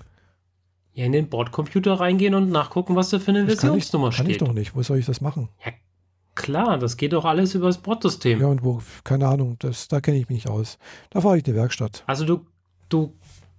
Ja, 0.92 1.06
in 1.06 1.12
den 1.12 1.28
Bordcomputer 1.28 1.94
reingehen 1.94 2.34
und 2.34 2.50
nachgucken, 2.50 2.94
was 2.94 3.10
da 3.10 3.18
für 3.18 3.32
eine 3.32 3.44
das 3.46 3.60
Versionsnummer 3.60 4.10
kann 4.10 4.12
ich, 4.12 4.14
steht. 4.14 4.26
Kann 4.26 4.30
ich 4.30 4.38
doch 4.38 4.54
nicht. 4.54 4.76
Wo 4.76 4.82
soll 4.82 4.98
ich 4.98 5.06
das 5.06 5.20
machen? 5.20 5.48
Ja, 5.64 5.72
klar, 6.36 6.78
das 6.78 6.96
geht 6.96 7.12
doch 7.12 7.24
alles 7.24 7.56
über 7.56 7.66
das 7.66 7.78
Bordsystem. 7.78 8.40
Ja, 8.40 8.46
und 8.46 8.62
wo, 8.62 8.80
keine 9.02 9.26
Ahnung, 9.26 9.56
das, 9.58 9.88
da 9.88 10.00
kenne 10.00 10.18
ich 10.18 10.28
mich 10.28 10.44
nicht 10.44 10.48
aus. 10.48 10.78
Da 11.10 11.20
fahre 11.20 11.36
ich 11.36 11.44
in 11.44 11.52
die 11.52 11.58
Werkstatt. 11.58 12.04
Also 12.06 12.24
du, 12.24 12.46
du 12.88 13.12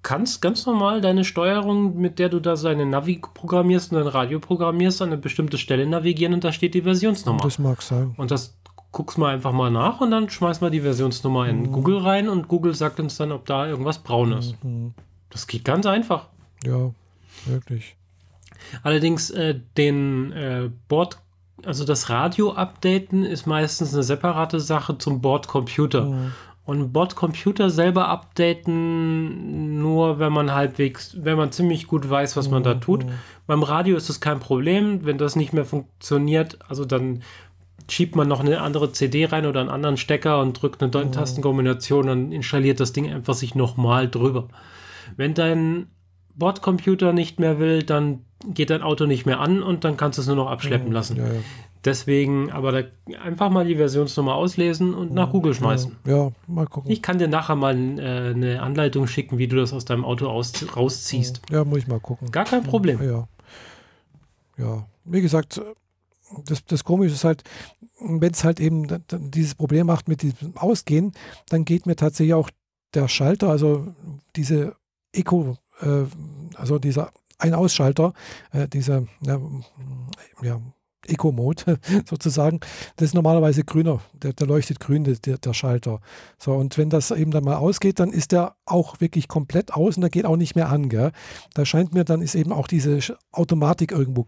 kannst 0.06 0.39
ganz 0.41 0.68
normal 0.68 1.01
deine 1.01 1.26
Steuerung, 1.26 1.97
mit 1.97 2.20
der 2.20 2.30
du 2.30 2.39
da 2.39 2.53
deine 2.53 2.86
Navi 2.86 3.20
programmierst 3.34 3.91
und 3.91 3.97
dein 3.97 4.08
Radio 4.08 4.39
programmierst, 4.39 5.01
an 5.01 5.10
eine 5.10 5.18
bestimmte 5.18 5.58
Stelle 5.58 5.88
navigieren 5.88 6.36
und 6.36 6.43
da 6.43 6.51
steht 6.51 6.76
die 6.76 6.84
Versionsnummer. 6.84 7.39
Das 7.41 7.58
mag 7.58 7.82
sein. 7.82 8.14
Und 8.16 8.30
das 8.30 8.56
guckst 8.91 9.18
mal 9.18 9.34
einfach 9.34 9.51
mal 9.51 9.72
nach 9.72 10.01
und 10.01 10.12
dann 10.12 10.30
schmeißt 10.30 10.62
mal 10.62 10.70
die 10.70 10.82
Versionsnummer 10.82 11.49
in 11.49 11.64
mhm. 11.64 11.72
Google 11.72 11.97
rein 11.97 12.30
und 12.30 12.47
Google 12.47 12.76
sagt 12.76 12.99
uns 12.99 13.18
dann, 13.18 13.32
ob 13.32 13.47
da 13.47 13.68
irgendwas 13.68 13.97
braun 13.97 14.32
ist. 14.34 14.64
Mhm. 14.64 14.93
Das 15.32 15.47
geht 15.47 15.66
ganz 15.66 15.88
einfach. 15.88 16.28
Ja, 16.64 16.91
wirklich. 17.47 17.97
Allerdings 18.84 19.32
äh, 19.32 19.60
den 19.76 20.32
äh, 20.34 20.70
Bord, 20.88 21.18
also 21.66 21.84
das 21.84 22.12
Radio 22.12 22.53
updaten 22.53 23.24
ist 23.24 23.47
meistens 23.47 23.91
eine 23.93 24.03
separate 24.03 24.60
Sache 24.60 24.99
zum 24.99 25.20
Bordcomputer. 25.20 26.06
Mhm. 26.06 26.32
Und 26.66 26.93
Bordcomputer 26.93 27.70
selber 27.70 28.07
updaten, 28.07 29.80
nur 29.82 30.18
wenn 30.18 30.34
man 30.34 30.51
halbwegs, 30.51 31.16
wenn 31.20 31.38
man 31.38 31.51
ziemlich 31.51 31.86
gut 31.86 32.09
weiß, 32.09 32.36
was 32.38 32.49
man 32.49 32.63
da 32.63 32.74
mhm. 32.74 32.82
tut. 32.82 33.05
Beim 33.45 33.61
Radio 33.61 33.95
ist 33.95 34.09
das 34.09 34.20
kein 34.20 34.39
Problem. 34.39 35.05
Wenn 35.05 35.20
das 35.20 35.36
nicht 35.36 35.53
mehr 35.53 35.66
funktioniert, 35.66 36.57
also 36.68 36.84
dann 36.84 37.22
schiebt 37.88 38.16
man 38.16 38.28
noch 38.28 38.39
eine 38.39 38.61
andere 38.61 38.91
CD 38.91 39.26
rein 39.26 39.45
oder 39.45 39.59
einen 39.59 39.70
anderen 39.70 39.97
Stecker 39.97 40.41
und 40.41 40.59
drückt 40.59 40.82
eine 40.82 41.05
mhm. 41.05 41.11
Tastenkombination 41.11 42.09
und 42.09 42.32
installiert 42.32 42.80
das 42.80 42.93
Ding 42.93 43.13
einfach 43.13 43.36
sich 43.36 43.53
nochmal 43.53 44.09
drüber. 44.09 44.47
Wenn 45.18 45.36
dein 45.36 45.88
Bordcomputer 46.36 47.13
nicht 47.13 47.39
mehr 47.39 47.59
will, 47.59 47.84
dann 47.84 48.22
geht 48.47 48.72
dein 48.72 48.82
Auto 48.82 49.05
nicht 49.05 49.28
mehr 49.28 49.39
an 49.39 49.61
und 49.61 49.84
dann 49.84 49.97
kannst 49.97 50.18
du 50.18 50.22
es 50.22 50.28
nur 50.28 50.36
noch 50.36 50.49
abschleppen 50.49 50.88
mhm. 50.88 50.93
lassen. 50.93 51.18
Ja, 51.18 51.28
ja. 51.28 51.39
Deswegen, 51.86 52.51
aber 52.51 52.86
einfach 53.21 53.51
mal 53.51 53.63
die 53.63 53.75
Versionsnummer 53.75 54.33
auslesen 54.33 54.95
und 54.95 55.13
nach 55.13 55.29
Google 55.29 55.53
schmeißen. 55.53 55.95
Ja, 56.05 56.17
ja 56.17 56.31
mal 56.47 56.65
gucken. 56.65 56.89
Ich 56.89 57.03
kann 57.03 57.19
dir 57.19 57.27
nachher 57.27 57.55
mal 57.55 57.75
äh, 57.99 58.33
eine 58.33 58.61
Anleitung 58.63 59.05
schicken, 59.05 59.38
wie 59.38 59.47
du 59.47 59.55
das 59.55 59.71
aus 59.71 59.86
deinem 59.86 60.03
Auto 60.03 60.27
aus, 60.27 60.51
rausziehst. 60.75 61.43
Ja, 61.51 61.63
muss 61.63 61.79
ich 61.79 61.88
mal 61.88 61.99
gucken. 61.99 62.31
Gar 62.31 62.45
kein 62.45 62.63
Problem. 62.63 63.01
Ja. 63.03 63.27
Ja, 64.57 64.88
wie 65.03 65.21
gesagt, 65.21 65.61
das, 66.45 66.65
das 66.65 66.83
Komische 66.83 67.13
ist 67.13 67.23
halt, 67.23 67.43
wenn 67.99 68.31
es 68.31 68.43
halt 68.43 68.59
eben 68.59 68.88
dieses 69.11 69.53
Problem 69.53 69.86
macht 69.86 70.07
mit 70.07 70.23
diesem 70.23 70.57
Ausgehen, 70.57 71.11
dann 71.49 71.65
geht 71.65 71.86
mir 71.86 71.95
tatsächlich 71.95 72.33
auch 72.33 72.49
der 72.95 73.07
Schalter, 73.07 73.49
also 73.49 73.93
diese 74.36 74.75
Eco, 75.13 75.57
äh, 75.81 76.05
also 76.55 76.79
dieser 76.79 77.11
Ein-Ausschalter, 77.38 78.13
äh, 78.53 78.67
dieser, 78.67 79.03
ja, 79.21 79.39
ja 80.41 80.61
Eco-Mode 81.10 81.80
sozusagen. 82.10 82.60
Das 82.95 83.08
ist 83.08 83.14
normalerweise 83.14 83.64
grüner, 83.64 84.01
der, 84.14 84.34
der 84.34 84.47
leuchtet 84.47 84.80
grün, 84.80 85.03
der, 85.03 85.38
der, 85.38 85.53
Schalter. 85.53 85.99
So, 86.38 86.53
und 86.53 86.78
wenn 86.78 86.89
das 86.89 87.12
eben 87.12 87.32
dann 87.32 87.43
mal 87.43 87.56
ausgeht, 87.56 87.99
dann 87.99 88.12
ist 88.12 88.32
der 88.32 88.56
auch 88.66 88.99
wirklich 88.99 89.28
komplett 89.28 89.74
aus 89.74 89.95
und 89.95 90.01
der 90.01 90.10
geht 90.10 90.26
auch 90.26 90.38
nicht 90.38 90.56
mehr 90.56 90.70
an. 90.70 90.89
Gell? 90.89 91.12
Da 91.53 91.66
scheint 91.66 91.93
mir, 91.93 92.03
dann 92.03 92.22
ist 92.22 92.36
eben 92.36 92.51
auch 92.51 92.68
diese 92.68 92.99
Automatik 93.32 93.91
irgendwo 93.91 94.26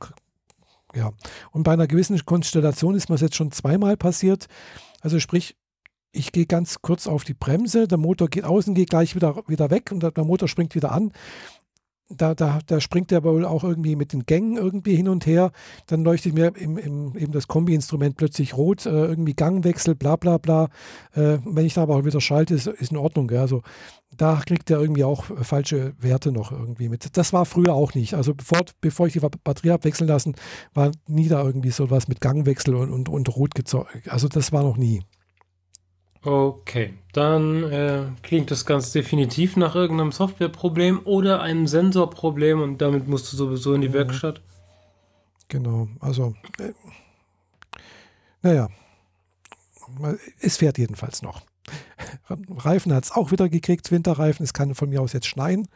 ja. 0.96 1.12
Und 1.52 1.64
bei 1.64 1.74
einer 1.74 1.88
gewissen 1.88 2.18
Konstellation 2.26 2.96
ist 2.96 3.10
mir 3.10 3.16
das 3.16 3.22
jetzt 3.22 3.36
schon 3.36 3.52
zweimal 3.52 3.98
passiert. 3.98 4.48
Also 5.02 5.20
sprich, 5.20 5.56
ich 6.12 6.32
gehe 6.32 6.46
ganz 6.46 6.82
kurz 6.82 7.08
auf 7.08 7.24
die 7.24 7.34
Bremse, 7.34 7.88
der 7.88 7.98
Motor 7.98 8.30
geht 8.30 8.46
außen, 8.46 8.74
geht 8.74 8.90
gleich 8.90 9.16
wieder, 9.16 9.44
wieder 9.48 9.70
weg 9.70 9.92
und 9.92 10.02
der 10.02 10.24
Motor 10.24 10.48
springt 10.48 10.76
wieder 10.76 10.92
an. 10.92 11.12
Da, 12.10 12.36
da, 12.36 12.60
da 12.66 12.80
springt 12.80 13.12
der 13.12 13.24
wohl 13.24 13.46
auch 13.46 13.66
irgendwie 13.66 13.98
mit 13.98 14.14
den 14.14 14.26
Gängen 14.26 14.56
irgendwie 14.56 14.96
hin 14.96 15.10
und 15.10 15.26
her. 15.26 15.52
Dann 15.88 16.04
leuchtet 16.04 16.34
mir 16.34 16.56
im, 16.56 16.78
im, 16.78 17.18
eben 17.18 17.34
das 17.34 17.48
Kombi-Instrument 17.48 18.16
plötzlich 18.16 18.56
rot, 18.56 18.86
äh, 18.86 18.90
irgendwie 18.90 19.34
Gangwechsel, 19.34 19.94
bla 19.96 20.16
bla 20.16 20.38
bla. 20.38 20.70
Äh, 21.14 21.40
wenn 21.44 21.66
ich 21.66 21.74
da 21.74 21.84
aber 21.84 21.98
auch 21.98 22.06
wieder 22.06 22.22
schalte, 22.22 22.54
ist, 22.54 22.68
ist 22.68 22.92
in 22.92 22.98
Ordnung. 22.98 23.28
Gell? 23.28 23.40
Also 23.40 23.62
da 24.16 24.42
kriegt 24.46 24.70
er 24.70 24.80
irgendwie 24.80 25.04
auch 25.04 25.26
falsche 25.42 25.94
Werte 26.00 26.32
noch 26.32 26.52
irgendwie 26.52 26.90
mit. 26.90 27.18
Das 27.18 27.34
war 27.34 27.46
früher 27.46 27.74
auch 27.74 27.94
nicht. 27.94 28.14
Also 28.14 28.34
bevor, 28.34 28.62
bevor 28.80 29.08
ich 29.08 29.14
die 29.14 29.20
Batterie 29.20 29.72
habe 29.72 29.84
wechseln 29.84 30.08
lassen, 30.08 30.36
war 30.74 30.92
nie 31.08 31.28
da 31.28 31.44
irgendwie 31.44 31.72
sowas 31.72 32.08
mit 32.08 32.22
Gangwechsel 32.22 32.76
und, 32.76 32.92
und, 32.92 33.10
und 33.10 33.36
rot 33.36 33.54
gezeugt. 33.54 34.10
Also 34.10 34.28
das 34.28 34.52
war 34.52 34.64
noch 34.64 34.78
nie. 34.78 35.02
Okay, 36.24 36.94
dann 37.14 37.64
äh, 37.72 38.04
klingt 38.24 38.52
das 38.52 38.66
ganz 38.66 38.92
definitiv 38.92 39.56
nach 39.56 39.76
irgendeinem 39.76 40.12
Softwareproblem 40.12 41.02
oder 41.06 41.42
einem 41.42 41.68
Sensorproblem 41.68 42.62
und 42.62 42.82
damit 42.82 43.08
musst 43.08 43.32
du 43.32 43.38
sowieso 43.38 43.74
in 43.74 43.82
die 43.82 43.90
mhm. 43.90 43.94
Werkstatt. 43.94 44.42
Genau, 45.48 45.88
also 46.00 46.34
äh, 46.60 46.74
naja, 48.42 48.70
es 50.40 50.58
fährt 50.58 50.78
jedenfalls 50.78 51.22
noch. 51.22 51.42
Reifen 52.58 52.94
hat 52.94 53.06
es 53.06 53.12
auch 53.12 53.32
wieder 53.32 53.50
gekriegt, 53.50 53.92
Winterreifen. 53.92 54.44
Es 54.44 54.54
kann 54.54 54.76
von 54.76 54.90
mir 54.90 55.02
aus 55.02 55.14
jetzt 55.14 55.28
schneien. 55.28 55.68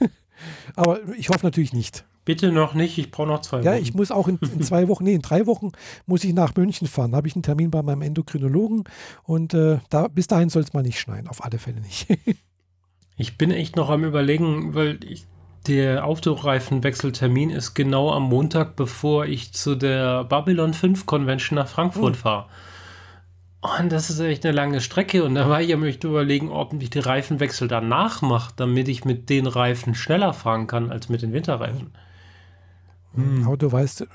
Aber 0.76 1.00
ich 1.16 1.28
hoffe 1.28 1.46
natürlich 1.46 1.72
nicht. 1.72 2.04
Bitte 2.24 2.52
noch 2.52 2.74
nicht, 2.74 2.98
ich 2.98 3.10
brauche 3.10 3.26
noch 3.26 3.40
zwei 3.40 3.58
Wochen. 3.58 3.66
Ja, 3.66 3.74
ich 3.74 3.94
muss 3.94 4.12
auch 4.12 4.28
in, 4.28 4.38
in, 4.38 4.62
zwei 4.62 4.86
Wochen, 4.88 5.04
nee, 5.04 5.14
in 5.14 5.22
drei 5.22 5.46
Wochen 5.46 5.72
muss 6.06 6.22
ich 6.22 6.32
nach 6.32 6.54
München 6.54 6.86
fahren. 6.86 7.12
Da 7.12 7.16
habe 7.16 7.26
ich 7.26 7.34
einen 7.34 7.42
Termin 7.42 7.70
bei 7.70 7.82
meinem 7.82 8.02
Endokrinologen 8.02 8.84
und 9.24 9.54
äh, 9.54 9.78
da, 9.90 10.08
bis 10.08 10.28
dahin 10.28 10.48
soll 10.48 10.62
es 10.62 10.72
mal 10.72 10.82
nicht 10.82 11.00
schneien, 11.00 11.26
auf 11.26 11.44
alle 11.44 11.58
Fälle 11.58 11.80
nicht. 11.80 12.06
ich 13.16 13.38
bin 13.38 13.50
echt 13.50 13.74
noch 13.74 13.90
am 13.90 14.04
überlegen, 14.04 14.74
weil 14.74 15.00
ich, 15.04 15.26
der 15.66 16.06
Autoreifenwechseltermin 16.06 17.50
ist 17.50 17.74
genau 17.74 18.12
am 18.12 18.24
Montag, 18.24 18.76
bevor 18.76 19.26
ich 19.26 19.52
zu 19.52 19.74
der 19.74 20.24
Babylon 20.24 20.74
5 20.74 21.06
Convention 21.06 21.56
nach 21.56 21.68
Frankfurt 21.68 22.14
oh. 22.14 22.18
fahre. 22.18 22.46
Und 23.62 23.92
das 23.92 24.10
ist 24.10 24.18
echt 24.18 24.44
eine 24.44 24.54
lange 24.54 24.80
Strecke. 24.80 25.22
Und 25.22 25.36
da 25.36 25.48
war 25.48 25.62
ich 25.62 25.72
am 25.72 25.84
überlegen, 25.84 26.50
ob 26.50 26.74
ich 26.82 26.90
die 26.90 26.98
Reifenwechsel 26.98 27.68
danach 27.68 28.20
mache, 28.20 28.52
damit 28.56 28.88
ich 28.88 29.04
mit 29.04 29.30
den 29.30 29.46
Reifen 29.46 29.94
schneller 29.94 30.34
fahren 30.34 30.66
kann 30.66 30.90
als 30.90 31.08
mit 31.08 31.22
den 31.22 31.32
Winterreifen. 31.32 31.92
Hm. 33.14 33.46
Aber 33.46 33.56
du 33.56 33.70
weißt, 33.70 34.06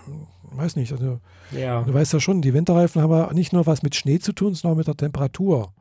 weiß 0.52 0.76
nicht, 0.76 0.92
also 0.92 1.20
ja. 1.52 1.84
du 1.84 1.94
weißt 1.94 2.14
ja 2.14 2.20
schon, 2.20 2.42
die 2.42 2.54
Winterreifen 2.54 3.02
haben 3.02 3.12
ja 3.12 3.32
nicht 3.34 3.54
nur 3.54 3.66
was 3.66 3.84
mit 3.84 3.96
Schnee 3.96 4.20
zu 4.20 4.34
tun, 4.34 4.54
sondern 4.54 4.74
auch 4.74 4.78
mit 4.78 4.88
der 4.88 4.98
Temperatur. 4.98 5.74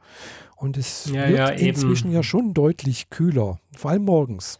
Und 0.57 0.77
es 0.77 1.07
ja, 1.07 1.29
wird 1.29 1.39
ja, 1.39 1.49
inzwischen 1.49 2.13
ja 2.13 2.23
schon 2.23 2.55
deutlich 2.55 3.11
kühler, 3.11 3.59
vor 3.77 3.91
allem 3.91 4.05
morgens. 4.05 4.59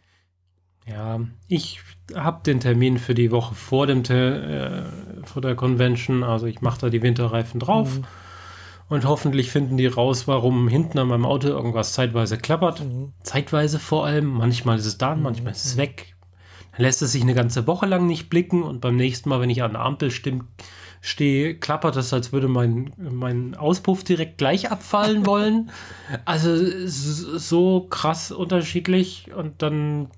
Ja, 0.87 1.21
ich 1.49 1.81
habe 2.15 2.43
den 2.45 2.61
Termin 2.61 2.99
für 2.99 3.15
die 3.15 3.33
Woche 3.33 3.55
vor, 3.55 3.87
dem 3.87 4.05
äh, 4.05 4.83
vor 5.25 5.43
der 5.43 5.57
Convention, 5.57 6.23
also 6.23 6.47
ich 6.47 6.61
mache 6.61 6.81
da 6.83 6.91
die 6.91 7.03
Winterreifen 7.03 7.59
drauf. 7.59 7.99
Mhm. 7.99 8.05
Und 8.89 9.05
hoffentlich 9.05 9.51
finden 9.51 9.77
die 9.77 9.87
raus, 9.87 10.29
warum 10.29 10.69
hinten 10.69 10.99
an 11.01 11.09
meinem 11.09 11.25
Auto 11.25 11.49
irgendwas 11.49 11.93
zeitweise 11.93 12.39
klappert. 12.39 12.85
Mhm. 12.85 13.13
Zeitweise 13.25 13.81
vor 13.81 14.07
allem. 14.07 14.27
Manchmal 14.27 14.79
ist 14.79 14.87
es 14.87 14.97
da, 14.97 15.17
manchmal 15.17 15.53
ist 15.53 15.65
es 15.65 15.75
mhm. 15.75 15.81
weg. 15.81 16.16
Lässt 16.77 17.03
es 17.03 17.13
sich 17.13 17.23
eine 17.23 17.35
ganze 17.35 17.67
Woche 17.67 17.87
lang 17.87 18.07
nicht 18.07 18.29
blicken 18.29 18.63
und 18.63 18.81
beim 18.81 18.97
nächsten 18.97 19.29
Mal, 19.29 19.41
wenn 19.41 19.51
ich 19.51 19.63
an 19.63 19.73
der 19.73 19.83
Ampel 19.83 20.11
stehe, 20.11 21.55
klappert 21.55 21.97
es, 21.97 22.13
als 22.13 22.33
würde 22.33 22.49
mein, 22.49 22.93
mein 22.99 23.55
Auspuff 23.55 24.05
direkt 24.05 24.39
gleich 24.39 24.71
abfallen 24.71 25.27
wollen. 25.27 25.71
Also 26.25 26.57
so 26.87 27.87
krass 27.89 28.31
unterschiedlich 28.31 29.33
und 29.35 29.63
dann 29.63 30.09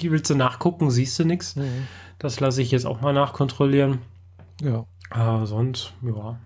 willst 0.00 0.30
du 0.30 0.34
nachgucken, 0.34 0.90
siehst 0.90 1.18
du 1.18 1.24
nichts. 1.24 1.56
Mhm. 1.56 1.86
Das 2.18 2.40
lasse 2.40 2.62
ich 2.62 2.70
jetzt 2.70 2.86
auch 2.86 3.00
mal 3.00 3.12
nachkontrollieren. 3.12 3.98
Ja. 4.62 4.86
Aber 5.10 5.46
sonst, 5.46 5.92
ja. 6.02 6.38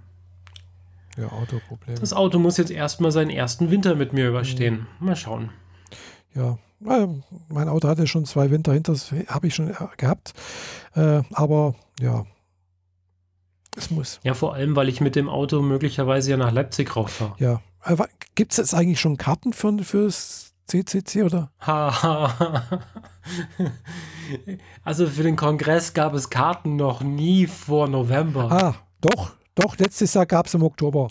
Ja, 1.16 1.32
Autoproblem. 1.32 1.96
Das 1.98 2.12
Auto 2.12 2.38
muss 2.38 2.58
jetzt 2.58 2.70
erstmal 2.70 3.10
seinen 3.10 3.30
ersten 3.30 3.70
Winter 3.70 3.96
mit 3.96 4.12
mir 4.12 4.28
überstehen. 4.28 4.86
Mhm. 5.00 5.06
Mal 5.06 5.16
schauen. 5.16 5.50
Ja, 6.34 6.58
mein 6.80 7.68
Auto 7.68 7.88
hatte 7.88 8.06
schon 8.06 8.24
zwei 8.24 8.50
Winter 8.50 8.72
hinter, 8.72 8.94
habe 9.28 9.46
ich 9.46 9.54
schon 9.54 9.74
gehabt. 9.96 10.32
Äh, 10.94 11.22
aber 11.32 11.74
ja, 12.00 12.24
es 13.78 13.90
muss. 13.90 14.20
Ja, 14.24 14.34
vor 14.34 14.54
allem, 14.54 14.74
weil 14.76 14.88
ich 14.88 15.00
mit 15.00 15.14
dem 15.14 15.28
Auto 15.28 15.62
möglicherweise 15.62 16.32
ja 16.32 16.36
nach 16.36 16.52
Leipzig 16.52 16.96
rauffahre. 16.96 17.34
Ja. 17.38 17.60
Gibt 18.34 18.52
es 18.52 18.58
jetzt 18.58 18.74
eigentlich 18.74 19.00
schon 19.00 19.16
Karten 19.16 19.52
für, 19.52 19.78
fürs 19.84 20.52
CCC 20.66 21.22
oder? 21.22 21.52
also 24.84 25.06
für 25.06 25.22
den 25.22 25.36
Kongress 25.36 25.94
gab 25.94 26.12
es 26.14 26.28
Karten 26.28 26.76
noch 26.76 27.02
nie 27.02 27.46
vor 27.46 27.88
November. 27.88 28.50
Ah, 28.50 28.74
doch, 29.00 29.32
doch, 29.54 29.78
letztes 29.78 30.14
Jahr 30.14 30.26
gab 30.26 30.46
es 30.46 30.54
im 30.54 30.62
Oktober. 30.64 31.08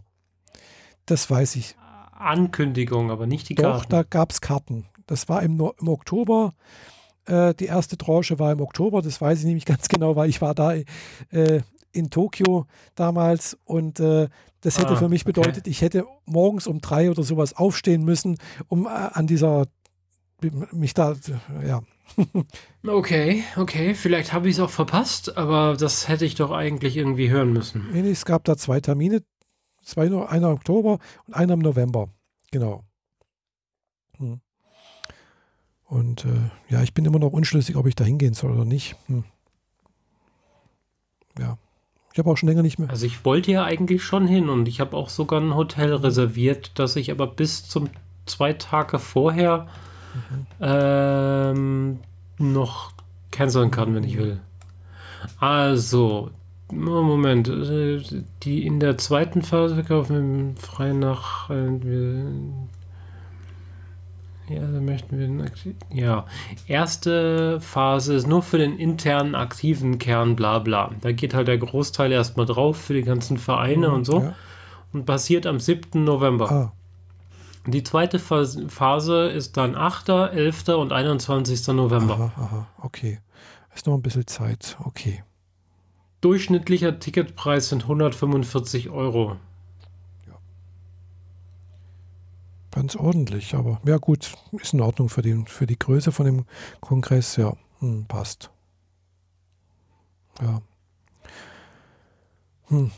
Das 1.06 1.30
weiß 1.32 1.56
ich. 1.56 1.76
Ankündigung, 2.12 3.12
aber 3.12 3.28
nicht 3.28 3.48
die 3.50 3.56
Karten. 3.56 3.80
Doch, 3.80 3.86
da 3.86 4.04
gab 4.04 4.32
es 4.32 4.42
Karten. 4.42 4.86
Das 5.08 5.28
war 5.28 5.42
im, 5.42 5.60
im 5.80 5.88
Oktober. 5.88 6.54
Äh, 7.26 7.54
die 7.56 7.66
erste 7.66 7.98
Tranche 7.98 8.40
war 8.40 8.52
im 8.52 8.62
Oktober, 8.62 9.02
das 9.02 9.20
weiß 9.20 9.40
ich 9.40 9.46
nämlich 9.46 9.66
ganz 9.66 9.88
genau, 9.88 10.16
weil 10.16 10.30
ich 10.30 10.42
war 10.42 10.54
da 10.54 10.76
äh, 10.76 11.62
in 11.92 12.10
Tokio 12.10 12.68
damals 12.96 13.58
und 13.66 14.00
äh, 14.00 14.30
das 14.62 14.80
hätte 14.80 14.94
ah, 14.94 14.96
für 14.96 15.10
mich 15.10 15.24
bedeutet, 15.24 15.60
okay. 15.60 15.70
ich 15.70 15.82
hätte 15.82 16.06
morgens 16.26 16.68
um 16.68 16.82
drei 16.82 17.10
oder 17.10 17.24
sowas 17.24 17.56
aufstehen 17.56 18.04
müssen, 18.04 18.38
um 18.68 18.86
äh, 18.86 18.90
an 18.90 19.28
dieser 19.28 19.66
mich 20.72 20.94
da, 20.94 21.16
ja. 21.66 21.82
okay, 22.88 23.44
okay, 23.56 23.96
vielleicht 23.96 24.34
habe 24.34 24.48
ich 24.48 24.56
es 24.56 24.60
auch 24.60 24.70
verpasst, 24.70 25.36
aber 25.36 25.76
das 25.76 26.08
hätte 26.08 26.26
ich 26.26 26.36
doch 26.36 26.52
eigentlich 26.52 26.96
irgendwie 26.96 27.30
hören 27.30 27.52
müssen. 27.52 27.88
Nee, 27.92 28.10
es 28.10 28.24
gab 28.24 28.44
da 28.44 28.56
zwei 28.56 28.80
Termine, 28.80 29.24
zwei, 29.84 30.06
einer 30.06 30.50
im 30.50 30.54
Oktober 30.54 31.00
und 31.26 31.34
einer 31.34 31.54
im 31.54 31.60
November, 31.60 32.10
genau. 32.52 32.84
Hm. 34.18 34.42
Und 35.88 36.26
äh, 36.26 36.50
ja, 36.70 36.84
ich 36.84 36.94
bin 36.94 37.06
immer 37.06 37.20
noch 37.20 37.32
unschlüssig, 37.32 37.76
ob 37.78 37.88
ich 37.88 37.96
da 37.96 38.04
hingehen 38.04 38.34
soll 38.34 38.52
oder 38.52 38.66
nicht. 38.66 38.96
Hm. 39.08 39.24
Ja. 41.40 41.58
Ich 42.14 42.20
habe 42.20 42.32
auch 42.32 42.38
schon 42.38 42.50
länger 42.50 42.64
nicht 42.64 42.80
mehr. 42.80 42.90
Also 42.90 43.06
ich 43.06 43.24
wollte 43.26 43.52
ja 43.52 43.64
eigentlich 43.64 44.04
schon 44.04 44.28
hin 44.28 44.50
und 44.50 44.68
ich 44.68 44.80
habe 44.80 44.98
auch 44.98 45.10
sogar 45.10 45.40
ein 45.40 45.56
Hotel 45.56 45.94
reserviert, 45.94 46.72
das 46.76 46.96
ich 46.96 47.12
aber 47.12 47.28
bis 47.28 47.68
zum 47.70 47.90
zwei 48.26 48.54
Tage 48.54 48.98
vorher 48.98 49.68
mhm. 50.14 50.48
ähm, 50.60 52.00
noch 52.40 52.92
canceln 53.32 53.72
kann, 53.72 53.94
wenn 53.94 54.04
ich 54.04 54.18
will. 54.18 54.40
Also, 55.40 56.32
Moment, 56.72 57.48
äh, 57.50 58.02
die 58.44 58.66
in 58.66 58.80
der 58.80 58.98
zweiten 58.98 59.44
Phase 59.44 59.84
kaufen 59.84 60.56
wir 60.56 60.62
frei 60.62 60.94
nach 60.94 61.50
äh, 61.50 61.80
ja, 64.50 64.62
da 64.62 64.80
möchten 64.80 65.20
wir 65.20 65.52
ja. 65.94 66.26
Erste 66.68 67.60
Phase 67.60 68.14
ist 68.14 68.28
nur 68.28 68.42
für 68.42 68.58
den 68.58 68.78
internen 68.78 69.36
aktiven 69.36 69.98
Kern, 70.00 70.36
bla 70.36 70.60
bla. 70.60 70.92
Da 71.02 71.12
geht 71.12 71.34
halt 71.34 71.48
der 71.48 71.58
Großteil 71.58 72.12
erstmal 72.12 72.46
drauf 72.46 72.78
für 72.78 72.94
die 72.94 73.04
ganzen 73.04 73.38
Vereine 73.38 73.90
mhm, 73.90 73.94
und 73.96 74.06
so. 74.06 74.22
Ja. 74.22 74.36
Und 74.94 75.06
passiert 75.06 75.46
am 75.46 75.60
7. 75.60 76.04
November. 76.04 76.52
Ah. 76.52 76.72
Die 77.66 77.84
zweite 77.84 78.20
Phase 78.20 79.28
ist 79.28 79.58
dann 79.58 79.76
8., 79.76 80.10
11. 80.10 80.70
und 80.70 80.94
21. 80.94 81.68
November. 81.68 82.14
Aha, 82.14 82.32
aha, 82.42 82.68
okay. 82.82 83.20
Ist 83.76 83.86
noch 83.86 83.96
ein 83.96 84.02
bisschen 84.02 84.26
Zeit, 84.26 84.78
okay. 84.86 85.24
Durchschnittlicher 86.22 87.00
Ticketpreis 87.00 87.70
sind 87.70 87.84
145 87.84 88.90
Euro. 88.90 89.36
Ganz 92.78 92.96
ordentlich. 92.96 93.56
Aber 93.56 93.82
ja, 93.86 93.98
gut, 93.98 94.34
ist 94.52 94.74
in 94.74 94.82
Ordnung 94.82 95.10
für, 95.10 95.24
den, 95.24 95.48
für 95.48 95.66
die 95.66 95.80
Größe 95.80 96.12
von 96.12 96.28
dem 96.28 96.46
Kongress. 96.80 97.36
Ja, 97.36 97.54
hm, 97.80 98.06
passt. 98.08 98.52
Ja. 100.40 100.62
Hm. 102.68 102.92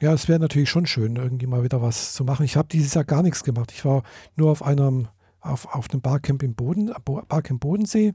Ja, 0.00 0.12
es 0.14 0.28
wäre 0.28 0.40
natürlich 0.40 0.70
schon 0.70 0.86
schön, 0.86 1.16
irgendwie 1.16 1.46
mal 1.46 1.62
wieder 1.62 1.82
was 1.82 2.14
zu 2.14 2.24
machen. 2.24 2.44
Ich 2.44 2.56
habe 2.56 2.68
dieses 2.68 2.94
Jahr 2.94 3.04
gar 3.04 3.22
nichts 3.22 3.44
gemacht. 3.44 3.72
Ich 3.72 3.84
war 3.84 4.02
nur 4.36 4.50
auf 4.50 4.62
einem, 4.62 5.08
auf, 5.40 5.66
auf 5.74 5.90
einem 5.90 6.00
Barcamp 6.00 6.42
im 6.42 6.54
Boden, 6.54 6.92
Barcamp 7.04 7.60
Bodensee. 7.60 8.14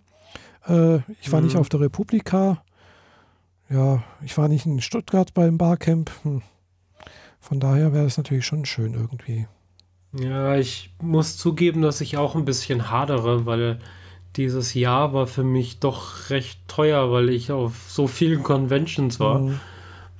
Äh, 0.68 0.98
ich 1.22 1.32
war 1.32 1.40
mhm. 1.40 1.48
nicht 1.48 1.58
auf 1.58 1.70
der 1.70 1.82
Republika. 1.82 2.64
Ja, 3.70 4.04
ich 4.24 4.38
war 4.38 4.48
nicht 4.48 4.66
in 4.66 4.82
Stuttgart 4.82 5.34
beim 5.36 5.58
Barcamp. 5.60 6.12
Hm. 6.24 6.42
Von 7.40 7.60
daher 7.60 7.94
wäre 7.94 8.06
es 8.06 8.18
natürlich 8.18 8.46
schon 8.46 8.66
schön 8.66 8.96
irgendwie. 8.96 9.48
Ja, 10.14 10.58
ich 10.58 10.92
muss 11.02 11.38
zugeben, 11.38 11.82
dass 11.82 12.02
ich 12.02 12.18
auch 12.18 12.36
ein 12.36 12.46
bisschen 12.46 12.92
hadere, 12.92 13.46
weil 13.46 13.80
dieses 14.36 14.74
Jahr 14.74 15.14
war 15.14 15.28
für 15.28 15.44
mich 15.44 15.80
doch 15.80 16.30
recht 16.30 16.60
teuer, 16.68 17.12
weil 17.12 17.30
ich 17.30 17.52
auf 17.52 17.74
so 17.88 18.08
vielen 18.08 18.44
Conventions 18.44 19.20
war. 19.20 19.40
Mhm. 19.40 19.60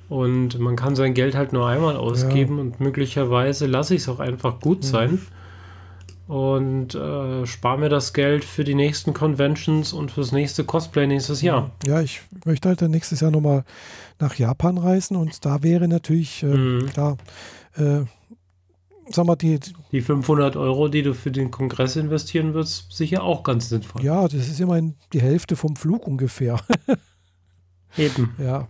Und 0.08 0.58
man 0.58 0.76
kann 0.76 0.94
sein 0.94 1.14
Geld 1.14 1.34
halt 1.34 1.52
nur 1.54 1.66
einmal 1.66 1.96
ausgeben 1.96 2.56
ja. 2.56 2.62
und 2.62 2.80
möglicherweise 2.80 3.66
lasse 3.66 3.94
ich 3.94 4.02
es 4.02 4.08
auch 4.08 4.20
einfach 4.20 4.60
gut 4.60 4.78
mhm. 4.78 4.86
sein 4.86 5.18
und 6.28 6.94
äh, 6.94 7.46
spare 7.46 7.78
mir 7.78 7.88
das 7.88 8.12
Geld 8.12 8.44
für 8.44 8.64
die 8.64 8.74
nächsten 8.74 9.12
Conventions 9.12 9.92
und 9.92 10.12
fürs 10.12 10.32
nächste 10.32 10.64
Cosplay 10.64 11.06
nächstes 11.06 11.42
Jahr. 11.42 11.70
Ja, 11.84 12.00
ich 12.00 12.22
möchte 12.44 12.68
halt 12.68 12.80
dann 12.80 12.90
nächstes 12.90 13.20
Jahr 13.20 13.30
nochmal 13.30 13.64
nach 14.18 14.34
Japan 14.36 14.78
reisen 14.78 15.16
und 15.16 15.44
da 15.44 15.62
wäre 15.62 15.88
natürlich, 15.88 16.42
äh, 16.42 16.46
mhm. 16.46 16.86
klar, 16.86 17.16
äh, 17.76 18.00
sag 19.08 19.26
mal, 19.26 19.36
die, 19.36 19.58
die 19.90 20.00
500 20.00 20.56
Euro, 20.56 20.88
die 20.88 21.02
du 21.02 21.14
für 21.14 21.30
den 21.30 21.50
Kongress 21.50 21.96
investieren 21.96 22.54
wirst, 22.54 22.92
sicher 22.92 23.22
auch 23.22 23.42
ganz 23.42 23.68
sinnvoll. 23.68 24.02
Ja, 24.04 24.22
das 24.28 24.48
ist 24.48 24.60
immerhin 24.60 24.94
die 25.12 25.20
Hälfte 25.20 25.56
vom 25.56 25.76
Flug 25.76 26.06
ungefähr. 26.06 26.60
Eben. 27.96 28.34
Ja. 28.38 28.68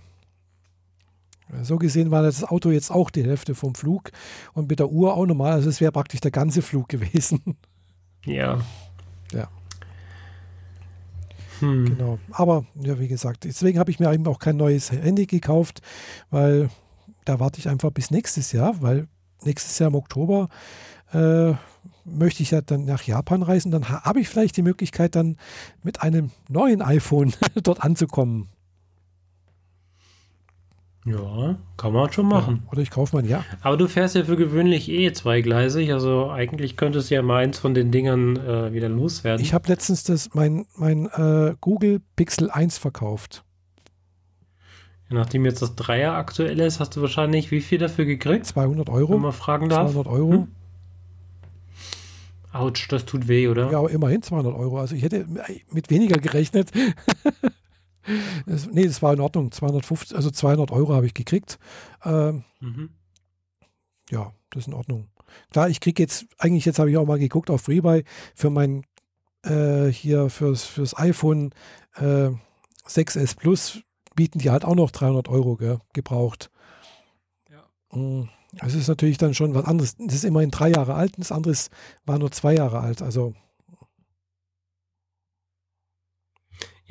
So 1.63 1.77
gesehen 1.77 2.11
war 2.11 2.23
das 2.23 2.45
Auto 2.45 2.71
jetzt 2.71 2.91
auch 2.91 3.11
die 3.11 3.25
Hälfte 3.25 3.55
vom 3.55 3.75
Flug 3.75 4.11
und 4.55 4.71
mit 4.71 4.79
der 4.79 4.91
Uhr 4.91 5.15
auch 5.15 5.27
normal. 5.27 5.53
Also 5.53 5.69
es 5.69 5.81
wäre 5.81 5.93
praktisch 5.93 6.21
der 6.21 6.31
ganze 6.31 6.63
Flug 6.63 6.89
gewesen. 6.89 7.41
Ja. 8.25 8.61
Ja. 9.33 9.49
Hm. 11.59 11.87
Genau. 11.87 12.21
Aber 12.31 12.65
ja, 12.81 13.01
wie 13.01 13.09
gesagt, 13.09 13.43
deswegen 13.43 13.81
habe 13.81 13.91
ich 13.91 13.99
mir 13.99 14.13
eben 14.13 14.25
auch 14.29 14.39
kein 14.39 14.57
neues 14.57 14.93
Handy 14.93 15.27
gekauft, 15.27 15.83
weil 16.31 16.71
da 17.25 17.41
warte 17.41 17.59
ich 17.59 17.69
einfach 17.69 17.91
bis 17.91 18.13
nächstes 18.13 18.53
Jahr, 18.53 18.81
weil 18.81 19.09
nächstes 19.45 19.79
Jahr 19.79 19.89
im 19.89 19.95
Oktober 19.95 20.49
äh, 21.13 21.53
möchte 22.05 22.43
ich 22.43 22.51
ja 22.51 22.61
dann 22.61 22.85
nach 22.85 23.03
Japan 23.03 23.43
reisen. 23.43 23.71
Dann 23.71 23.89
habe 23.89 24.21
ich 24.21 24.29
vielleicht 24.29 24.57
die 24.57 24.63
Möglichkeit, 24.63 25.15
dann 25.15 25.37
mit 25.83 26.03
einem 26.03 26.31
neuen 26.49 26.83
iPhone 26.83 27.33
dort 27.63 27.83
anzukommen. 27.83 28.49
Ja, 31.05 31.57
kann 31.77 31.93
man 31.93 32.13
schon 32.13 32.27
machen. 32.27 32.63
Ja, 32.65 32.73
oder 32.73 32.81
ich 32.81 32.91
kaufe 32.91 33.17
mein 33.17 33.25
ja. 33.25 33.45
Aber 33.61 33.77
du 33.77 33.89
fährst 33.89 34.15
ja 34.15 34.23
für 34.23 34.37
gewöhnlich 34.37 34.89
eh 34.89 35.13
zweigleisig, 35.13 35.93
also 35.93 36.31
eigentlich 36.31 36.77
könntest 36.77 37.11
du 37.11 37.17
ja 37.17 37.23
mal 37.23 37.43
eins 37.43 37.59
von 37.59 37.75
den 37.75 37.91
Dingern 37.91 38.37
äh, 38.37 38.73
wieder 38.73 38.89
loswerden. 38.89 39.45
Ich 39.45 39.53
habe 39.53 39.67
letztens 39.67 40.05
das, 40.05 40.33
mein, 40.35 40.65
mein 40.77 41.07
äh, 41.07 41.57
Google 41.61 42.01
Pixel 42.15 42.51
1 42.51 42.79
verkauft. 42.79 43.43
Nachdem 45.13 45.45
jetzt 45.45 45.63
das 45.63 45.75
Dreier 45.75 46.15
aktuell 46.15 46.59
ist, 46.61 46.81
hast 46.81 46.97
du 46.97 47.03
wahrscheinlich 47.03 47.51
wie 47.51 47.61
viel 47.61 47.79
dafür 47.79 48.05
gekriegt? 48.05 48.47
200 48.47 48.89
Euro. 48.89 49.15
Wenn 49.15 49.21
man 49.21 49.33
fragen 49.33 49.69
darf. 49.69 49.93
200 49.93 50.13
Euro. 50.13 50.33
Hm? 50.33 50.49
Autsch, 52.53 52.89
das 52.89 53.07
tut 53.07 53.29
weh, 53.29 53.49
oder? 53.49 53.71
Ja, 53.71 53.79
aber 53.79 53.91
immerhin 53.91 54.23
200 54.23 54.55
Euro. 54.55 54.79
Also 54.79 54.95
ich 54.95 55.03
hätte 55.03 55.27
mit 55.71 55.91
weniger 55.91 56.19
gerechnet. 56.19 56.71
Das, 58.47 58.67
nee, 58.67 58.85
das 58.85 59.01
war 59.01 59.13
in 59.13 59.21
Ordnung. 59.21 59.53
250, 59.53 60.17
also 60.17 60.29
200 60.29 60.73
Euro 60.73 60.93
habe 60.93 61.07
ich 61.07 61.15
gekriegt. 61.15 61.61
Ähm, 62.05 62.43
mhm. 62.59 62.91
Ja, 64.11 64.33
das 64.51 64.63
ist 64.63 64.67
in 64.67 64.75
Ordnung. 64.75 65.09
Klar, 65.53 65.69
ich 65.69 65.81
kriege 65.81 66.03
jetzt, 66.03 66.27
eigentlich 66.37 66.65
jetzt 66.65 66.81
habe 66.81 66.91
ich 66.91 66.97
auch 66.97 67.07
mal 67.07 67.21
geguckt 67.21 67.49
auf 67.49 67.69
Rebuy 67.69 68.03
für 68.35 68.51
mein, 68.51 68.85
äh, 69.45 69.87
hier 69.87 70.31
fürs, 70.31 70.65
fürs 70.65 70.99
iPhone 70.99 71.55
äh, 71.95 72.31
6S 72.89 73.37
Plus 73.37 73.83
bieten 74.15 74.39
die 74.39 74.51
halt 74.51 74.65
auch 74.65 74.75
noch 74.75 74.91
300 74.91 75.29
Euro 75.29 75.57
gell, 75.57 75.79
gebraucht. 75.93 76.51
Ja. 77.51 77.99
Mm, 77.99 78.29
es 78.65 78.75
ist 78.75 78.89
natürlich 78.89 79.19
dann 79.19 79.35
schon 79.35 79.55
was 79.55 79.65
anderes. 79.65 79.97
Das 79.97 80.15
ist 80.15 80.25
immerhin 80.25 80.51
drei 80.51 80.71
Jahre 80.71 80.95
alt 80.95 81.17
und 81.17 81.21
das 81.21 81.33
andere 81.33 81.55
war 82.05 82.19
nur 82.19 82.31
zwei 82.31 82.55
Jahre 82.55 82.81
alt. 82.81 83.03
Also 83.03 83.35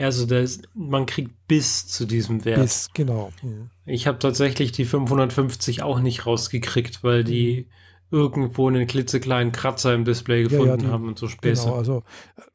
Ja, 0.02 0.08
also 0.08 0.26
das, 0.26 0.64
man 0.74 1.06
kriegt 1.06 1.48
bis 1.48 1.88
zu 1.88 2.08
diesem 2.08 2.44
Wert. 2.44 2.60
Bis, 2.60 2.90
genau. 2.94 3.32
Mhm. 3.44 3.70
Ich 3.86 4.08
habe 4.08 4.18
tatsächlich 4.18 4.72
die 4.72 4.86
550 4.86 5.84
auch 5.84 6.00
nicht 6.00 6.26
rausgekriegt, 6.26 7.04
weil 7.04 7.24
die 7.24 7.68
mhm. 7.68 7.72
Irgendwo 8.12 8.68
einen 8.68 8.86
klitzekleinen 8.88 9.52
Kratzer 9.52 9.94
im 9.94 10.06
Display 10.06 10.44
gefunden 10.44 10.66
ja, 10.66 10.72
ja, 10.72 10.78
die, 10.78 10.88
haben 10.88 11.08
und 11.08 11.18
so 11.18 11.28
Späße. 11.28 11.64
Genau, 11.64 11.78
also 11.78 12.04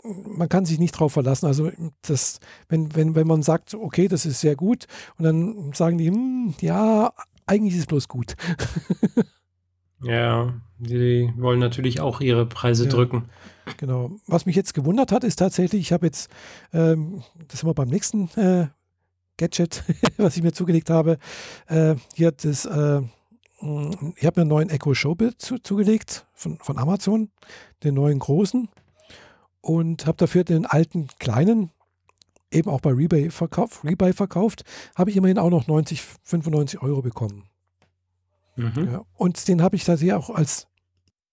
äh, 0.04 0.08
man 0.36 0.48
kann 0.48 0.66
sich 0.66 0.78
nicht 0.78 0.92
drauf 0.92 1.14
verlassen. 1.14 1.46
Also 1.46 1.70
das, 2.02 2.40
wenn, 2.68 2.94
wenn, 2.94 3.14
wenn 3.14 3.26
man 3.26 3.42
sagt, 3.42 3.74
okay, 3.74 4.06
das 4.08 4.26
ist 4.26 4.40
sehr 4.40 4.54
gut, 4.54 4.86
und 5.18 5.24
dann 5.24 5.72
sagen 5.72 5.98
die, 5.98 6.08
hm, 6.08 6.54
ja, 6.60 7.12
eigentlich 7.46 7.74
ist 7.74 7.80
es 7.80 7.86
bloß 7.86 8.08
gut. 8.08 8.36
ja, 10.02 10.52
die 10.78 11.32
wollen 11.36 11.60
natürlich 11.60 12.00
auch 12.00 12.20
ihre 12.20 12.46
Preise 12.46 12.84
ja. 12.84 12.90
drücken. 12.90 13.24
Genau. 13.78 14.12
Was 14.26 14.46
mich 14.46 14.56
jetzt 14.56 14.74
gewundert 14.74 15.10
hat, 15.10 15.24
ist 15.24 15.36
tatsächlich, 15.36 15.80
ich 15.80 15.92
habe 15.92 16.06
jetzt, 16.06 16.30
ähm, 16.72 17.22
das 17.48 17.60
sind 17.60 17.68
wir 17.68 17.74
beim 17.74 17.88
nächsten 17.88 18.28
äh, 18.36 18.66
Gadget, 19.38 19.84
was 20.18 20.36
ich 20.36 20.42
mir 20.42 20.52
zugelegt 20.52 20.90
habe, 20.90 21.18
äh, 21.68 21.94
hier 22.14 22.32
das, 22.32 22.66
äh, 22.66 23.02
ich 23.58 24.26
habe 24.26 24.40
mir 24.40 24.42
einen 24.42 24.48
neuen 24.48 24.70
Echo 24.70 24.94
Show 24.94 25.14
Bild 25.14 25.40
zu, 25.40 25.58
zugelegt 25.58 26.26
von, 26.34 26.58
von 26.58 26.78
Amazon, 26.78 27.30
den 27.82 27.94
neuen 27.94 28.18
großen 28.18 28.68
und 29.60 30.06
habe 30.06 30.18
dafür 30.18 30.44
den 30.44 30.66
alten 30.66 31.08
kleinen 31.18 31.70
eben 32.50 32.70
auch 32.70 32.80
bei 32.80 32.90
Rebuy 32.90 33.30
verkauft, 33.30 33.84
Rebuy 33.84 34.12
verkauft, 34.12 34.64
habe 34.94 35.10
ich 35.10 35.16
immerhin 35.16 35.38
auch 35.38 35.50
noch 35.50 35.66
90, 35.66 36.02
95 36.22 36.82
Euro 36.82 37.02
bekommen. 37.02 37.48
Mhm. 38.56 38.88
Ja, 38.92 39.04
und 39.14 39.48
den 39.48 39.62
habe 39.62 39.76
ich 39.76 39.84
tatsächlich 39.84 40.14
auch 40.14 40.30
als 40.30 40.66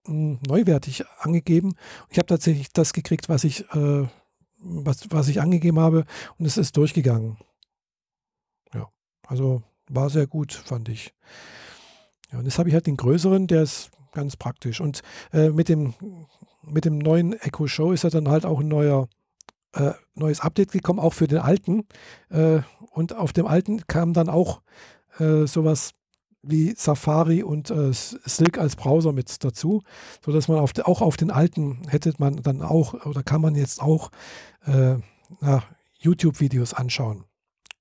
neuwertig 0.06 1.06
angegeben. 1.20 1.76
Ich 2.10 2.18
habe 2.18 2.28
tatsächlich 2.28 2.74
das 2.74 2.94
gekriegt, 2.94 3.30
was 3.30 3.44
ich, 3.44 3.62
äh, 3.74 4.08
was, 4.60 5.10
was 5.12 5.28
ich 5.28 5.42
angegeben 5.42 5.80
habe 5.80 6.06
und 6.38 6.46
es 6.46 6.58
ist 6.58 6.76
durchgegangen. 6.76 7.38
Ja, 8.74 8.90
also 9.28 9.64
war 9.90 10.10
sehr 10.10 10.28
gut, 10.28 10.54
fand 10.54 10.90
ich. 10.90 11.14
Ja, 12.34 12.40
und 12.40 12.46
jetzt 12.46 12.58
habe 12.58 12.68
ich 12.68 12.76
halt 12.76 12.88
den 12.88 12.98
größeren, 12.98 13.46
der 13.46 13.62
ist 13.62 13.92
ganz 14.12 14.36
praktisch. 14.36 14.82
Und 14.82 15.02
äh, 15.32 15.50
mit, 15.50 15.70
dem, 15.70 15.94
mit 16.64 16.84
dem 16.84 16.98
neuen 16.98 17.34
Echo 17.34 17.68
Show 17.68 17.92
ist 17.92 18.04
ja 18.04 18.10
dann 18.10 18.28
halt 18.28 18.46
auch 18.46 18.60
ein 18.60 18.68
neuer, 18.68 19.08
äh, 19.74 19.92
neues 20.16 20.42
Update 20.42 20.72
gekommen, 20.72 21.00
auch 21.00 21.14
für 21.14 21.28
den 21.28 21.38
alten. 21.38 21.86
Äh, 22.30 22.62
und 22.92 23.16
auf 23.16 23.34
dem 23.34 23.46
alten 23.46 23.86
kam 23.86 24.14
dann 24.14 24.30
auch 24.30 24.62
äh, 25.20 25.46
sowas 25.46 25.92
wie 26.42 26.74
Safari 26.76 27.44
und 27.44 27.70
äh, 27.70 27.92
Silk 27.94 28.58
als 28.58 28.76
Browser 28.76 29.14
mit 29.14 29.44
dazu, 29.44 29.84
sodass 30.26 30.48
man 30.48 30.58
auf 30.58 30.74
de, 30.74 30.84
auch 30.86 31.02
auf 31.02 31.18
den 31.18 31.32
alten 31.32 31.88
hätte 31.88 32.14
man 32.18 32.38
dann 32.38 32.62
auch 32.62 33.06
oder 33.06 33.24
kann 33.24 33.42
man 33.42 33.56
jetzt 33.56 33.82
auch 33.82 34.10
äh, 34.66 34.96
YouTube-Videos 36.00 36.74
anschauen 36.74 37.24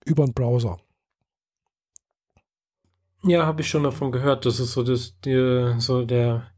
über 0.04 0.22
einen 0.22 0.34
Browser. 0.34 0.78
Ja, 3.24 3.46
habe 3.46 3.62
ich 3.62 3.68
schon 3.68 3.84
davon 3.84 4.12
gehört. 4.12 4.46
Das 4.46 4.58
ist 4.58 4.72
so, 4.72 4.82
das, 4.82 5.18
die, 5.24 5.74
so 5.78 6.04
der 6.04 6.52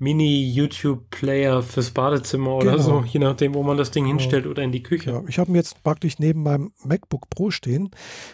Mini-YouTube-Player 0.00 1.62
fürs 1.62 1.90
Badezimmer 1.90 2.56
oder 2.56 2.72
genau. 2.72 2.82
so, 2.82 3.04
je 3.06 3.20
nachdem, 3.20 3.54
wo 3.54 3.62
man 3.62 3.76
das 3.76 3.90
Ding 3.90 4.04
genau. 4.04 4.18
hinstellt 4.18 4.46
oder 4.46 4.62
in 4.62 4.72
die 4.72 4.82
Küche. 4.82 5.10
Ja, 5.10 5.22
ich 5.28 5.38
habe 5.38 5.50
ihn 5.50 5.56
jetzt 5.56 5.82
praktisch 5.82 6.18
neben 6.18 6.42
meinem 6.42 6.72
MacBook 6.82 7.28
Pro 7.28 7.50
stehen 7.50 7.90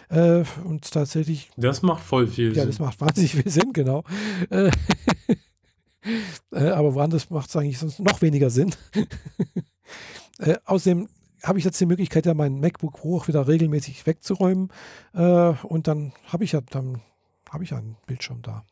äh, 0.09 0.43
und 0.63 0.89
tatsächlich. 0.89 1.49
Das 1.57 1.81
macht 1.81 2.03
voll 2.03 2.27
viel 2.27 2.47
ja, 2.47 2.53
Sinn. 2.53 2.61
Ja, 2.61 2.65
das 2.67 2.79
macht 2.79 3.01
wahnsinnig 3.01 3.35
viel 3.35 3.49
Sinn, 3.49 3.73
genau. 3.73 4.03
Äh, 4.49 4.71
äh, 6.53 6.69
aber 6.69 6.95
woanders 6.95 7.29
macht 7.29 7.49
es 7.49 7.55
eigentlich 7.57 7.79
sonst 7.79 7.99
noch 7.99 8.21
weniger 8.21 8.49
Sinn. 8.49 8.73
äh, 10.39 10.55
außerdem 10.63 11.09
habe 11.43 11.59
ich 11.59 11.65
jetzt 11.65 11.79
die 11.81 11.85
Möglichkeit, 11.85 12.25
ja 12.25 12.33
mein 12.33 12.61
MacBook 12.61 12.93
Pro 12.93 13.17
auch 13.17 13.27
wieder 13.27 13.45
regelmäßig 13.45 14.05
wegzuräumen 14.05 14.69
äh, 15.13 15.53
und 15.63 15.87
dann 15.87 16.13
habe 16.27 16.45
ich 16.45 16.53
ja 16.53 16.61
dann 16.61 17.01
habe 17.49 17.63
ich 17.63 17.73
einen 17.73 17.97
Bildschirm 18.05 18.41
da. 18.41 18.65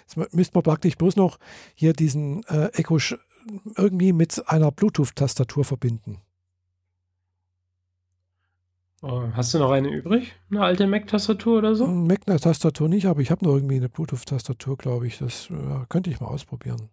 Jetzt 0.00 0.34
müsste 0.34 0.56
man 0.56 0.62
praktisch 0.62 0.96
bloß 0.96 1.16
noch 1.16 1.38
hier 1.74 1.92
diesen 1.92 2.44
äh, 2.44 2.66
Echo 2.74 2.98
irgendwie 3.76 4.12
mit 4.12 4.46
einer 4.48 4.70
Bluetooth-Tastatur 4.70 5.64
verbinden. 5.64 6.20
Oh, 9.02 9.22
hast 9.32 9.54
du 9.54 9.58
noch 9.58 9.70
eine 9.70 9.88
übrig? 9.88 10.34
Eine 10.50 10.62
alte 10.62 10.86
Mac-Tastatur 10.86 11.58
oder 11.58 11.74
so? 11.74 11.86
Mac-Tastatur 11.86 12.88
nicht, 12.88 13.06
aber 13.06 13.20
ich 13.20 13.30
habe 13.30 13.44
noch 13.44 13.54
irgendwie 13.54 13.76
eine 13.76 13.88
Bluetooth-Tastatur, 13.88 14.76
glaube 14.76 15.06
ich. 15.06 15.18
Das 15.18 15.48
äh, 15.48 15.86
könnte 15.88 16.10
ich 16.10 16.20
mal 16.20 16.26
ausprobieren. 16.26 16.90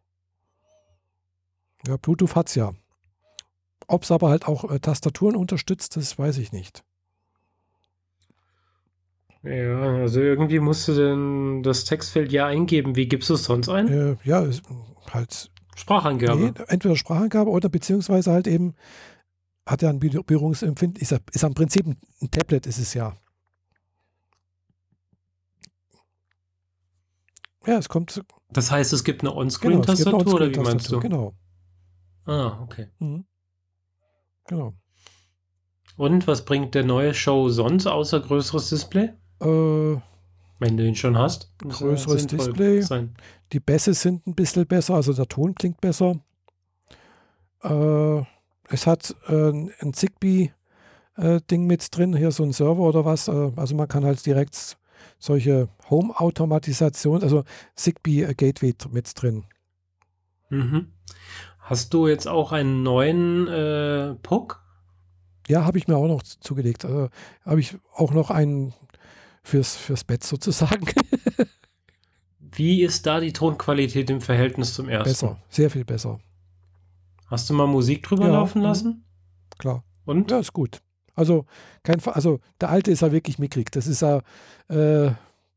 Ja, 1.85 1.97
Bluetooth 1.97 2.35
hat 2.35 2.47
es 2.47 2.55
ja. 2.55 2.73
Ob 3.87 4.03
es 4.03 4.11
aber 4.11 4.29
halt 4.29 4.47
auch 4.47 4.71
äh, 4.71 4.79
Tastaturen 4.79 5.35
unterstützt, 5.35 5.97
das 5.97 6.17
weiß 6.17 6.37
ich 6.37 6.53
nicht. 6.53 6.83
Ja, 9.43 9.79
also 9.79 10.19
irgendwie 10.19 10.59
musst 10.59 10.87
du 10.87 10.93
denn 10.93 11.63
das 11.63 11.85
Textfeld 11.85 12.31
ja 12.31 12.47
eingeben. 12.47 12.95
Wie 12.95 13.07
gibst 13.07 13.29
du 13.29 13.35
es 13.35 13.43
sonst 13.43 13.69
ein? 13.69 13.87
Äh, 13.87 14.15
ja, 14.23 14.45
halt. 15.11 15.51
Sprachangabe. 15.75 16.39
Nee, 16.39 16.53
entweder 16.67 16.95
Sprachangabe 16.95 17.51
oder 17.51 17.69
beziehungsweise 17.69 18.31
halt 18.31 18.47
eben 18.47 18.73
hat 19.65 19.83
er 19.83 19.89
ein 19.89 19.99
Berührungsempfinden. 19.99 21.01
Ist, 21.01 21.15
ist 21.31 21.43
am 21.43 21.53
Prinzip 21.53 21.85
ein 21.85 22.31
Tablet, 22.31 22.65
ist 22.65 22.79
es 22.79 22.93
ja. 22.93 23.15
Ja, 27.65 27.77
es 27.77 27.89
kommt. 27.89 28.23
Das 28.49 28.71
heißt, 28.71 28.93
es 28.93 29.03
gibt 29.03 29.21
eine 29.21 29.35
On-Screen-Tastatur 29.35 30.19
genau, 30.19 30.35
oder 30.35 30.49
wie 30.49 30.59
meinst 30.59 30.91
du? 30.91 30.99
Genau. 30.99 31.33
Ah, 32.25 32.59
okay. 32.61 32.87
Mhm. 32.99 33.25
Genau. 34.47 34.73
Und 35.97 36.27
was 36.27 36.45
bringt 36.45 36.75
der 36.75 36.85
neue 36.85 37.13
Show 37.13 37.49
sonst 37.49 37.87
außer 37.87 38.21
größeres 38.21 38.69
Display? 38.69 39.13
Äh, 39.41 40.01
Wenn 40.59 40.77
du 40.77 40.85
ihn 40.85 40.95
schon 40.95 41.17
hast. 41.17 41.51
Größeres 41.59 42.27
Display. 42.27 42.81
Sein. 42.81 43.15
Die 43.53 43.59
Bässe 43.59 43.93
sind 43.93 44.25
ein 44.27 44.35
bisschen 44.35 44.65
besser, 44.65 44.95
also 44.95 45.13
der 45.13 45.27
Ton 45.27 45.55
klingt 45.55 45.81
besser. 45.81 46.15
Äh, 47.63 48.21
es 48.69 48.85
hat 48.85 49.15
äh, 49.27 49.51
ein 49.51 49.93
Zigbee 49.93 50.51
äh, 51.15 51.39
Ding 51.49 51.65
mit 51.65 51.95
drin, 51.95 52.15
hier 52.15 52.31
so 52.31 52.43
ein 52.43 52.53
Server 52.53 52.81
oder 52.81 53.05
was. 53.05 53.27
Äh, 53.27 53.51
also 53.55 53.75
man 53.75 53.87
kann 53.87 54.05
halt 54.05 54.25
direkt 54.25 54.77
solche 55.19 55.69
Home-Automatisation, 55.89 57.23
also 57.23 57.43
Zigbee 57.75 58.23
äh, 58.23 58.33
Gateway 58.33 58.73
mit 58.91 59.11
drin. 59.21 59.45
Mhm. 60.49 60.91
Hast 61.59 61.93
du 61.93 62.07
jetzt 62.07 62.27
auch 62.27 62.51
einen 62.51 62.83
neuen 62.83 63.47
äh, 63.47 64.15
Puck? 64.23 64.63
Ja, 65.47 65.65
habe 65.65 65.77
ich 65.77 65.87
mir 65.87 65.97
auch 65.97 66.07
noch 66.07 66.23
zugelegt. 66.23 66.85
Also, 66.85 67.09
habe 67.45 67.59
ich 67.59 67.77
auch 67.93 68.13
noch 68.13 68.31
einen 68.31 68.73
fürs, 69.47 69.75
fürs 69.75 70.03
Bett 70.03 70.23
sozusagen. 70.23 70.85
Wie 72.39 72.83
ist 72.83 73.05
da 73.05 73.19
die 73.19 73.33
Tonqualität 73.33 74.09
im 74.09 74.21
Verhältnis 74.21 74.73
zum 74.73 74.89
ersten? 74.89 75.09
Besser, 75.09 75.37
sehr 75.49 75.69
viel 75.69 75.85
besser. 75.85 76.19
Hast 77.27 77.49
du 77.49 77.53
mal 77.53 77.67
Musik 77.67 78.03
drüber 78.03 78.27
ja, 78.27 78.33
laufen 78.33 78.61
lassen? 78.61 79.05
Klar. 79.57 79.83
Und? 80.05 80.31
Ja, 80.31 80.39
ist 80.39 80.53
gut. 80.53 80.81
Also, 81.13 81.45
kein, 81.83 82.03
also 82.05 82.39
der 82.61 82.69
alte 82.69 82.91
ist 82.91 83.01
ja 83.01 83.11
wirklich 83.11 83.39
mickrig. 83.39 83.71
Das 83.71 83.87
ist 83.87 84.01
ja 84.01 84.21
äh, 84.69 85.11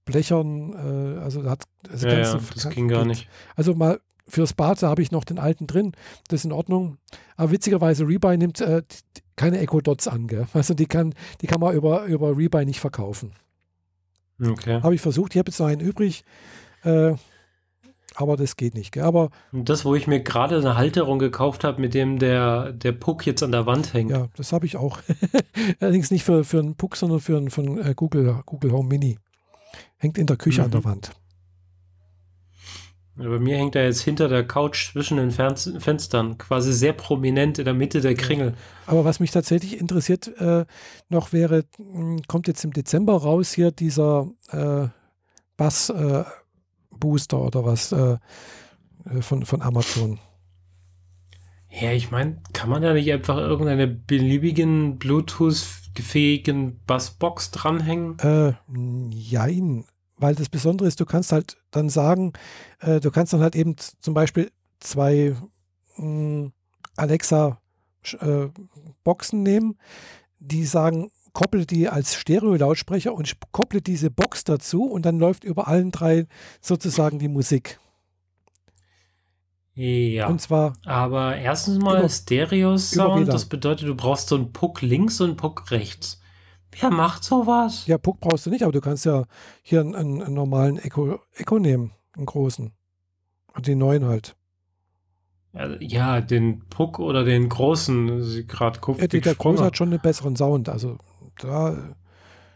blechern, 0.05 0.73
äh, 0.73 1.21
also 1.21 1.49
hat 1.49 1.65
also 1.91 2.09
ja, 2.09 2.19
ja, 2.19 2.41
das 2.55 2.69
ging 2.71 2.89
gar 2.89 3.05
nicht. 3.05 3.29
Also 3.57 3.75
mal 3.75 4.01
fürs 4.27 4.53
Bad, 4.53 4.83
da 4.83 4.89
habe 4.89 5.03
ich 5.03 5.11
noch 5.11 5.25
den 5.25 5.39
alten 5.39 5.67
drin, 5.67 5.93
das 6.29 6.41
ist 6.41 6.45
in 6.45 6.53
Ordnung. 6.53 6.99
Aber 7.37 7.51
witzigerweise, 7.51 8.07
Rebuy 8.07 8.37
nimmt 8.37 8.61
äh, 8.61 8.83
keine 9.37 9.59
Echo 9.59 9.81
Dots 9.81 10.09
an, 10.09 10.27
gell? 10.27 10.47
Also 10.53 10.75
die 10.75 10.87
kann, 10.87 11.15
die 11.41 11.47
kann 11.47 11.61
man 11.61 11.75
über, 11.75 12.05
über 12.05 12.37
Rebuy 12.37 12.65
nicht 12.65 12.81
verkaufen. 12.81 13.33
Okay. 14.43 14.81
Habe 14.83 14.95
ich 14.95 15.01
versucht, 15.01 15.35
ich 15.35 15.39
habe 15.39 15.51
jetzt 15.51 15.61
noch 15.61 15.67
einen 15.67 15.81
übrig. 15.81 16.25
Äh, 16.85 17.15
aber 18.17 18.37
das 18.37 18.57
geht 18.57 18.75
nicht. 18.75 18.93
Gell? 18.93 19.05
Aber 19.05 19.31
das, 19.53 19.85
wo 19.85 19.95
ich 19.95 20.07
mir 20.07 20.21
gerade 20.21 20.59
eine 20.59 20.77
Halterung 20.77 21.19
gekauft 21.19 21.65
habe, 21.65 21.81
mit 21.81 21.95
dem 21.95 22.19
der, 22.19 22.73
der 22.73 22.93
Puck 22.93 23.27
jetzt 23.27 23.43
an 23.43 23.53
der 23.53 23.67
Wand 23.67 23.95
hängt. 23.95 24.11
Ja, 24.11 24.29
das 24.37 24.53
habe 24.53 24.67
ich 24.67 24.77
auch. 24.77 24.99
Allerdings 25.81 26.11
nicht 26.11 26.25
für, 26.25 26.45
für 26.45 26.59
einen 26.59 26.75
Puck, 26.75 26.97
sondern 26.97 27.21
für 27.21 27.37
einen 27.37 27.51
von 27.51 27.79
äh, 27.79 27.95
Google, 27.95 28.43
Google 28.47 28.73
Home 28.73 28.89
Mini. 28.89 29.19
Hängt 29.99 30.19
in 30.19 30.27
der 30.27 30.37
Küche 30.37 30.61
mhm. 30.61 30.65
an 30.67 30.71
der 30.73 30.81
mhm. 30.81 30.85
Wand. 30.85 31.11
Bei 33.23 33.39
mir 33.39 33.57
hängt 33.57 33.77
er 33.77 33.85
jetzt 33.85 34.01
hinter 34.01 34.29
der 34.29 34.47
Couch 34.47 34.93
zwischen 34.93 35.19
den 35.19 35.31
Fenstern, 35.31 36.39
quasi 36.39 36.73
sehr 36.73 36.95
prominent 36.95 37.59
in 37.59 37.67
der 37.67 37.75
Mitte 37.75 38.01
der 38.01 38.15
Kringel. 38.15 38.55
Aber 38.87 39.05
was 39.05 39.21
mich 39.21 39.31
tatsächlich 39.31 39.79
interessiert 39.79 40.29
äh, 40.39 40.65
noch 41.09 41.33
wäre, 41.33 41.65
hm, 41.77 42.23
kommt 42.27 42.49
jetzt 42.49 42.65
im 42.65 42.73
Dezember 42.73 43.15
raus 43.15 43.53
hier 43.53 43.73
dieser 43.73 44.29
äh, 44.51 44.89
Bass 45.57 45.91
äh, 45.91 46.25
Booster 46.91 47.41
oder 47.41 47.65
was 47.65 47.93
äh, 47.93 48.17
äh, 49.05 49.23
von, 49.23 49.45
von 49.45 49.63
Amazon. 49.63 50.19
Ja, 51.71 51.93
ich 51.93 52.11
meine, 52.11 52.43
kann 52.53 52.69
man 52.69 52.83
da 52.83 52.93
nicht 52.93 53.13
einfach 53.13 53.37
irgendeine 53.37 53.87
beliebigen 53.87 54.99
Bluetooth-fähigen 54.99 56.81
Bassbox 56.87 57.53
dranhängen? 57.53 58.19
Äh, 58.19 58.55
jein. 59.11 59.85
Weil 60.21 60.35
das 60.35 60.49
Besondere 60.49 60.87
ist, 60.87 61.01
du 61.01 61.07
kannst 61.07 61.33
halt 61.33 61.57
dann 61.71 61.89
sagen, 61.89 62.35
äh, 62.81 63.01
du 63.01 63.11
kannst 63.11 63.33
dann 63.33 63.41
halt 63.41 63.57
eben 63.57 63.77
zum 64.01 64.15
Beispiel 64.15 64.51
zwei 64.79 65.35
mh, 65.97 65.97
hm, 65.97 66.53
Alexa-Boxen 66.97 69.47
äh, 69.47 69.51
nehmen, 69.51 69.79
die 70.39 70.65
sagen, 70.65 71.11
kopple 71.33 71.67
die 71.67 71.89
als 71.89 72.15
Stereo-Lautsprecher 72.15 73.15
und 73.15 73.33
kopple 73.53 73.81
diese 73.81 74.11
Box 74.11 74.45
dazu 74.45 74.85
und 74.85 75.07
dann 75.07 75.19
läuft 75.19 75.45
über 75.45 75.69
allen 75.69 75.91
drei 75.91 76.27
sozusagen 76.61 77.19
die 77.19 77.29
Musik. 77.29 77.79
Ja. 79.75 80.29
Und 80.29 80.41
zwar. 80.41 80.75
Aber 80.85 81.37
erstens 81.37 81.79
mal 81.79 82.09
Stereo-Sound, 82.09 83.29
das 83.29 83.47
bedeutet, 83.47 83.89
du 83.89 83.95
brauchst 83.95 84.29
so 84.29 84.37
einen 84.37 84.53
Puck 84.53 84.83
links 84.83 85.21
und 85.21 85.29
einen 85.29 85.37
Puck 85.37 85.71
rechts. 85.71 86.20
Wer 86.79 86.91
macht 86.91 87.25
sowas? 87.25 87.87
Ja, 87.87 87.99
Puck 87.99 88.21
brauchst 88.21 88.47
du 88.47 88.51
nicht, 88.51 88.63
aber 88.63 88.73
du 88.73 88.81
kannst 88.81 89.05
ja 89.05 89.25
hier 89.63 89.81
einen, 89.81 89.95
einen 89.95 90.35
normalen 90.35 90.79
Echo, 90.79 91.19
Echo 91.35 91.59
nehmen, 91.59 91.93
einen 92.17 92.27
großen. 92.27 92.73
Und 93.55 93.67
den 93.67 93.79
neuen 93.79 94.05
halt. 94.05 94.37
Ja, 95.81 96.21
den 96.21 96.61
Puck 96.69 97.01
oder 97.01 97.25
den 97.25 97.49
großen, 97.49 98.47
gerade 98.47 98.79
guckt. 98.79 99.01
Ja, 99.01 99.09
der 99.09 99.35
große 99.35 99.65
hat 99.65 99.77
schon 99.77 99.91
einen 99.91 100.01
besseren 100.01 100.37
Sound, 100.37 100.69
also 100.69 100.99
da. 101.41 101.97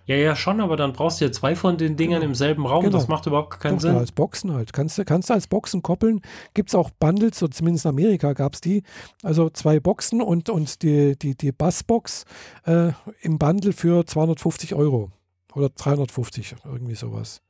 Ja, 0.06 0.16
ja, 0.16 0.36
schon, 0.36 0.60
aber 0.60 0.76
dann 0.76 0.92
brauchst 0.92 1.20
du 1.20 1.24
ja 1.24 1.32
zwei 1.32 1.56
von 1.56 1.78
den 1.78 1.96
Dingern 1.96 2.20
genau. 2.20 2.30
im 2.30 2.34
selben 2.34 2.66
Raum. 2.66 2.84
Genau. 2.84 2.98
Das 2.98 3.08
macht 3.08 3.26
überhaupt 3.26 3.58
keinen 3.58 3.76
Doch, 3.76 3.80
Sinn. 3.80 3.96
als 3.96 4.12
Boxen 4.12 4.52
halt. 4.52 4.72
Kannst 4.74 4.98
du, 4.98 5.04
kannst 5.04 5.30
als 5.30 5.46
Boxen 5.46 5.82
koppeln. 5.82 6.20
Gibt 6.52 6.68
es 6.68 6.74
auch 6.74 6.90
Bundles, 6.90 7.38
so 7.38 7.48
zumindest 7.48 7.86
in 7.86 7.90
Amerika 7.90 8.34
gab 8.34 8.54
es 8.54 8.60
die. 8.60 8.82
Also 9.22 9.48
zwei 9.48 9.80
Boxen 9.80 10.20
und, 10.20 10.50
und 10.50 10.82
die, 10.82 11.16
die, 11.18 11.34
die 11.34 11.52
Bassbox 11.52 12.26
äh, 12.66 12.92
im 13.22 13.38
Bundle 13.38 13.72
für 13.72 14.04
250 14.04 14.74
Euro. 14.74 15.10
Oder 15.54 15.70
350, 15.70 16.56
irgendwie 16.64 16.96
sowas. 16.96 17.40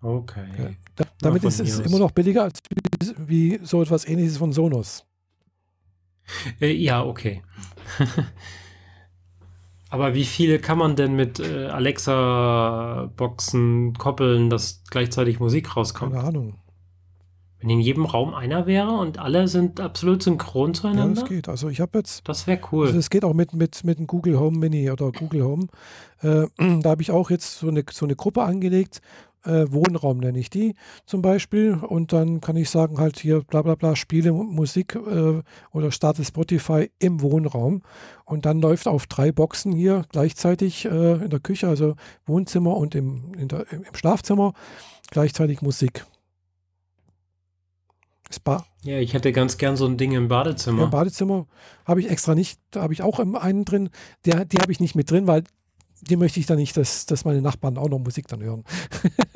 Okay. 0.00 0.46
Ja, 0.58 0.70
da, 0.96 1.04
damit 1.20 1.42
ist 1.44 1.60
es 1.60 1.80
immer 1.80 1.98
noch 1.98 2.10
billiger 2.10 2.42
als 2.42 2.60
wie, 2.68 3.14
wie 3.26 3.60
so 3.64 3.82
etwas 3.82 4.06
ähnliches 4.06 4.36
von 4.36 4.52
Sonos. 4.52 5.04
Äh, 6.60 6.72
ja, 6.72 7.04
okay. 7.04 7.42
Aber 9.92 10.14
wie 10.14 10.24
viele 10.24 10.58
kann 10.58 10.78
man 10.78 10.96
denn 10.96 11.14
mit 11.16 11.38
äh, 11.38 11.66
Alexa-Boxen 11.66 13.92
koppeln, 13.98 14.48
dass 14.48 14.84
gleichzeitig 14.90 15.38
Musik 15.38 15.76
rauskommt? 15.76 16.14
Keine 16.14 16.24
Ahnung. 16.24 16.54
Wenn 17.60 17.68
in 17.68 17.78
jedem 17.78 18.06
Raum 18.06 18.32
einer 18.32 18.66
wäre 18.66 18.92
und 18.92 19.18
alle 19.18 19.48
sind 19.48 19.80
absolut 19.80 20.22
synchron 20.22 20.72
zueinander? 20.72 21.16
Ja, 21.16 21.20
das 21.20 21.28
geht. 21.28 21.46
Also 21.46 21.68
ich 21.68 21.82
habe 21.82 21.98
jetzt. 21.98 22.26
Das 22.26 22.46
wäre 22.46 22.58
cool. 22.72 22.86
Also 22.86 22.98
es 22.98 23.10
geht 23.10 23.22
auch 23.22 23.34
mit, 23.34 23.52
mit, 23.52 23.84
mit 23.84 23.98
dem 23.98 24.06
Google 24.06 24.40
Home 24.40 24.56
Mini 24.56 24.90
oder 24.90 25.12
Google 25.12 25.44
Home. 25.44 25.66
Äh, 26.22 26.46
da 26.80 26.88
habe 26.88 27.02
ich 27.02 27.10
auch 27.10 27.28
jetzt 27.28 27.58
so 27.58 27.68
eine, 27.68 27.84
so 27.90 28.06
eine 28.06 28.16
Gruppe 28.16 28.44
angelegt, 28.44 29.02
äh, 29.44 29.66
Wohnraum 29.70 30.18
nenne 30.18 30.38
ich 30.38 30.50
die 30.50 30.74
zum 31.06 31.22
Beispiel. 31.22 31.74
Und 31.74 32.12
dann 32.12 32.40
kann 32.40 32.56
ich 32.56 32.70
sagen, 32.70 32.98
halt 32.98 33.18
hier 33.18 33.40
bla 33.42 33.62
bla 33.62 33.74
bla, 33.74 33.96
spiele 33.96 34.32
Musik 34.32 34.94
äh, 34.94 35.42
oder 35.72 35.90
starte 35.90 36.24
Spotify 36.24 36.90
im 36.98 37.20
Wohnraum. 37.20 37.82
Und 38.24 38.46
dann 38.46 38.60
läuft 38.60 38.88
auf 38.88 39.06
drei 39.06 39.32
Boxen 39.32 39.72
hier 39.72 40.04
gleichzeitig 40.10 40.84
äh, 40.84 41.14
in 41.24 41.30
der 41.30 41.40
Küche, 41.40 41.68
also 41.68 41.96
Wohnzimmer 42.26 42.76
und 42.76 42.94
im, 42.94 43.32
der, 43.48 43.70
im 43.72 43.84
Schlafzimmer, 43.94 44.54
gleichzeitig 45.10 45.62
Musik. 45.62 46.04
Spa. 48.32 48.64
Ja, 48.82 48.98
ich 48.98 49.14
hätte 49.14 49.32
ganz 49.32 49.58
gern 49.58 49.76
so 49.76 49.86
ein 49.86 49.96
Ding 49.96 50.12
im 50.12 50.28
Badezimmer. 50.28 50.78
Ja, 50.78 50.84
Im 50.84 50.90
Badezimmer 50.90 51.46
habe 51.84 52.00
ich 52.00 52.10
extra 52.10 52.34
nicht, 52.34 52.58
da 52.70 52.82
habe 52.82 52.92
ich 52.92 53.02
auch 53.02 53.18
einen 53.18 53.64
drin. 53.64 53.90
Der, 54.24 54.44
die 54.44 54.58
habe 54.58 54.72
ich 54.72 54.80
nicht 54.80 54.94
mit 54.94 55.10
drin, 55.10 55.26
weil 55.26 55.44
die 56.08 56.16
möchte 56.16 56.40
ich 56.40 56.46
dann 56.46 56.58
nicht, 56.58 56.76
dass, 56.76 57.06
dass 57.06 57.24
meine 57.24 57.40
Nachbarn 57.40 57.78
auch 57.78 57.88
noch 57.88 57.98
Musik 57.98 58.26
dann 58.28 58.42
hören. 58.42 58.64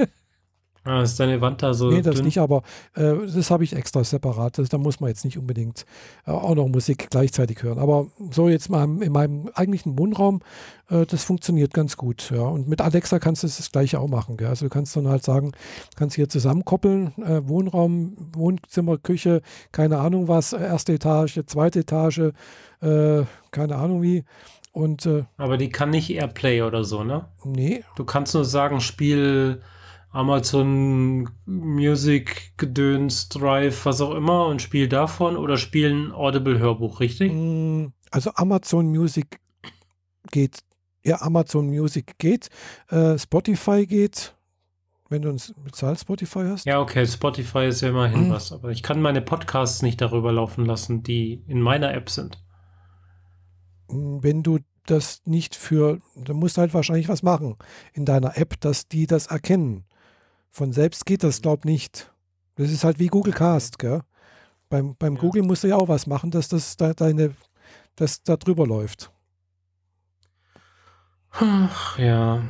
ah, 0.85 1.03
ist 1.03 1.19
deine 1.21 1.41
Wand 1.41 1.63
da 1.63 1.75
so? 1.75 1.91
Nee, 1.91 2.03
das 2.03 2.17
dünn? 2.17 2.25
nicht, 2.25 2.39
aber 2.39 2.63
äh, 2.95 3.15
das 3.33 3.51
habe 3.51 3.63
ich 3.63 3.75
extra 3.75 4.03
separat. 4.03 4.59
Das, 4.59 4.69
da 4.69 4.79
muss 4.79 4.99
man 5.01 5.09
jetzt 5.09 5.25
nicht 5.25 5.39
unbedingt 5.39 5.87
äh, 6.27 6.33
auch 6.33 6.57
noch 6.57 6.67
Musik 6.67 7.09
gleichzeitig 7.11 7.63
hören. 7.63 7.79
Aber 7.79 8.09
so 8.33 8.49
jetzt 8.49 8.69
mal 8.69 8.85
in 8.85 9.13
meinem 9.13 9.49
eigentlichen 9.55 9.97
Wohnraum, 9.97 10.41
äh, 10.91 11.07
das 11.07 11.23
funktioniert 11.23 11.73
ganz 11.73 11.97
gut. 11.97 12.33
Ja. 12.35 12.43
Und 12.43 12.67
mit 12.67 12.81
Alexa 12.81 13.21
kannst 13.21 13.45
du 13.45 13.47
das 13.47 13.71
gleiche 13.71 14.01
auch 14.01 14.09
machen. 14.09 14.37
Gell? 14.37 14.49
Also 14.49 14.67
du 14.67 14.71
kannst 14.71 14.97
dann 14.97 15.07
halt 15.07 15.23
sagen, 15.23 15.53
kannst 15.95 16.17
hier 16.17 16.29
zusammenkoppeln, 16.29 17.13
äh, 17.23 17.49
Wohnraum, 17.49 18.17
Wohnzimmer, 18.35 18.99
Küche, 18.99 19.41
keine 19.71 19.99
Ahnung 19.99 20.27
was, 20.27 20.53
erste 20.53 20.95
Etage, 20.95 21.41
zweite 21.47 21.81
Etage, 21.81 22.33
äh, 22.81 23.23
keine 23.53 23.77
Ahnung 23.77 24.03
wie. 24.03 24.25
Und, 24.77 25.07
äh, 25.07 25.25
Aber 25.39 25.57
die 25.57 25.71
kann 25.71 25.89
nicht 25.89 26.11
Airplay 26.11 26.61
oder 26.61 26.85
so, 26.85 27.03
ne? 27.03 27.25
Nee. 27.45 27.83
Du 27.97 28.05
kannst 28.05 28.35
nur 28.35 28.45
sagen, 28.45 28.83
Spiel 28.83 29.63
Amazon 30.11 31.31
Music, 31.47 32.53
Gedöns, 32.59 33.31
Drive, 33.31 33.87
was 33.87 34.03
auch 34.03 34.15
immer 34.15 34.45
und 34.49 34.61
spiel 34.61 34.87
davon 34.87 35.39
oder 35.39 35.57
spielen 35.57 36.13
Audible 36.13 36.59
Hörbuch, 36.59 37.01
richtig? 37.01 37.33
Mm, 37.33 37.87
also 38.11 38.33
Amazon 38.35 38.89
Music 38.89 39.41
geht, 40.31 40.59
ja, 41.03 41.23
Amazon 41.23 41.69
Music 41.69 42.19
geht, 42.19 42.51
äh, 42.91 43.17
Spotify 43.17 43.87
geht, 43.87 44.37
wenn 45.09 45.23
du 45.23 45.31
uns 45.31 45.55
bezahlt 45.65 45.99
Spotify 45.99 46.45
hast. 46.51 46.67
Ja, 46.67 46.83
okay, 46.83 47.07
Spotify 47.07 47.69
ist 47.69 47.81
ja 47.81 47.89
immerhin 47.89 48.27
mhm. 48.27 48.31
was, 48.35 48.53
aber 48.53 48.73
ich 48.73 48.83
kann 48.83 49.01
meine 49.01 49.23
Podcasts 49.23 49.81
nicht 49.81 50.03
darüber 50.03 50.33
laufen 50.33 50.67
lassen, 50.67 51.03
die 51.03 51.43
in 51.49 51.63
meiner 51.63 51.95
App 51.95 52.11
sind 52.11 52.43
wenn 53.89 54.43
du 54.43 54.59
das 54.87 55.23
nicht 55.25 55.55
für, 55.55 56.01
dann 56.15 56.37
musst 56.37 56.57
du 56.57 56.61
halt 56.61 56.75
wahrscheinlich 56.75 57.09
was 57.09 57.23
machen 57.23 57.57
in 57.93 58.05
deiner 58.05 58.37
App, 58.37 58.61
dass 58.61 58.89
die 58.89 59.07
das 59.07 59.27
erkennen. 59.27 59.85
Von 60.51 60.73
selbst 60.73 61.07
geht 61.07 61.23
das, 61.23 61.43
glaub 61.43 61.65
nicht. 61.65 62.13
Das 62.55 62.71
ist 62.71 62.85
halt 62.85 62.99
wie 62.99 63.09
Google 63.09 63.35
Cast, 63.35 63.79
gell? 63.79 64.03
Beim, 64.69 64.97
beim 64.99 65.15
ja. 65.15 65.21
Google 65.21 65.43
musst 65.43 65.65
du 65.65 65.69
ja 65.69 65.77
auch 65.77 65.89
was 65.89 66.07
machen, 66.07 66.31
dass 66.31 66.49
das 66.49 66.77
da 66.77 66.95
deine, 66.95 67.35
dass 67.97 68.23
da 68.23 68.37
drüber 68.37 68.67
läuft. 68.67 69.13
Ach, 71.31 71.99
ja. 71.99 72.43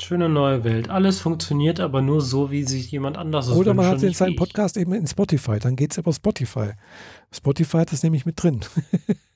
Schöne 0.00 0.28
neue 0.28 0.64
Welt. 0.64 0.88
Alles 0.88 1.20
funktioniert 1.20 1.78
aber 1.78 2.02
nur 2.02 2.22
so, 2.22 2.50
wie 2.50 2.64
sich 2.64 2.90
jemand 2.90 3.16
anders 3.16 3.46
es 3.46 3.56
Oder 3.56 3.72
man 3.72 3.86
hat 3.86 4.02
in 4.02 4.14
seinem 4.14 4.34
Podcast 4.34 4.76
eben 4.76 4.94
in 4.94 5.06
Spotify. 5.06 5.60
Dann 5.60 5.76
geht 5.76 5.92
es 5.92 5.98
über 5.98 6.12
Spotify. 6.12 6.70
Spotify 7.30 7.78
hat 7.78 7.92
das 7.92 8.02
nämlich 8.02 8.26
mit 8.26 8.42
drin. 8.42 8.60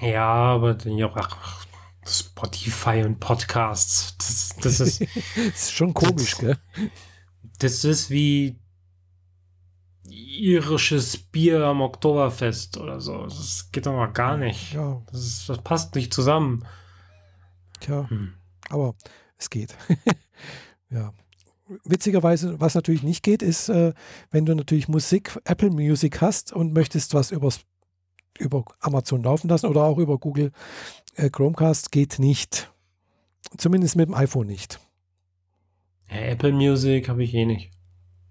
ja, 0.00 0.26
aber 0.26 0.76
ja, 0.86 1.10
ach, 1.14 1.66
Spotify 2.06 3.02
und 3.04 3.20
Podcasts. 3.20 4.16
Das, 4.18 4.56
das, 4.60 4.80
ist, 4.80 5.00
das 5.36 5.54
ist 5.54 5.72
schon 5.72 5.94
komisch, 5.94 6.32
das, 6.32 6.40
gell? 6.40 6.58
Das 7.58 7.84
ist 7.84 8.10
wie 8.10 8.58
irisches 10.08 11.16
Bier 11.16 11.64
am 11.64 11.80
Oktoberfest 11.80 12.78
oder 12.78 13.00
so. 13.00 13.24
Das 13.24 13.70
geht 13.72 13.86
doch 13.86 13.92
mal 13.92 14.12
gar 14.12 14.36
nicht. 14.36 14.72
Ja. 14.72 15.02
Das, 15.10 15.20
ist, 15.20 15.48
das 15.48 15.58
passt 15.62 15.94
nicht 15.94 16.14
zusammen. 16.14 16.64
Tja, 17.80 18.08
hm. 18.08 18.34
aber 18.70 18.94
es 19.36 19.50
geht. 19.50 19.76
ja. 20.90 21.12
Witzigerweise, 21.84 22.58
was 22.60 22.74
natürlich 22.74 23.02
nicht 23.02 23.22
geht, 23.22 23.42
ist, 23.42 23.68
äh, 23.68 23.92
wenn 24.30 24.46
du 24.46 24.54
natürlich 24.54 24.88
Musik, 24.88 25.38
Apple 25.44 25.70
Music 25.70 26.20
hast 26.22 26.52
und 26.52 26.72
möchtest 26.72 27.12
was 27.12 27.30
übers, 27.30 27.60
über 28.38 28.64
Amazon 28.80 29.22
laufen 29.22 29.48
lassen 29.48 29.66
oder 29.66 29.84
auch 29.84 29.98
über 29.98 30.18
Google 30.18 30.52
äh, 31.16 31.30
Chromecast, 31.30 31.92
geht 31.92 32.18
nicht. 32.18 32.72
Zumindest 33.56 33.96
mit 33.96 34.08
dem 34.08 34.14
iPhone 34.14 34.46
nicht. 34.46 34.80
Apple 36.08 36.52
Music 36.52 37.08
habe 37.08 37.22
ich 37.22 37.34
eh 37.34 37.44
nicht. 37.44 37.70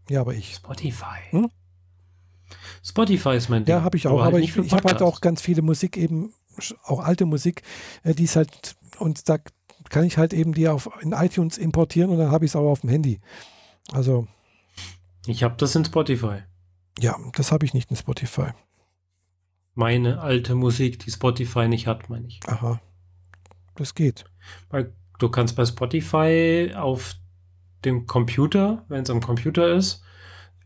Ja, 0.09 0.21
aber 0.21 0.33
ich. 0.33 0.55
Spotify. 0.55 1.19
Hm? 1.31 1.49
Spotify 2.83 3.35
ist 3.35 3.49
mein 3.49 3.65
Ding. 3.65 3.75
Ja, 3.75 3.83
habe 3.83 3.97
ich 3.97 4.07
auch, 4.07 4.13
aber, 4.13 4.23
halt 4.23 4.35
aber 4.35 4.43
ich, 4.43 4.55
ich 4.55 4.71
habe 4.71 4.89
halt 4.89 5.01
auch 5.01 5.21
ganz 5.21 5.41
viele 5.41 5.61
Musik 5.61 5.97
eben, 5.97 6.33
auch 6.83 7.01
alte 7.01 7.25
Musik, 7.25 7.63
äh, 8.03 8.13
die 8.13 8.23
ist 8.23 8.35
halt, 8.35 8.75
und 8.99 9.27
da 9.29 9.37
kann 9.89 10.05
ich 10.05 10.17
halt 10.17 10.33
eben 10.33 10.53
die 10.53 10.67
auf 10.67 10.89
in 11.01 11.11
iTunes 11.11 11.57
importieren 11.57 12.09
und 12.09 12.17
dann 12.17 12.31
habe 12.31 12.45
ich 12.45 12.51
es 12.51 12.55
auch 12.55 12.69
auf 12.69 12.81
dem 12.81 12.89
Handy. 12.89 13.19
Also. 13.91 14.27
Ich 15.25 15.43
habe 15.43 15.55
das 15.57 15.75
in 15.75 15.85
Spotify. 15.85 16.39
Ja, 16.99 17.17
das 17.35 17.51
habe 17.51 17.65
ich 17.65 17.73
nicht 17.73 17.89
in 17.91 17.97
Spotify. 17.97 18.51
Meine 19.77 20.21
alte 20.21 20.55
Musik, 20.55 20.97
die 20.97 21.11
Spotify 21.11 21.67
nicht 21.67 21.85
hat, 21.85 22.09
meine 22.09 22.25
ich. 22.25 22.39
Aha. 22.47 22.81
Das 23.75 23.93
geht. 23.93 24.25
Weil 24.71 24.91
du 25.19 25.29
kannst 25.29 25.55
bei 25.55 25.65
Spotify 25.65 26.71
auf 26.75 27.13
dem 27.85 28.07
Computer, 28.07 28.85
wenn 28.87 29.03
es 29.03 29.11
am 29.11 29.21
Computer 29.21 29.71
ist, 29.75 30.01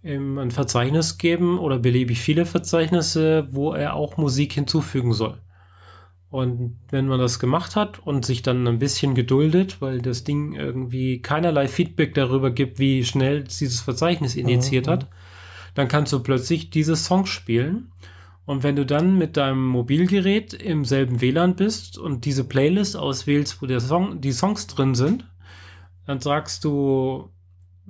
ein 0.02 0.50
Verzeichnis 0.50 1.18
geben 1.18 1.60
oder 1.60 1.78
beliebig 1.78 2.22
viele 2.22 2.46
Verzeichnisse, 2.46 3.50
wo 3.52 3.74
er 3.74 3.96
auch 3.96 4.16
Musik 4.16 4.54
hinzufügen 4.54 5.12
soll. 5.12 5.42
Und 6.30 6.80
wenn 6.90 7.08
man 7.08 7.20
das 7.20 7.38
gemacht 7.38 7.76
hat 7.76 8.00
und 8.00 8.26
sich 8.26 8.44
dann 8.44 8.66
ein 8.66 8.80
bisschen 8.80 9.14
geduldet, 9.14 9.82
weil 9.82 10.02
das 10.02 10.24
Ding 10.24 10.54
irgendwie 10.54 11.22
keinerlei 11.22 11.68
Feedback 11.68 12.14
darüber 12.14 12.50
gibt, 12.50 12.80
wie 12.80 13.04
schnell 13.04 13.44
dieses 13.44 13.82
Verzeichnis 13.82 14.36
initiiert 14.36 14.88
mhm. 14.88 14.92
hat, 14.92 15.10
dann 15.76 15.90
kannst 15.90 16.14
du 16.14 16.24
plötzlich 16.24 16.70
diese 16.70 16.96
Songs 16.96 17.30
spielen. 17.30 17.92
Und 18.46 18.64
wenn 18.64 18.76
du 18.76 18.86
dann 18.86 19.18
mit 19.18 19.38
deinem 19.38 19.66
Mobilgerät 19.66 20.54
im 20.54 20.84
selben 20.84 21.22
WLAN 21.22 21.56
bist 21.56 21.98
und 21.98 22.26
diese 22.26 22.44
Playlist 22.44 22.98
auswählst, 22.98 23.62
wo 23.62 23.66
der 23.66 23.80
Song, 23.80 24.20
die 24.20 24.32
Songs 24.32 24.68
drin 24.68 24.96
sind, 24.96 25.26
dann 26.06 26.20
sagst 26.20 26.64
du, 26.64 27.30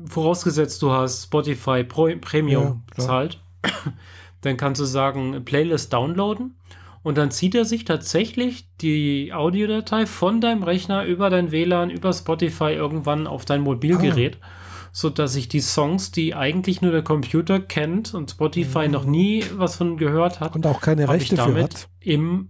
vorausgesetzt 0.06 0.82
du 0.82 0.91
hast 0.91 1.24
Spotify 1.24 1.84
Pro 1.84 2.10
Premium 2.20 2.64
ja, 2.64 2.82
bezahlt, 2.95 3.41
dann 4.41 4.58
kannst 4.58 4.82
du 4.82 4.86
sagen, 4.86 5.43
Playlist 5.45 5.93
downloaden. 5.93 6.56
Und 7.04 7.18
dann 7.18 7.32
zieht 7.32 7.56
er 7.56 7.66
sich 7.66 7.84
tatsächlich 7.84 8.68
die 8.80 9.34
Audiodatei 9.34 10.06
von 10.06 10.39
deinem 10.39 10.62
Rechner 10.62 11.06
über 11.06 11.32
dein 11.32 11.52
WLAN, 11.52 11.89
über 11.89 12.14
Spotify 12.14 12.74
irgendwann 12.74 13.26
auf 13.26 13.45
dein 13.45 13.62
Mobilgerät, 13.62 14.38
ah. 14.39 14.45
Sodass 14.92 15.34
sich 15.34 15.48
die 15.48 15.62
Songs, 15.62 16.12
die 16.12 16.36
eigentlich 16.36 16.82
nur 16.82 16.92
der 16.92 17.04
Computer 17.04 17.60
kennt 17.60 18.14
und 18.14 18.32
Spotify 18.32 18.88
mhm. 18.88 18.92
noch 18.92 19.06
nie 19.06 19.44
was 19.54 19.76
von 19.76 19.98
gehört 19.98 20.39
hat, 20.39 20.56
und 20.56 20.66
auch 20.68 20.82
keine 20.82 21.08
Rechte 21.08 21.38
für 21.38 21.62
hat, 21.62 21.88
im 22.00 22.50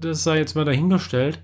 das 0.00 0.24
sei 0.24 0.38
jetzt 0.38 0.54
mal 0.54 0.64
dahingestellt, 0.64 1.42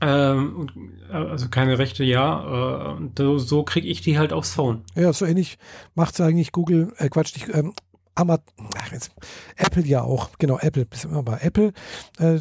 ähm, 0.00 0.68
äh, 1.08 1.12
also 1.12 1.48
keine 1.48 1.78
Rechte, 1.78 2.02
ja. 2.02 2.98
Äh, 2.98 3.38
so 3.38 3.62
kriege 3.62 3.86
ich 3.86 4.00
die 4.00 4.18
halt 4.18 4.32
aufs 4.32 4.54
Phone. 4.54 4.82
Ja, 4.96 5.12
so 5.12 5.24
ähnlich 5.24 5.58
macht 5.94 6.14
es 6.14 6.20
eigentlich 6.20 6.50
Google, 6.50 6.92
äh, 6.98 7.08
Quatsch, 7.08 7.34
nicht, 7.36 7.54
ähm, 7.54 7.72
Amazon, 8.14 8.44
Apple 9.56 9.86
ja 9.86 10.02
auch, 10.02 10.30
genau, 10.38 10.58
Apple, 10.58 10.84
bis 10.84 11.04
immer 11.04 11.22
bei 11.22 11.38
Apple. 11.40 11.72
Äh, 12.18 12.36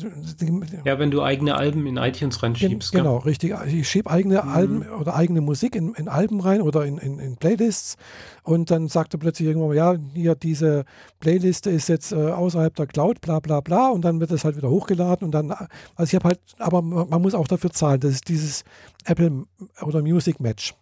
ja, 0.86 1.00
wenn 1.00 1.12
du 1.12 1.22
eigene 1.22 1.56
Alben 1.56 1.88
in 1.88 1.96
iTunes 1.96 2.44
reinschiebst. 2.44 2.92
Gen, 2.92 3.04
genau, 3.04 3.20
gell? 3.20 3.30
richtig. 3.30 3.56
Ich 3.68 3.88
schiebe 3.88 4.10
eigene 4.10 4.42
mhm. 4.42 4.50
Alben 4.50 4.90
oder 5.00 5.16
eigene 5.16 5.40
Musik 5.40 5.76
in, 5.76 5.94
in 5.94 6.10
Alben 6.10 6.42
rein 6.42 6.62
oder 6.62 6.86
in, 6.86 6.98
in, 6.98 7.20
in, 7.20 7.38
Playlists 7.38 7.96
und 8.44 8.70
dann 8.70 8.90
sagt 8.90 9.14
er 9.14 9.20
plötzlich 9.20 9.48
irgendwann 9.48 9.70
mal, 9.70 9.78
ja, 9.78 9.96
hier 10.14 10.36
diese 10.36 10.84
Playliste 11.20 11.70
ist 11.70 11.88
jetzt 11.88 12.12
äh, 12.12 12.16
außerhalb 12.16 12.76
der 12.76 12.88
Cloud, 12.88 13.22
bla 13.22 13.40
bla 13.40 13.62
bla 13.62 13.90
und 13.90 14.04
dann 14.04 14.20
wird 14.20 14.32
das 14.32 14.44
halt 14.44 14.58
wieder 14.58 14.70
hochgeladen 14.70 15.26
und 15.26 15.32
dann, 15.32 15.52
also 15.52 16.04
ich 16.04 16.16
habe 16.16 16.28
halt, 16.28 16.40
aber 16.60 16.82
man 16.82 17.22
muss 17.22 17.34
auch 17.34 17.48
dafür 17.48 17.72
zahlen, 17.72 18.02
das 18.02 18.12
ist 18.12 18.28
dieses 18.28 18.64
Apple 19.06 19.46
oder 19.82 20.02
Music 20.02 20.40
Match. 20.42 20.74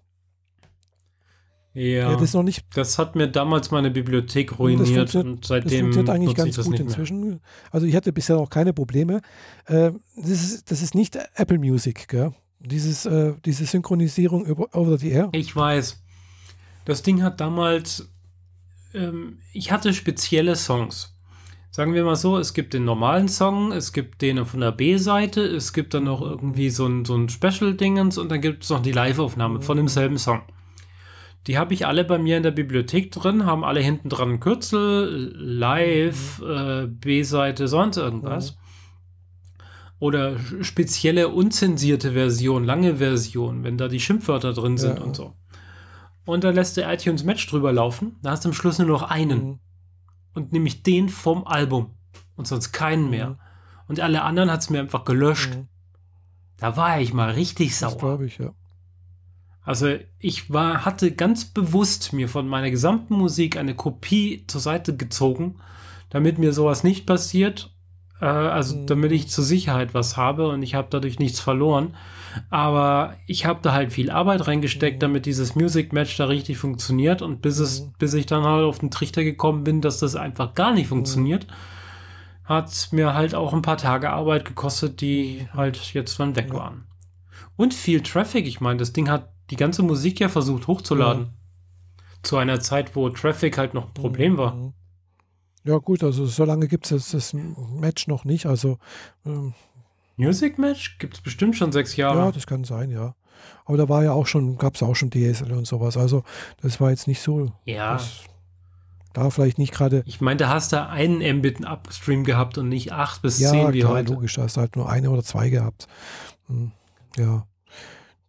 Ja, 1.79 2.13
das, 2.17 2.33
noch 2.33 2.43
nicht, 2.43 2.65
das 2.75 2.99
hat 2.99 3.15
mir 3.15 3.27
damals 3.29 3.71
meine 3.71 3.89
Bibliothek 3.89 4.59
ruiniert 4.59 5.15
und 5.15 5.45
seitdem 5.45 5.69
das 5.69 5.79
funktioniert 5.79 6.09
eigentlich 6.09 6.35
ganz 6.35 6.61
gut 6.61 6.77
inzwischen. 6.77 7.21
Mehr. 7.21 7.39
Also 7.71 7.87
ich 7.87 7.95
hatte 7.95 8.11
bisher 8.11 8.35
noch 8.35 8.49
keine 8.49 8.73
Probleme. 8.73 9.21
Äh, 9.65 9.91
das, 10.17 10.29
ist, 10.29 10.71
das 10.71 10.81
ist 10.81 10.93
nicht 10.93 11.17
Apple 11.35 11.57
Music, 11.57 12.09
gell? 12.09 12.33
Dieses, 12.59 13.05
äh, 13.05 13.33
diese 13.45 13.63
Synchronisierung 13.63 14.45
über 14.45 14.67
over 14.75 14.97
the 14.97 15.09
air. 15.09 15.29
Ich 15.31 15.55
weiß. 15.55 16.03
Das 16.83 17.01
Ding 17.01 17.23
hat 17.23 17.39
damals, 17.39 18.09
ähm, 18.93 19.37
ich 19.53 19.71
hatte 19.71 19.93
spezielle 19.93 20.57
Songs. 20.57 21.15
Sagen 21.71 21.93
wir 21.93 22.03
mal 22.03 22.17
so, 22.17 22.37
es 22.37 22.53
gibt 22.53 22.73
den 22.73 22.83
normalen 22.83 23.29
Song, 23.29 23.71
es 23.71 23.93
gibt 23.93 24.21
den 24.21 24.45
von 24.45 24.59
der 24.59 24.73
B-Seite, 24.73 25.45
es 25.45 25.71
gibt 25.71 25.93
dann 25.93 26.03
noch 26.03 26.19
irgendwie 26.21 26.71
so 26.71 26.85
ein, 26.87 27.05
so 27.05 27.15
ein 27.15 27.29
Special-Dingens 27.29 28.17
und 28.17 28.29
dann 28.29 28.41
gibt 28.41 28.65
es 28.65 28.69
noch 28.69 28.81
die 28.81 28.91
Live-Aufnahme 28.91 29.59
mhm. 29.59 29.61
von 29.61 29.77
demselben 29.77 30.17
Song. 30.17 30.41
Die 31.47 31.57
habe 31.57 31.73
ich 31.73 31.87
alle 31.87 32.03
bei 32.03 32.17
mir 32.17 32.37
in 32.37 32.43
der 32.43 32.51
Bibliothek 32.51 33.11
drin, 33.11 33.45
haben 33.45 33.63
alle 33.63 33.79
hinten 33.79 34.09
dran 34.09 34.33
ein 34.33 34.39
Kürzel, 34.39 35.33
Live, 35.35 36.39
mhm. 36.39 36.49
äh, 36.49 36.87
B-Seite, 36.87 37.67
sonst 37.67 37.97
irgendwas. 37.97 38.51
Mhm. 38.51 38.57
Oder 39.99 40.39
spezielle 40.61 41.27
unzensierte 41.29 42.13
Version, 42.13 42.63
lange 42.63 42.97
Version, 42.97 43.63
wenn 43.63 43.77
da 43.77 43.87
die 43.87 43.99
Schimpfwörter 43.99 44.53
drin 44.53 44.77
sind 44.77 44.97
ja. 44.97 45.03
und 45.03 45.15
so. 45.15 45.33
Und 46.25 46.43
dann 46.43 46.55
lässt 46.55 46.77
der 46.77 46.91
iTunes 46.93 47.23
Match 47.23 47.47
drüber 47.47 47.73
laufen. 47.73 48.17
Da 48.21 48.31
hast 48.31 48.45
du 48.45 48.49
am 48.49 48.53
Schluss 48.53 48.77
nur 48.77 48.87
noch 48.87 49.03
einen. 49.03 49.43
Mhm. 49.43 49.59
Und 50.35 50.53
nämlich 50.53 50.83
den 50.83 51.09
vom 51.09 51.45
Album. 51.45 51.95
Und 52.35 52.47
sonst 52.47 52.71
keinen 52.71 53.09
mehr. 53.09 53.31
Mhm. 53.31 53.39
Und 53.87 53.99
alle 53.99 54.21
anderen 54.21 54.51
hat 54.51 54.61
es 54.61 54.69
mir 54.69 54.79
einfach 54.79 55.03
gelöscht. 55.03 55.55
Mhm. 55.55 55.67
Da 56.57 56.77
war 56.77 57.01
ich 57.01 57.13
mal 57.13 57.31
richtig 57.31 57.75
sauer. 57.75 57.91
Das 57.91 57.99
glaube 57.99 58.25
ich, 58.27 58.37
ja. 58.37 58.53
Also 59.63 59.95
ich 60.19 60.51
war, 60.51 60.85
hatte 60.85 61.11
ganz 61.11 61.45
bewusst 61.45 62.13
mir 62.13 62.27
von 62.29 62.47
meiner 62.47 62.71
gesamten 62.71 63.15
Musik 63.15 63.57
eine 63.57 63.75
Kopie 63.75 64.45
zur 64.47 64.61
Seite 64.61 64.95
gezogen, 64.95 65.55
damit 66.09 66.39
mir 66.39 66.53
sowas 66.53 66.83
nicht 66.83 67.05
passiert. 67.05 67.71
Äh, 68.21 68.25
also 68.25 68.75
mhm. 68.75 68.87
damit 68.87 69.11
ich 69.11 69.29
zur 69.29 69.43
Sicherheit 69.43 69.93
was 69.93 70.17
habe 70.17 70.49
und 70.49 70.63
ich 70.63 70.75
habe 70.75 70.87
dadurch 70.89 71.19
nichts 71.19 71.39
verloren. 71.39 71.95
Aber 72.49 73.15
ich 73.25 73.45
habe 73.45 73.59
da 73.61 73.73
halt 73.73 73.91
viel 73.91 74.11
Arbeit 74.11 74.47
reingesteckt, 74.47 74.97
mhm. 74.97 75.01
damit 75.01 75.25
dieses 75.25 75.55
Music 75.55 75.93
Match 75.93 76.15
da 76.17 76.25
richtig 76.25 76.57
funktioniert. 76.57 77.21
Und 77.21 77.41
bis 77.41 77.59
es, 77.59 77.81
mhm. 77.81 77.93
bis 77.97 78.13
ich 78.13 78.25
dann 78.25 78.43
halt 78.43 78.63
auf 78.65 78.79
den 78.79 78.91
Trichter 78.91 79.23
gekommen 79.23 79.63
bin, 79.63 79.81
dass 79.81 79.99
das 79.99 80.15
einfach 80.15 80.53
gar 80.53 80.73
nicht 80.73 80.87
funktioniert, 80.87 81.47
hat 82.45 82.89
mir 82.91 83.13
halt 83.13 83.35
auch 83.35 83.53
ein 83.53 83.61
paar 83.61 83.77
Tage 83.77 84.09
Arbeit 84.09 84.45
gekostet, 84.45 85.01
die 85.01 85.47
halt 85.53 85.77
jetzt 85.93 86.19
dann 86.19 86.35
weg 86.35 86.53
waren. 86.53 86.85
Und 87.59 87.73
viel 87.73 88.01
Traffic. 88.01 88.47
Ich 88.47 88.61
meine, 88.61 88.77
das 88.77 88.93
Ding 88.93 89.09
hat 89.09 89.33
die 89.49 89.57
ganze 89.57 89.83
Musik 89.83 90.21
ja 90.21 90.29
versucht 90.29 90.67
hochzuladen. 90.67 91.25
Ja. 91.25 92.03
Zu 92.23 92.37
einer 92.37 92.61
Zeit, 92.61 92.95
wo 92.95 93.09
Traffic 93.09 93.57
halt 93.57 93.73
noch 93.73 93.87
ein 93.87 93.93
Problem 93.93 94.37
war. 94.37 94.55
Mhm. 94.55 94.73
Ja, 95.65 95.77
gut, 95.77 96.01
also 96.01 96.25
so 96.25 96.45
lange 96.45 96.69
gibt 96.69 96.89
es 96.89 97.11
das 97.11 97.33
Match 97.33 98.07
noch 98.07 98.23
nicht. 98.23 98.45
Also 98.45 98.77
ähm, 99.25 99.53
Music 100.15 100.57
Match 100.57 100.99
gibt 100.99 101.15
es 101.15 101.21
bestimmt 101.21 101.57
schon 101.57 101.73
sechs 101.73 101.97
Jahre. 101.97 102.19
Ja, 102.19 102.31
das 102.31 102.47
kann 102.47 102.63
sein, 102.63 102.91
ja. 102.91 103.13
Aber 103.65 103.75
da 103.75 103.89
war 103.89 104.05
ja 104.05 104.13
auch 104.13 104.25
schon, 104.25 104.57
gab 104.57 104.75
es 104.75 104.81
auch 104.81 104.95
schon 104.95 105.09
DSL 105.11 105.51
und 105.51 105.67
sowas. 105.67 105.97
Also 105.97 106.23
das 106.61 106.79
war 106.79 106.91
jetzt 106.91 107.09
nicht 107.09 107.21
so. 107.21 107.51
Ja. 107.65 107.95
Das, 107.95 108.21
da 109.11 109.29
vielleicht 109.31 109.57
nicht 109.57 109.73
gerade. 109.73 110.03
Ich 110.05 110.21
meine, 110.21 110.37
da 110.37 110.47
hast 110.47 110.71
du 110.71 110.87
einen 110.87 111.39
Mbit 111.39 111.65
Upstream 111.65 112.23
gehabt 112.23 112.57
und 112.57 112.69
nicht 112.69 112.93
acht 112.93 113.21
bis 113.21 113.37
ja, 113.37 113.49
zehn 113.49 113.73
wie 113.73 113.81
klar, 113.81 113.95
heute. 113.95 114.13
logisch, 114.13 114.35
da 114.35 114.43
hast 114.43 114.55
du 114.55 114.61
halt 114.61 114.77
nur 114.77 114.89
eine 114.89 115.09
oder 115.11 115.23
zwei 115.23 115.49
gehabt. 115.49 115.89
Hm, 116.47 116.71
ja, 117.17 117.47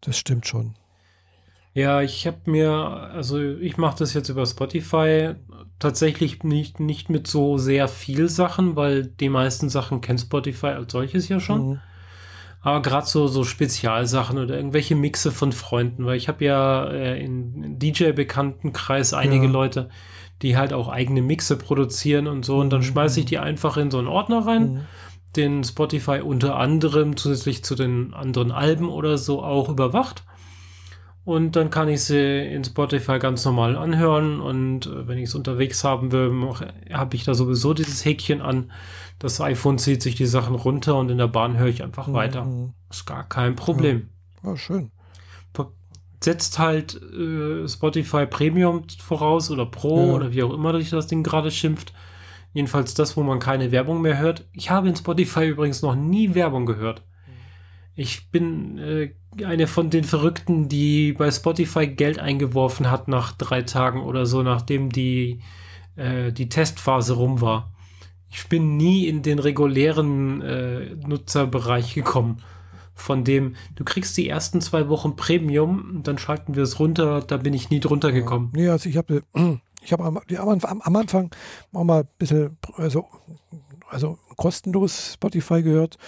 das 0.01 0.18
stimmt 0.18 0.47
schon. 0.47 0.74
Ja, 1.72 2.03
ich 2.03 2.26
habe 2.26 2.51
mir, 2.51 2.70
also 2.70 3.41
ich 3.41 3.76
mache 3.76 3.99
das 3.99 4.12
jetzt 4.12 4.28
über 4.28 4.45
Spotify 4.45 5.35
tatsächlich 5.78 6.43
nicht, 6.43 6.81
nicht 6.81 7.11
mit 7.11 7.26
so 7.26 7.59
sehr 7.59 7.87
viel 7.87 8.28
Sachen, 8.28 8.74
weil 8.74 9.05
die 9.07 9.28
meisten 9.28 9.68
Sachen 9.68 10.01
kennt 10.01 10.20
Spotify 10.20 10.68
als 10.68 10.93
solches 10.93 11.28
ja 11.28 11.39
schon. 11.39 11.68
Mhm. 11.68 11.81
Aber 12.62 12.83
gerade 12.83 13.07
so, 13.07 13.26
so 13.26 13.45
Spezialsachen 13.45 14.39
oder 14.39 14.55
irgendwelche 14.55 14.95
Mixe 14.95 15.33
von 15.33 15.53
Freunden, 15.53 16.05
weil 16.05 16.16
ich 16.16 16.28
habe 16.28 16.45
ja 16.45 16.85
äh, 16.91 17.24
in 17.24 17.78
DJ-Bekanntenkreis 17.78 19.14
einige 19.14 19.47
ja. 19.47 19.51
Leute, 19.51 19.89
die 20.43 20.57
halt 20.57 20.72
auch 20.72 20.89
eigene 20.89 21.22
Mixe 21.22 21.57
produzieren 21.57 22.26
und 22.26 22.45
so. 22.45 22.59
Und 22.59 22.70
dann 22.70 22.81
mhm. 22.81 22.85
schmeiße 22.85 23.20
ich 23.20 23.26
die 23.26 23.39
einfach 23.39 23.76
in 23.76 23.91
so 23.91 23.99
einen 23.99 24.09
Ordner 24.09 24.47
rein, 24.47 24.72
mhm. 24.72 24.81
Den 25.37 25.64
Spotify 25.64 26.20
unter 26.20 26.57
anderem 26.57 27.16
zusätzlich 27.16 27.64
zu 27.64 27.74
den 27.74 28.14
anderen 28.14 28.51
Alben 28.51 28.89
oder 28.89 29.18
so 29.18 29.43
auch 29.43 29.68
überwacht. 29.68 30.24
Und 31.24 31.55
dann 31.55 31.70
kann 31.70 31.89
ich 31.89 32.03
sie 32.03 32.47
in 32.47 32.64
Spotify 32.64 33.18
ganz 33.18 33.45
normal 33.45 33.76
anhören. 33.76 34.41
Und 34.41 34.87
äh, 34.87 35.07
wenn 35.07 35.18
ich 35.18 35.24
es 35.24 35.35
unterwegs 35.35 35.85
haben 35.85 36.12
will, 36.12 36.33
habe 36.93 37.14
ich 37.14 37.24
da 37.24 37.35
sowieso 37.35 37.74
dieses 37.74 38.05
Häkchen 38.05 38.41
an. 38.41 38.72
Das 39.18 39.41
iPhone 39.41 39.78
zieht 39.78 40.03
sich 40.03 40.14
die 40.14 40.26
Sachen 40.26 40.55
runter 40.55 40.97
und 40.97 41.11
in 41.11 41.18
der 41.18 41.28
Bahn 41.28 41.59
höre 41.59 41.68
ich 41.68 41.83
einfach 41.83 42.09
mhm. 42.09 42.14
weiter. 42.14 42.47
Ist 42.91 43.07
gar 43.07 43.28
kein 43.28 43.55
Problem. 43.55 44.09
Ja, 44.43 44.51
ja 44.51 44.57
schön 44.57 44.91
setzt 46.22 46.59
halt 46.59 47.01
äh, 47.03 47.66
Spotify 47.66 48.26
Premium 48.26 48.85
voraus 48.99 49.51
oder 49.51 49.66
Pro 49.66 50.07
ja. 50.07 50.12
oder 50.12 50.33
wie 50.33 50.43
auch 50.43 50.53
immer 50.53 50.78
sich 50.78 50.91
das 50.91 51.07
Ding 51.07 51.22
gerade 51.22 51.51
schimpft. 51.51 51.93
Jedenfalls 52.53 52.94
das, 52.94 53.16
wo 53.16 53.22
man 53.22 53.38
keine 53.38 53.70
Werbung 53.70 54.03
mehr 54.03 54.18
hört. 54.18 54.48
Ich 54.53 54.70
habe 54.70 54.88
in 54.88 54.96
Spotify 54.96 55.48
übrigens 55.48 55.82
noch 55.82 55.94
nie 55.94 56.34
Werbung 56.34 56.66
gehört. 56.66 57.03
Ich 57.94 58.30
bin 58.30 58.78
äh, 58.78 59.14
eine 59.44 59.66
von 59.66 59.90
den 59.90 60.05
Verrückten, 60.05 60.68
die 60.68 61.12
bei 61.12 61.30
Spotify 61.30 61.86
Geld 61.86 62.18
eingeworfen 62.18 62.90
hat 62.90 63.09
nach 63.09 63.32
drei 63.32 63.62
Tagen 63.62 64.03
oder 64.03 64.26
so, 64.26 64.42
nachdem 64.42 64.90
die, 64.90 65.40
äh, 65.96 66.32
die 66.32 66.48
Testphase 66.48 67.14
rum 67.14 67.40
war. 67.40 67.72
Ich 68.30 68.48
bin 68.48 68.76
nie 68.76 69.07
in 69.07 69.22
den 69.22 69.38
regulären 69.38 70.40
äh, 70.40 70.94
Nutzerbereich 71.07 71.94
gekommen 71.94 72.42
von 73.01 73.24
dem, 73.24 73.57
du 73.76 73.84
kriegst 73.84 74.16
die 74.16 74.28
ersten 74.28 74.61
zwei 74.61 74.88
Wochen 74.88 75.16
Premium, 75.16 76.01
dann 76.03 76.18
schalten 76.18 76.55
wir 76.55 76.62
es 76.62 76.78
runter, 76.78 77.22
da 77.26 77.38
bin 77.38 77.55
ich 77.55 77.70
nie 77.70 77.80
drunter 77.80 78.12
gekommen. 78.12 78.53
Ja, 78.55 78.61
nee, 78.61 78.68
also 78.68 78.88
ich 78.88 78.96
habe 78.96 79.22
ich 79.83 79.93
habe 79.93 80.05
am, 80.05 80.18
am, 80.18 80.81
am, 80.83 80.97
Anfang 80.97 81.35
auch 81.72 81.85
mal 81.85 82.03
ein 82.03 82.09
bisschen, 82.18 82.57
also, 82.76 83.07
also 83.89 84.18
kostenlos 84.37 85.14
Spotify 85.14 85.62
gehört 85.62 85.99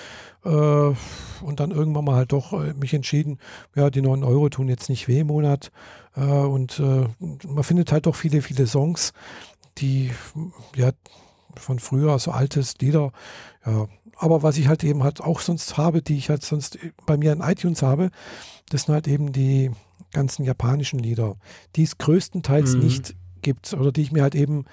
äh, 0.45 0.49
und 0.49 1.61
dann 1.61 1.70
irgendwann 1.70 2.05
mal 2.05 2.16
halt 2.16 2.33
doch 2.33 2.53
äh, 2.53 2.75
mich 2.75 2.95
entschieden, 2.95 3.39
ja, 3.75 3.91
die 3.91 4.03
9 4.03 4.25
Euro 4.25 4.49
tun 4.49 4.68
jetzt 4.68 4.89
nicht 4.89 5.09
weh 5.09 5.20
im 5.20 5.29
Monat 5.29 5.70
äh, 6.16 6.20
und 6.20 6.81
äh, 6.81 7.09
man 7.47 7.64
findet 7.64 7.93
halt 7.93 8.07
doch 8.07 8.14
viele, 8.14 8.43
viele 8.43 8.66
Songs, 8.66 9.12
die 9.79 10.11
ja 10.77 10.91
von 11.57 11.79
früher, 11.79 12.18
so 12.18 12.31
altes 12.31 12.79
Lieder, 12.79 13.12
ja, 13.66 13.87
aber 14.16 14.43
was 14.43 14.57
ich 14.57 14.68
halt 14.68 14.85
eben 14.85 15.03
halt 15.03 15.20
auch 15.20 15.41
sonst 15.41 15.77
habe, 15.77 16.01
die 16.01 16.16
ich 16.16 16.31
halt 16.31 16.45
sonst 16.45 16.79
bei 17.07 17.16
mir 17.16 17.33
in 17.33 17.41
iTunes 17.41 17.83
habe, 17.83 18.11
das 18.68 18.83
sind 18.83 18.95
halt 18.95 19.09
eben 19.09 19.33
die 19.33 19.70
ganzen 20.12 20.45
japanischen 20.45 20.99
Lieder, 20.99 21.37
die 21.75 21.83
es 21.83 21.99
größtenteils 21.99 22.75
mhm. 22.75 22.81
nicht 22.81 23.16
gibt 23.43 23.72
oder 23.74 23.93
die 23.93 24.03
ich 24.03 24.12
mir 24.12 24.22
halt 24.22 24.34
eben, 24.34 24.64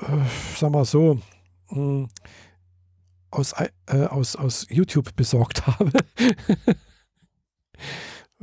äh, 0.00 0.24
sag 0.56 0.70
mal 0.70 0.84
so, 0.84 1.14
mh, 1.70 1.76
hm, 1.76 2.08
aus, 3.30 3.52
äh, 3.86 4.04
aus, 4.06 4.36
aus 4.36 4.66
YouTube 4.70 5.16
besorgt 5.16 5.66
habe. 5.66 5.90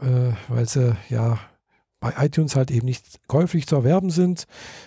äh, 0.02 0.34
weil 0.50 0.68
sie 0.68 0.96
ja 1.10 1.40
bei 2.02 2.14
iTunes 2.18 2.56
halt 2.56 2.72
eben 2.72 2.88
nicht 2.88 3.28
käuflich 3.28 3.68
zu 3.68 3.76
erwerben 3.76 4.10
sind 4.10 4.46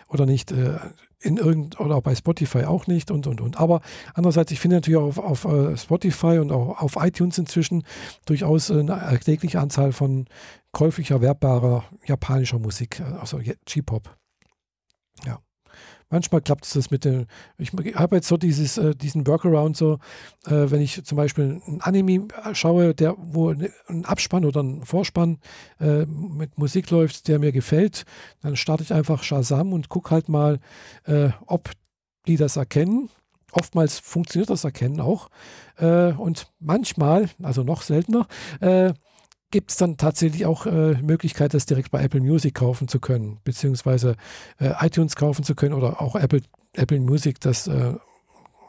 oder 0.09 0.27
nicht 0.27 0.51
äh, 0.53 0.79
in 1.21 1.39
irgend 1.39 1.81
oder 1.81 2.03
bei 2.03 2.15
Spotify 2.15 2.65
auch 2.65 2.87
nicht 2.87 3.11
und 3.11 3.27
und 3.27 3.41
und. 3.41 3.59
Aber 3.59 3.81
andererseits, 4.13 4.53
ich 4.53 4.61
finde 4.61 4.77
natürlich 4.77 4.99
auch 4.99 5.17
auf, 5.17 5.19
auf 5.19 5.45
uh, 5.47 5.77
Spotify 5.77 6.39
und 6.39 6.53
auch 6.53 6.81
auf 6.81 6.97
iTunes 6.97 7.39
inzwischen 7.39 7.85
durchaus 8.27 8.71
eine 8.71 8.93
erklägliche 8.93 9.61
Anzahl 9.61 9.93
von 9.93 10.27
käuflich 10.73 11.13
erwerbbarer 11.13 11.85
japanischer 12.05 12.59
Musik, 12.59 13.01
also 13.01 13.39
J-Pop. 13.41 14.15
Ja. 15.25 15.39
Manchmal 16.11 16.43
klappt 16.43 16.65
es 16.65 16.75
das 16.75 16.91
mit 16.91 17.05
dem, 17.05 17.27
ich 17.59 17.73
habe 17.95 18.17
jetzt 18.17 18.29
so 18.29 18.37
dieses, 18.37 18.79
äh, 18.79 18.95
diesen 18.95 19.27
Workaround 19.27 19.77
so, 19.77 19.99
äh, 20.47 20.71
wenn 20.71 20.81
ich 20.81 21.03
zum 21.05 21.17
Beispiel 21.17 21.61
ein 21.67 21.81
Anime 21.81 22.29
schaue, 22.53 22.95
der, 22.95 23.17
wo 23.19 23.51
ein 23.51 24.05
Abspann 24.05 24.45
oder 24.45 24.63
ein 24.63 24.85
Vorspann 24.85 25.39
äh, 25.81 26.07
mit 26.07 26.57
Musik 26.59 26.91
läuft, 26.91 27.27
der 27.27 27.39
mir 27.39 27.53
gefällt, 27.53 28.05
dann 28.43 28.55
starte 28.55 28.85
ich 28.85 28.93
einfach 28.93 29.23
Shazam 29.23 29.73
und 29.73 29.89
gucke 29.89 30.11
halt 30.11 30.29
mal, 30.29 30.61
äh, 31.05 31.31
ob 31.47 31.71
die 32.27 32.37
das 32.37 32.57
erkennen. 32.57 33.09
Oftmals 33.53 33.99
funktioniert 33.99 34.51
das 34.51 34.65
Erkennen 34.65 35.01
auch. 35.01 35.31
Äh, 35.79 36.13
und 36.13 36.47
manchmal, 36.59 37.31
also 37.43 37.63
noch 37.63 37.83
seltener, 37.83 38.27
äh, 38.61 38.93
gibt 39.51 39.71
es 39.71 39.77
dann 39.77 39.97
tatsächlich 39.97 40.47
auch 40.47 40.67
äh, 40.67 40.95
Möglichkeit, 41.03 41.55
das 41.55 41.67
direkt 41.67 41.91
bei 41.91 42.03
Apple 42.03 42.21
Music 42.21 42.55
kaufen 42.55 42.89
zu 42.89 42.99
können, 42.99 43.39
beziehungsweise 43.45 44.17
äh, 44.59 44.73
iTunes 44.85 45.17
kaufen 45.17 45.45
zu 45.45 45.55
können 45.55 45.75
oder 45.75 46.01
auch 46.01 46.17
Apple, 46.17 46.43
Apple 46.73 47.01
Music 47.01 47.41
das 47.41 47.69
äh, 47.69 47.95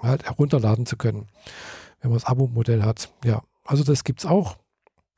halt 0.02 0.24
herunterladen 0.26 0.86
zu 0.86 0.98
können, 0.98 1.28
wenn 2.02 2.12
man 2.12 2.20
das 2.20 2.26
Abo-Modell 2.26 2.84
hat. 2.84 3.12
Ja, 3.24 3.42
also 3.64 3.84
das 3.84 4.04
gibt 4.04 4.20
es 4.20 4.26
auch. 4.26 4.58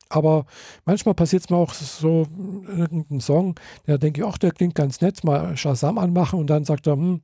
Aber 0.10 0.46
manchmal 0.86 1.16
passiert 1.16 1.44
es 1.44 1.50
mir 1.50 1.58
auch 1.58 1.74
so, 1.74 2.28
irgendein 2.66 3.20
Song, 3.20 3.56
da 3.86 3.98
denke 3.98 4.22
ich, 4.22 4.28
ach, 4.28 4.38
der 4.38 4.52
klingt 4.52 4.76
ganz 4.76 5.02
nett, 5.02 5.24
mal 5.24 5.58
Shazam 5.58 5.98
anmachen 5.98 6.40
und 6.40 6.48
dann 6.48 6.64
sagt 6.64 6.88
er, 6.88 6.94
hm, 6.94 7.22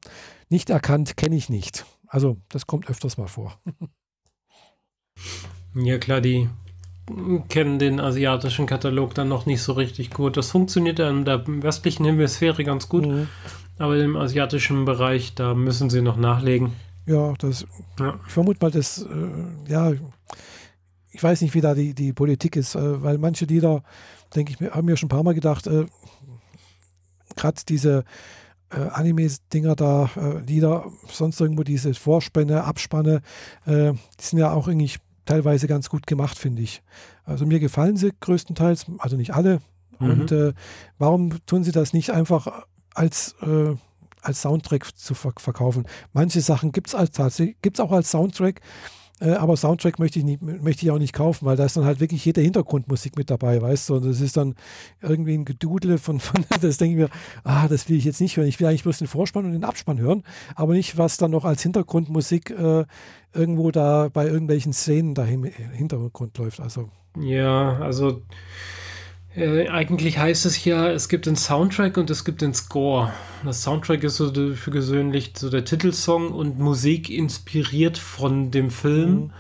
nicht 0.50 0.70
erkannt, 0.70 1.16
kenne 1.16 1.36
ich 1.36 1.50
nicht. 1.50 1.86
Also 2.08 2.38
das 2.50 2.68
kommt 2.68 2.90
öfters 2.90 3.18
mal 3.18 3.28
vor. 3.28 3.58
Ja 5.76 5.98
klar, 5.98 6.22
die 6.22 6.50
kennen 7.50 7.80
den 7.80 8.00
asiatischen 8.00 8.66
Katalog 8.66 9.14
dann 9.14 9.28
noch 9.28 9.46
nicht 9.46 9.62
so 9.62 9.74
richtig 9.74 10.12
gut. 10.12 10.38
Das 10.38 10.52
funktioniert 10.52 11.00
ja 11.00 11.10
in 11.10 11.26
der 11.26 11.44
westlichen 11.46 12.06
Hemisphäre 12.06 12.64
ganz 12.64 12.90
gut, 12.90 13.06
mhm. 13.06 13.28
aber 13.78 13.98
im 13.98 14.16
asiatischen 14.16 14.86
Bereich, 14.86 15.36
da 15.36 15.54
müssen 15.54 15.90
sie 15.90 16.02
noch 16.02 16.18
nachlegen. 16.18 16.74
Ja, 17.06 17.34
das, 17.38 17.66
ja. 18.00 18.20
ich 18.26 18.32
vermute 18.32 18.60
mal, 18.62 18.72
das, 18.72 19.04
äh, 19.04 19.72
ja, 19.72 19.92
ich 21.12 21.22
weiß 21.22 21.42
nicht, 21.42 21.54
wie 21.54 21.62
da 21.62 21.74
die, 21.74 21.94
die 21.94 22.14
Politik 22.14 22.56
ist, 22.56 22.76
äh, 22.76 23.04
weil 23.04 23.18
manche 23.18 23.46
Lieder, 23.46 23.84
denke 24.34 24.54
ich 24.54 24.72
haben 24.72 24.86
mir 24.86 24.96
schon 24.96 25.08
ein 25.08 25.10
paar 25.10 25.24
Mal 25.24 25.34
gedacht, 25.34 25.68
äh, 25.68 25.86
gerade 27.36 27.62
diese 27.68 28.06
äh, 28.70 28.80
Anime-Dinger 28.80 29.76
da, 29.76 30.10
äh, 30.16 30.40
Lieder, 30.40 30.86
sonst 31.08 31.42
irgendwo 31.42 31.64
diese 31.64 31.94
Vorspänne, 31.94 32.64
Abspanne, 32.64 33.22
äh, 33.66 33.92
die 33.92 34.24
sind 34.24 34.40
ja 34.40 34.52
auch 34.54 34.68
irgendwie 34.68 34.92
teilweise 35.26 35.68
ganz 35.68 35.90
gut 35.90 36.08
gemacht, 36.08 36.38
finde 36.38 36.62
ich. 36.62 36.82
Also 37.24 37.46
mir 37.46 37.60
gefallen 37.60 37.98
sie 37.98 38.12
größtenteils, 38.20 38.86
also 38.98 39.16
nicht 39.18 39.34
alle. 39.34 39.60
Mhm. 40.00 40.10
Und 40.10 40.32
äh, 40.32 40.54
warum 40.98 41.46
tun 41.46 41.64
sie 41.64 41.72
das 41.72 41.94
nicht 41.94 42.12
einfach 42.12 42.66
als, 42.94 43.36
äh, 43.42 43.76
als 44.22 44.42
Soundtrack 44.42 44.96
zu 44.98 45.14
verkaufen? 45.14 45.86
Manche 46.12 46.42
Sachen 46.42 46.72
gibt 46.72 46.88
es 46.88 46.96
als, 46.96 47.42
gibt's 47.62 47.80
auch 47.80 47.92
als 47.92 48.12
Soundtrack, 48.12 48.62
äh, 49.24 49.32
aber 49.36 49.56
Soundtrack 49.56 50.00
möchte 50.00 50.20
ich, 50.20 50.26
nicht, 50.26 50.42
möchte 50.42 50.86
ich 50.86 50.92
auch 50.92 51.00
nicht 51.00 51.14
kaufen, 51.14 51.46
weil 51.46 51.56
da 51.56 51.66
ist 51.66 51.78
dann 51.78 51.86
halt 51.86 52.02
wirklich 52.02 52.26
jede 52.26 52.42
Hintergrundmusik 52.42 53.16
mit 53.16 53.30
dabei, 53.30 53.62
weißt 53.62 53.90
du? 53.90 53.96
Und 53.96 54.06
das 54.06 54.20
ist 54.20 54.36
dann 54.36 54.56
irgendwie 55.02 55.34
ein 55.36 55.46
Gedudle 55.46 55.98
von, 55.98 56.20
von 56.20 56.44
das 56.62 56.78
denke 56.78 56.94
ich 56.94 57.10
mir, 57.10 57.18
ah, 57.44 57.68
das 57.68 57.88
will 57.88 57.98
ich 57.98 58.04
jetzt 58.04 58.20
nicht 58.20 58.36
hören. 58.36 58.48
Ich 58.48 58.60
will 58.60 58.68
eigentlich 58.68 58.84
bloß 58.84 58.98
den 58.98 59.08
Vorspann 59.08 59.46
und 59.46 59.54
den 59.54 59.64
Abspann 59.64 60.00
hören, 60.00 60.24
aber 60.56 60.74
nicht, 60.74 60.98
was 60.98 61.18
dann 61.18 61.32
noch 61.32 61.46
als 61.46 61.62
Hintergrundmusik 61.64 62.50
äh, 62.50 62.86
irgendwo 63.34 63.72
da 63.72 64.10
bei 64.12 64.28
irgendwelchen 64.28 64.74
Szenen 64.74 65.16
da 65.16 65.24
im 65.26 65.44
Hintergrund 65.44 66.38
läuft. 66.38 66.60
Also. 66.60 66.90
Ja, 67.18 67.78
also 67.80 68.22
äh, 69.36 69.68
eigentlich 69.68 70.18
heißt 70.18 70.46
es 70.46 70.64
ja, 70.64 70.90
es 70.90 71.10
gibt 71.10 71.26
den 71.26 71.36
Soundtrack 71.36 71.98
und 71.98 72.10
es 72.10 72.24
gibt 72.24 72.42
den 72.42 72.54
Score. 72.54 73.12
Das 73.44 73.64
Soundtrack 73.64 74.04
ist 74.04 74.18
so 74.18 74.32
für 74.56 74.72
gewöhnlich 74.72 75.34
so 75.36 75.50
der 75.50 75.66
Titelsong 75.66 76.32
und 76.32 76.60
Musik 76.60 77.10
inspiriert 77.10 77.98
von 77.98 78.52
dem 78.52 78.70
Film 78.70 79.12
mhm. 79.12 79.32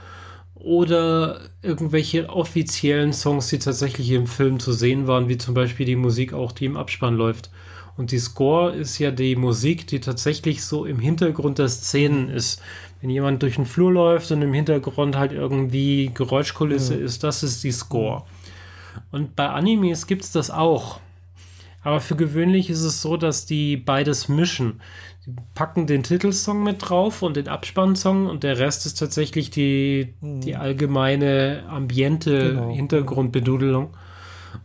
oder 0.55 1.41
irgendwelche 1.61 2.29
offiziellen 2.29 3.13
Songs, 3.13 3.47
die 3.49 3.59
tatsächlich 3.59 4.09
im 4.11 4.27
Film 4.27 4.59
zu 4.59 4.73
sehen 4.73 5.07
waren, 5.07 5.29
wie 5.29 5.37
zum 5.37 5.53
Beispiel 5.53 5.85
die 5.85 5.95
Musik 5.95 6.33
auch, 6.33 6.51
die 6.51 6.65
im 6.65 6.77
Abspann 6.77 7.15
läuft. 7.15 7.51
Und 7.95 8.11
die 8.11 8.19
Score 8.19 8.73
ist 8.73 8.97
ja 8.97 9.11
die 9.11 9.35
Musik, 9.35 9.85
die 9.85 9.99
tatsächlich 9.99 10.63
so 10.63 10.85
im 10.85 10.97
Hintergrund 10.97 11.59
der 11.59 11.69
Szenen 11.69 12.29
ist. 12.29 12.59
Wenn 12.99 13.11
jemand 13.11 13.43
durch 13.43 13.55
den 13.55 13.67
Flur 13.67 13.91
läuft 13.91 14.31
und 14.31 14.41
im 14.41 14.53
Hintergrund 14.53 15.15
halt 15.15 15.31
irgendwie 15.31 16.09
Geräuschkulisse 16.11 16.95
mhm. 16.95 17.05
ist, 17.05 17.23
das 17.23 17.43
ist 17.43 17.63
die 17.63 17.71
Score. 17.71 18.23
Und 19.11 19.35
bei 19.35 19.49
Animes 19.49 20.07
gibt 20.07 20.23
es 20.23 20.31
das 20.31 20.51
auch. 20.51 20.99
Aber 21.83 21.99
für 21.99 22.15
gewöhnlich 22.15 22.69
ist 22.69 22.83
es 22.83 23.01
so, 23.01 23.17
dass 23.17 23.45
die 23.45 23.77
beides 23.77 24.29
mischen. 24.29 24.81
Die 25.25 25.33
packen 25.53 25.85
den 25.85 26.03
Titelsong 26.03 26.63
mit 26.63 26.89
drauf 26.89 27.21
und 27.21 27.35
den 27.35 27.47
Abspannsong 27.47 28.27
und 28.27 28.43
der 28.43 28.57
Rest 28.57 28.85
ist 28.85 28.95
tatsächlich 28.95 29.49
die, 29.49 30.13
mhm. 30.21 30.41
die 30.41 30.55
allgemeine 30.55 31.63
ambiente 31.67 32.53
genau. 32.53 32.73
Hintergrundbedudelung. 32.73 33.95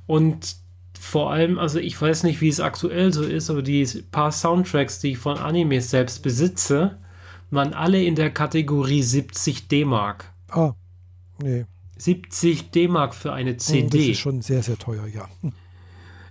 Und 0.07 0.57
vor 0.99 1.33
allem, 1.33 1.59
also 1.59 1.79
ich 1.79 2.01
weiß 2.01 2.25
nicht, 2.25 2.41
wie 2.41 2.49
es 2.49 2.61
aktuell 2.61 3.13
so 3.13 3.23
ist, 3.23 3.51
aber 3.51 3.63
die 3.63 3.87
paar 4.11 4.33
Soundtracks, 4.33 5.01
die 5.01 5.13
ich 5.13 5.19
von 5.19 5.39
Animes 5.39 5.91
selbst 5.91 6.23
besitze, 6.23 6.99
waren 7.51 7.73
alle 7.73 8.03
in 8.03 8.15
der 8.15 8.31
Kategorie 8.31 9.03
70 9.03 9.69
D-Mark. 9.69 10.33
Ah, 10.51 10.73
nee. 11.43 11.65
70 11.99 12.71
D-Mark 12.71 13.15
für 13.15 13.33
eine 13.33 13.57
CD. 13.57 13.99
Das 13.99 14.07
ist 14.09 14.19
schon 14.19 14.43
sehr, 14.43 14.63
sehr 14.63 14.79
teuer, 14.79 15.07
ja. 15.07 15.29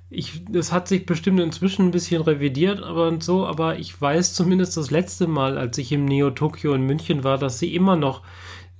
Ich, 0.09 0.43
das 0.49 0.71
hat 0.71 0.87
sich 0.87 1.05
bestimmt 1.05 1.39
inzwischen 1.41 1.87
ein 1.87 1.91
bisschen 1.91 2.21
revidiert, 2.21 2.81
aber 2.81 3.09
und 3.09 3.23
so, 3.23 3.45
aber 3.45 3.77
ich 3.77 3.99
weiß 3.99 4.33
zumindest 4.33 4.77
das 4.77 4.89
letzte 4.89 5.27
Mal, 5.27 5.57
als 5.57 5.77
ich 5.77 5.91
im 5.91 6.05
Neo 6.05 6.29
Tokyo 6.31 6.73
in 6.73 6.83
München 6.83 7.25
war, 7.25 7.37
dass 7.37 7.59
sie 7.59 7.75
immer 7.75 7.97
noch 7.97 8.21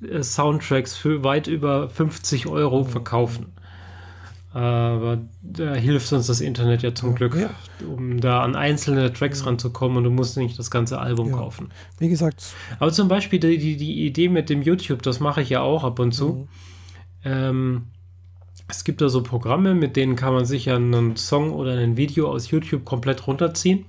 äh, 0.01 0.23
Soundtracks 0.23 0.95
für 0.95 1.23
weit 1.23 1.47
über 1.47 1.89
50 1.89 2.47
Euro 2.47 2.83
mhm. 2.83 2.87
verkaufen. 2.87 3.53
Aber 4.53 5.19
da 5.43 5.75
hilft 5.75 6.11
uns 6.13 6.27
das 6.27 6.41
Internet 6.41 6.81
ja 6.81 6.95
zum 6.95 7.13
Glück, 7.13 7.35
ja. 7.35 7.49
um 7.85 8.19
da 8.19 8.41
an 8.41 8.55
einzelne 8.55 9.13
Tracks 9.13 9.41
ja. 9.41 9.45
ranzukommen 9.47 9.97
und 9.97 10.03
du 10.05 10.09
musst 10.09 10.37
nicht 10.37 10.57
das 10.57 10.71
ganze 10.71 10.99
Album 10.99 11.29
ja. 11.29 11.35
kaufen. 11.35 11.69
Wie 11.99 12.09
gesagt. 12.09 12.55
Aber 12.79 12.91
zum 12.91 13.07
Beispiel 13.07 13.39
die, 13.39 13.57
die, 13.57 13.77
die 13.77 14.07
Idee 14.07 14.29
mit 14.29 14.49
dem 14.49 14.61
YouTube, 14.61 15.03
das 15.03 15.19
mache 15.19 15.41
ich 15.41 15.49
ja 15.49 15.61
auch 15.61 15.83
ab 15.83 15.99
und 15.99 16.13
zu. 16.13 16.29
Mhm. 16.29 16.47
Ähm, 17.27 17.87
es 18.69 18.83
gibt 18.83 19.01
da 19.01 19.09
so 19.09 19.21
Programme, 19.21 19.75
mit 19.75 19.95
denen 19.95 20.15
kann 20.15 20.33
man 20.33 20.45
sich 20.45 20.69
einen 20.69 21.15
Song 21.15 21.51
oder 21.51 21.77
ein 21.77 21.97
Video 21.97 22.31
aus 22.31 22.49
YouTube 22.49 22.85
komplett 22.85 23.27
runterziehen. 23.27 23.85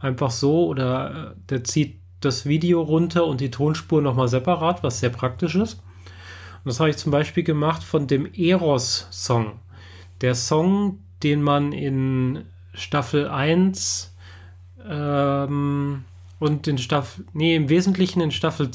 Einfach 0.00 0.30
so 0.30 0.66
oder 0.66 1.32
äh, 1.32 1.40
der 1.50 1.64
zieht 1.64 1.98
das 2.20 2.46
Video 2.46 2.80
runter 2.80 3.26
und 3.26 3.40
die 3.40 3.50
Tonspur 3.50 4.00
nochmal 4.00 4.28
separat, 4.28 4.82
was 4.82 5.00
sehr 5.00 5.10
praktisch 5.10 5.54
ist. 5.54 5.74
Und 5.74 6.70
das 6.70 6.80
habe 6.80 6.90
ich 6.90 6.96
zum 6.96 7.12
Beispiel 7.12 7.44
gemacht 7.44 7.84
von 7.84 8.06
dem 8.06 8.26
Eros-Song. 8.32 9.60
Der 10.22 10.34
Song, 10.34 11.00
den 11.22 11.42
man 11.42 11.72
in 11.72 12.46
Staffel 12.72 13.28
1 13.28 14.14
ähm, 14.88 16.04
und 16.38 16.66
in 16.66 16.78
Staffel, 16.78 17.24
nee, 17.32 17.54
im 17.54 17.68
Wesentlichen 17.68 18.20
in 18.20 18.30
Staffel 18.30 18.70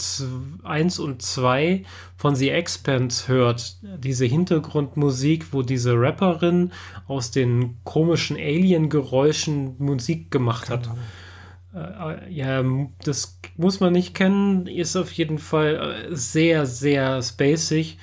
1 0.64 1.00
und 1.00 1.22
2 1.22 1.84
von 2.16 2.36
The 2.36 2.50
Expanse 2.50 3.28
hört. 3.28 3.78
Diese 3.82 4.26
Hintergrundmusik, 4.26 5.48
wo 5.52 5.62
diese 5.62 5.94
Rapperin 5.94 6.72
aus 7.08 7.32
den 7.32 7.78
komischen 7.84 8.38
Alien-Geräuschen 8.38 9.76
Musik 9.78 10.32
gemacht 10.32 10.70
hat. 10.70 10.90
Äh, 11.76 12.34
ja, 12.34 12.64
das 13.04 13.40
muss 13.58 13.80
man 13.80 13.94
nicht 13.94 14.16
kennen, 14.16 14.66
ist 14.66 14.96
auf 14.96 15.12
jeden 15.12 15.38
Fall 15.38 16.08
äh, 16.10 16.16
sehr, 16.16 16.66
sehr 16.66 17.22
spacig, 17.22 17.98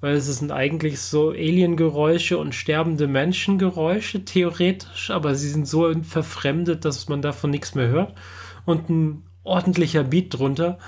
weil 0.00 0.14
es 0.14 0.26
sind 0.26 0.50
eigentlich 0.50 1.00
so 1.00 1.30
Alien-Geräusche 1.30 2.38
und 2.38 2.54
sterbende 2.54 3.06
Menschengeräusche, 3.06 4.24
theoretisch, 4.24 5.10
aber 5.10 5.34
sie 5.34 5.50
sind 5.50 5.68
so 5.68 5.92
verfremdet, 6.02 6.84
dass 6.84 7.08
man 7.08 7.22
davon 7.22 7.50
nichts 7.50 7.74
mehr 7.74 7.88
hört 7.88 8.14
und 8.64 8.88
ein 8.88 9.22
ordentlicher 9.44 10.04
Beat 10.04 10.38
drunter. 10.38 10.78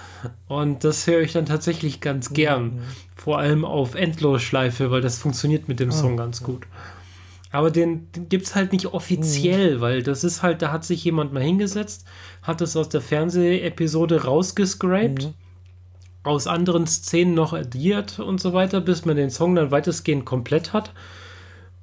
Und 0.48 0.84
das 0.84 1.06
höre 1.06 1.20
ich 1.20 1.32
dann 1.32 1.46
tatsächlich 1.46 2.00
ganz 2.00 2.32
gern. 2.32 2.64
Mhm. 2.64 2.80
Vor 3.16 3.38
allem 3.38 3.64
auf 3.64 3.94
Endlosschleife, 3.94 4.90
weil 4.90 5.00
das 5.00 5.18
funktioniert 5.18 5.68
mit 5.68 5.80
dem 5.80 5.90
ah, 5.90 5.92
Song 5.92 6.16
ganz 6.16 6.42
gut. 6.42 6.66
Aber 7.50 7.70
den, 7.70 8.10
den 8.12 8.28
gibt 8.28 8.46
es 8.46 8.54
halt 8.54 8.72
nicht 8.72 8.86
offiziell, 8.86 9.76
mhm. 9.76 9.80
weil 9.80 10.02
das 10.02 10.24
ist 10.24 10.42
halt, 10.42 10.62
da 10.62 10.72
hat 10.72 10.84
sich 10.84 11.04
jemand 11.04 11.32
mal 11.32 11.42
hingesetzt, 11.42 12.04
hat 12.42 12.60
es 12.60 12.76
aus 12.76 12.88
der 12.88 13.00
Fernsehepisode 13.00 14.24
rausgescrapt, 14.24 15.24
mhm. 15.24 15.34
aus 16.24 16.46
anderen 16.46 16.86
Szenen 16.86 17.34
noch 17.34 17.52
addiert 17.52 18.18
und 18.18 18.40
so 18.40 18.52
weiter, 18.52 18.80
bis 18.80 19.04
man 19.04 19.16
den 19.16 19.30
Song 19.30 19.54
dann 19.54 19.70
weitestgehend 19.70 20.24
komplett 20.24 20.72
hat 20.72 20.92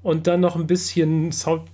und 0.03 0.27
dann 0.27 0.41
noch 0.41 0.55
ein 0.55 0.67
bisschen 0.67 1.31
Sound 1.31 1.69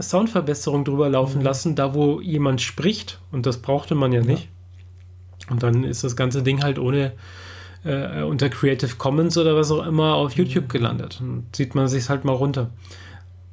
Soundverbesserung 0.00 0.84
drüber 0.84 1.08
laufen 1.08 1.38
mhm. 1.38 1.44
lassen, 1.44 1.74
da 1.74 1.94
wo 1.94 2.20
jemand 2.20 2.60
spricht. 2.60 3.20
Und 3.32 3.46
das 3.46 3.58
brauchte 3.58 3.94
man 3.94 4.12
ja 4.12 4.22
nicht. 4.22 4.48
Und 5.50 5.62
dann 5.62 5.84
ist 5.84 6.04
das 6.04 6.16
ganze 6.16 6.42
Ding 6.42 6.62
halt 6.62 6.78
ohne 6.78 7.12
äh, 7.84 8.22
unter 8.22 8.48
Creative 8.48 8.96
Commons 8.96 9.36
oder 9.36 9.54
was 9.56 9.70
auch 9.70 9.86
immer 9.86 10.14
auf 10.14 10.36
mhm. 10.36 10.44
YouTube 10.44 10.68
gelandet. 10.68 11.20
Und 11.20 11.54
sieht 11.54 11.74
man 11.74 11.88
sich 11.88 12.08
halt 12.08 12.24
mal 12.24 12.32
runter. 12.32 12.70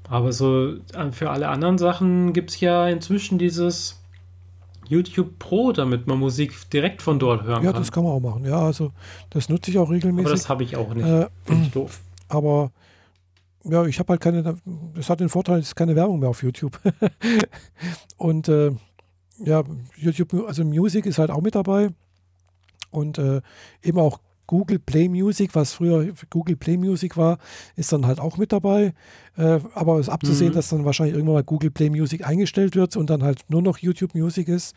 Aber 0.10 0.32
so 0.32 0.74
äh, 0.94 1.12
für 1.12 1.30
alle 1.30 1.50
anderen 1.50 1.78
Sachen 1.78 2.34
gibt 2.34 2.52
es 2.52 2.60
ja 2.60 2.88
inzwischen 2.88 3.38
dieses 3.38 4.02
YouTube 4.88 5.39
Pro, 5.39 5.72
damit 5.72 6.08
man 6.08 6.20
Musik 6.20 6.54
direkt 6.70 7.02
von 7.02 7.18
dort 7.18 7.44
hören 7.44 7.64
ja, 7.64 7.72
kann. 7.72 7.76
Ja, 7.76 7.80
das 7.80 7.92
kann 7.92 8.04
man 8.04 8.14
auch 8.14 8.20
machen. 8.20 8.44
Ja, 8.46 8.60
also 8.60 8.92
das 9.30 9.48
nutze 9.48 9.72
ich 9.72 9.78
auch 9.78 9.89
regelmäßig. 9.89 10.26
Aber 10.26 10.36
das 10.36 10.50
habe 10.50 10.64
ich 10.64 10.76
auch 10.76 10.94
nicht. 10.94 11.08
Äh, 11.08 11.28
Finde 11.46 11.64
ich 11.66 11.72
doof. 11.72 12.02
Aber 12.28 12.72
ja, 13.64 13.86
ich 13.86 13.99
habe 13.99 14.14
halt 14.14 14.22
keine, 14.22 14.55
es 14.97 15.09
hat 15.09 15.20
den 15.20 15.30
Vorteil, 15.30 15.59
es 15.59 15.68
ist 15.68 15.76
keine 15.76 15.95
Werbung 15.95 16.20
mehr 16.20 16.30
auf 16.30 16.43
YouTube. 16.43 16.80
und 18.18 18.47
äh, 18.47 18.72
ja, 19.39 19.64
YouTube, 19.95 20.34
also 20.47 20.64
Music 20.64 21.05
ist 21.05 21.18
halt 21.18 21.32
auch 21.32 21.41
mit 21.41 21.55
dabei. 21.55 21.89
Und 22.91 23.18
äh, 23.18 23.41
eben 23.82 23.99
auch 23.99 24.20
Google 24.47 24.80
Play 24.80 25.07
Music, 25.07 25.55
was 25.55 25.74
früher 25.74 26.14
Google 26.30 26.57
Play 26.57 26.76
Music 26.76 27.16
war, 27.16 27.38
ist 27.78 27.93
dann 27.93 28.05
halt 28.05 28.20
auch 28.20 28.38
mit 28.38 28.51
dabei. 28.51 28.93
Äh, 29.38 29.59
aber 29.74 29.95
es 29.95 30.07
ist 30.07 30.14
abzusehen, 30.14 30.51
mhm. 30.51 30.55
dass 30.55 30.70
dann 30.70 30.84
wahrscheinlich 30.84 31.16
irgendwann 31.16 31.36
mal 31.36 31.43
Google 31.43 31.72
Play 31.72 31.89
Music 31.89 32.28
eingestellt 32.28 32.76
wird 32.76 32.97
und 32.97 33.09
dann 33.09 33.24
halt 33.24 33.45
nur 33.47 33.62
noch 33.62 33.78
YouTube 33.78 34.14
Music 34.14 34.49
ist. 34.49 34.76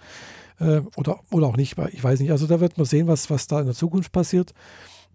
Äh, 0.61 0.83
oder, 0.97 1.19
oder 1.33 1.49
auch 1.49 1.57
nicht, 1.57 1.77
ich 1.91 2.05
weiß 2.05 2.21
nicht. 2.21 2.31
Also 2.31 2.47
da 2.47 2.61
wird 2.61 2.79
man 2.79 2.87
sehen, 2.87 3.09
was, 3.09 3.31
was 3.31 3.49
da 3.49 3.59
in 3.61 3.67
der 3.67 3.75
Zukunft 3.75 4.13
passiert. 4.13 4.55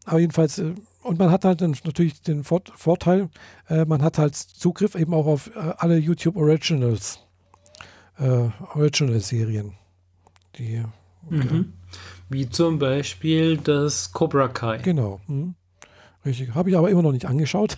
Aber 0.05 0.19
jedenfalls, 0.19 0.59
äh, 0.59 0.73
und 1.03 1.19
man 1.19 1.31
hat 1.31 1.45
halt 1.45 1.61
dann 1.61 1.75
natürlich 1.83 2.21
den 2.21 2.43
Vorteil, 2.43 3.29
äh, 3.67 3.85
man 3.85 4.01
hat 4.01 4.17
halt 4.17 4.35
Zugriff 4.35 4.95
eben 4.95 5.13
auch 5.13 5.25
auf 5.25 5.55
äh, 5.55 5.73
alle 5.77 5.97
YouTube 5.97 6.35
Originals, 6.35 7.19
Original-Serien. 8.75 9.75
Die, 10.57 10.83
mhm. 11.29 11.71
Wie 12.27 12.49
zum 12.49 12.77
Beispiel 12.77 13.55
das 13.55 14.11
Cobra 14.11 14.49
Kai. 14.49 14.79
Genau. 14.79 15.21
Mhm. 15.27 15.55
Richtig. 16.25 16.53
Habe 16.53 16.69
ich 16.69 16.77
aber 16.77 16.89
immer 16.89 17.01
noch 17.01 17.13
nicht 17.13 17.25
angeschaut. 17.25 17.77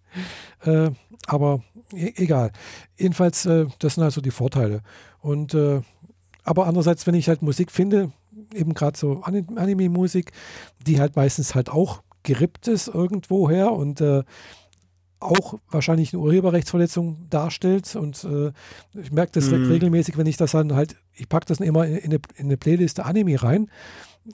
äh, 0.64 0.90
aber 1.26 1.62
e 1.92 2.12
egal. 2.16 2.52
Jedenfalls, 2.96 3.44
äh, 3.46 3.66
das 3.80 3.96
sind 3.96 4.04
also 4.04 4.20
die 4.20 4.30
Vorteile. 4.30 4.82
Und 5.20 5.54
äh, 5.54 5.82
aber 6.44 6.66
andererseits, 6.66 7.06
wenn 7.06 7.14
ich 7.14 7.28
halt 7.28 7.42
Musik 7.42 7.70
finde, 7.70 8.12
eben 8.54 8.74
gerade 8.74 8.98
so 8.98 9.22
Anime-Musik, 9.22 10.32
die 10.86 11.00
halt 11.00 11.16
meistens 11.16 11.54
halt 11.54 11.70
auch 11.70 12.02
gerippt 12.22 12.68
ist 12.68 12.88
irgendwoher 12.88 13.72
und 13.72 14.00
äh, 14.00 14.22
auch 15.22 15.58
wahrscheinlich 15.70 16.12
eine 16.12 16.22
Urheberrechtsverletzung 16.22 17.28
darstellt. 17.30 17.94
Und 17.96 18.24
äh, 18.24 18.52
ich 19.00 19.12
merke 19.12 19.32
das 19.32 19.50
mhm. 19.50 19.70
regelmäßig, 19.70 20.16
wenn 20.16 20.26
ich 20.26 20.36
das 20.36 20.52
dann 20.52 20.74
halt, 20.74 20.96
ich 21.14 21.28
packe 21.28 21.46
das 21.46 21.60
immer 21.60 21.86
in, 21.86 22.04
eine, 22.04 22.20
in 22.36 22.46
eine 22.46 22.56
Playliste 22.56 23.04
Anime 23.04 23.42
rein, 23.42 23.70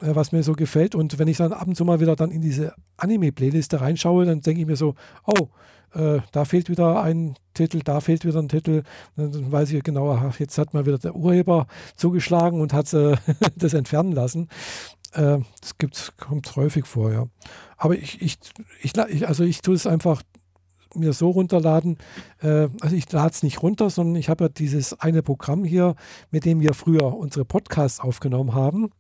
äh, 0.01 0.14
was 0.14 0.32
mir 0.32 0.42
so 0.42 0.55
gefällt. 0.55 0.94
Und 0.94 1.18
wenn 1.18 1.28
ich 1.28 1.36
dann 1.36 1.53
ab 1.53 1.66
und 1.66 1.76
zu 1.76 1.84
mal 1.84 2.01
wieder 2.01 2.16
dann 2.16 2.30
in 2.30 2.40
diese 2.40 2.74
Anime-Playliste 2.96 3.80
reinschaue, 3.80 4.24
dann 4.24 4.40
denke 4.40 4.61
ich 4.62 4.66
mir 4.66 4.76
so, 4.76 4.94
oh, 5.26 5.49
äh, 5.95 6.20
da 6.32 6.45
fehlt 6.45 6.68
wieder 6.68 7.03
ein 7.03 7.36
Titel, 7.55 7.80
da 7.84 8.01
fehlt 8.01 8.24
wieder 8.24 8.41
ein 8.41 8.49
Titel. 8.49 8.82
Dann 9.16 9.51
weiß 9.51 9.73
ich 9.73 9.82
genau, 9.82 10.12
ach, 10.12 10.39
jetzt 10.39 10.59
hat 10.59 10.74
mal 10.74 10.86
wieder 10.86 10.98
der 10.98 11.15
Urheber 11.15 11.66
zugeschlagen 11.97 12.60
und 12.60 12.73
hat 12.73 12.93
äh, 12.93 13.16
das 13.56 13.74
entfernen 13.74 14.12
lassen. 14.12 14.48
Äh, 15.12 15.39
das 15.60 15.78
gibt's, 15.78 16.12
kommt 16.16 16.55
häufig 16.56 16.86
vor, 16.86 17.12
ja. 17.12 17.27
Aber 17.77 17.97
ich, 17.97 18.20
ich, 18.20 18.39
ich, 18.82 19.27
also 19.27 19.44
ich 19.44 19.62
tue 19.62 19.74
es 19.74 19.86
einfach 19.86 20.23
mir 20.94 21.12
so 21.12 21.31
runterladen. 21.31 21.98
Äh, 22.40 22.69
also 22.81 22.97
ich 22.97 23.10
lade 23.12 23.32
es 23.32 23.43
nicht 23.43 23.62
runter, 23.62 23.90
sondern 23.90 24.16
ich 24.16 24.28
habe 24.28 24.44
ja 24.44 24.48
dieses 24.48 24.98
eine 25.01 25.23
Programm 25.23 25.65
hier, 25.65 25.94
mit 26.31 26.44
dem 26.44 26.60
wir 26.60 26.74
früher 26.74 27.16
unsere 27.16 27.44
Podcasts 27.44 28.01
aufgenommen 28.01 28.55
haben. 28.55 28.90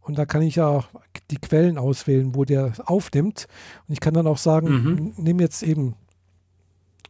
Und 0.00 0.18
da 0.18 0.26
kann 0.26 0.42
ich 0.42 0.56
ja 0.56 0.84
die 1.30 1.38
Quellen 1.38 1.78
auswählen, 1.78 2.34
wo 2.34 2.44
der 2.44 2.72
aufnimmt. 2.84 3.46
Und 3.88 3.94
ich 3.94 4.00
kann 4.00 4.14
dann 4.14 4.26
auch 4.26 4.38
sagen, 4.38 4.68
mhm. 4.68 5.12
nimm 5.16 5.40
jetzt 5.40 5.62
eben 5.62 5.94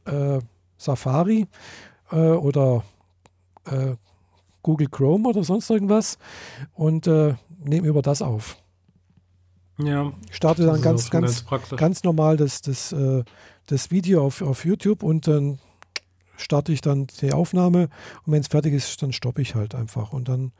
äh, 0.04 0.38
Safari 0.76 1.46
äh, 2.10 2.16
oder 2.16 2.84
äh, 3.66 3.94
Google 4.62 4.88
Chrome 4.88 5.28
oder 5.28 5.44
sonst 5.44 5.70
irgendwas 5.70 6.18
und 6.74 7.06
äh, 7.06 7.34
nehme 7.62 7.86
über 7.86 8.02
das 8.02 8.22
auf. 8.22 8.56
Ja. 9.78 10.12
Starte 10.30 10.64
dann 10.66 10.80
ganz, 10.80 11.10
ganz, 11.10 11.44
ganz, 11.46 11.76
ganz, 11.76 12.04
normal 12.04 12.36
das, 12.36 12.62
das, 12.62 12.92
äh, 12.92 13.24
das 13.66 13.90
Video 13.90 14.24
auf, 14.24 14.40
auf 14.40 14.64
YouTube 14.64 15.02
und 15.02 15.26
dann 15.26 15.58
starte 16.36 16.72
ich 16.72 16.80
dann 16.80 17.08
die 17.20 17.32
Aufnahme 17.32 17.88
und 18.24 18.32
wenn 18.32 18.40
es 18.40 18.48
fertig 18.48 18.72
ist, 18.72 19.02
dann 19.02 19.12
stoppe 19.12 19.42
ich 19.42 19.54
halt 19.54 19.74
einfach 19.74 20.12
und 20.12 20.28
dann 20.28 20.52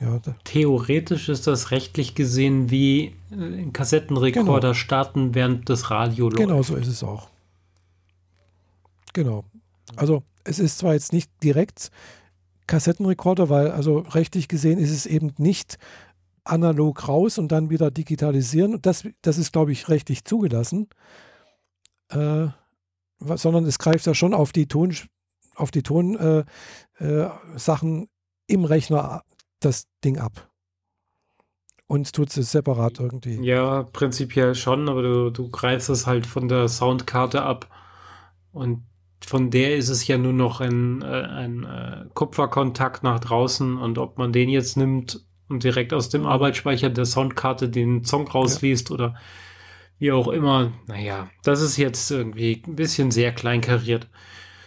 ja, 0.00 0.18
Theoretisch 0.44 1.28
ist 1.28 1.46
das 1.46 1.72
rechtlich 1.72 2.14
gesehen 2.14 2.70
wie 2.70 3.14
ein 3.30 3.74
Kassettenrekorder 3.74 4.68
genau. 4.68 4.74
starten, 4.74 5.34
während 5.34 5.68
das 5.68 5.90
Radio 5.90 6.30
läuft. 6.30 6.38
Genau 6.38 6.62
so 6.62 6.74
ist 6.76 6.86
es 6.86 7.02
auch. 7.04 7.28
Genau. 9.12 9.44
Also 9.96 10.22
es 10.44 10.58
ist 10.58 10.78
zwar 10.78 10.94
jetzt 10.94 11.12
nicht 11.12 11.30
direkt 11.42 11.90
Kassettenrekorder, 12.66 13.48
weil 13.48 13.70
also 13.70 13.98
rechtlich 13.98 14.48
gesehen 14.48 14.78
ist 14.78 14.92
es 14.92 15.06
eben 15.06 15.32
nicht 15.38 15.76
analog 16.44 17.08
raus 17.08 17.38
und 17.38 17.52
dann 17.52 17.70
wieder 17.70 17.90
digitalisieren. 17.90 18.80
Das, 18.82 19.06
das 19.22 19.38
ist, 19.38 19.52
glaube 19.52 19.72
ich, 19.72 19.88
rechtlich 19.88 20.24
zugelassen. 20.24 20.88
Äh, 22.10 22.48
sondern 23.18 23.66
es 23.66 23.78
greift 23.78 24.06
ja 24.06 24.14
schon 24.14 24.32
auf 24.34 24.52
die 24.52 24.66
Ton, 24.66 24.94
auf 25.54 25.70
die 25.70 25.82
Tonsachen 25.82 26.46
äh, 26.98 28.02
äh, 28.02 28.06
im 28.46 28.64
Rechner 28.64 29.22
das 29.60 29.84
Ding 30.02 30.18
ab. 30.18 30.50
und 31.86 32.12
tut 32.12 32.36
es 32.36 32.52
separat 32.52 33.00
irgendwie. 33.00 33.44
Ja, 33.44 33.82
prinzipiell 33.82 34.54
schon, 34.54 34.88
aber 34.88 35.02
du, 35.02 35.30
du 35.30 35.50
greifst 35.50 35.90
es 35.90 36.06
halt 36.06 36.24
von 36.24 36.48
der 36.48 36.68
Soundkarte 36.68 37.42
ab 37.42 37.68
und 38.52 38.86
von 39.24 39.50
der 39.50 39.76
ist 39.76 39.88
es 39.88 40.06
ja 40.06 40.18
nur 40.18 40.32
noch 40.32 40.60
ein, 40.60 41.02
äh, 41.02 41.06
ein 41.06 41.64
äh, 41.64 42.04
Kupferkontakt 42.14 43.02
nach 43.02 43.20
draußen 43.20 43.76
und 43.76 43.98
ob 43.98 44.18
man 44.18 44.32
den 44.32 44.48
jetzt 44.48 44.76
nimmt 44.76 45.24
und 45.48 45.64
direkt 45.64 45.92
aus 45.92 46.08
dem 46.08 46.26
Arbeitsspeicher 46.26 46.90
der 46.90 47.04
Soundkarte 47.04 47.68
den 47.68 48.04
Song 48.04 48.28
rausliest 48.28 48.88
ja. 48.88 48.94
oder 48.94 49.14
wie 49.98 50.12
auch 50.12 50.28
immer, 50.28 50.72
naja, 50.86 51.28
das 51.42 51.60
ist 51.60 51.76
jetzt 51.76 52.10
irgendwie 52.10 52.62
ein 52.66 52.76
bisschen 52.76 53.10
sehr 53.10 53.32
kleinkariert. 53.32 54.08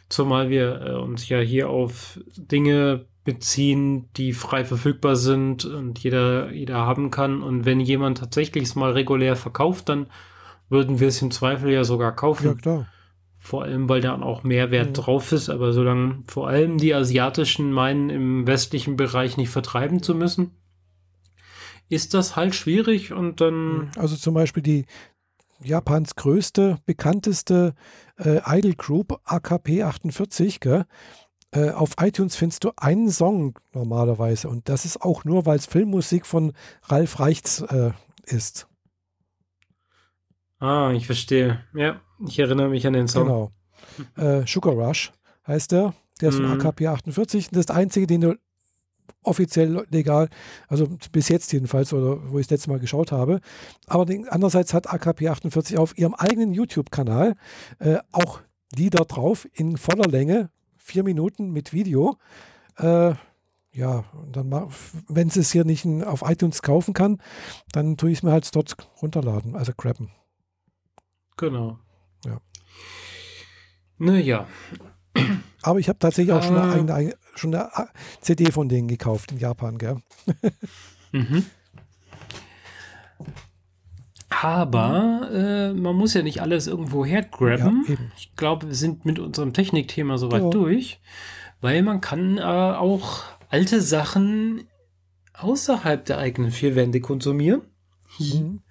Zumal 0.07 0.49
wir 0.49 0.81
äh, 0.81 0.91
uns 0.93 1.27
ja 1.27 1.39
hier 1.39 1.69
auf 1.69 2.19
Dinge 2.37 3.05
beziehen, 3.23 4.09
die 4.15 4.33
frei 4.33 4.65
verfügbar 4.65 5.15
sind 5.15 5.65
und 5.65 5.99
jeder, 5.99 6.51
jeder 6.51 6.79
haben 6.85 7.09
kann. 7.09 7.41
Und 7.41 7.65
wenn 7.65 7.79
jemand 7.79 8.19
tatsächlich 8.19 8.63
es 8.63 8.75
mal 8.75 8.91
regulär 8.91 9.35
verkauft, 9.35 9.89
dann 9.89 10.07
würden 10.69 10.99
wir 10.99 11.07
es 11.07 11.21
im 11.21 11.31
Zweifel 11.31 11.71
ja 11.71 11.83
sogar 11.83 12.15
kaufen. 12.15 12.47
Ja, 12.47 12.53
klar. 12.53 12.87
Vor 13.45 13.63
allem, 13.63 13.89
weil 13.89 13.99
da 13.99 14.21
auch 14.21 14.43
Mehrwert 14.43 14.87
mhm. 14.87 14.93
drauf 14.93 15.33
ist. 15.33 15.49
Aber 15.49 15.73
solange 15.73 16.23
vor 16.27 16.47
allem 16.47 16.77
die 16.77 16.93
Asiatischen 16.93 17.73
meinen, 17.73 18.09
im 18.09 18.47
westlichen 18.47 18.95
Bereich 18.95 19.35
nicht 19.35 19.49
vertreiben 19.49 20.01
zu 20.01 20.15
müssen, 20.15 20.51
ist 21.89 22.13
das 22.13 22.37
halt 22.37 22.55
schwierig 22.55 23.11
und 23.11 23.41
dann. 23.41 23.73
Mhm. 23.73 23.91
Also 23.97 24.15
zum 24.15 24.33
Beispiel 24.33 24.63
die 24.63 24.85
Japans 25.61 26.15
größte, 26.15 26.77
bekannteste 26.85 27.75
äh, 28.17 28.39
Idol 28.47 28.75
Group, 28.75 29.19
AKP 29.25 29.83
48, 29.83 30.61
gell? 30.61 30.85
Äh, 31.51 31.71
auf 31.71 31.95
iTunes 31.99 32.37
findest 32.37 32.63
du 32.63 32.71
einen 32.77 33.09
Song 33.09 33.59
normalerweise 33.73 34.47
und 34.47 34.69
das 34.69 34.85
ist 34.85 35.01
auch 35.01 35.25
nur, 35.25 35.45
weil 35.45 35.57
es 35.57 35.65
Filmmusik 35.65 36.25
von 36.25 36.53
Ralf 36.83 37.19
Reichts 37.19 37.59
äh, 37.59 37.91
ist. 38.25 38.67
Ah, 40.63 40.93
ich 40.93 41.07
verstehe. 41.07 41.59
Ja, 41.73 41.99
ich 42.25 42.39
erinnere 42.39 42.69
mich 42.69 42.87
an 42.87 42.93
den 42.93 43.09
Song. 43.09 43.25
Genau. 43.25 43.51
Äh, 44.15 44.47
Sugar 44.47 44.73
Rush 44.73 45.11
heißt 45.45 45.73
der. 45.73 45.93
Der 46.21 46.29
ist 46.29 46.35
von 46.37 46.45
mhm. 46.45 46.53
AKP 46.53 46.87
48. 46.87 47.49
Das 47.49 47.59
ist 47.59 47.69
der 47.69 47.75
einzige, 47.75 48.07
den 48.07 48.21
du 48.21 48.35
offiziell 49.23 49.85
legal, 49.89 50.29
also 50.69 50.87
bis 51.11 51.27
jetzt 51.27 51.51
jedenfalls, 51.51 51.91
oder 51.91 52.31
wo 52.31 52.39
ich 52.39 52.47
das 52.47 52.51
letzte 52.51 52.69
Mal 52.69 52.79
geschaut 52.79 53.11
habe. 53.11 53.41
Aber 53.87 54.05
den, 54.05 54.29
andererseits 54.29 54.73
hat 54.73 54.89
AKP 54.89 55.27
48 55.27 55.77
auf 55.77 55.97
ihrem 55.97 56.13
eigenen 56.13 56.53
YouTube-Kanal 56.53 57.35
äh, 57.79 57.97
auch 58.13 58.39
Lieder 58.73 59.03
drauf 59.03 59.45
in 59.51 59.75
voller 59.75 60.07
Länge, 60.09 60.49
vier 60.77 61.03
Minuten 61.03 61.51
mit 61.51 61.73
Video. 61.73 62.15
Äh, 62.77 63.15
ja, 63.73 64.05
dann 64.31 64.69
wenn 65.09 65.27
es 65.27 65.51
hier 65.51 65.65
nicht 65.65 65.85
auf 66.05 66.23
iTunes 66.25 66.61
kaufen 66.61 66.93
kann, 66.93 67.21
dann 67.73 67.97
tue 67.97 68.11
ich 68.11 68.19
es 68.19 68.23
mir 68.23 68.31
halt 68.31 68.55
dort 68.55 68.77
runterladen, 69.01 69.57
also 69.57 69.73
grabben. 69.75 70.09
Genau. 71.37 71.79
Ja. 72.25 72.39
Naja. 73.97 74.47
Aber 75.61 75.79
ich 75.79 75.87
habe 75.87 75.99
tatsächlich 75.99 76.33
auch 76.33 76.43
schon, 76.43 76.57
eine, 76.57 76.93
eine, 76.93 77.15
schon 77.35 77.55
eine 77.55 77.69
CD 78.21 78.51
von 78.51 78.67
denen 78.67 78.87
gekauft 78.87 79.31
in 79.31 79.39
Japan, 79.39 79.77
gell? 79.77 79.97
mhm. 81.11 81.45
Aber 84.41 85.29
äh, 85.31 85.73
man 85.73 85.95
muss 85.95 86.13
ja 86.13 86.21
nicht 86.21 86.41
alles 86.41 86.67
irgendwo 86.67 87.05
hergraben. 87.05 87.85
Ja, 87.87 87.95
ich 88.17 88.35
glaube, 88.35 88.67
wir 88.67 88.75
sind 88.75 89.05
mit 89.05 89.19
unserem 89.19 89.53
Technikthema 89.53 90.17
soweit 90.17 90.43
ja. 90.43 90.49
durch, 90.49 90.99
weil 91.61 91.81
man 91.81 92.01
kann 92.01 92.37
äh, 92.37 92.41
auch 92.41 93.23
alte 93.49 93.81
Sachen 93.81 94.67
außerhalb 95.33 96.03
der 96.03 96.17
eigenen 96.17 96.51
vier 96.51 96.75
Wände 96.75 96.99
konsumieren. 96.99 97.61
Mhm. 98.19 98.61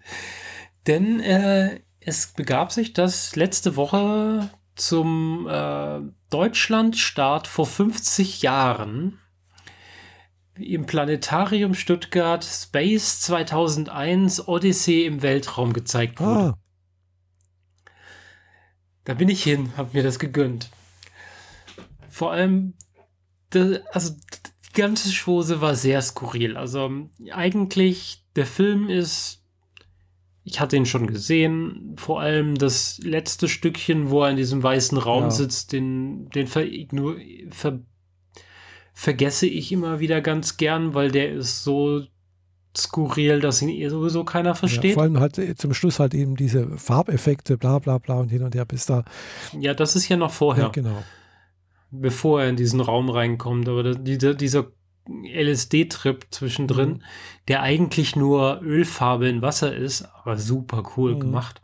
Denn 0.87 1.21
äh, 1.21 1.81
es 2.05 2.29
begab 2.29 2.73
sich, 2.73 2.93
dass 2.93 3.37
letzte 3.37 3.77
Woche 3.77 4.51
zum 4.75 5.47
äh, 5.49 6.01
Deutschlandstart 6.31 7.47
vor 7.47 7.67
50 7.67 8.43
Jahren 8.43 9.19
im 10.57 10.87
Planetarium 10.87 11.75
Stuttgart 11.75 12.45
Space 12.45 13.21
2001 13.21 14.49
Odyssey 14.49 15.07
im 15.07 15.23
Weltraum 15.23 15.73
gezeigt 15.73 16.21
wurde. 16.21 16.55
Ah. 16.55 16.59
Da 19.05 19.15
bin 19.15 19.29
ich 19.29 19.43
hin, 19.43 19.73
habe 19.77 19.91
mir 19.95 20.03
das 20.03 20.19
gegönnt. 20.19 20.71
Vor 22.09 22.33
allem, 22.33 22.75
also 23.93 24.15
die 24.69 24.81
ganze 24.81 25.11
Schose 25.11 25.61
war 25.61 25.75
sehr 25.75 26.01
skurril. 26.03 26.57
Also 26.57 27.09
eigentlich, 27.31 28.25
der 28.37 28.47
Film 28.47 28.89
ist 28.89 29.42
ich 30.45 30.61
hatte 30.61 30.77
ihn 30.77 30.87
schon 30.87 31.07
gesehen. 31.07 31.95
Vor 31.97 32.21
allem 32.21 32.57
das 32.57 32.99
letzte 32.99 33.49
Stückchen, 33.49 34.11
wo 34.11 34.23
er 34.23 34.31
in 34.31 34.37
diesem 34.37 34.63
weißen 34.63 34.99
Raum 34.99 35.25
ja. 35.25 35.31
sitzt, 35.31 35.73
den, 35.73 36.29
den 36.31 36.47
ver, 36.47 36.67
ver, 37.51 37.81
vergesse 38.93 39.47
ich 39.47 39.71
immer 39.73 40.01
wieder 40.01 40.21
ganz 40.21 40.57
gern, 40.57 40.95
weil 40.95 41.11
der 41.11 41.33
ist 41.33 41.63
so 41.63 42.03
skurril, 42.77 43.41
dass 43.41 43.63
ihn 43.63 43.69
eh 43.69 43.89
sowieso 43.89 44.25
keiner 44.25 44.55
versteht. 44.55 44.93
Ja, 44.93 44.95
vor 44.95 45.03
allem 45.05 45.21
halt 45.21 45.39
äh, 45.39 45.55
zum 45.55 45.75
Schluss 45.75 46.01
halt 46.01 46.15
eben 46.15 46.37
diese 46.37 46.77
Farbeffekte, 46.79 47.59
bla 47.59 47.79
bla 47.79 47.99
bla 47.99 48.17
und 48.17 48.31
hin 48.31 48.43
und 48.43 48.55
her 48.55 48.65
bis 48.65 48.87
da. 48.87 49.05
Ja, 49.59 49.75
das 49.75 49.95
ist 49.95 50.09
ja 50.09 50.17
noch 50.17 50.33
vorher. 50.33 50.65
Ja, 50.65 50.71
genau. 50.71 51.03
Bevor 51.91 52.43
er 52.43 52.49
in 52.49 52.57
diesen 52.57 52.81
Raum 52.81 53.11
reinkommt. 53.11 53.69
Aber 53.69 53.95
dieser, 53.95 54.35
dieser 54.35 54.73
LSD-Trip 55.09 56.27
zwischendrin, 56.31 56.89
mhm. 56.89 57.03
der 57.49 57.63
eigentlich 57.63 58.17
nur 58.17 58.61
Ölfarbe 58.63 59.29
in 59.29 59.43
Wasser 59.43 59.75
ist, 59.75 60.09
aber 60.15 60.39
super 60.39 60.83
cool 60.97 61.15
mhm. 61.15 61.21
gemacht. 61.21 61.61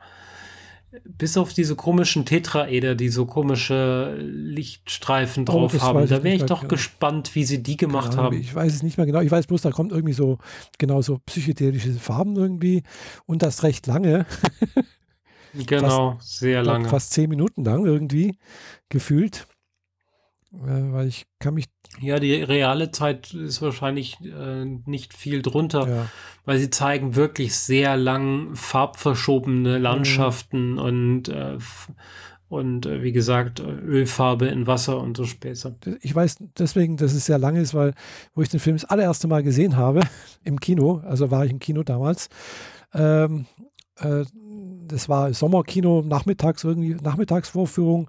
Bis 1.05 1.37
auf 1.37 1.53
diese 1.53 1.77
komischen 1.77 2.25
Tetraeder, 2.25 2.95
die 2.95 3.11
so 3.11 3.27
komische 3.27 4.17
Lichtstreifen 4.21 5.43
oh, 5.43 5.53
drauf 5.53 5.81
haben. 5.83 6.09
Da 6.09 6.25
wäre 6.25 6.35
ich 6.35 6.47
doch 6.47 6.61
genau. 6.61 6.71
gespannt, 6.71 7.35
wie 7.35 7.45
sie 7.45 7.63
die 7.63 7.77
gemacht 7.77 8.13
genau, 8.13 8.25
haben. 8.25 8.41
Ich 8.41 8.55
weiß 8.55 8.75
es 8.75 8.83
nicht 8.83 8.97
mehr 8.97 9.07
genau. 9.07 9.21
Ich 9.21 9.31
weiß 9.31 9.47
bloß, 9.47 9.63
da 9.63 9.71
kommt 9.71 9.93
irgendwie 9.93 10.15
so, 10.15 10.39
genau 10.79 11.03
so 11.03 11.19
psychedelische 11.27 11.93
Farben 11.93 12.37
irgendwie 12.37 12.83
und 13.27 13.43
das 13.43 13.63
recht 13.63 13.87
lange. 13.87 14.27
genau, 15.55 16.13
fast, 16.13 16.39
sehr 16.39 16.63
lange. 16.63 16.89
Fast 16.89 17.13
zehn 17.13 17.29
Minuten 17.29 17.65
lang 17.65 17.85
irgendwie 17.85 18.39
gefühlt. 18.89 19.47
Äh, 20.53 20.93
weil 20.93 21.09
ich 21.09 21.27
kann 21.39 21.55
mich 21.55 21.67
ja, 22.01 22.21
die 22.21 22.35
reale 22.35 22.91
Zeit 22.91 23.33
ist 23.35 23.61
wahrscheinlich 23.63 24.19
äh, 24.21 24.65
nicht 24.65 25.15
viel 25.15 25.43
drunter, 25.43 25.89
ja. 25.89 26.07
weil 26.45 26.59
sie 26.59 26.71
zeigen 26.71 27.17
wirklich 27.17 27.57
sehr 27.57 27.97
lang 27.97 28.55
farbverschobene 28.55 29.79
Landschaften 29.79 30.73
mhm. 30.73 30.79
und, 30.79 31.29
äh, 31.29 31.59
und 32.49 32.87
äh, 32.87 33.03
wie 33.03 33.13
gesagt, 33.13 33.61
Ölfarbe 33.61 34.47
in 34.47 34.67
Wasser 34.67 35.01
und 35.01 35.17
so 35.17 35.25
Späße. 35.25 35.77
Ich 36.03 36.15
weiß 36.15 36.37
deswegen, 36.59 36.97
dass 36.97 37.15
es 37.15 37.27
sehr 37.27 37.39
lange 37.39 37.61
ist, 37.61 37.75
weil 37.75 37.95
wo 38.35 38.43
ich 38.43 38.49
den 38.49 38.61
Film 38.61 38.77
das 38.77 38.85
allererste 38.85 39.27
Mal 39.27 39.43
gesehen 39.43 39.77
habe, 39.77 40.01
im 40.45 40.61
Kino, 40.61 41.03
also 41.05 41.31
war 41.31 41.45
ich 41.45 41.51
im 41.51 41.59
Kino 41.59 41.83
damals, 41.83 42.29
ähm, 42.95 43.47
äh, 43.97 44.25
das 44.87 45.09
war 45.09 45.35
Sommerkino, 45.35 46.03
nachmittags 46.03 46.65
irgendwie, 46.65 46.95
Nachmittagsvorführung 46.95 48.09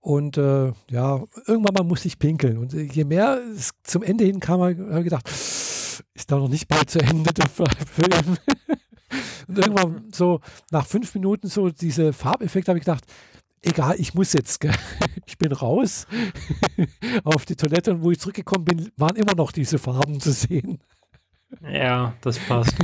und 0.00 0.38
äh, 0.38 0.72
ja, 0.90 1.22
irgendwann 1.46 1.74
mal 1.74 1.84
musste 1.84 2.08
ich 2.08 2.18
pinkeln. 2.18 2.58
Und 2.58 2.74
äh, 2.74 2.82
je 2.82 3.04
mehr 3.04 3.40
es 3.54 3.70
zum 3.82 4.02
Ende 4.02 4.24
hin 4.24 4.40
kam, 4.40 4.60
habe 4.60 4.72
ich 4.72 5.04
gedacht, 5.04 5.28
ist 5.28 6.30
da 6.30 6.36
noch 6.38 6.48
nicht 6.48 6.68
bald 6.68 6.90
zu 6.90 7.00
Ende 7.00 7.32
der 7.34 7.48
Film. 7.48 8.36
Und 9.48 9.58
irgendwann 9.58 10.08
so 10.12 10.40
nach 10.70 10.86
fünf 10.86 11.14
Minuten 11.14 11.48
so 11.48 11.70
diese 11.70 12.12
Farbeffekte 12.12 12.70
habe 12.70 12.78
ich 12.78 12.84
gedacht, 12.84 13.04
egal, 13.62 13.96
ich 13.98 14.14
muss 14.14 14.32
jetzt. 14.32 14.60
Gell? 14.60 14.72
Ich 15.26 15.38
bin 15.38 15.52
raus 15.52 16.08
auf 17.24 17.46
die 17.46 17.54
Toilette 17.54 17.92
und 17.92 18.02
wo 18.02 18.10
ich 18.10 18.18
zurückgekommen 18.18 18.64
bin, 18.64 18.90
waren 18.96 19.14
immer 19.14 19.36
noch 19.36 19.52
diese 19.52 19.78
Farben 19.78 20.18
zu 20.18 20.32
sehen. 20.32 20.80
Ja, 21.62 22.14
das 22.20 22.38
passt. 22.40 22.74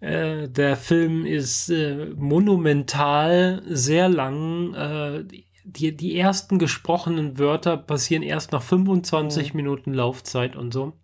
äh, 0.00 0.48
der 0.48 0.76
Film 0.76 1.24
ist 1.24 1.70
äh, 1.70 2.10
monumental, 2.14 3.62
sehr 3.66 4.10
lang. 4.10 4.74
Äh, 4.74 5.24
die, 5.64 5.96
die 5.96 6.16
ersten 6.18 6.58
gesprochenen 6.58 7.38
Wörter 7.38 7.76
passieren 7.76 8.22
erst 8.22 8.52
nach 8.52 8.62
25 8.62 9.52
mhm. 9.52 9.56
Minuten 9.56 9.92
Laufzeit 9.94 10.56
und 10.56 10.72
so. 10.72 10.94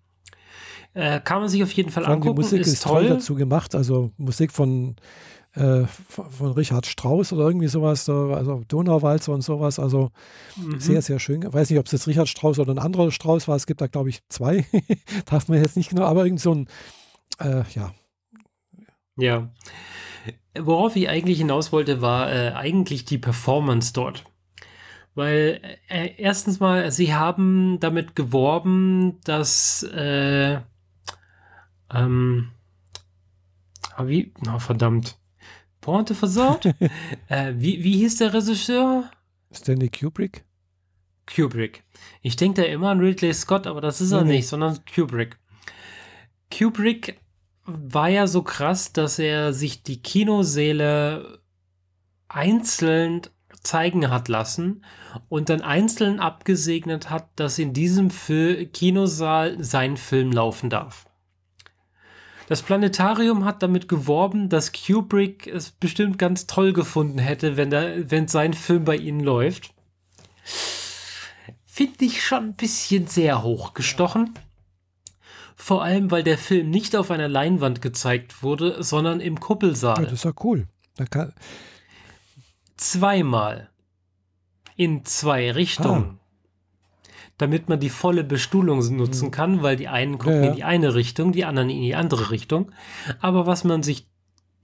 Äh, 0.95 1.21
kann 1.21 1.41
man 1.41 1.49
sich 1.49 1.63
auf 1.63 1.73
jeden 1.73 1.91
Fall 1.91 2.05
Vor 2.05 2.15
angucken. 2.15 2.37
Die 2.37 2.43
Musik 2.43 2.61
ist, 2.61 2.69
ist 2.69 2.83
toll. 2.83 3.07
toll 3.07 3.17
dazu 3.17 3.35
gemacht, 3.35 3.75
also 3.75 4.11
Musik 4.17 4.53
von, 4.53 4.97
äh, 5.55 5.85
von 6.09 6.53
Richard 6.53 6.87
Strauss 6.87 7.33
oder 7.33 7.47
irgendwie 7.47 7.69
sowas, 7.69 8.09
also 8.09 8.63
Donauwalzer 8.67 9.33
und 9.33 9.43
sowas, 9.43 9.79
also 9.79 10.11
mhm. 10.57 10.81
sehr, 10.81 11.03
sehr 11.03 11.19
schön. 11.19 11.43
Ich 11.43 11.53
weiß 11.53 11.71
nicht, 11.71 11.79
ob 11.79 11.87
es 11.87 11.93
jetzt 11.93 12.07
Richard 12.07 12.29
Strauss 12.29 12.59
oder 12.59 12.73
ein 12.73 12.79
anderer 12.79 13.13
Strauss 13.13 13.47
war, 13.47 13.57
es 13.57 13.67
gibt 13.67 13.81
da 13.81 13.87
glaube 13.87 14.09
ich 14.09 14.21
zwei, 14.29 14.67
darf 15.27 15.49
man 15.49 15.61
jetzt 15.61 15.77
nicht 15.77 15.91
genau, 15.91 16.05
aber 16.05 16.25
irgend 16.25 16.41
so 16.41 16.55
ein, 16.55 16.69
äh, 17.39 17.63
ja. 17.75 17.95
Ja. 19.17 19.51
Worauf 20.59 20.97
ich 20.97 21.09
eigentlich 21.09 21.39
hinaus 21.39 21.73
wollte, 21.73 22.01
war 22.01 22.33
äh, 22.33 22.53
eigentlich 22.53 23.05
die 23.05 23.19
Performance 23.19 23.93
dort. 23.93 24.25
Weil 25.19 25.61
äh, 25.89 26.13
erstens 26.17 26.61
mal, 26.61 26.93
sie 26.93 27.13
haben 27.13 27.81
damit 27.81 28.15
geworben, 28.15 29.19
dass 29.25 29.83
äh, 29.83 30.61
ähm, 31.93 32.51
Ah, 33.99 34.07
wie? 34.07 34.33
Na, 34.43 34.61
verdammt. 34.61 35.19
Pointe 35.81 36.15
versaut? 36.15 36.67
äh, 37.29 37.53
wie, 37.57 37.83
wie 37.83 37.95
hieß 37.95 38.19
der 38.19 38.33
Regisseur? 38.33 39.11
Stanley 39.51 39.89
Kubrick? 39.89 40.45
Kubrick. 41.27 41.83
Ich 42.23 42.37
denke 42.37 42.63
da 42.63 42.69
immer 42.69 42.91
an 42.91 43.01
Ridley 43.01 43.35
Scott, 43.35 43.67
aber 43.67 43.81
das 43.81 44.01
ist 44.01 44.13
er 44.13 44.23
nee, 44.23 44.37
nicht, 44.37 44.47
sondern 44.47 44.79
Kubrick. 44.95 45.37
Kubrick 46.57 47.19
war 47.65 48.09
ja 48.09 48.29
so 48.29 48.43
krass, 48.43 48.93
dass 48.93 49.19
er 49.19 49.53
sich 49.53 49.83
die 49.83 50.01
Kinosäle 50.01 51.41
einzeln 52.29 53.23
zeigen 53.63 54.11
hat 54.11 54.29
lassen 54.29 54.85
und 55.29 55.49
dann 55.49 55.61
einzeln 55.61 56.21
abgesegnet 56.21 57.11
hat, 57.11 57.29
dass 57.37 57.59
in 57.59 57.73
diesem 57.73 58.11
Fil 58.11 58.67
Kinosaal 58.67 59.63
sein 59.63 59.97
Film 59.97 60.33
laufen 60.33 60.71
darf. 60.71 61.07
Das 62.49 62.63
Planetarium 62.63 63.45
hat 63.45 63.63
damit 63.63 63.89
geworben, 63.89 64.49
dass 64.49 64.73
Kubrick 64.73 65.47
es 65.47 65.71
bestimmt 65.71 66.19
ganz 66.19 66.47
toll 66.47 66.73
gefunden 66.73 67.19
hätte, 67.19 67.59
wenn, 67.59 67.69
da, 67.69 67.91
wenn 68.11 68.27
sein 68.27 68.55
Film 68.55 68.85
bei 68.85 68.97
ihnen 68.97 69.21
läuft. 69.21 69.75
Finde 71.67 72.07
ich 72.07 72.25
schon 72.25 72.45
ein 72.45 72.55
bisschen 72.55 73.07
sehr 73.07 73.43
hochgestochen. 73.43 74.33
Vor 75.57 75.83
allem, 75.85 76.11
weil 76.11 76.23
der 76.23 76.39
Film 76.39 76.71
nicht 76.71 76.97
auf 76.97 77.11
einer 77.11 77.29
Leinwand 77.29 77.83
gezeigt 77.83 78.43
wurde, 78.43 78.83
sondern 78.83 79.21
im 79.21 79.39
Kuppelsaal. 79.39 79.99
Ja, 79.99 80.05
das 80.05 80.13
ist 80.15 80.25
ja 80.25 80.33
cool. 80.43 80.67
Zweimal. 82.79 83.69
In 84.77 85.05
zwei 85.05 85.51
Richtungen. 85.53 86.05
Ah 86.15 86.19
damit 87.39 87.69
man 87.69 87.79
die 87.79 87.89
volle 87.89 88.25
Bestuhlung 88.25 88.81
nutzen 88.97 89.27
mhm. 89.27 89.31
kann, 89.31 89.63
weil 89.63 89.77
die 89.77 89.89
einen 89.89 90.19
gucken 90.19 90.39
ja, 90.39 90.43
ja. 90.43 90.51
in 90.51 90.57
die 90.57 90.65
eine 90.65 90.95
Richtung, 90.95 91.33
die 91.33 91.45
anderen 91.45 91.71
in 91.71 91.81
die 91.81 91.95
andere 91.95 92.31
Richtung. 92.31 92.73
Aber 93.21 93.47
was 93.47 93.63
man 93.63 93.85
sich 93.85 94.09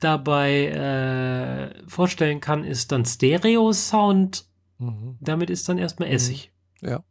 dabei 0.00 0.66
äh, 0.66 1.88
vorstellen 1.88 2.40
kann, 2.40 2.64
ist 2.64 2.92
dann 2.92 3.04
Stereo-Sound. 3.04 4.46
Mhm. 4.78 5.16
Damit 5.20 5.50
ist 5.50 5.68
dann 5.68 5.78
erstmal 5.78 6.08
mhm. 6.08 6.16
Essig. 6.16 6.52
Ja. 6.80 7.04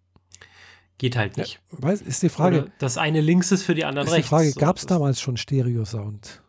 Geht 0.98 1.16
halt 1.16 1.38
nicht. 1.38 1.62
Ja, 1.72 1.78
weiß, 1.82 2.02
ist 2.02 2.22
die 2.22 2.30
Frage. 2.30 2.64
Oder 2.64 2.72
das 2.78 2.98
eine 2.98 3.22
links 3.22 3.52
ist 3.52 3.64
für 3.64 3.74
die 3.74 3.86
anderen 3.86 4.08
ist 4.08 4.14
rechts. 4.14 4.28
Die 4.28 4.36
Frage, 4.36 4.54
gab 4.54 4.78
es 4.78 4.86
damals 4.86 5.22
schon 5.22 5.38
Stereo-Sound? 5.38 6.44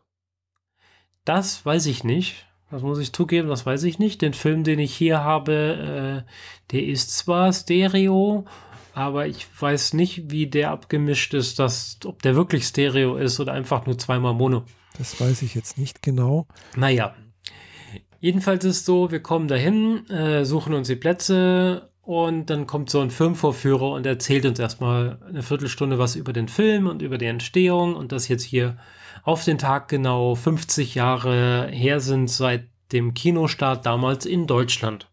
Das 1.25 1.65
weiß 1.65 1.87
ich 1.87 2.05
nicht. 2.05 2.47
Das 2.75 2.83
muss 2.83 2.99
ich 2.99 3.13
zugeben, 3.13 3.49
das 3.49 3.65
weiß 3.65 3.85
ich 3.85 4.01
nicht. 4.01 4.21
Den 4.21 4.35
Film, 4.35 4.65
den 4.65 4.81
ich 4.81 4.93
hier 4.93 5.23
habe, 5.23 6.25
äh, 6.27 6.73
der 6.73 6.83
ist 6.83 7.17
zwar 7.17 7.53
Stereo, 7.53 8.47
aber 8.95 9.29
ich 9.29 9.47
weiß 9.61 9.93
nicht, 9.95 10.33
wie 10.33 10.49
der 10.49 10.73
abgemischt 10.73 11.35
ist, 11.35 11.61
dass, 11.61 12.01
ob 12.05 12.21
der 12.23 12.35
wirklich 12.35 12.65
Stereo 12.65 13.15
ist 13.15 13.39
oder 13.39 13.53
einfach 13.53 13.87
nur 13.87 13.97
zweimal 13.97 14.35
Mono. 14.35 14.65
Das 14.99 15.21
weiß 15.21 15.43
ich 15.43 15.55
jetzt 15.55 15.79
nicht 15.79 16.03
genau. 16.03 16.49
Naja. 16.75 17.15
Jedenfalls 18.19 18.65
ist 18.65 18.79
es 18.79 18.85
so, 18.85 19.13
wir 19.13 19.21
kommen 19.21 19.47
dahin, 19.47 20.11
äh, 20.11 20.45
suchen 20.45 20.75
uns 20.75 20.89
die 20.89 20.97
Plätze 20.97 21.91
und 22.03 22.51
dann 22.51 22.67
kommt 22.67 22.91
so 22.91 22.99
ein 22.99 23.13
Filmvorführer 23.13 23.93
und 23.93 24.05
erzählt 24.05 24.47
uns 24.47 24.59
erstmal 24.59 25.21
eine 25.29 25.45
Viertelstunde 25.45 26.01
was 26.01 26.17
über 26.17 26.33
den 26.33 26.49
Film 26.49 26.89
und 26.89 27.03
über 27.03 27.19
die 27.19 27.27
Entstehung 27.27 27.95
und 27.95 28.11
das 28.11 28.27
jetzt 28.27 28.43
hier 28.43 28.79
auf 29.25 29.43
den 29.43 29.59
Tag 29.59 29.89
genau 29.89 30.35
50 30.35 30.95
Jahre 30.95 31.69
her 31.69 32.01
sind 32.01 32.29
seit 32.29 32.69
dem 32.93 33.15
Kinostart 33.15 33.85
damals 33.87 34.27
in 34.27 34.47
Deutschland. 34.47 35.11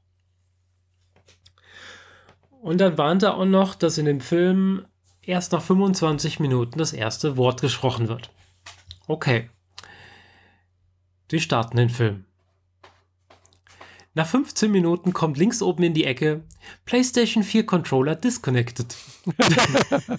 Und 2.61 2.79
dann 2.79 2.97
warnte 2.97 3.27
er 3.27 3.37
auch 3.37 3.45
noch, 3.45 3.73
dass 3.73 3.97
in 3.97 4.05
dem 4.05 4.19
Film 4.19 4.85
erst 5.21 5.53
nach 5.53 5.61
25 5.61 6.39
Minuten 6.39 6.77
das 6.77 6.93
erste 6.93 7.37
Wort 7.37 7.61
gesprochen 7.61 8.09
wird. 8.09 8.29
Okay. 9.07 9.49
Wir 11.29 11.39
starten 11.39 11.77
den 11.77 11.89
Film. 11.89 12.25
Nach 14.13 14.27
15 14.27 14.69
Minuten 14.69 15.13
kommt 15.13 15.37
links 15.37 15.61
oben 15.61 15.83
in 15.83 15.93
die 15.93 16.03
Ecke 16.03 16.43
PlayStation 16.83 17.43
4 17.43 17.65
Controller 17.65 18.15
disconnected. 18.15 18.93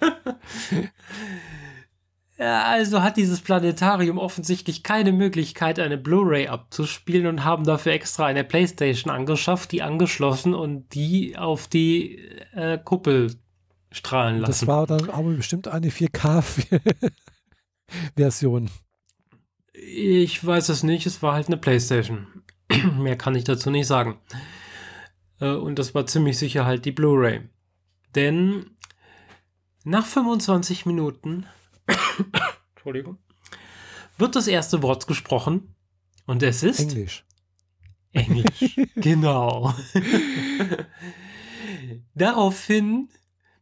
Ja, 2.36 2.64
also 2.64 3.02
hat 3.02 3.16
dieses 3.16 3.40
Planetarium 3.40 4.18
offensichtlich 4.18 4.82
keine 4.82 5.12
Möglichkeit, 5.12 5.78
eine 5.78 5.96
Blu-ray 5.96 6.48
abzuspielen 6.48 7.28
und 7.28 7.44
haben 7.44 7.62
dafür 7.64 7.92
extra 7.92 8.26
eine 8.26 8.42
Playstation 8.42 9.12
angeschafft, 9.12 9.70
die 9.70 9.82
angeschlossen 9.82 10.52
und 10.52 10.92
die 10.94 11.38
auf 11.38 11.68
die 11.68 12.18
äh, 12.54 12.78
Kuppel 12.78 13.36
strahlen 13.92 14.40
lassen. 14.40 14.50
Das 14.50 14.66
war 14.66 14.88
dann 14.88 15.10
aber 15.10 15.30
bestimmt 15.30 15.68
eine 15.68 15.90
4K-Version. 15.90 18.68
Ich 19.72 20.44
weiß 20.44 20.70
es 20.70 20.82
nicht, 20.82 21.06
es 21.06 21.22
war 21.22 21.34
halt 21.34 21.46
eine 21.46 21.56
Playstation. 21.56 22.26
Mehr 22.98 23.16
kann 23.16 23.36
ich 23.36 23.44
dazu 23.44 23.70
nicht 23.70 23.86
sagen. 23.86 24.18
Äh, 25.40 25.52
und 25.52 25.78
das 25.78 25.94
war 25.94 26.06
ziemlich 26.06 26.36
sicher 26.36 26.66
halt 26.66 26.84
die 26.84 26.92
Blu-ray. 26.92 27.42
Denn 28.16 28.70
nach 29.84 30.06
25 30.06 30.86
Minuten 30.86 31.46
Entschuldigung, 32.74 33.18
wird 34.18 34.36
das 34.36 34.46
erste 34.46 34.82
Wort 34.82 35.06
gesprochen 35.06 35.74
und 36.26 36.42
es 36.42 36.62
ist 36.62 36.80
Englisch. 36.80 37.24
Englisch, 38.12 38.76
genau. 38.96 39.74
Daraufhin 42.14 43.08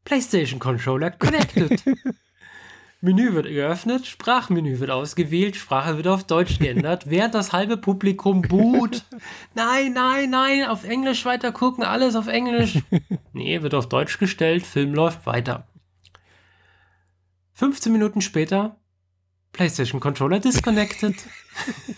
PlayStation 0.04 0.58
Controller 0.58 1.10
connected. 1.10 1.82
Menü 3.04 3.34
wird 3.34 3.46
geöffnet, 3.46 4.06
Sprachmenü 4.06 4.78
wird 4.78 4.90
ausgewählt, 4.90 5.56
Sprache 5.56 5.96
wird 5.96 6.06
auf 6.06 6.22
Deutsch 6.22 6.60
geändert, 6.60 7.04
während 7.10 7.34
das 7.34 7.52
halbe 7.52 7.76
Publikum 7.76 8.42
buht. 8.42 9.04
Nein, 9.54 9.92
nein, 9.92 10.30
nein, 10.30 10.64
auf 10.66 10.84
Englisch 10.84 11.24
weiter 11.24 11.50
gucken, 11.50 11.82
alles 11.82 12.14
auf 12.14 12.28
Englisch. 12.28 12.78
Nee, 13.32 13.60
wird 13.62 13.74
auf 13.74 13.88
Deutsch 13.88 14.18
gestellt, 14.18 14.64
Film 14.64 14.94
läuft 14.94 15.26
weiter. 15.26 15.66
15 17.54 17.92
Minuten 17.92 18.20
später 18.20 18.76
PlayStation 19.52 20.00
Controller 20.00 20.40
disconnected. 20.40 21.14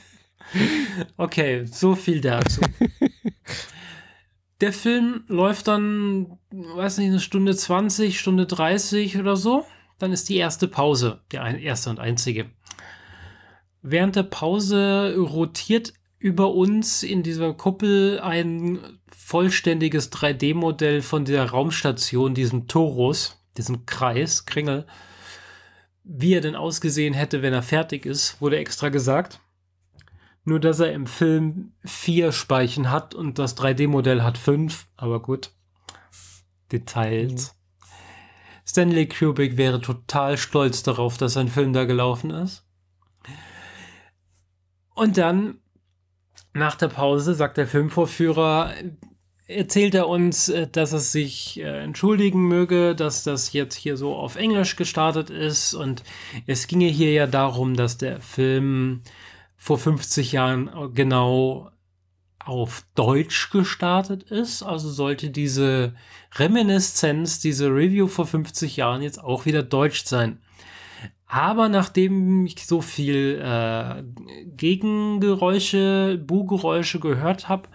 okay, 1.17 1.65
so 1.67 1.95
viel 1.95 2.21
dazu. 2.21 2.61
Der 4.61 4.73
Film 4.73 5.25
läuft 5.29 5.69
dann, 5.69 6.39
weiß 6.51 6.99
nicht, 6.99 7.09
eine 7.09 7.21
Stunde 7.21 7.55
20, 7.55 8.19
Stunde 8.19 8.47
30 8.47 9.19
oder 9.19 9.37
so. 9.37 9.65
Dann 9.99 10.13
ist 10.13 10.29
die 10.29 10.37
erste 10.37 10.69
Pause, 10.69 11.23
die 11.31 11.37
erste 11.37 11.91
und 11.91 12.01
einzige. 12.01 12.51
Während 13.83 14.17
der 14.17 14.25
Pause 14.25 15.17
rotiert 15.17 15.93
über 16.19 16.55
uns 16.55 17.03
in 17.03 17.23
dieser 17.23 17.53
Kuppel 17.53 18.19
ein 18.21 18.99
vollständiges 19.15 20.11
3D-Modell 20.11 21.03
von 21.03 21.25
der 21.25 21.51
Raumstation, 21.51 22.35
diesem 22.35 22.67
Torus, 22.67 23.45
diesem 23.57 23.85
Kreis, 23.87 24.47
Kringel, 24.47 24.87
wie 26.05 26.35
er 26.35 26.41
denn 26.41 26.55
ausgesehen 26.55 27.15
hätte, 27.15 27.43
wenn 27.43 27.53
er 27.53 27.63
fertig 27.63 28.07
ist, 28.07 28.41
wurde 28.41 28.59
extra 28.59 28.91
gesagt. 28.91 29.41
Nur, 30.45 30.61
dass 30.61 30.79
er 30.79 30.93
im 30.93 31.07
Film 31.07 31.73
vier 31.85 32.31
Speichen 32.31 32.91
hat 32.91 33.15
und 33.15 33.39
das 33.39 33.57
3D-Modell 33.57 34.23
hat 34.23 34.37
fünf, 34.37 34.87
aber 34.97 35.21
gut. 35.23 35.51
Details. 36.71 37.55
Mhm. 37.55 37.65
Stanley 38.67 39.09
Kubrick 39.09 39.57
wäre 39.57 39.81
total 39.81 40.37
stolz 40.37 40.83
darauf, 40.83 41.17
dass 41.17 41.35
sein 41.35 41.49
Film 41.49 41.73
da 41.73 41.85
gelaufen 41.85 42.31
ist. 42.31 42.67
Und 44.95 45.19
dann, 45.19 45.59
nach 46.53 46.77
der 46.77 46.89
Pause, 46.89 47.35
sagt 47.35 47.57
der 47.57 47.67
Filmvorführer, 47.67 48.73
erzählt 49.47 49.95
er 49.95 50.09
uns, 50.09 50.49
äh, 50.49 50.67
dass 50.67 50.93
er 50.93 50.99
sich 51.01 51.61
äh, 51.61 51.83
entschuldigen 51.83 52.47
möge, 52.47 52.95
dass 52.95 53.25
das 53.25 53.53
jetzt 53.53 53.75
hier 53.75 53.97
so 53.97 54.15
auf 54.15 54.37
Englisch 54.37 54.77
gestartet 54.77 55.31
ist. 55.31 55.75
Und 55.75 56.03
es 56.47 56.67
ginge 56.67 56.89
hier 56.89 57.13
ja 57.13 57.27
darum, 57.27 57.77
dass 57.77 57.99
der 57.99 58.21
Film 58.21 59.03
vor 59.57 59.79
50 59.79 60.33
Jahren 60.33 60.71
genau 60.95 61.71
auf 62.45 62.85
Deutsch 62.95 63.51
gestartet 63.51 64.25
ist. 64.25 64.63
Also 64.63 64.91
sollte 64.91 65.31
diese 65.31 65.95
Reminiszenz, 66.35 67.41
diese 67.41 67.69
Review 67.69 68.07
vor 68.07 68.27
50 68.27 68.77
Jahren 68.77 69.03
jetzt 69.03 69.23
auch 69.23 69.47
wieder 69.47 69.63
deutsch 69.63 70.05
sein. 70.05 70.41
Aber 71.27 71.69
nachdem 71.69 72.47
ich 72.47 72.67
so 72.67 72.81
viel 72.81 73.41
äh, 73.43 74.05
Gegengeräusche, 74.57 76.23
Buhgeräusche 76.25 77.01
gehört 77.01 77.49
habe, 77.49 77.69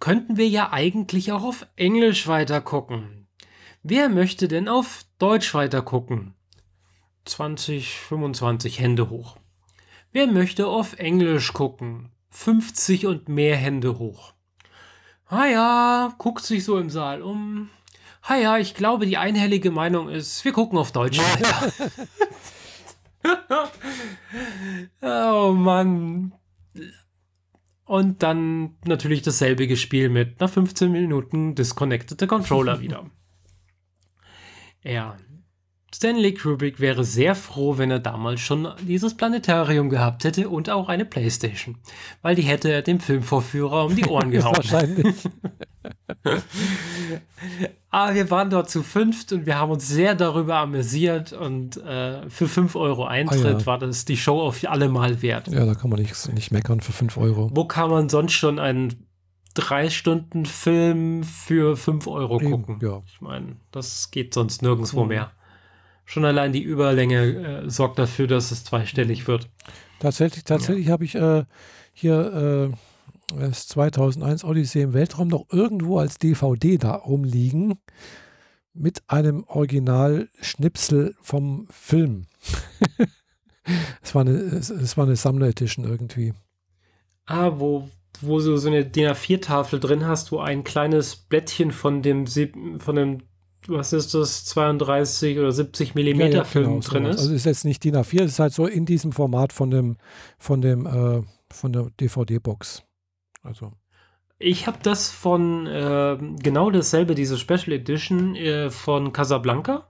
könnten 0.00 0.36
wir 0.36 0.48
ja 0.48 0.72
eigentlich 0.72 1.32
auch 1.32 1.42
auf 1.42 1.66
Englisch 1.76 2.26
weitergucken. 2.26 3.26
Wer 3.82 4.08
möchte 4.08 4.48
denn 4.48 4.68
auf 4.68 5.04
Deutsch 5.18 5.54
weitergucken? 5.54 6.34
20, 7.24 7.98
25 7.98 8.80
Hände 8.80 9.10
hoch. 9.10 9.36
Wer 10.12 10.26
möchte 10.26 10.66
auf 10.66 10.98
Englisch 10.98 11.52
gucken? 11.52 12.10
50 12.30 13.06
und 13.06 13.28
mehr 13.28 13.56
Hände 13.56 13.98
hoch. 13.98 14.34
Ah 15.26 15.46
ja, 15.46 16.14
guckt 16.18 16.44
sich 16.44 16.64
so 16.64 16.78
im 16.78 16.90
Saal 16.90 17.22
um. 17.22 17.70
Ah 18.22 18.36
ja, 18.36 18.58
ich 18.58 18.74
glaube, 18.74 19.06
die 19.06 19.18
einhellige 19.18 19.70
Meinung 19.70 20.08
ist, 20.08 20.44
wir 20.44 20.52
gucken 20.52 20.78
auf 20.78 20.92
Deutsch 20.92 21.18
weiter. 21.18 21.72
oh 25.02 25.52
Mann. 25.52 26.32
Und 27.84 28.22
dann 28.22 28.76
natürlich 28.86 29.22
dasselbe 29.22 29.76
Spiel 29.76 30.08
mit 30.08 30.40
nach 30.40 30.48
15 30.48 30.90
Minuten 30.90 31.54
disconnected 31.54 32.18
the 32.18 32.26
Controller 32.26 32.80
wieder. 32.80 33.10
Ja. 34.86 35.16
Stanley 35.94 36.34
Kubrick 36.34 36.80
wäre 36.80 37.04
sehr 37.04 37.36
froh, 37.36 37.78
wenn 37.78 37.92
er 37.92 38.00
damals 38.00 38.40
schon 38.40 38.66
dieses 38.80 39.16
Planetarium 39.16 39.90
gehabt 39.90 40.24
hätte 40.24 40.48
und 40.48 40.68
auch 40.68 40.88
eine 40.88 41.04
Playstation. 41.04 41.76
Weil 42.20 42.34
die 42.34 42.42
hätte 42.42 42.68
er 42.68 42.82
dem 42.82 42.98
Filmvorführer 42.98 43.84
um 43.84 43.94
die 43.94 44.04
Ohren 44.06 44.30
gehauen. 44.32 44.56
Wahrscheinlich. 44.56 45.14
Aber 47.90 48.14
wir 48.16 48.28
waren 48.28 48.50
dort 48.50 48.70
zu 48.70 48.82
fünft 48.82 49.32
und 49.32 49.46
wir 49.46 49.56
haben 49.56 49.70
uns 49.70 49.86
sehr 49.86 50.16
darüber 50.16 50.56
amüsiert 50.56 51.32
und 51.32 51.76
äh, 51.76 52.28
für 52.28 52.48
5 52.48 52.74
Euro 52.74 53.04
Eintritt 53.04 53.44
ah, 53.44 53.58
ja. 53.60 53.66
war 53.66 53.78
das 53.78 54.04
die 54.04 54.16
Show 54.16 54.40
auf 54.40 54.68
alle 54.68 54.88
Mal 54.88 55.22
wert. 55.22 55.46
Ja, 55.46 55.64
da 55.64 55.76
kann 55.76 55.90
man 55.90 56.00
nicht, 56.00 56.34
nicht 56.34 56.50
meckern 56.50 56.80
für 56.80 56.92
5 56.92 57.16
Euro. 57.18 57.50
Wo 57.54 57.66
kann 57.66 57.88
man 57.90 58.08
sonst 58.08 58.32
schon 58.32 58.58
einen 58.58 59.06
drei 59.54 59.90
Stunden 59.90 60.44
Film 60.44 61.22
für 61.22 61.76
5 61.76 62.08
Euro 62.08 62.38
gucken? 62.38 62.80
Ja. 62.82 63.00
Ich 63.06 63.20
meine, 63.20 63.58
das 63.70 64.10
geht 64.10 64.34
sonst 64.34 64.60
nirgendwo 64.60 65.04
mhm. 65.04 65.08
mehr. 65.08 65.30
Schon 66.04 66.24
allein 66.24 66.52
die 66.52 66.62
Überlänge 66.62 67.62
äh, 67.64 67.70
sorgt 67.70 67.98
dafür, 67.98 68.26
dass 68.26 68.50
es 68.50 68.64
zweistellig 68.64 69.26
wird. 69.26 69.48
Tatsächlich, 70.00 70.44
tatsächlich 70.44 70.86
ja. 70.86 70.92
habe 70.92 71.04
ich 71.04 71.14
äh, 71.14 71.44
hier 71.92 72.72
äh, 72.72 73.38
das 73.38 73.66
2001 73.68 74.44
Odyssee 74.44 74.82
im 74.82 74.92
Weltraum 74.92 75.28
noch 75.28 75.46
irgendwo 75.50 75.98
als 75.98 76.18
DVD 76.18 76.78
da 76.78 76.94
rumliegen 76.94 77.78
mit 78.74 79.02
einem 79.06 79.44
Original-Schnipsel 79.44 81.14
vom 81.20 81.66
Film. 81.70 82.26
es, 84.02 84.14
war 84.14 84.22
eine, 84.22 84.32
es, 84.32 84.70
es 84.70 84.96
war 84.96 85.04
eine 85.06 85.16
Sammler-Edition 85.16 85.84
irgendwie. 85.84 86.34
Ah, 87.26 87.52
wo, 87.56 87.88
wo 88.20 88.40
du 88.40 88.56
so 88.56 88.68
eine 88.68 88.84
DIN 88.84 89.08
A4-Tafel 89.08 89.80
drin 89.80 90.06
hast, 90.06 90.32
wo 90.32 90.40
ein 90.40 90.64
kleines 90.64 91.16
Blättchen 91.16 91.70
von 91.70 92.02
dem, 92.02 92.26
von 92.26 92.96
dem 92.96 93.22
was 93.68 93.92
ist 93.92 94.14
das, 94.14 94.44
32 94.46 95.38
oder 95.38 95.52
70 95.52 95.94
Millimeter 95.94 96.30
ja, 96.30 96.36
ja, 96.38 96.44
Film 96.44 96.64
genau, 96.64 96.80
drin 96.80 97.06
ist. 97.06 97.18
Also 97.18 97.34
ist 97.34 97.46
jetzt 97.46 97.64
nicht 97.64 97.82
DIN 97.84 97.96
A4, 97.96 98.22
es 98.22 98.32
ist 98.32 98.38
halt 98.38 98.52
so 98.52 98.66
in 98.66 98.86
diesem 98.86 99.12
Format 99.12 99.52
von 99.52 99.70
dem, 99.70 99.96
von 100.38 100.60
dem, 100.60 100.86
äh, 100.86 101.22
von 101.50 101.72
der 101.72 101.90
DVD-Box. 102.00 102.82
Also. 103.42 103.72
Ich 104.38 104.66
habe 104.66 104.78
das 104.82 105.10
von 105.10 105.66
äh, 105.66 106.18
genau 106.42 106.70
dasselbe, 106.70 107.14
diese 107.14 107.38
Special 107.38 107.72
Edition 107.72 108.34
äh, 108.36 108.70
von 108.70 109.12
Casablanca. 109.12 109.88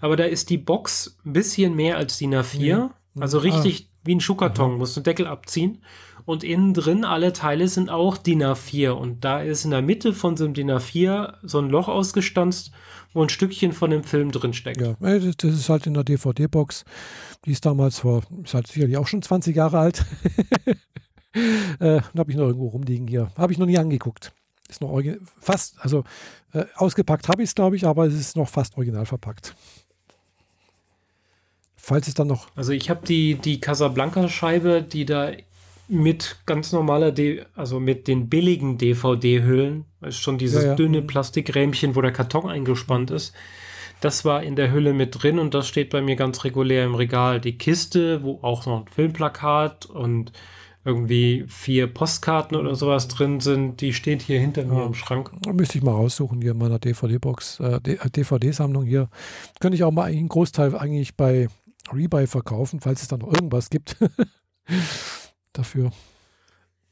Aber 0.00 0.16
da 0.16 0.24
ist 0.24 0.50
die 0.50 0.58
Box 0.58 1.18
ein 1.24 1.32
bisschen 1.34 1.74
mehr 1.74 1.96
als 1.96 2.18
DIN 2.18 2.34
A4. 2.34 2.76
Mhm. 2.76 2.90
Also 3.22 3.38
richtig 3.38 3.88
ah. 3.88 3.96
wie 4.04 4.14
ein 4.14 4.20
Schuhkarton, 4.20 4.78
musst 4.78 4.96
du 4.96 5.00
Deckel 5.00 5.26
abziehen. 5.26 5.82
Und 6.24 6.44
innen 6.44 6.74
drin 6.74 7.04
alle 7.04 7.32
Teile 7.32 7.68
sind 7.68 7.90
auch 7.90 8.16
DIN 8.16 8.42
A4. 8.42 8.90
Und 8.90 9.24
da 9.24 9.40
ist 9.40 9.64
in 9.64 9.70
der 9.70 9.82
Mitte 9.82 10.12
von 10.12 10.36
so 10.36 10.44
einem 10.44 10.54
DIN 10.54 10.70
A4 10.70 11.34
so 11.42 11.58
ein 11.58 11.68
Loch 11.68 11.88
ausgestanzt, 11.88 12.72
wo 13.12 13.22
ein 13.22 13.28
Stückchen 13.28 13.72
von 13.72 13.90
dem 13.90 14.04
Film 14.04 14.30
drin 14.30 14.52
steckt. 14.52 14.80
Ja, 14.80 14.94
das 15.00 15.54
ist 15.54 15.68
halt 15.68 15.86
in 15.86 15.94
der 15.94 16.04
DVD-Box. 16.04 16.84
Die 17.44 17.52
ist 17.52 17.66
damals 17.66 18.00
vor, 18.00 18.22
ist 18.44 18.54
halt 18.54 18.66
sicherlich 18.68 18.96
auch 18.96 19.06
schon 19.06 19.22
20 19.22 19.54
Jahre 19.54 19.78
alt. 19.78 20.04
äh, 21.80 22.00
habe 22.16 22.30
ich 22.30 22.36
noch 22.36 22.46
irgendwo 22.46 22.68
rumliegen 22.68 23.08
hier. 23.08 23.30
Habe 23.36 23.52
ich 23.52 23.58
noch 23.58 23.66
nie 23.66 23.78
angeguckt. 23.78 24.32
Ist 24.68 24.80
noch 24.80 25.02
fast, 25.40 25.76
also 25.80 26.04
äh, 26.52 26.64
ausgepackt 26.76 27.28
habe 27.28 27.42
ich 27.42 27.50
es, 27.50 27.54
glaube 27.54 27.76
ich, 27.76 27.84
aber 27.84 28.06
es 28.06 28.14
ist 28.14 28.36
noch 28.36 28.48
fast 28.48 28.76
original 28.76 29.04
verpackt. 29.04 29.54
Falls 31.76 32.06
es 32.06 32.14
dann 32.14 32.28
noch. 32.28 32.46
Also 32.54 32.72
ich 32.72 32.88
habe 32.88 33.04
die, 33.04 33.34
die 33.34 33.60
Casablanca-Scheibe, 33.60 34.82
die 34.82 35.04
da 35.04 35.32
mit 35.92 36.38
ganz 36.46 36.72
normaler, 36.72 37.12
D 37.12 37.44
also 37.54 37.78
mit 37.78 38.08
den 38.08 38.28
billigen 38.28 38.78
DVD-Hüllen, 38.78 39.84
ist 40.00 40.18
schon 40.18 40.38
dieses 40.38 40.64
ja, 40.64 40.70
ja. 40.70 40.74
dünne 40.74 41.02
mhm. 41.02 41.06
Plastikrähmchen, 41.06 41.94
wo 41.94 42.00
der 42.00 42.12
Karton 42.12 42.48
eingespannt 42.48 43.10
ist. 43.10 43.34
Das 44.00 44.24
war 44.24 44.42
in 44.42 44.56
der 44.56 44.72
Hülle 44.72 44.94
mit 44.94 45.22
drin 45.22 45.38
und 45.38 45.54
das 45.54 45.68
steht 45.68 45.90
bei 45.90 46.00
mir 46.00 46.16
ganz 46.16 46.42
regulär 46.44 46.86
im 46.86 46.94
Regal. 46.94 47.40
Die 47.40 47.56
Kiste, 47.56 48.24
wo 48.24 48.40
auch 48.42 48.66
noch 48.66 48.80
ein 48.80 48.92
Filmplakat 48.92 49.86
und 49.86 50.32
irgendwie 50.84 51.44
vier 51.46 51.86
Postkarten 51.86 52.56
oder 52.56 52.74
sowas 52.74 53.06
drin 53.06 53.38
sind, 53.38 53.80
die 53.80 53.92
steht 53.92 54.22
hier 54.22 54.40
hinter 54.40 54.64
mir 54.64 54.84
im 54.84 54.94
Schrank. 54.94 55.30
Müsste 55.46 55.78
ich 55.78 55.84
mal 55.84 55.92
raussuchen 55.92 56.40
hier 56.40 56.52
in 56.52 56.58
meiner 56.58 56.80
DVD-Box, 56.80 57.60
äh, 57.60 57.80
DVD-Sammlung 57.80 58.86
äh, 58.86 58.88
hier. 58.88 59.08
Könnte 59.60 59.76
ich 59.76 59.84
auch 59.84 59.92
mal 59.92 60.04
einen 60.04 60.28
Großteil 60.28 60.76
eigentlich 60.76 61.16
bei 61.16 61.48
Rebuy 61.92 62.26
verkaufen, 62.26 62.80
falls 62.80 63.02
es 63.02 63.08
da 63.08 63.18
noch 63.18 63.32
irgendwas 63.32 63.70
gibt 63.70 63.96
dafür. 65.52 65.92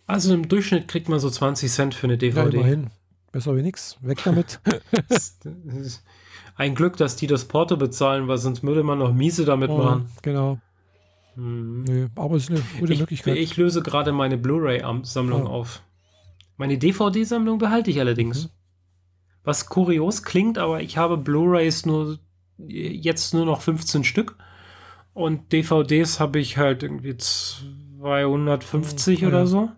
Also 0.07 0.35
im 0.35 0.49
Durchschnitt 0.49 0.89
kriegt 0.89 1.09
man 1.09 1.21
so 1.21 1.31
20 1.31 1.71
Cent 1.71 1.95
für 1.95 2.07
eine 2.07 2.19
DVD. 2.19 2.57
Ja, 2.57 2.63
immerhin. 2.63 2.91
Besser 3.33 3.57
wie 3.57 3.63
nichts. 3.63 3.97
Weg 4.01 4.23
damit. 4.25 4.61
Ein 6.57 6.75
Glück, 6.75 6.97
dass 6.97 7.17
die 7.17 7.27
das 7.27 7.45
Porto 7.45 7.77
bezahlen, 7.77 8.27
weil 8.27 8.39
sonst 8.39 8.63
würde 8.63 8.83
man 8.83 8.99
noch 8.99 9.15
miese 9.15 9.45
damit 9.45 9.71
oh, 9.71 9.79
machen. 9.79 10.09
Genau. 10.23 10.59
Hm. 11.35 11.85
Nee, 11.85 12.07
aber 12.17 12.37
es 12.37 12.45
ist 12.45 12.51
eine 12.51 12.63
gute 12.81 12.93
ich, 12.93 13.01
Möglichkeit. 13.01 13.37
Ich 13.37 13.57
löse 13.57 13.83
gerade 13.83 14.13
meine 14.13 14.37
Blu-ray-Sammlung 14.37 15.47
oh. 15.47 15.51
auf. 15.51 15.83
Meine 16.57 16.77
DVD-Sammlung 16.77 17.59
behalte 17.59 17.91
ich 17.91 18.01
allerdings. 18.01 18.45
Mhm. 18.45 18.51
Was 19.45 19.67
kurios 19.67 20.23
klingt, 20.23 20.59
aber 20.59 20.83
ich 20.83 20.99
habe 20.99 21.17
Blu-rays 21.17 21.87
nur 21.87 22.19
jetzt 22.59 23.33
nur 23.33 23.47
noch 23.47 23.63
15 23.63 24.05
Stück 24.05 24.37
und 25.15 25.53
DVDs 25.53 26.21
habe 26.21 26.39
ich 26.39 26.59
halt 26.59 26.83
irgendwie 26.83 27.17
250 28.01 29.23
mhm. 29.23 29.29
oder 29.29 29.47
so. 29.47 29.71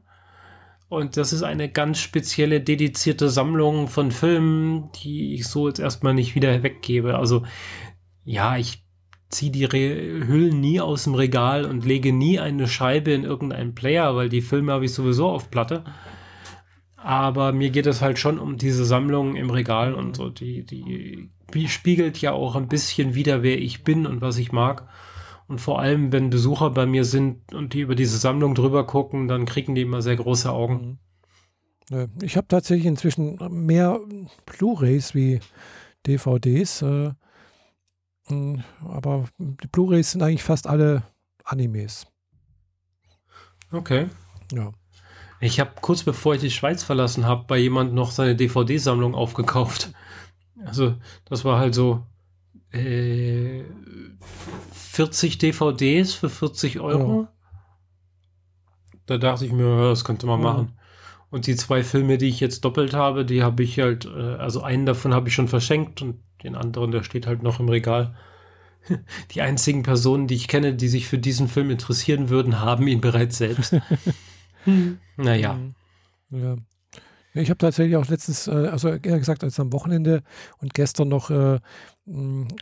Und 0.89 1.17
das 1.17 1.33
ist 1.33 1.43
eine 1.43 1.71
ganz 1.71 2.01
spezielle, 2.01 2.61
dedizierte 2.61 3.31
Sammlung 3.31 3.89
von 3.89 4.11
Filmen, 4.11 4.91
die 5.03 5.35
ich 5.35 5.47
so 5.47 5.69
jetzt 5.69 5.81
erstmal 5.81 6.13
nicht 6.13 6.35
wieder 6.35 6.63
weggebe. 6.63 7.17
Also 7.17 7.45
ja, 8.25 8.57
ich 8.59 8.85
ziehe 9.31 9.51
die 9.51 9.65
Re 9.65 10.27
Hüllen 10.27 10.61
nie 10.61 10.81
aus 10.81 11.05
dem 11.05 11.15
Regal 11.15 11.65
und 11.65 11.87
lege 11.87 12.13
nie 12.13 12.39
eine 12.39 12.69
Scheibe 12.69 13.13
in 13.13 13.25
irgendeinen 13.25 13.75
Player, 13.75 14.15
weil 14.15 14.29
die 14.29 14.43
Filme 14.43 14.73
habe 14.73 14.85
ich 14.85 14.93
sowieso 14.93 15.29
auf 15.29 15.51
Platte. 15.51 15.85
Aber 16.97 17.53
mir 17.53 17.71
geht 17.71 17.87
es 17.87 18.03
halt 18.03 18.19
schon 18.19 18.39
um 18.39 18.59
diese 18.59 18.85
Sammlung 18.85 19.35
im 19.35 19.51
Regal 19.51 19.95
und 19.95 20.15
so. 20.15 20.29
Die, 20.29 20.65
die, 20.65 21.31
die 21.55 21.69
spiegelt 21.69 22.21
ja 22.21 22.33
auch 22.33 22.55
ein 22.55 22.69
bisschen 22.69 23.15
wieder, 23.15 23.43
wer 23.43 23.59
ich 23.59 23.83
bin 23.83 24.07
und 24.07 24.21
was 24.21 24.37
ich 24.37 24.53
mag. 24.53 24.87
Und 25.49 25.61
vor 25.61 25.81
allem, 25.81 26.13
wenn 26.13 26.31
Besucher 26.31 26.71
bei 26.71 26.87
mir 26.87 27.05
sind 27.05 27.53
und 27.53 27.75
die 27.75 27.81
über 27.81 27.95
diese 27.95 28.17
Sammlung 28.17 28.55
drüber 28.55 28.87
gucken, 28.87 29.29
dann 29.29 29.45
kriegen 29.45 29.75
die 29.75 29.83
immer 29.83 30.03
sehr 30.03 30.17
große 30.17 30.51
Augen. 30.51 30.99
Mhm. 31.91 32.09
Ich 32.23 32.37
habe 32.37 32.49
tatsächlich 32.49 32.87
inzwischen 32.87 33.39
mehr 33.51 34.01
Blu-rays 34.47 35.15
wie 35.15 35.41
DVDs. 36.07 36.83
Äh, 36.83 37.13
hm, 38.29 38.63
aber 38.85 39.29
die 39.39 39.69
Blu-rays 39.69 40.13
sind 40.13 40.23
eigentlich 40.23 40.43
fast 40.43 40.67
alle 40.67 41.03
Animes. 41.45 42.07
Okay. 43.71 44.09
Ja. 44.53 44.73
Ich 45.41 45.59
habe 45.59 45.73
kurz 45.81 46.03
bevor 46.03 46.35
ich 46.35 46.41
die 46.41 46.51
Schweiz 46.51 46.83
verlassen 46.83 47.27
habe, 47.27 47.45
bei 47.47 47.59
jemand 47.59 47.95
noch 47.95 48.11
seine 48.11 48.37
DVD-Sammlung 48.37 49.15
aufgekauft. 49.15 49.93
Also, 50.65 50.95
das 51.25 51.45
war 51.45 51.59
halt 51.59 51.75
so 51.75 52.07
äh, 52.73 53.65
40 54.73 55.39
DVDs 55.39 56.15
für 56.15 56.29
40 56.29 56.81
Euro. 56.81 57.23
Ja. 57.23 57.33
Da 59.07 59.19
dachte 59.19 59.45
ich 59.47 59.53
mir, 59.53 59.89
das 59.89 60.05
könnte 60.05 60.27
man 60.27 60.41
ja. 60.41 60.45
machen. 60.45 60.73
Und 61.31 61.47
die 61.47 61.57
zwei 61.57 61.83
Filme, 61.83 62.19
die 62.19 62.29
ich 62.29 62.41
jetzt 62.41 62.65
doppelt 62.65 62.93
habe, 62.93 63.25
die 63.25 63.43
habe 63.43 63.63
ich 63.63 63.79
halt, 63.79 64.05
äh, 64.05 64.35
also 64.37 64.63
einen 64.63 64.87
davon 64.87 65.15
habe 65.15 65.29
ich 65.29 65.35
schon 65.35 65.49
verschenkt 65.49 66.03
und 66.03 66.21
den 66.43 66.55
anderen, 66.55 66.91
der 66.91 67.05
steht 67.05 67.27
halt 67.27 67.43
noch 67.43 67.61
im 67.61 67.69
Regal. 67.69 68.15
Die 69.31 69.41
einzigen 69.41 69.83
Personen, 69.83 70.27
die 70.27 70.35
ich 70.35 70.49
kenne, 70.49 70.75
die 70.75 70.89
sich 70.89 71.07
für 71.07 71.19
diesen 71.19 71.49
Film 71.49 71.71
interessieren 71.71 72.29
würden, 72.29 72.61
haben 72.61 72.89
ihn 72.89 73.01
bereits 73.01 73.39
selbst. 73.39 73.77
naja. 75.17 75.59
Ja. 76.31 76.57
Ich 77.35 77.49
habe 77.49 77.59
tatsächlich 77.59 77.97
auch 77.97 78.09
letztens, 78.09 78.47
äh, 78.47 78.69
also 78.69 78.89
eher 78.89 79.19
gesagt, 79.19 79.43
als 79.43 79.59
am 79.59 79.73
Wochenende 79.73 80.23
und 80.59 80.75
gestern 80.75 81.09
noch, 81.09 81.31
äh, 81.31 81.61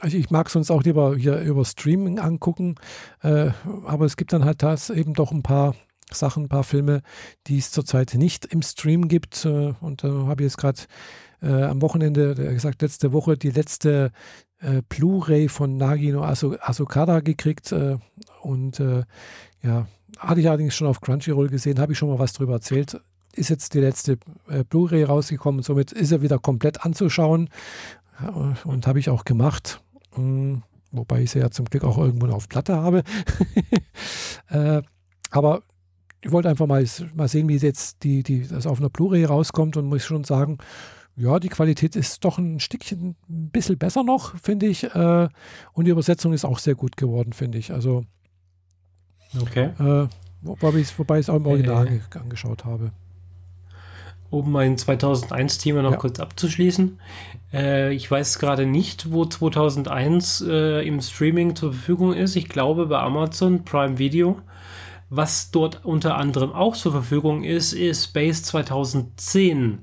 also 0.01 0.17
ich 0.17 0.31
mag 0.31 0.49
sonst 0.49 0.71
auch 0.71 0.83
lieber 0.83 1.17
hier 1.17 1.41
über 1.41 1.65
Streaming 1.65 2.19
angucken, 2.19 2.77
äh, 3.23 3.51
aber 3.85 4.05
es 4.05 4.17
gibt 4.17 4.33
dann 4.33 4.45
halt 4.45 4.63
das 4.63 4.91
eben 4.91 5.15
doch 5.15 5.33
ein 5.33 5.43
paar 5.43 5.75
Sachen, 6.13 6.45
ein 6.45 6.49
paar 6.49 6.65
Filme, 6.65 7.03
die 7.47 7.59
es 7.59 7.71
zurzeit 7.71 8.15
nicht 8.15 8.45
im 8.47 8.63
Stream 8.63 9.07
gibt. 9.07 9.47
Und 9.47 10.03
da 10.03 10.09
habe 10.27 10.43
ich 10.43 10.47
jetzt 10.47 10.59
gerade 10.59 10.81
am 11.41 11.81
Wochenende, 11.83 12.35
gesagt, 12.35 12.83
letzte 12.83 13.13
Woche 13.13 13.39
die 13.39 13.53
letzte 13.53 14.11
Blu-ray 14.89 15.49
von 15.49 15.77
Nagino 15.77 16.25
Asokada 16.25 17.21
gekriegt. 17.21 17.73
Und 18.43 18.83
ja, 19.63 19.87
hatte 20.19 20.41
ich 20.41 20.49
allerdings 20.49 20.75
schon 20.75 20.89
auf 20.89 21.01
Crunchyroll 21.01 21.49
gesehen, 21.49 21.79
habe 21.79 21.93
ich 21.93 21.99
schon 21.99 22.09
mal 22.09 22.19
was 22.19 22.33
drüber 22.33 22.55
erzählt. 22.55 23.01
Ist 23.35 23.51
jetzt 23.51 23.75
die 23.75 23.81
letzte 23.81 24.19
äh, 24.49 24.65
Blu-ray 24.65 25.05
rausgekommen, 25.05 25.63
somit 25.63 25.93
ist 25.93 26.13
er 26.13 26.23
wieder 26.23 26.39
komplett 26.39 26.85
anzuschauen. 26.85 27.49
Und 28.65 28.87
habe 28.87 28.99
ich 28.99 29.09
auch 29.09 29.25
gemacht. 29.25 29.81
Mm, 30.17 30.57
wobei 30.93 31.23
ich 31.23 31.31
sie 31.31 31.39
ja 31.39 31.51
zum 31.51 31.65
Glück 31.67 31.85
auch 31.85 31.97
irgendwo 31.97 32.27
auf 32.27 32.49
Platte 32.49 32.77
habe. 32.77 33.03
äh, 34.49 34.83
aber 35.31 35.63
ich 36.23 36.33
wollte 36.33 36.49
einfach 36.49 36.67
mal, 36.67 36.85
mal 37.15 37.29
sehen, 37.29 37.49
wie 37.49 37.57
jetzt 37.57 38.03
die, 38.03 38.23
die, 38.23 38.47
das 38.47 38.67
auf 38.67 38.79
einer 38.79 38.91
Blu-ray 38.91 39.25
rauskommt 39.25 39.77
und 39.77 39.87
muss 39.87 40.05
schon 40.05 40.25
sagen, 40.25 40.59
ja, 41.17 41.39
die 41.39 41.49
Qualität 41.49 41.97
ist 41.97 42.25
doch 42.25 42.39
ein 42.39 42.61
Stückchen 42.61 43.17
ein 43.29 43.51
bisschen 43.51 43.79
besser 43.79 44.03
noch, 44.03 44.37
finde 44.39 44.67
ich. 44.67 44.85
Äh, 44.85 45.29
und 45.73 45.85
die 45.85 45.91
Übersetzung 45.91 46.33
ist 46.33 46.45
auch 46.45 46.59
sehr 46.59 46.75
gut 46.75 46.97
geworden, 46.97 47.33
finde 47.33 47.59
ich. 47.59 47.73
Also, 47.73 48.05
okay. 49.41 49.71
Äh, 49.79 50.09
wobei 50.43 50.79
ich 50.79 50.99
es 50.99 51.29
auch 51.29 51.37
im 51.37 51.47
Original 51.47 51.89
äh, 51.89 52.19
angeschaut 52.19 52.65
habe. 52.65 52.93
Um 54.31 54.53
mein 54.53 54.77
2001-Thema 54.77 55.83
noch 55.83 55.93
ja. 55.93 55.97
kurz 55.97 56.21
abzuschließen. 56.21 56.99
Äh, 57.53 57.93
ich 57.95 58.09
weiß 58.11 58.39
gerade 58.39 58.65
nicht, 58.65 59.11
wo 59.13 59.25
2001 59.25 60.45
äh, 60.49 60.87
im 60.87 61.01
Streaming 61.01 61.57
zur 61.57 61.73
Verfügung 61.73 62.13
ist. 62.13 62.37
Ich 62.37 62.49
glaube 62.49 62.87
bei 62.87 62.99
Amazon 62.99 63.65
Prime 63.65 63.99
Video. 63.99 64.41
Was 65.09 65.51
dort 65.51 65.85
unter 65.85 66.17
anderem 66.17 66.53
auch 66.53 66.77
zur 66.77 66.93
Verfügung 66.93 67.43
ist, 67.43 67.73
ist 67.73 68.05
Space 68.05 68.45
2010, 68.45 69.81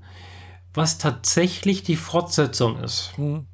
was 0.73 0.97
tatsächlich 0.97 1.83
die 1.83 1.97
Fortsetzung 1.97 2.79
ist. 2.79 3.11
Mhm. 3.17 3.45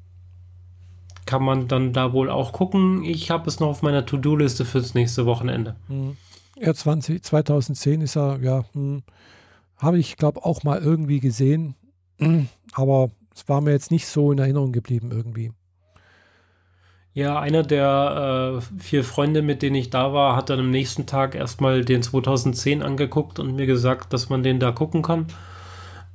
Kann 1.26 1.42
man 1.42 1.66
dann 1.66 1.92
da 1.92 2.12
wohl 2.12 2.30
auch 2.30 2.52
gucken. 2.52 3.02
Ich 3.02 3.30
habe 3.30 3.48
es 3.48 3.58
noch 3.58 3.68
auf 3.68 3.82
meiner 3.82 4.06
To-Do-Liste 4.06 4.64
fürs 4.64 4.94
nächste 4.94 5.26
Wochenende. 5.26 5.74
Mhm. 5.88 6.16
Ja, 6.56 6.72
20, 6.72 7.24
2010 7.24 8.02
ist 8.02 8.16
er, 8.16 8.38
ja, 8.40 8.64
hm, 8.72 9.02
habe 9.84 9.98
ich 9.98 10.16
glaube 10.16 10.44
auch 10.44 10.62
mal 10.62 10.80
irgendwie 10.80 11.20
gesehen, 11.20 11.74
aber 12.72 13.10
es 13.34 13.48
war 13.48 13.60
mir 13.60 13.72
jetzt 13.72 13.90
nicht 13.90 14.06
so 14.06 14.32
in 14.32 14.38
Erinnerung 14.38 14.72
geblieben 14.72 15.10
irgendwie. 15.12 15.52
Ja, 17.14 17.38
einer 17.38 17.62
der 17.62 18.60
äh, 18.60 18.80
vier 18.82 19.04
Freunde, 19.04 19.42
mit 19.42 19.62
denen 19.62 19.76
ich 19.76 19.88
da 19.88 20.12
war, 20.12 20.34
hat 20.34 20.50
dann 20.50 20.58
am 20.58 20.72
nächsten 20.72 21.06
Tag 21.06 21.36
erstmal 21.36 21.84
den 21.84 22.02
2010 22.02 22.82
angeguckt 22.82 23.38
und 23.38 23.54
mir 23.54 23.66
gesagt, 23.66 24.12
dass 24.12 24.30
man 24.30 24.42
den 24.42 24.58
da 24.58 24.72
gucken 24.72 25.02
kann. 25.02 25.26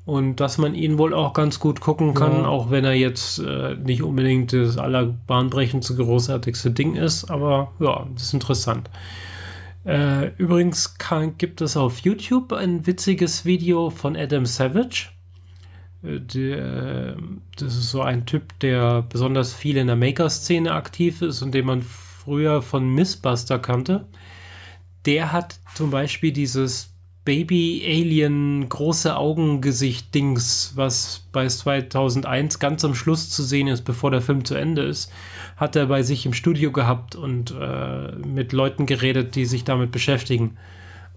Und 0.06 0.38
dass 0.42 0.58
man 0.58 0.76
ihn 0.76 0.98
wohl 0.98 1.14
auch 1.14 1.34
ganz 1.34 1.60
gut 1.60 1.80
gucken 1.80 2.16
kann, 2.16 2.34
ja. 2.34 2.48
auch 2.48 2.70
wenn 2.70 2.84
er 2.84 2.96
jetzt 2.96 3.40
äh, 3.40 3.76
nicht 3.76 4.04
unbedingt 4.04 4.52
das 4.52 4.78
allerbahnbrechendste, 4.78 5.96
großartigste 5.96 6.72
Ding 6.72 6.96
ist. 6.96 7.32
Aber 7.32 7.72
ja, 7.80 8.06
das 8.14 8.24
ist 8.24 8.34
interessant. 8.34 8.90
Äh, 9.86 10.34
übrigens 10.38 10.98
kann, 10.98 11.38
gibt 11.38 11.62
es 11.62 11.78
auf 11.78 12.00
YouTube 12.00 12.54
ein 12.54 12.86
witziges 12.86 13.46
Video 13.46 13.90
von 13.90 14.16
Adam 14.16 14.46
Savage 14.46 15.10
der, 16.02 17.18
das 17.58 17.76
ist 17.76 17.92
so 17.92 18.02
ein 18.02 18.26
Typ, 18.26 18.58
der 18.60 19.02
besonders 19.04 19.54
viel 19.54 19.78
in 19.78 19.88
der 19.88 19.96
Maker-Szene 19.96 20.72
aktiv 20.72 21.22
ist 21.22 21.42
und 21.42 21.54
den 21.54 21.66
man 21.66 21.82
früher 21.82 22.62
von 22.62 22.88
Missbuster 22.94 23.60
kannte. 23.60 24.08
Der 25.06 25.32
hat 25.32 25.60
zum 25.76 25.92
Beispiel 25.92 26.32
dieses 26.32 26.94
Baby-Alien 27.26 28.70
große 28.70 29.16
Augengesicht-Dings, 29.16 30.74
was 30.76 31.28
bei 31.32 31.48
2001 31.48 32.60
ganz 32.60 32.86
am 32.86 32.96
Schluss 32.96 33.30
zu 33.30 33.44
sehen 33.44 33.68
ist, 33.68 33.82
bevor 33.84 34.10
der 34.10 34.22
Film 34.22 34.46
zu 34.46 34.56
Ende 34.56 34.84
ist, 34.84 35.12
hat 35.60 35.76
er 35.76 35.88
bei 35.88 36.04
sich 36.04 36.26
im 36.26 36.34
Studio 36.34 36.72
gehabt 36.72 37.16
und 37.16 37.52
äh, 37.52 38.14
mit 38.16 38.54
Leuten 38.54 38.86
geredet, 38.86 39.36
die 39.36 39.46
sich 39.46 39.66
damit 39.66 39.92
beschäftigen. 39.92 40.58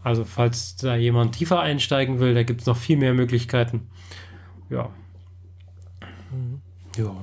Also 0.02 0.24
falls 0.24 0.74
da 0.76 0.96
jemand 0.96 1.36
tiefer 1.36 1.60
einsteigen 1.60 2.18
will, 2.18 2.34
da 2.34 2.42
gibt 2.42 2.62
es 2.62 2.66
noch 2.66 2.76
viel 2.76 2.96
mehr 2.96 3.14
Möglichkeiten. 3.14 3.88
Ja. 4.68 4.90
Mhm. 6.32 6.60
Ja. 6.96 7.14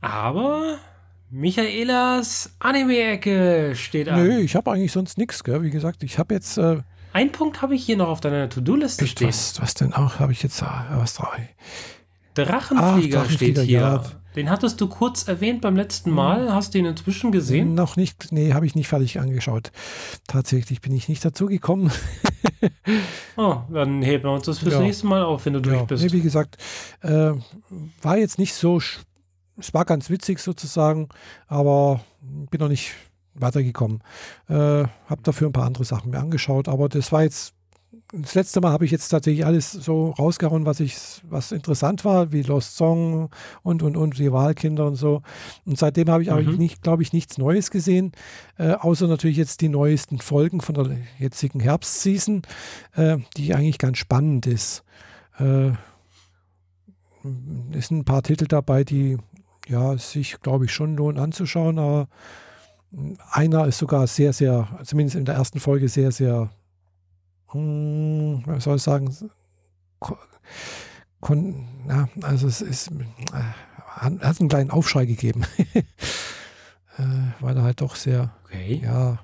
Aber 0.00 0.78
Michaelas 1.30 2.54
Anime-Ecke 2.60 3.72
steht 3.74 4.08
an. 4.08 4.22
Nö, 4.22 4.38
ich 4.38 4.54
habe 4.54 4.70
eigentlich 4.70 4.92
sonst 4.92 5.18
nichts, 5.18 5.42
gell? 5.42 5.62
Wie 5.64 5.70
gesagt, 5.70 6.04
ich 6.04 6.18
habe 6.18 6.34
jetzt. 6.34 6.58
Äh, 6.58 6.82
Ein 7.12 7.32
Punkt 7.32 7.60
habe 7.60 7.74
ich 7.74 7.84
hier 7.84 7.96
noch 7.96 8.08
auf 8.08 8.20
deiner 8.20 8.48
To-Do-Liste 8.48 9.06
stehen. 9.08 9.28
Was, 9.28 9.60
was 9.60 9.74
denn 9.74 9.92
auch? 9.92 10.20
Habe 10.20 10.30
ich 10.30 10.44
jetzt 10.44 10.62
äh, 10.62 10.66
was 10.94 11.14
drauf? 11.14 11.32
Drachenflieger, 12.34 13.20
Ach, 13.20 13.22
Drachenflieger 13.24 13.62
steht 13.62 13.68
hier. 13.68 13.80
Ja. 13.80 14.04
Den 14.36 14.48
hattest 14.48 14.80
du 14.80 14.88
kurz 14.88 15.28
erwähnt 15.28 15.60
beim 15.60 15.76
letzten 15.76 16.10
Mal. 16.10 16.46
Mhm. 16.46 16.52
Hast 16.52 16.74
du 16.74 16.78
ihn 16.78 16.86
inzwischen 16.86 17.32
gesehen? 17.32 17.74
Noch 17.74 17.96
nicht. 17.96 18.32
Nee, 18.32 18.54
habe 18.54 18.64
ich 18.64 18.74
nicht 18.74 18.88
fertig 18.88 19.20
angeschaut. 19.20 19.72
Tatsächlich 20.26 20.80
bin 20.80 20.94
ich 20.94 21.08
nicht 21.08 21.24
dazu 21.24 21.46
gekommen. 21.46 21.90
oh, 23.36 23.58
dann 23.70 24.00
heben 24.02 24.24
wir 24.24 24.32
uns 24.32 24.46
das 24.46 24.60
fürs 24.60 24.74
ja. 24.74 24.80
nächste 24.80 25.06
Mal 25.06 25.22
auf, 25.22 25.44
wenn 25.44 25.52
du 25.52 25.60
ja. 25.60 25.76
durch 25.76 25.86
bist. 25.86 26.04
Nee, 26.04 26.12
wie 26.12 26.22
gesagt, 26.22 26.56
äh, 27.02 27.32
war 28.00 28.16
jetzt 28.16 28.38
nicht 28.38 28.54
so. 28.54 28.80
Es 29.58 29.74
war 29.74 29.84
ganz 29.84 30.08
witzig 30.08 30.38
sozusagen, 30.38 31.08
aber 31.46 32.00
bin 32.50 32.60
noch 32.60 32.68
nicht 32.68 32.94
weitergekommen. 33.34 34.02
Äh, 34.48 34.54
habe 34.54 35.22
dafür 35.22 35.48
ein 35.48 35.52
paar 35.52 35.66
andere 35.66 35.84
Sachen 35.84 36.10
mir 36.10 36.18
angeschaut, 36.18 36.68
aber 36.68 36.88
das 36.88 37.12
war 37.12 37.22
jetzt 37.22 37.54
das 38.14 38.34
letzte 38.34 38.60
Mal 38.60 38.72
habe 38.72 38.84
ich 38.84 38.90
jetzt 38.90 39.08
tatsächlich 39.08 39.46
alles 39.46 39.72
so 39.72 40.10
rausgehauen, 40.10 40.66
was 40.66 40.80
ich, 40.80 40.96
was 41.28 41.50
interessant 41.50 42.04
war, 42.04 42.30
wie 42.30 42.42
Lost 42.42 42.76
Song 42.76 43.30
und 43.62 43.82
und 43.82 43.96
und 43.96 44.18
die 44.18 44.30
Wahlkinder 44.30 44.86
und 44.86 44.96
so. 44.96 45.22
Und 45.64 45.78
seitdem 45.78 46.10
habe 46.10 46.22
ich 46.22 46.28
mhm. 46.28 46.36
eigentlich 46.36 46.58
nicht, 46.58 46.82
glaube 46.82 47.02
ich, 47.02 47.14
nichts 47.14 47.38
Neues 47.38 47.70
gesehen, 47.70 48.12
äh, 48.58 48.72
außer 48.72 49.06
natürlich 49.06 49.38
jetzt 49.38 49.62
die 49.62 49.70
neuesten 49.70 50.18
Folgen 50.18 50.60
von 50.60 50.74
der 50.74 50.98
jetzigen 51.18 51.58
Herbstseason, 51.60 52.42
äh, 52.94 53.16
die 53.38 53.54
eigentlich 53.54 53.78
ganz 53.78 53.96
spannend 53.96 54.46
ist. 54.46 54.84
Äh, 55.38 55.70
es 57.72 57.88
sind 57.88 58.00
ein 58.00 58.04
paar 58.04 58.22
Titel 58.22 58.46
dabei, 58.46 58.84
die 58.84 59.16
ja 59.68 59.96
sich, 59.96 60.40
glaube 60.42 60.66
ich, 60.66 60.72
schon 60.72 60.96
lohnen 60.96 61.18
anzuschauen, 61.18 61.78
aber 61.78 62.08
einer 63.30 63.66
ist 63.66 63.78
sogar 63.78 64.06
sehr, 64.06 64.34
sehr, 64.34 64.68
zumindest 64.84 65.16
in 65.16 65.24
der 65.24 65.36
ersten 65.36 65.60
Folge 65.60 65.88
sehr, 65.88 66.12
sehr 66.12 66.50
hm, 66.50 66.61
was 67.54 68.64
soll 68.64 68.76
ich 68.76 68.82
sagen, 68.82 69.14
kon, 71.20 71.68
ja, 71.88 72.08
also 72.22 72.46
es 72.46 72.60
ist, 72.60 72.90
äh, 72.90 72.94
hat 73.96 74.40
einen 74.40 74.48
kleinen 74.48 74.70
Aufschrei 74.70 75.06
gegeben, 75.06 75.44
äh, 75.74 75.82
weil 77.40 77.56
er 77.56 77.62
halt 77.62 77.80
doch 77.80 77.96
sehr, 77.96 78.34
okay. 78.44 78.80
ja, 78.82 79.18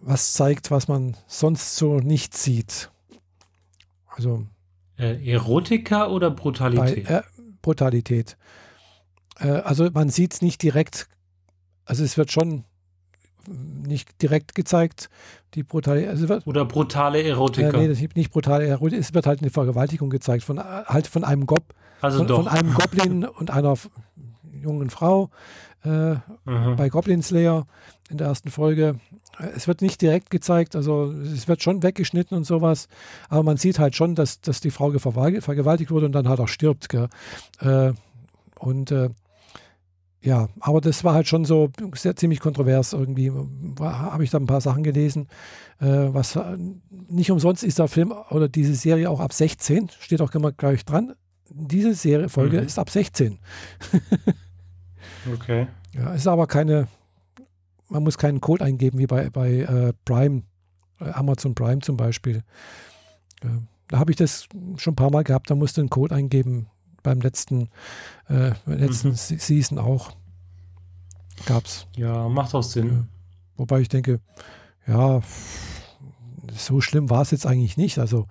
was 0.00 0.34
zeigt, 0.34 0.70
was 0.70 0.88
man 0.88 1.16
sonst 1.26 1.76
so 1.76 1.98
nicht 1.98 2.36
sieht. 2.36 2.90
Also 4.08 4.46
äh, 4.98 5.30
Erotika 5.30 6.08
oder 6.08 6.30
Brutalität? 6.30 7.06
Bei, 7.06 7.14
äh, 7.16 7.22
Brutalität. 7.62 8.36
Äh, 9.38 9.48
also 9.48 9.90
man 9.92 10.10
sieht 10.10 10.34
es 10.34 10.42
nicht 10.42 10.62
direkt, 10.62 11.08
also 11.84 12.04
es 12.04 12.16
wird 12.16 12.32
schon 12.32 12.64
nicht 13.48 14.22
direkt 14.22 14.54
gezeigt. 14.54 15.08
Die 15.54 15.62
brutale, 15.62 16.08
also 16.08 16.28
wird, 16.28 16.46
Oder 16.46 16.64
brutale 16.64 17.22
Erotik. 17.22 17.64
Äh, 17.64 17.76
nee, 17.76 17.88
das 17.88 18.00
ist 18.00 18.16
nicht 18.16 18.30
brutale 18.30 18.66
Erotik. 18.66 18.98
Es 18.98 19.14
wird 19.14 19.26
halt 19.26 19.40
eine 19.40 19.50
Vergewaltigung 19.50 20.10
gezeigt 20.10 20.44
von 20.44 20.58
halt 20.58 21.06
von 21.06 21.24
einem 21.24 21.46
Gob, 21.46 21.74
also 22.00 22.18
von, 22.18 22.26
doch. 22.26 22.36
von 22.44 22.48
einem 22.48 22.74
Goblin 22.74 23.24
und 23.38 23.50
einer 23.50 23.74
jungen 24.52 24.90
Frau 24.90 25.30
äh, 25.84 26.16
bei 26.44 26.88
Goblin 26.88 27.22
Slayer 27.22 27.66
in 28.10 28.18
der 28.18 28.28
ersten 28.28 28.50
Folge. 28.50 29.00
Es 29.54 29.68
wird 29.68 29.82
nicht 29.82 30.00
direkt 30.00 30.30
gezeigt, 30.30 30.74
also 30.76 31.12
es 31.12 31.46
wird 31.46 31.62
schon 31.62 31.82
weggeschnitten 31.82 32.36
und 32.36 32.44
sowas, 32.44 32.88
aber 33.28 33.42
man 33.42 33.58
sieht 33.58 33.78
halt 33.78 33.94
schon, 33.94 34.14
dass, 34.14 34.40
dass 34.40 34.60
die 34.60 34.70
Frau 34.70 34.90
vergewaltigt 34.90 35.90
wurde 35.90 36.06
und 36.06 36.12
dann 36.12 36.28
halt 36.28 36.40
auch 36.40 36.48
stirbt. 36.48 36.88
Äh, 37.60 37.92
und 38.58 38.90
äh, 38.90 39.10
ja, 40.22 40.48
aber 40.60 40.80
das 40.80 41.04
war 41.04 41.14
halt 41.14 41.28
schon 41.28 41.44
so 41.44 41.70
sehr 41.94 42.16
ziemlich 42.16 42.40
kontrovers 42.40 42.92
irgendwie. 42.92 43.30
Habe 43.80 44.24
ich 44.24 44.30
da 44.30 44.38
ein 44.38 44.46
paar 44.46 44.60
Sachen 44.60 44.82
gelesen. 44.82 45.28
Äh, 45.80 45.86
was 45.86 46.38
nicht 47.08 47.30
umsonst 47.30 47.62
ist 47.62 47.78
der 47.78 47.88
Film 47.88 48.12
oder 48.30 48.48
diese 48.48 48.74
Serie 48.74 49.10
auch 49.10 49.20
ab 49.20 49.32
16, 49.32 49.90
steht 50.00 50.20
auch 50.20 50.34
immer 50.34 50.52
gleich 50.52 50.84
dran. 50.84 51.14
Diese 51.48 51.94
Serie 51.94 52.28
Folge 52.28 52.60
mhm. 52.60 52.66
ist 52.66 52.78
ab 52.78 52.90
16. 52.90 53.38
okay. 55.32 55.68
Ja, 55.94 56.12
ist 56.12 56.26
aber 56.26 56.46
keine, 56.46 56.88
man 57.88 58.02
muss 58.02 58.18
keinen 58.18 58.40
Code 58.40 58.64
eingeben 58.64 58.98
wie 58.98 59.06
bei, 59.06 59.30
bei 59.30 59.50
äh, 59.60 59.92
Prime, 60.04 60.42
äh, 61.00 61.10
Amazon 61.10 61.54
Prime 61.54 61.80
zum 61.80 61.96
Beispiel. 61.96 62.42
da 63.88 63.98
habe 63.98 64.10
ich 64.10 64.16
das 64.16 64.48
schon 64.76 64.94
ein 64.94 64.96
paar 64.96 65.10
Mal 65.10 65.24
gehabt, 65.24 65.50
da 65.50 65.54
musste 65.54 65.82
einen 65.82 65.90
Code 65.90 66.14
eingeben, 66.14 66.66
beim 67.06 67.20
letzten, 67.20 67.68
äh, 68.28 68.50
letzten 68.66 69.10
mhm. 69.10 69.14
Season 69.14 69.78
auch. 69.78 70.10
Gab's. 71.46 71.86
Ja, 71.96 72.28
macht 72.28 72.52
auch 72.54 72.64
Sinn. 72.64 73.06
Wobei 73.56 73.80
ich 73.80 73.88
denke, 73.88 74.20
ja, 74.88 75.20
so 76.52 76.80
schlimm 76.80 77.08
war 77.08 77.22
es 77.22 77.30
jetzt 77.30 77.46
eigentlich 77.46 77.76
nicht. 77.76 77.98
Also, 77.98 78.26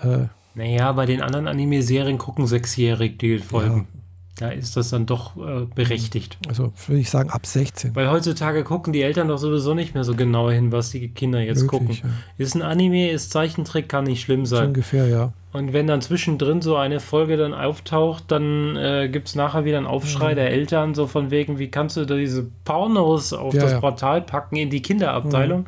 äh, 0.00 0.24
naja, 0.54 0.90
bei 0.92 1.04
den 1.04 1.20
anderen 1.20 1.46
Anime-Serien 1.46 2.16
gucken 2.16 2.46
sechsjährig 2.46 3.18
die 3.18 3.38
Folgen. 3.38 3.86
Ja. 3.92 3.98
Da 4.38 4.48
ist 4.50 4.76
das 4.76 4.90
dann 4.90 5.04
doch 5.04 5.36
äh, 5.36 5.66
berechtigt. 5.66 6.38
Also 6.48 6.72
würde 6.86 7.00
ich 7.00 7.10
sagen 7.10 7.28
ab 7.28 7.44
16. 7.44 7.94
Weil 7.94 8.08
heutzutage 8.08 8.64
gucken 8.64 8.92
die 8.92 9.02
Eltern 9.02 9.28
doch 9.28 9.38
sowieso 9.38 9.74
nicht 9.74 9.94
mehr 9.94 10.04
so 10.04 10.14
genau 10.14 10.48
hin, 10.48 10.72
was 10.72 10.90
die 10.90 11.08
Kinder 11.08 11.40
jetzt 11.40 11.62
Möglich, 11.62 11.70
gucken. 11.70 11.96
Ja. 12.02 12.44
Ist 12.44 12.54
ein 12.54 12.62
Anime, 12.62 13.10
ist 13.10 13.32
Zeichentrick, 13.32 13.88
kann 13.88 14.04
nicht 14.04 14.22
schlimm 14.22 14.46
sein. 14.46 14.60
So 14.60 14.68
ungefähr, 14.68 15.08
ja. 15.08 15.32
Und 15.52 15.72
wenn 15.72 15.86
dann 15.86 16.02
zwischendrin 16.02 16.60
so 16.60 16.76
eine 16.76 17.00
Folge 17.00 17.36
dann 17.38 17.54
auftaucht, 17.54 18.24
dann 18.28 18.76
äh, 18.76 19.08
gibt 19.08 19.28
es 19.28 19.34
nachher 19.34 19.64
wieder 19.64 19.78
einen 19.78 19.86
Aufschrei 19.86 20.32
mhm. 20.32 20.36
der 20.36 20.50
Eltern, 20.50 20.94
so 20.94 21.06
von 21.06 21.30
wegen, 21.30 21.58
wie 21.58 21.68
kannst 21.68 21.96
du 21.96 22.04
da 22.04 22.16
diese 22.16 22.46
Pornos 22.64 23.32
auf 23.32 23.54
ja, 23.54 23.62
das 23.62 23.72
ja. 23.72 23.80
Portal 23.80 24.20
packen 24.20 24.56
in 24.56 24.68
die 24.68 24.82
Kinderabteilung? 24.82 25.60
Mhm. 25.60 25.66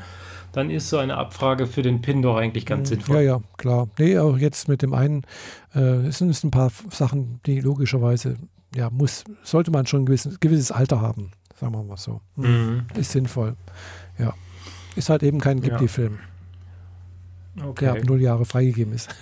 Dann 0.52 0.68
ist 0.68 0.90
so 0.90 0.98
eine 0.98 1.16
Abfrage 1.16 1.66
für 1.66 1.82
den 1.82 2.02
PIN 2.02 2.22
doch 2.22 2.36
eigentlich 2.36 2.66
ganz 2.66 2.90
mhm. 2.90 2.94
sinnvoll. 2.94 3.16
Ja, 3.16 3.22
ja, 3.22 3.40
klar. 3.56 3.88
Nee, 3.98 4.18
auch 4.18 4.36
jetzt 4.36 4.68
mit 4.68 4.82
dem 4.82 4.92
einen, 4.92 5.22
äh, 5.74 6.06
es 6.06 6.18
sind 6.18 6.44
ein 6.44 6.50
paar 6.50 6.70
Sachen, 6.90 7.40
die 7.46 7.60
logischerweise, 7.60 8.36
ja, 8.74 8.90
muss, 8.90 9.24
sollte 9.42 9.70
man 9.70 9.86
schon 9.86 10.02
ein 10.02 10.06
gewisses, 10.06 10.40
gewisses 10.40 10.72
Alter 10.72 11.00
haben, 11.00 11.30
sagen 11.58 11.72
wir 11.72 11.82
mal 11.82 11.96
so. 11.96 12.20
Mhm. 12.36 12.46
mhm. 12.46 12.82
Ist 13.00 13.12
sinnvoll. 13.12 13.56
Ja. 14.18 14.34
Ist 14.94 15.08
halt 15.08 15.22
eben 15.22 15.40
kein 15.40 15.62
Ghibli-Film. 15.62 16.18
Okay. 17.64 17.86
Der 17.86 17.92
ab 17.92 18.04
null 18.04 18.20
Jahre 18.20 18.44
freigegeben 18.44 18.94
ist. 18.94 19.14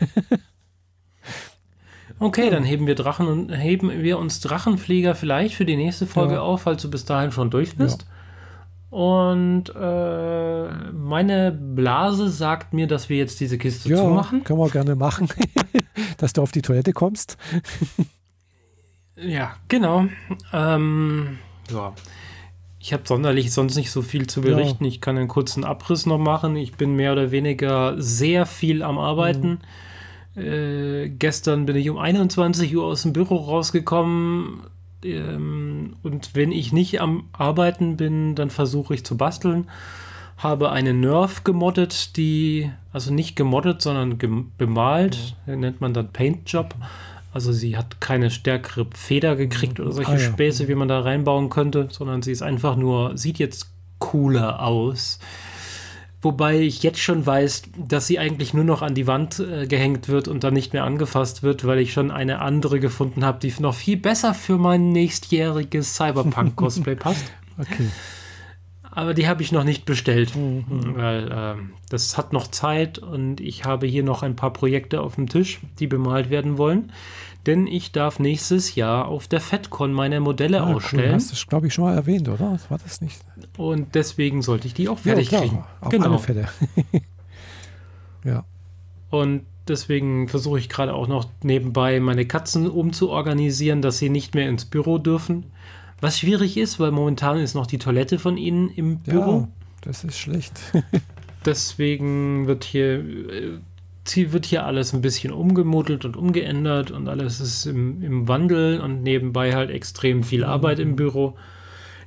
Okay, 2.20 2.51
dann 2.51 2.65
heben 2.65 2.86
wir 2.86 2.97
Drachen 2.97 3.28
und 3.28 3.52
heben 3.52 4.02
wir 4.02 4.19
uns 4.19 4.40
Drachenflieger 4.40 5.15
vielleicht 5.15 5.55
für 5.55 5.65
die 5.65 5.77
nächste 5.77 6.06
Folge 6.06 6.35
ja. 6.35 6.40
auf, 6.40 6.62
falls 6.62 6.82
du 6.82 6.90
bis 6.90 7.05
dahin 7.05 7.31
schon 7.31 7.51
durch 7.51 7.77
bist. 7.77 8.02
Ja. 8.02 8.98
Und 8.98 9.65
äh, 9.77 10.93
meine 10.93 11.52
Blase 11.52 12.28
sagt 12.31 12.73
mir, 12.73 12.86
dass 12.86 13.09
wir 13.09 13.19
jetzt 13.19 13.39
diese 13.39 13.59
Kiste 13.59 13.90
ja, 13.90 13.98
zumachen. 13.98 14.43
Können 14.44 14.59
wir 14.59 14.70
gerne 14.70 14.97
machen, 14.97 15.28
dass 16.16 16.32
du 16.32 16.43
auf 16.43 16.51
die 16.51 16.62
Toilette 16.62 16.93
kommst. 16.93 17.36
ja, 19.16 19.52
genau. 19.69 20.06
Ähm, 20.52 21.39
ja. 21.70 21.93
Ich 22.81 22.93
habe 22.93 23.03
sonderlich 23.07 23.53
sonst 23.53 23.77
nicht 23.77 23.91
so 23.91 24.03
viel 24.03 24.27
zu 24.27 24.41
berichten. 24.41 24.85
Ja. 24.85 24.89
Ich 24.89 25.01
kann 25.01 25.19
einen 25.19 25.29
kurzen 25.29 25.65
Abriss 25.65 26.07
noch 26.07 26.19
machen. 26.19 26.57
Ich 26.57 26.75
bin 26.75 26.95
mehr 26.95 27.13
oder 27.13 27.31
weniger 27.31 27.95
sehr 28.01 28.47
viel 28.47 28.83
am 28.83 28.99
Arbeiten. 28.99 29.49
Mhm 29.49 29.59
äh, 30.39 31.09
gestern 31.09 31.67
bin 31.67 31.77
ich 31.77 31.91
um 31.91 31.99
21 31.99 32.75
Uhr 32.77 32.85
aus 32.85 33.03
dem 33.03 33.13
Büro 33.13 33.37
rausgekommen. 33.37 34.61
Ähm, 35.05 35.97
und 36.03 36.35
wenn 36.35 36.53
ich 36.53 36.73
nicht 36.73 37.01
am 37.01 37.25
Arbeiten 37.33 37.97
bin, 37.97 38.35
dann 38.35 38.51
versuche 38.51 38.95
ich 38.95 39.05
zu 39.05 39.17
basteln. 39.17 39.69
Habe 40.37 40.71
eine 40.71 40.95
Nerf 40.95 41.43
gemoddet, 41.43 42.17
die, 42.17 42.71
also 42.93 43.13
nicht 43.13 43.35
gemoddet, 43.35 43.83
sondern 43.83 44.19
gem 44.19 44.53
bemalt. 44.57 45.37
Ja. 45.47 45.57
Nennt 45.57 45.81
man 45.81 45.93
dann 45.93 46.13
Paint 46.13 46.51
Job. 46.51 46.75
Also 47.39 47.52
sie 47.52 47.77
hat 47.77 48.01
keine 48.01 48.32
stärkere 48.32 48.89
Feder 48.93 49.36
gekriegt 49.36 49.78
oder 49.78 49.93
solche 49.93 50.10
ah, 50.10 50.16
ja. 50.16 50.32
Späße, 50.32 50.66
wie 50.66 50.74
man 50.74 50.89
da 50.89 50.98
reinbauen 50.98 51.51
könnte, 51.51 51.86
sondern 51.89 52.20
sie 52.20 52.32
ist 52.32 52.43
einfach 52.43 52.74
nur, 52.74 53.16
sieht 53.16 53.39
jetzt 53.39 53.70
cooler 54.01 54.60
aus. 54.60 55.20
Wobei 56.20 56.59
ich 56.59 56.82
jetzt 56.82 56.98
schon 56.98 57.24
weiß, 57.24 57.62
dass 57.77 58.09
sie 58.09 58.19
eigentlich 58.19 58.55
nur 58.55 58.65
noch 58.65 58.82
an 58.82 58.97
die 58.97 59.06
Wand 59.06 59.39
äh, 59.39 59.69
gehängt 59.69 60.09
wird 60.09 60.27
und 60.27 60.43
dann 60.43 60.52
nicht 60.52 60.73
mehr 60.73 60.82
angefasst 60.82 61.44
wird, 61.44 61.65
weil 61.65 61.78
ich 61.78 61.93
schon 61.93 62.10
eine 62.10 62.40
andere 62.40 62.81
gefunden 62.81 63.24
habe, 63.24 63.39
die 63.39 63.55
noch 63.60 63.77
viel 63.77 63.98
besser 63.98 64.35
für 64.35 64.59
mein 64.59 64.90
nächstjähriges 64.90 65.94
Cyberpunk-Cosplay 65.94 66.94
passt. 66.97 67.24
Okay. 67.56 67.86
Aber 68.90 69.15
die 69.15 69.28
habe 69.28 69.44
ich 69.44 69.52
noch 69.52 69.62
nicht 69.62 69.85
bestellt, 69.85 70.35
mhm. 70.35 70.97
weil 70.97 71.31
äh, 71.31 71.55
das 71.89 72.19
hat 72.19 72.32
noch 72.32 72.48
Zeit 72.48 72.98
und 72.98 73.40
ich 73.40 73.65
habe 73.65 73.86
hier 73.86 74.02
noch 74.02 74.24
ein 74.24 74.35
paar 74.35 74.52
Projekte 74.52 75.02
auf 75.02 75.15
dem 75.15 75.28
Tisch, 75.28 75.60
die 75.78 75.86
bemalt 75.86 76.31
werden 76.31 76.59
wollen 76.59 76.90
denn 77.49 77.66
ich 77.66 77.93
darf 77.93 78.20
nächstes 78.20 78.75
Jahr 78.75 79.09
auf 79.09 79.27
der 79.27 79.41
FedCon 79.41 79.93
meine 79.93 80.20
Modelle 80.20 80.61
ah, 80.61 80.75
ausstellen. 80.75 81.07
Cool. 81.07 81.15
Hast 81.15 81.33
du, 81.33 81.47
glaube 81.49 81.66
ich, 81.66 81.75
schon 81.75 81.85
mal 81.85 81.95
erwähnt, 81.95 82.29
oder? 82.29 82.61
War 82.69 82.79
das 82.79 83.01
nicht? 83.01 83.20
Und 83.57 83.95
deswegen 83.95 84.43
sollte 84.43 84.66
ich 84.66 84.75
die 84.75 84.89
auch 84.89 84.99
fertig 84.99 85.31
ja, 85.31 85.41
kriegen. 85.41 85.65
Auf 85.81 85.89
genau. 85.89 86.11
alle 86.11 86.19
Fälle. 86.19 86.49
ja. 88.25 88.45
Und 89.09 89.47
deswegen 89.66 90.29
versuche 90.29 90.59
ich 90.59 90.69
gerade 90.69 90.93
auch 90.93 91.09
noch 91.09 91.27
nebenbei 91.43 91.99
meine 92.01 92.27
Katzen 92.27 92.69
umzuorganisieren, 92.69 93.81
dass 93.81 93.99
sie 93.99 94.11
nicht 94.11 94.35
mehr 94.35 94.49
ins 94.49 94.66
Büro 94.66 94.99
dürfen. 94.99 95.47
Was 96.01 96.19
schwierig 96.19 96.59
ist, 96.59 96.79
weil 96.79 96.91
momentan 96.91 97.39
ist 97.39 97.55
noch 97.55 97.66
die 97.66 97.79
Toilette 97.79 98.19
von 98.19 98.37
ihnen 98.37 98.69
im 98.69 98.99
Büro. 98.99 99.41
Ja, 99.41 99.49
das 99.81 100.05
ist 100.05 100.19
schlecht. 100.19 100.61
deswegen 101.47 102.47
wird 102.47 102.65
hier 102.65 103.03
äh, 104.17 104.33
wird 104.33 104.47
hier 104.47 104.65
alles 104.65 104.93
ein 104.93 105.01
bisschen 105.01 105.33
umgemodelt 105.33 106.05
und 106.05 106.17
umgeändert 106.17 106.91
und 106.91 107.09
alles 107.09 107.41
ist 107.41 107.67
im, 107.67 108.03
im 108.03 108.29
Wandel 108.29 108.81
und 108.81 109.03
nebenbei 109.03 109.55
halt 109.55 109.71
extrem 109.71 110.23
viel 110.23 110.41
mhm. 110.41 110.51
Arbeit 110.51 110.79
im 110.79 110.97
Büro. 110.97 111.37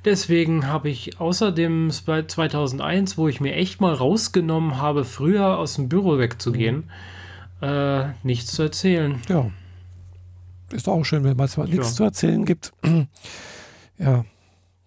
Deswegen 0.04 0.66
habe 0.66 0.88
ich 0.88 1.20
außerdem 1.20 1.90
bei 2.06 2.24
2001, 2.24 3.16
wo 3.16 3.28
ich 3.28 3.40
mir 3.40 3.54
echt 3.54 3.80
mal 3.80 3.94
rausgenommen 3.94 4.78
habe, 4.78 5.04
früher 5.04 5.58
aus 5.58 5.74
dem 5.74 5.88
Büro 5.88 6.18
wegzugehen, 6.18 6.90
mhm. 7.60 7.66
äh, 7.66 8.04
nichts 8.22 8.52
zu 8.52 8.62
erzählen. 8.62 9.20
Ja. 9.28 9.50
Ist 10.72 10.88
auch 10.88 11.04
schön, 11.04 11.22
wenn 11.22 11.36
mal 11.36 11.48
nichts 11.66 11.90
ja. 11.90 11.94
zu 11.94 12.04
erzählen 12.04 12.44
gibt. 12.44 12.72
ja, 13.98 14.24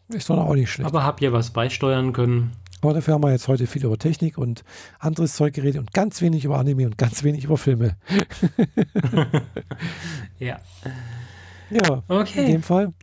ist 0.10 0.30
doch 0.30 0.38
auch 0.38 0.56
nicht 0.56 0.72
schlecht. 0.72 0.88
Aber 0.88 1.04
habt 1.04 1.22
ihr 1.22 1.32
was 1.32 1.52
beisteuern 1.52 2.12
können? 2.12 2.52
Dafür 2.94 3.16
haben 3.16 3.24
wir 3.24 3.32
jetzt 3.32 3.48
heute 3.48 3.68
viel 3.68 3.86
über 3.86 3.98
Technik 3.98 4.38
und 4.38 4.64
anderes 5.00 5.36
Zeug 5.36 5.54
geredet 5.54 5.80
und 5.80 5.94
ganz 5.94 6.22
wenig 6.22 6.46
über 6.46 6.58
Anime 6.58 6.86
und 6.86 6.98
ganz 6.98 7.24
wenig 7.24 7.46
über 7.46 7.58
Filme. 7.58 7.98
ja. 10.40 10.60
Ja, 11.70 12.04
okay. 12.08 12.46
in 12.46 12.52
dem 12.52 12.64
Fall. 12.64 12.94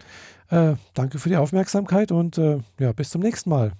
Äh, 0.49 0.75
danke 0.95 1.19
für 1.19 1.29
die 1.29 1.37
Aufmerksamkeit 1.37 2.13
und 2.13 2.39
äh, 2.39 2.59
ja, 2.79 2.93
bis 2.93 3.11
zum 3.11 3.23
nächsten 3.23 3.51
Mal. 3.51 3.73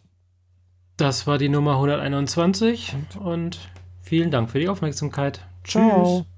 Das 0.97 1.27
war 1.27 1.39
die 1.39 1.49
Nummer 1.49 1.73
121 1.73 2.95
und, 2.95 3.21
und 3.21 3.59
vielen 4.01 4.31
Dank 4.31 4.51
für 4.51 4.59
die 4.59 4.69
Aufmerksamkeit. 4.69 5.45
Ciao. 5.65 6.21
Tschüss. 6.21 6.32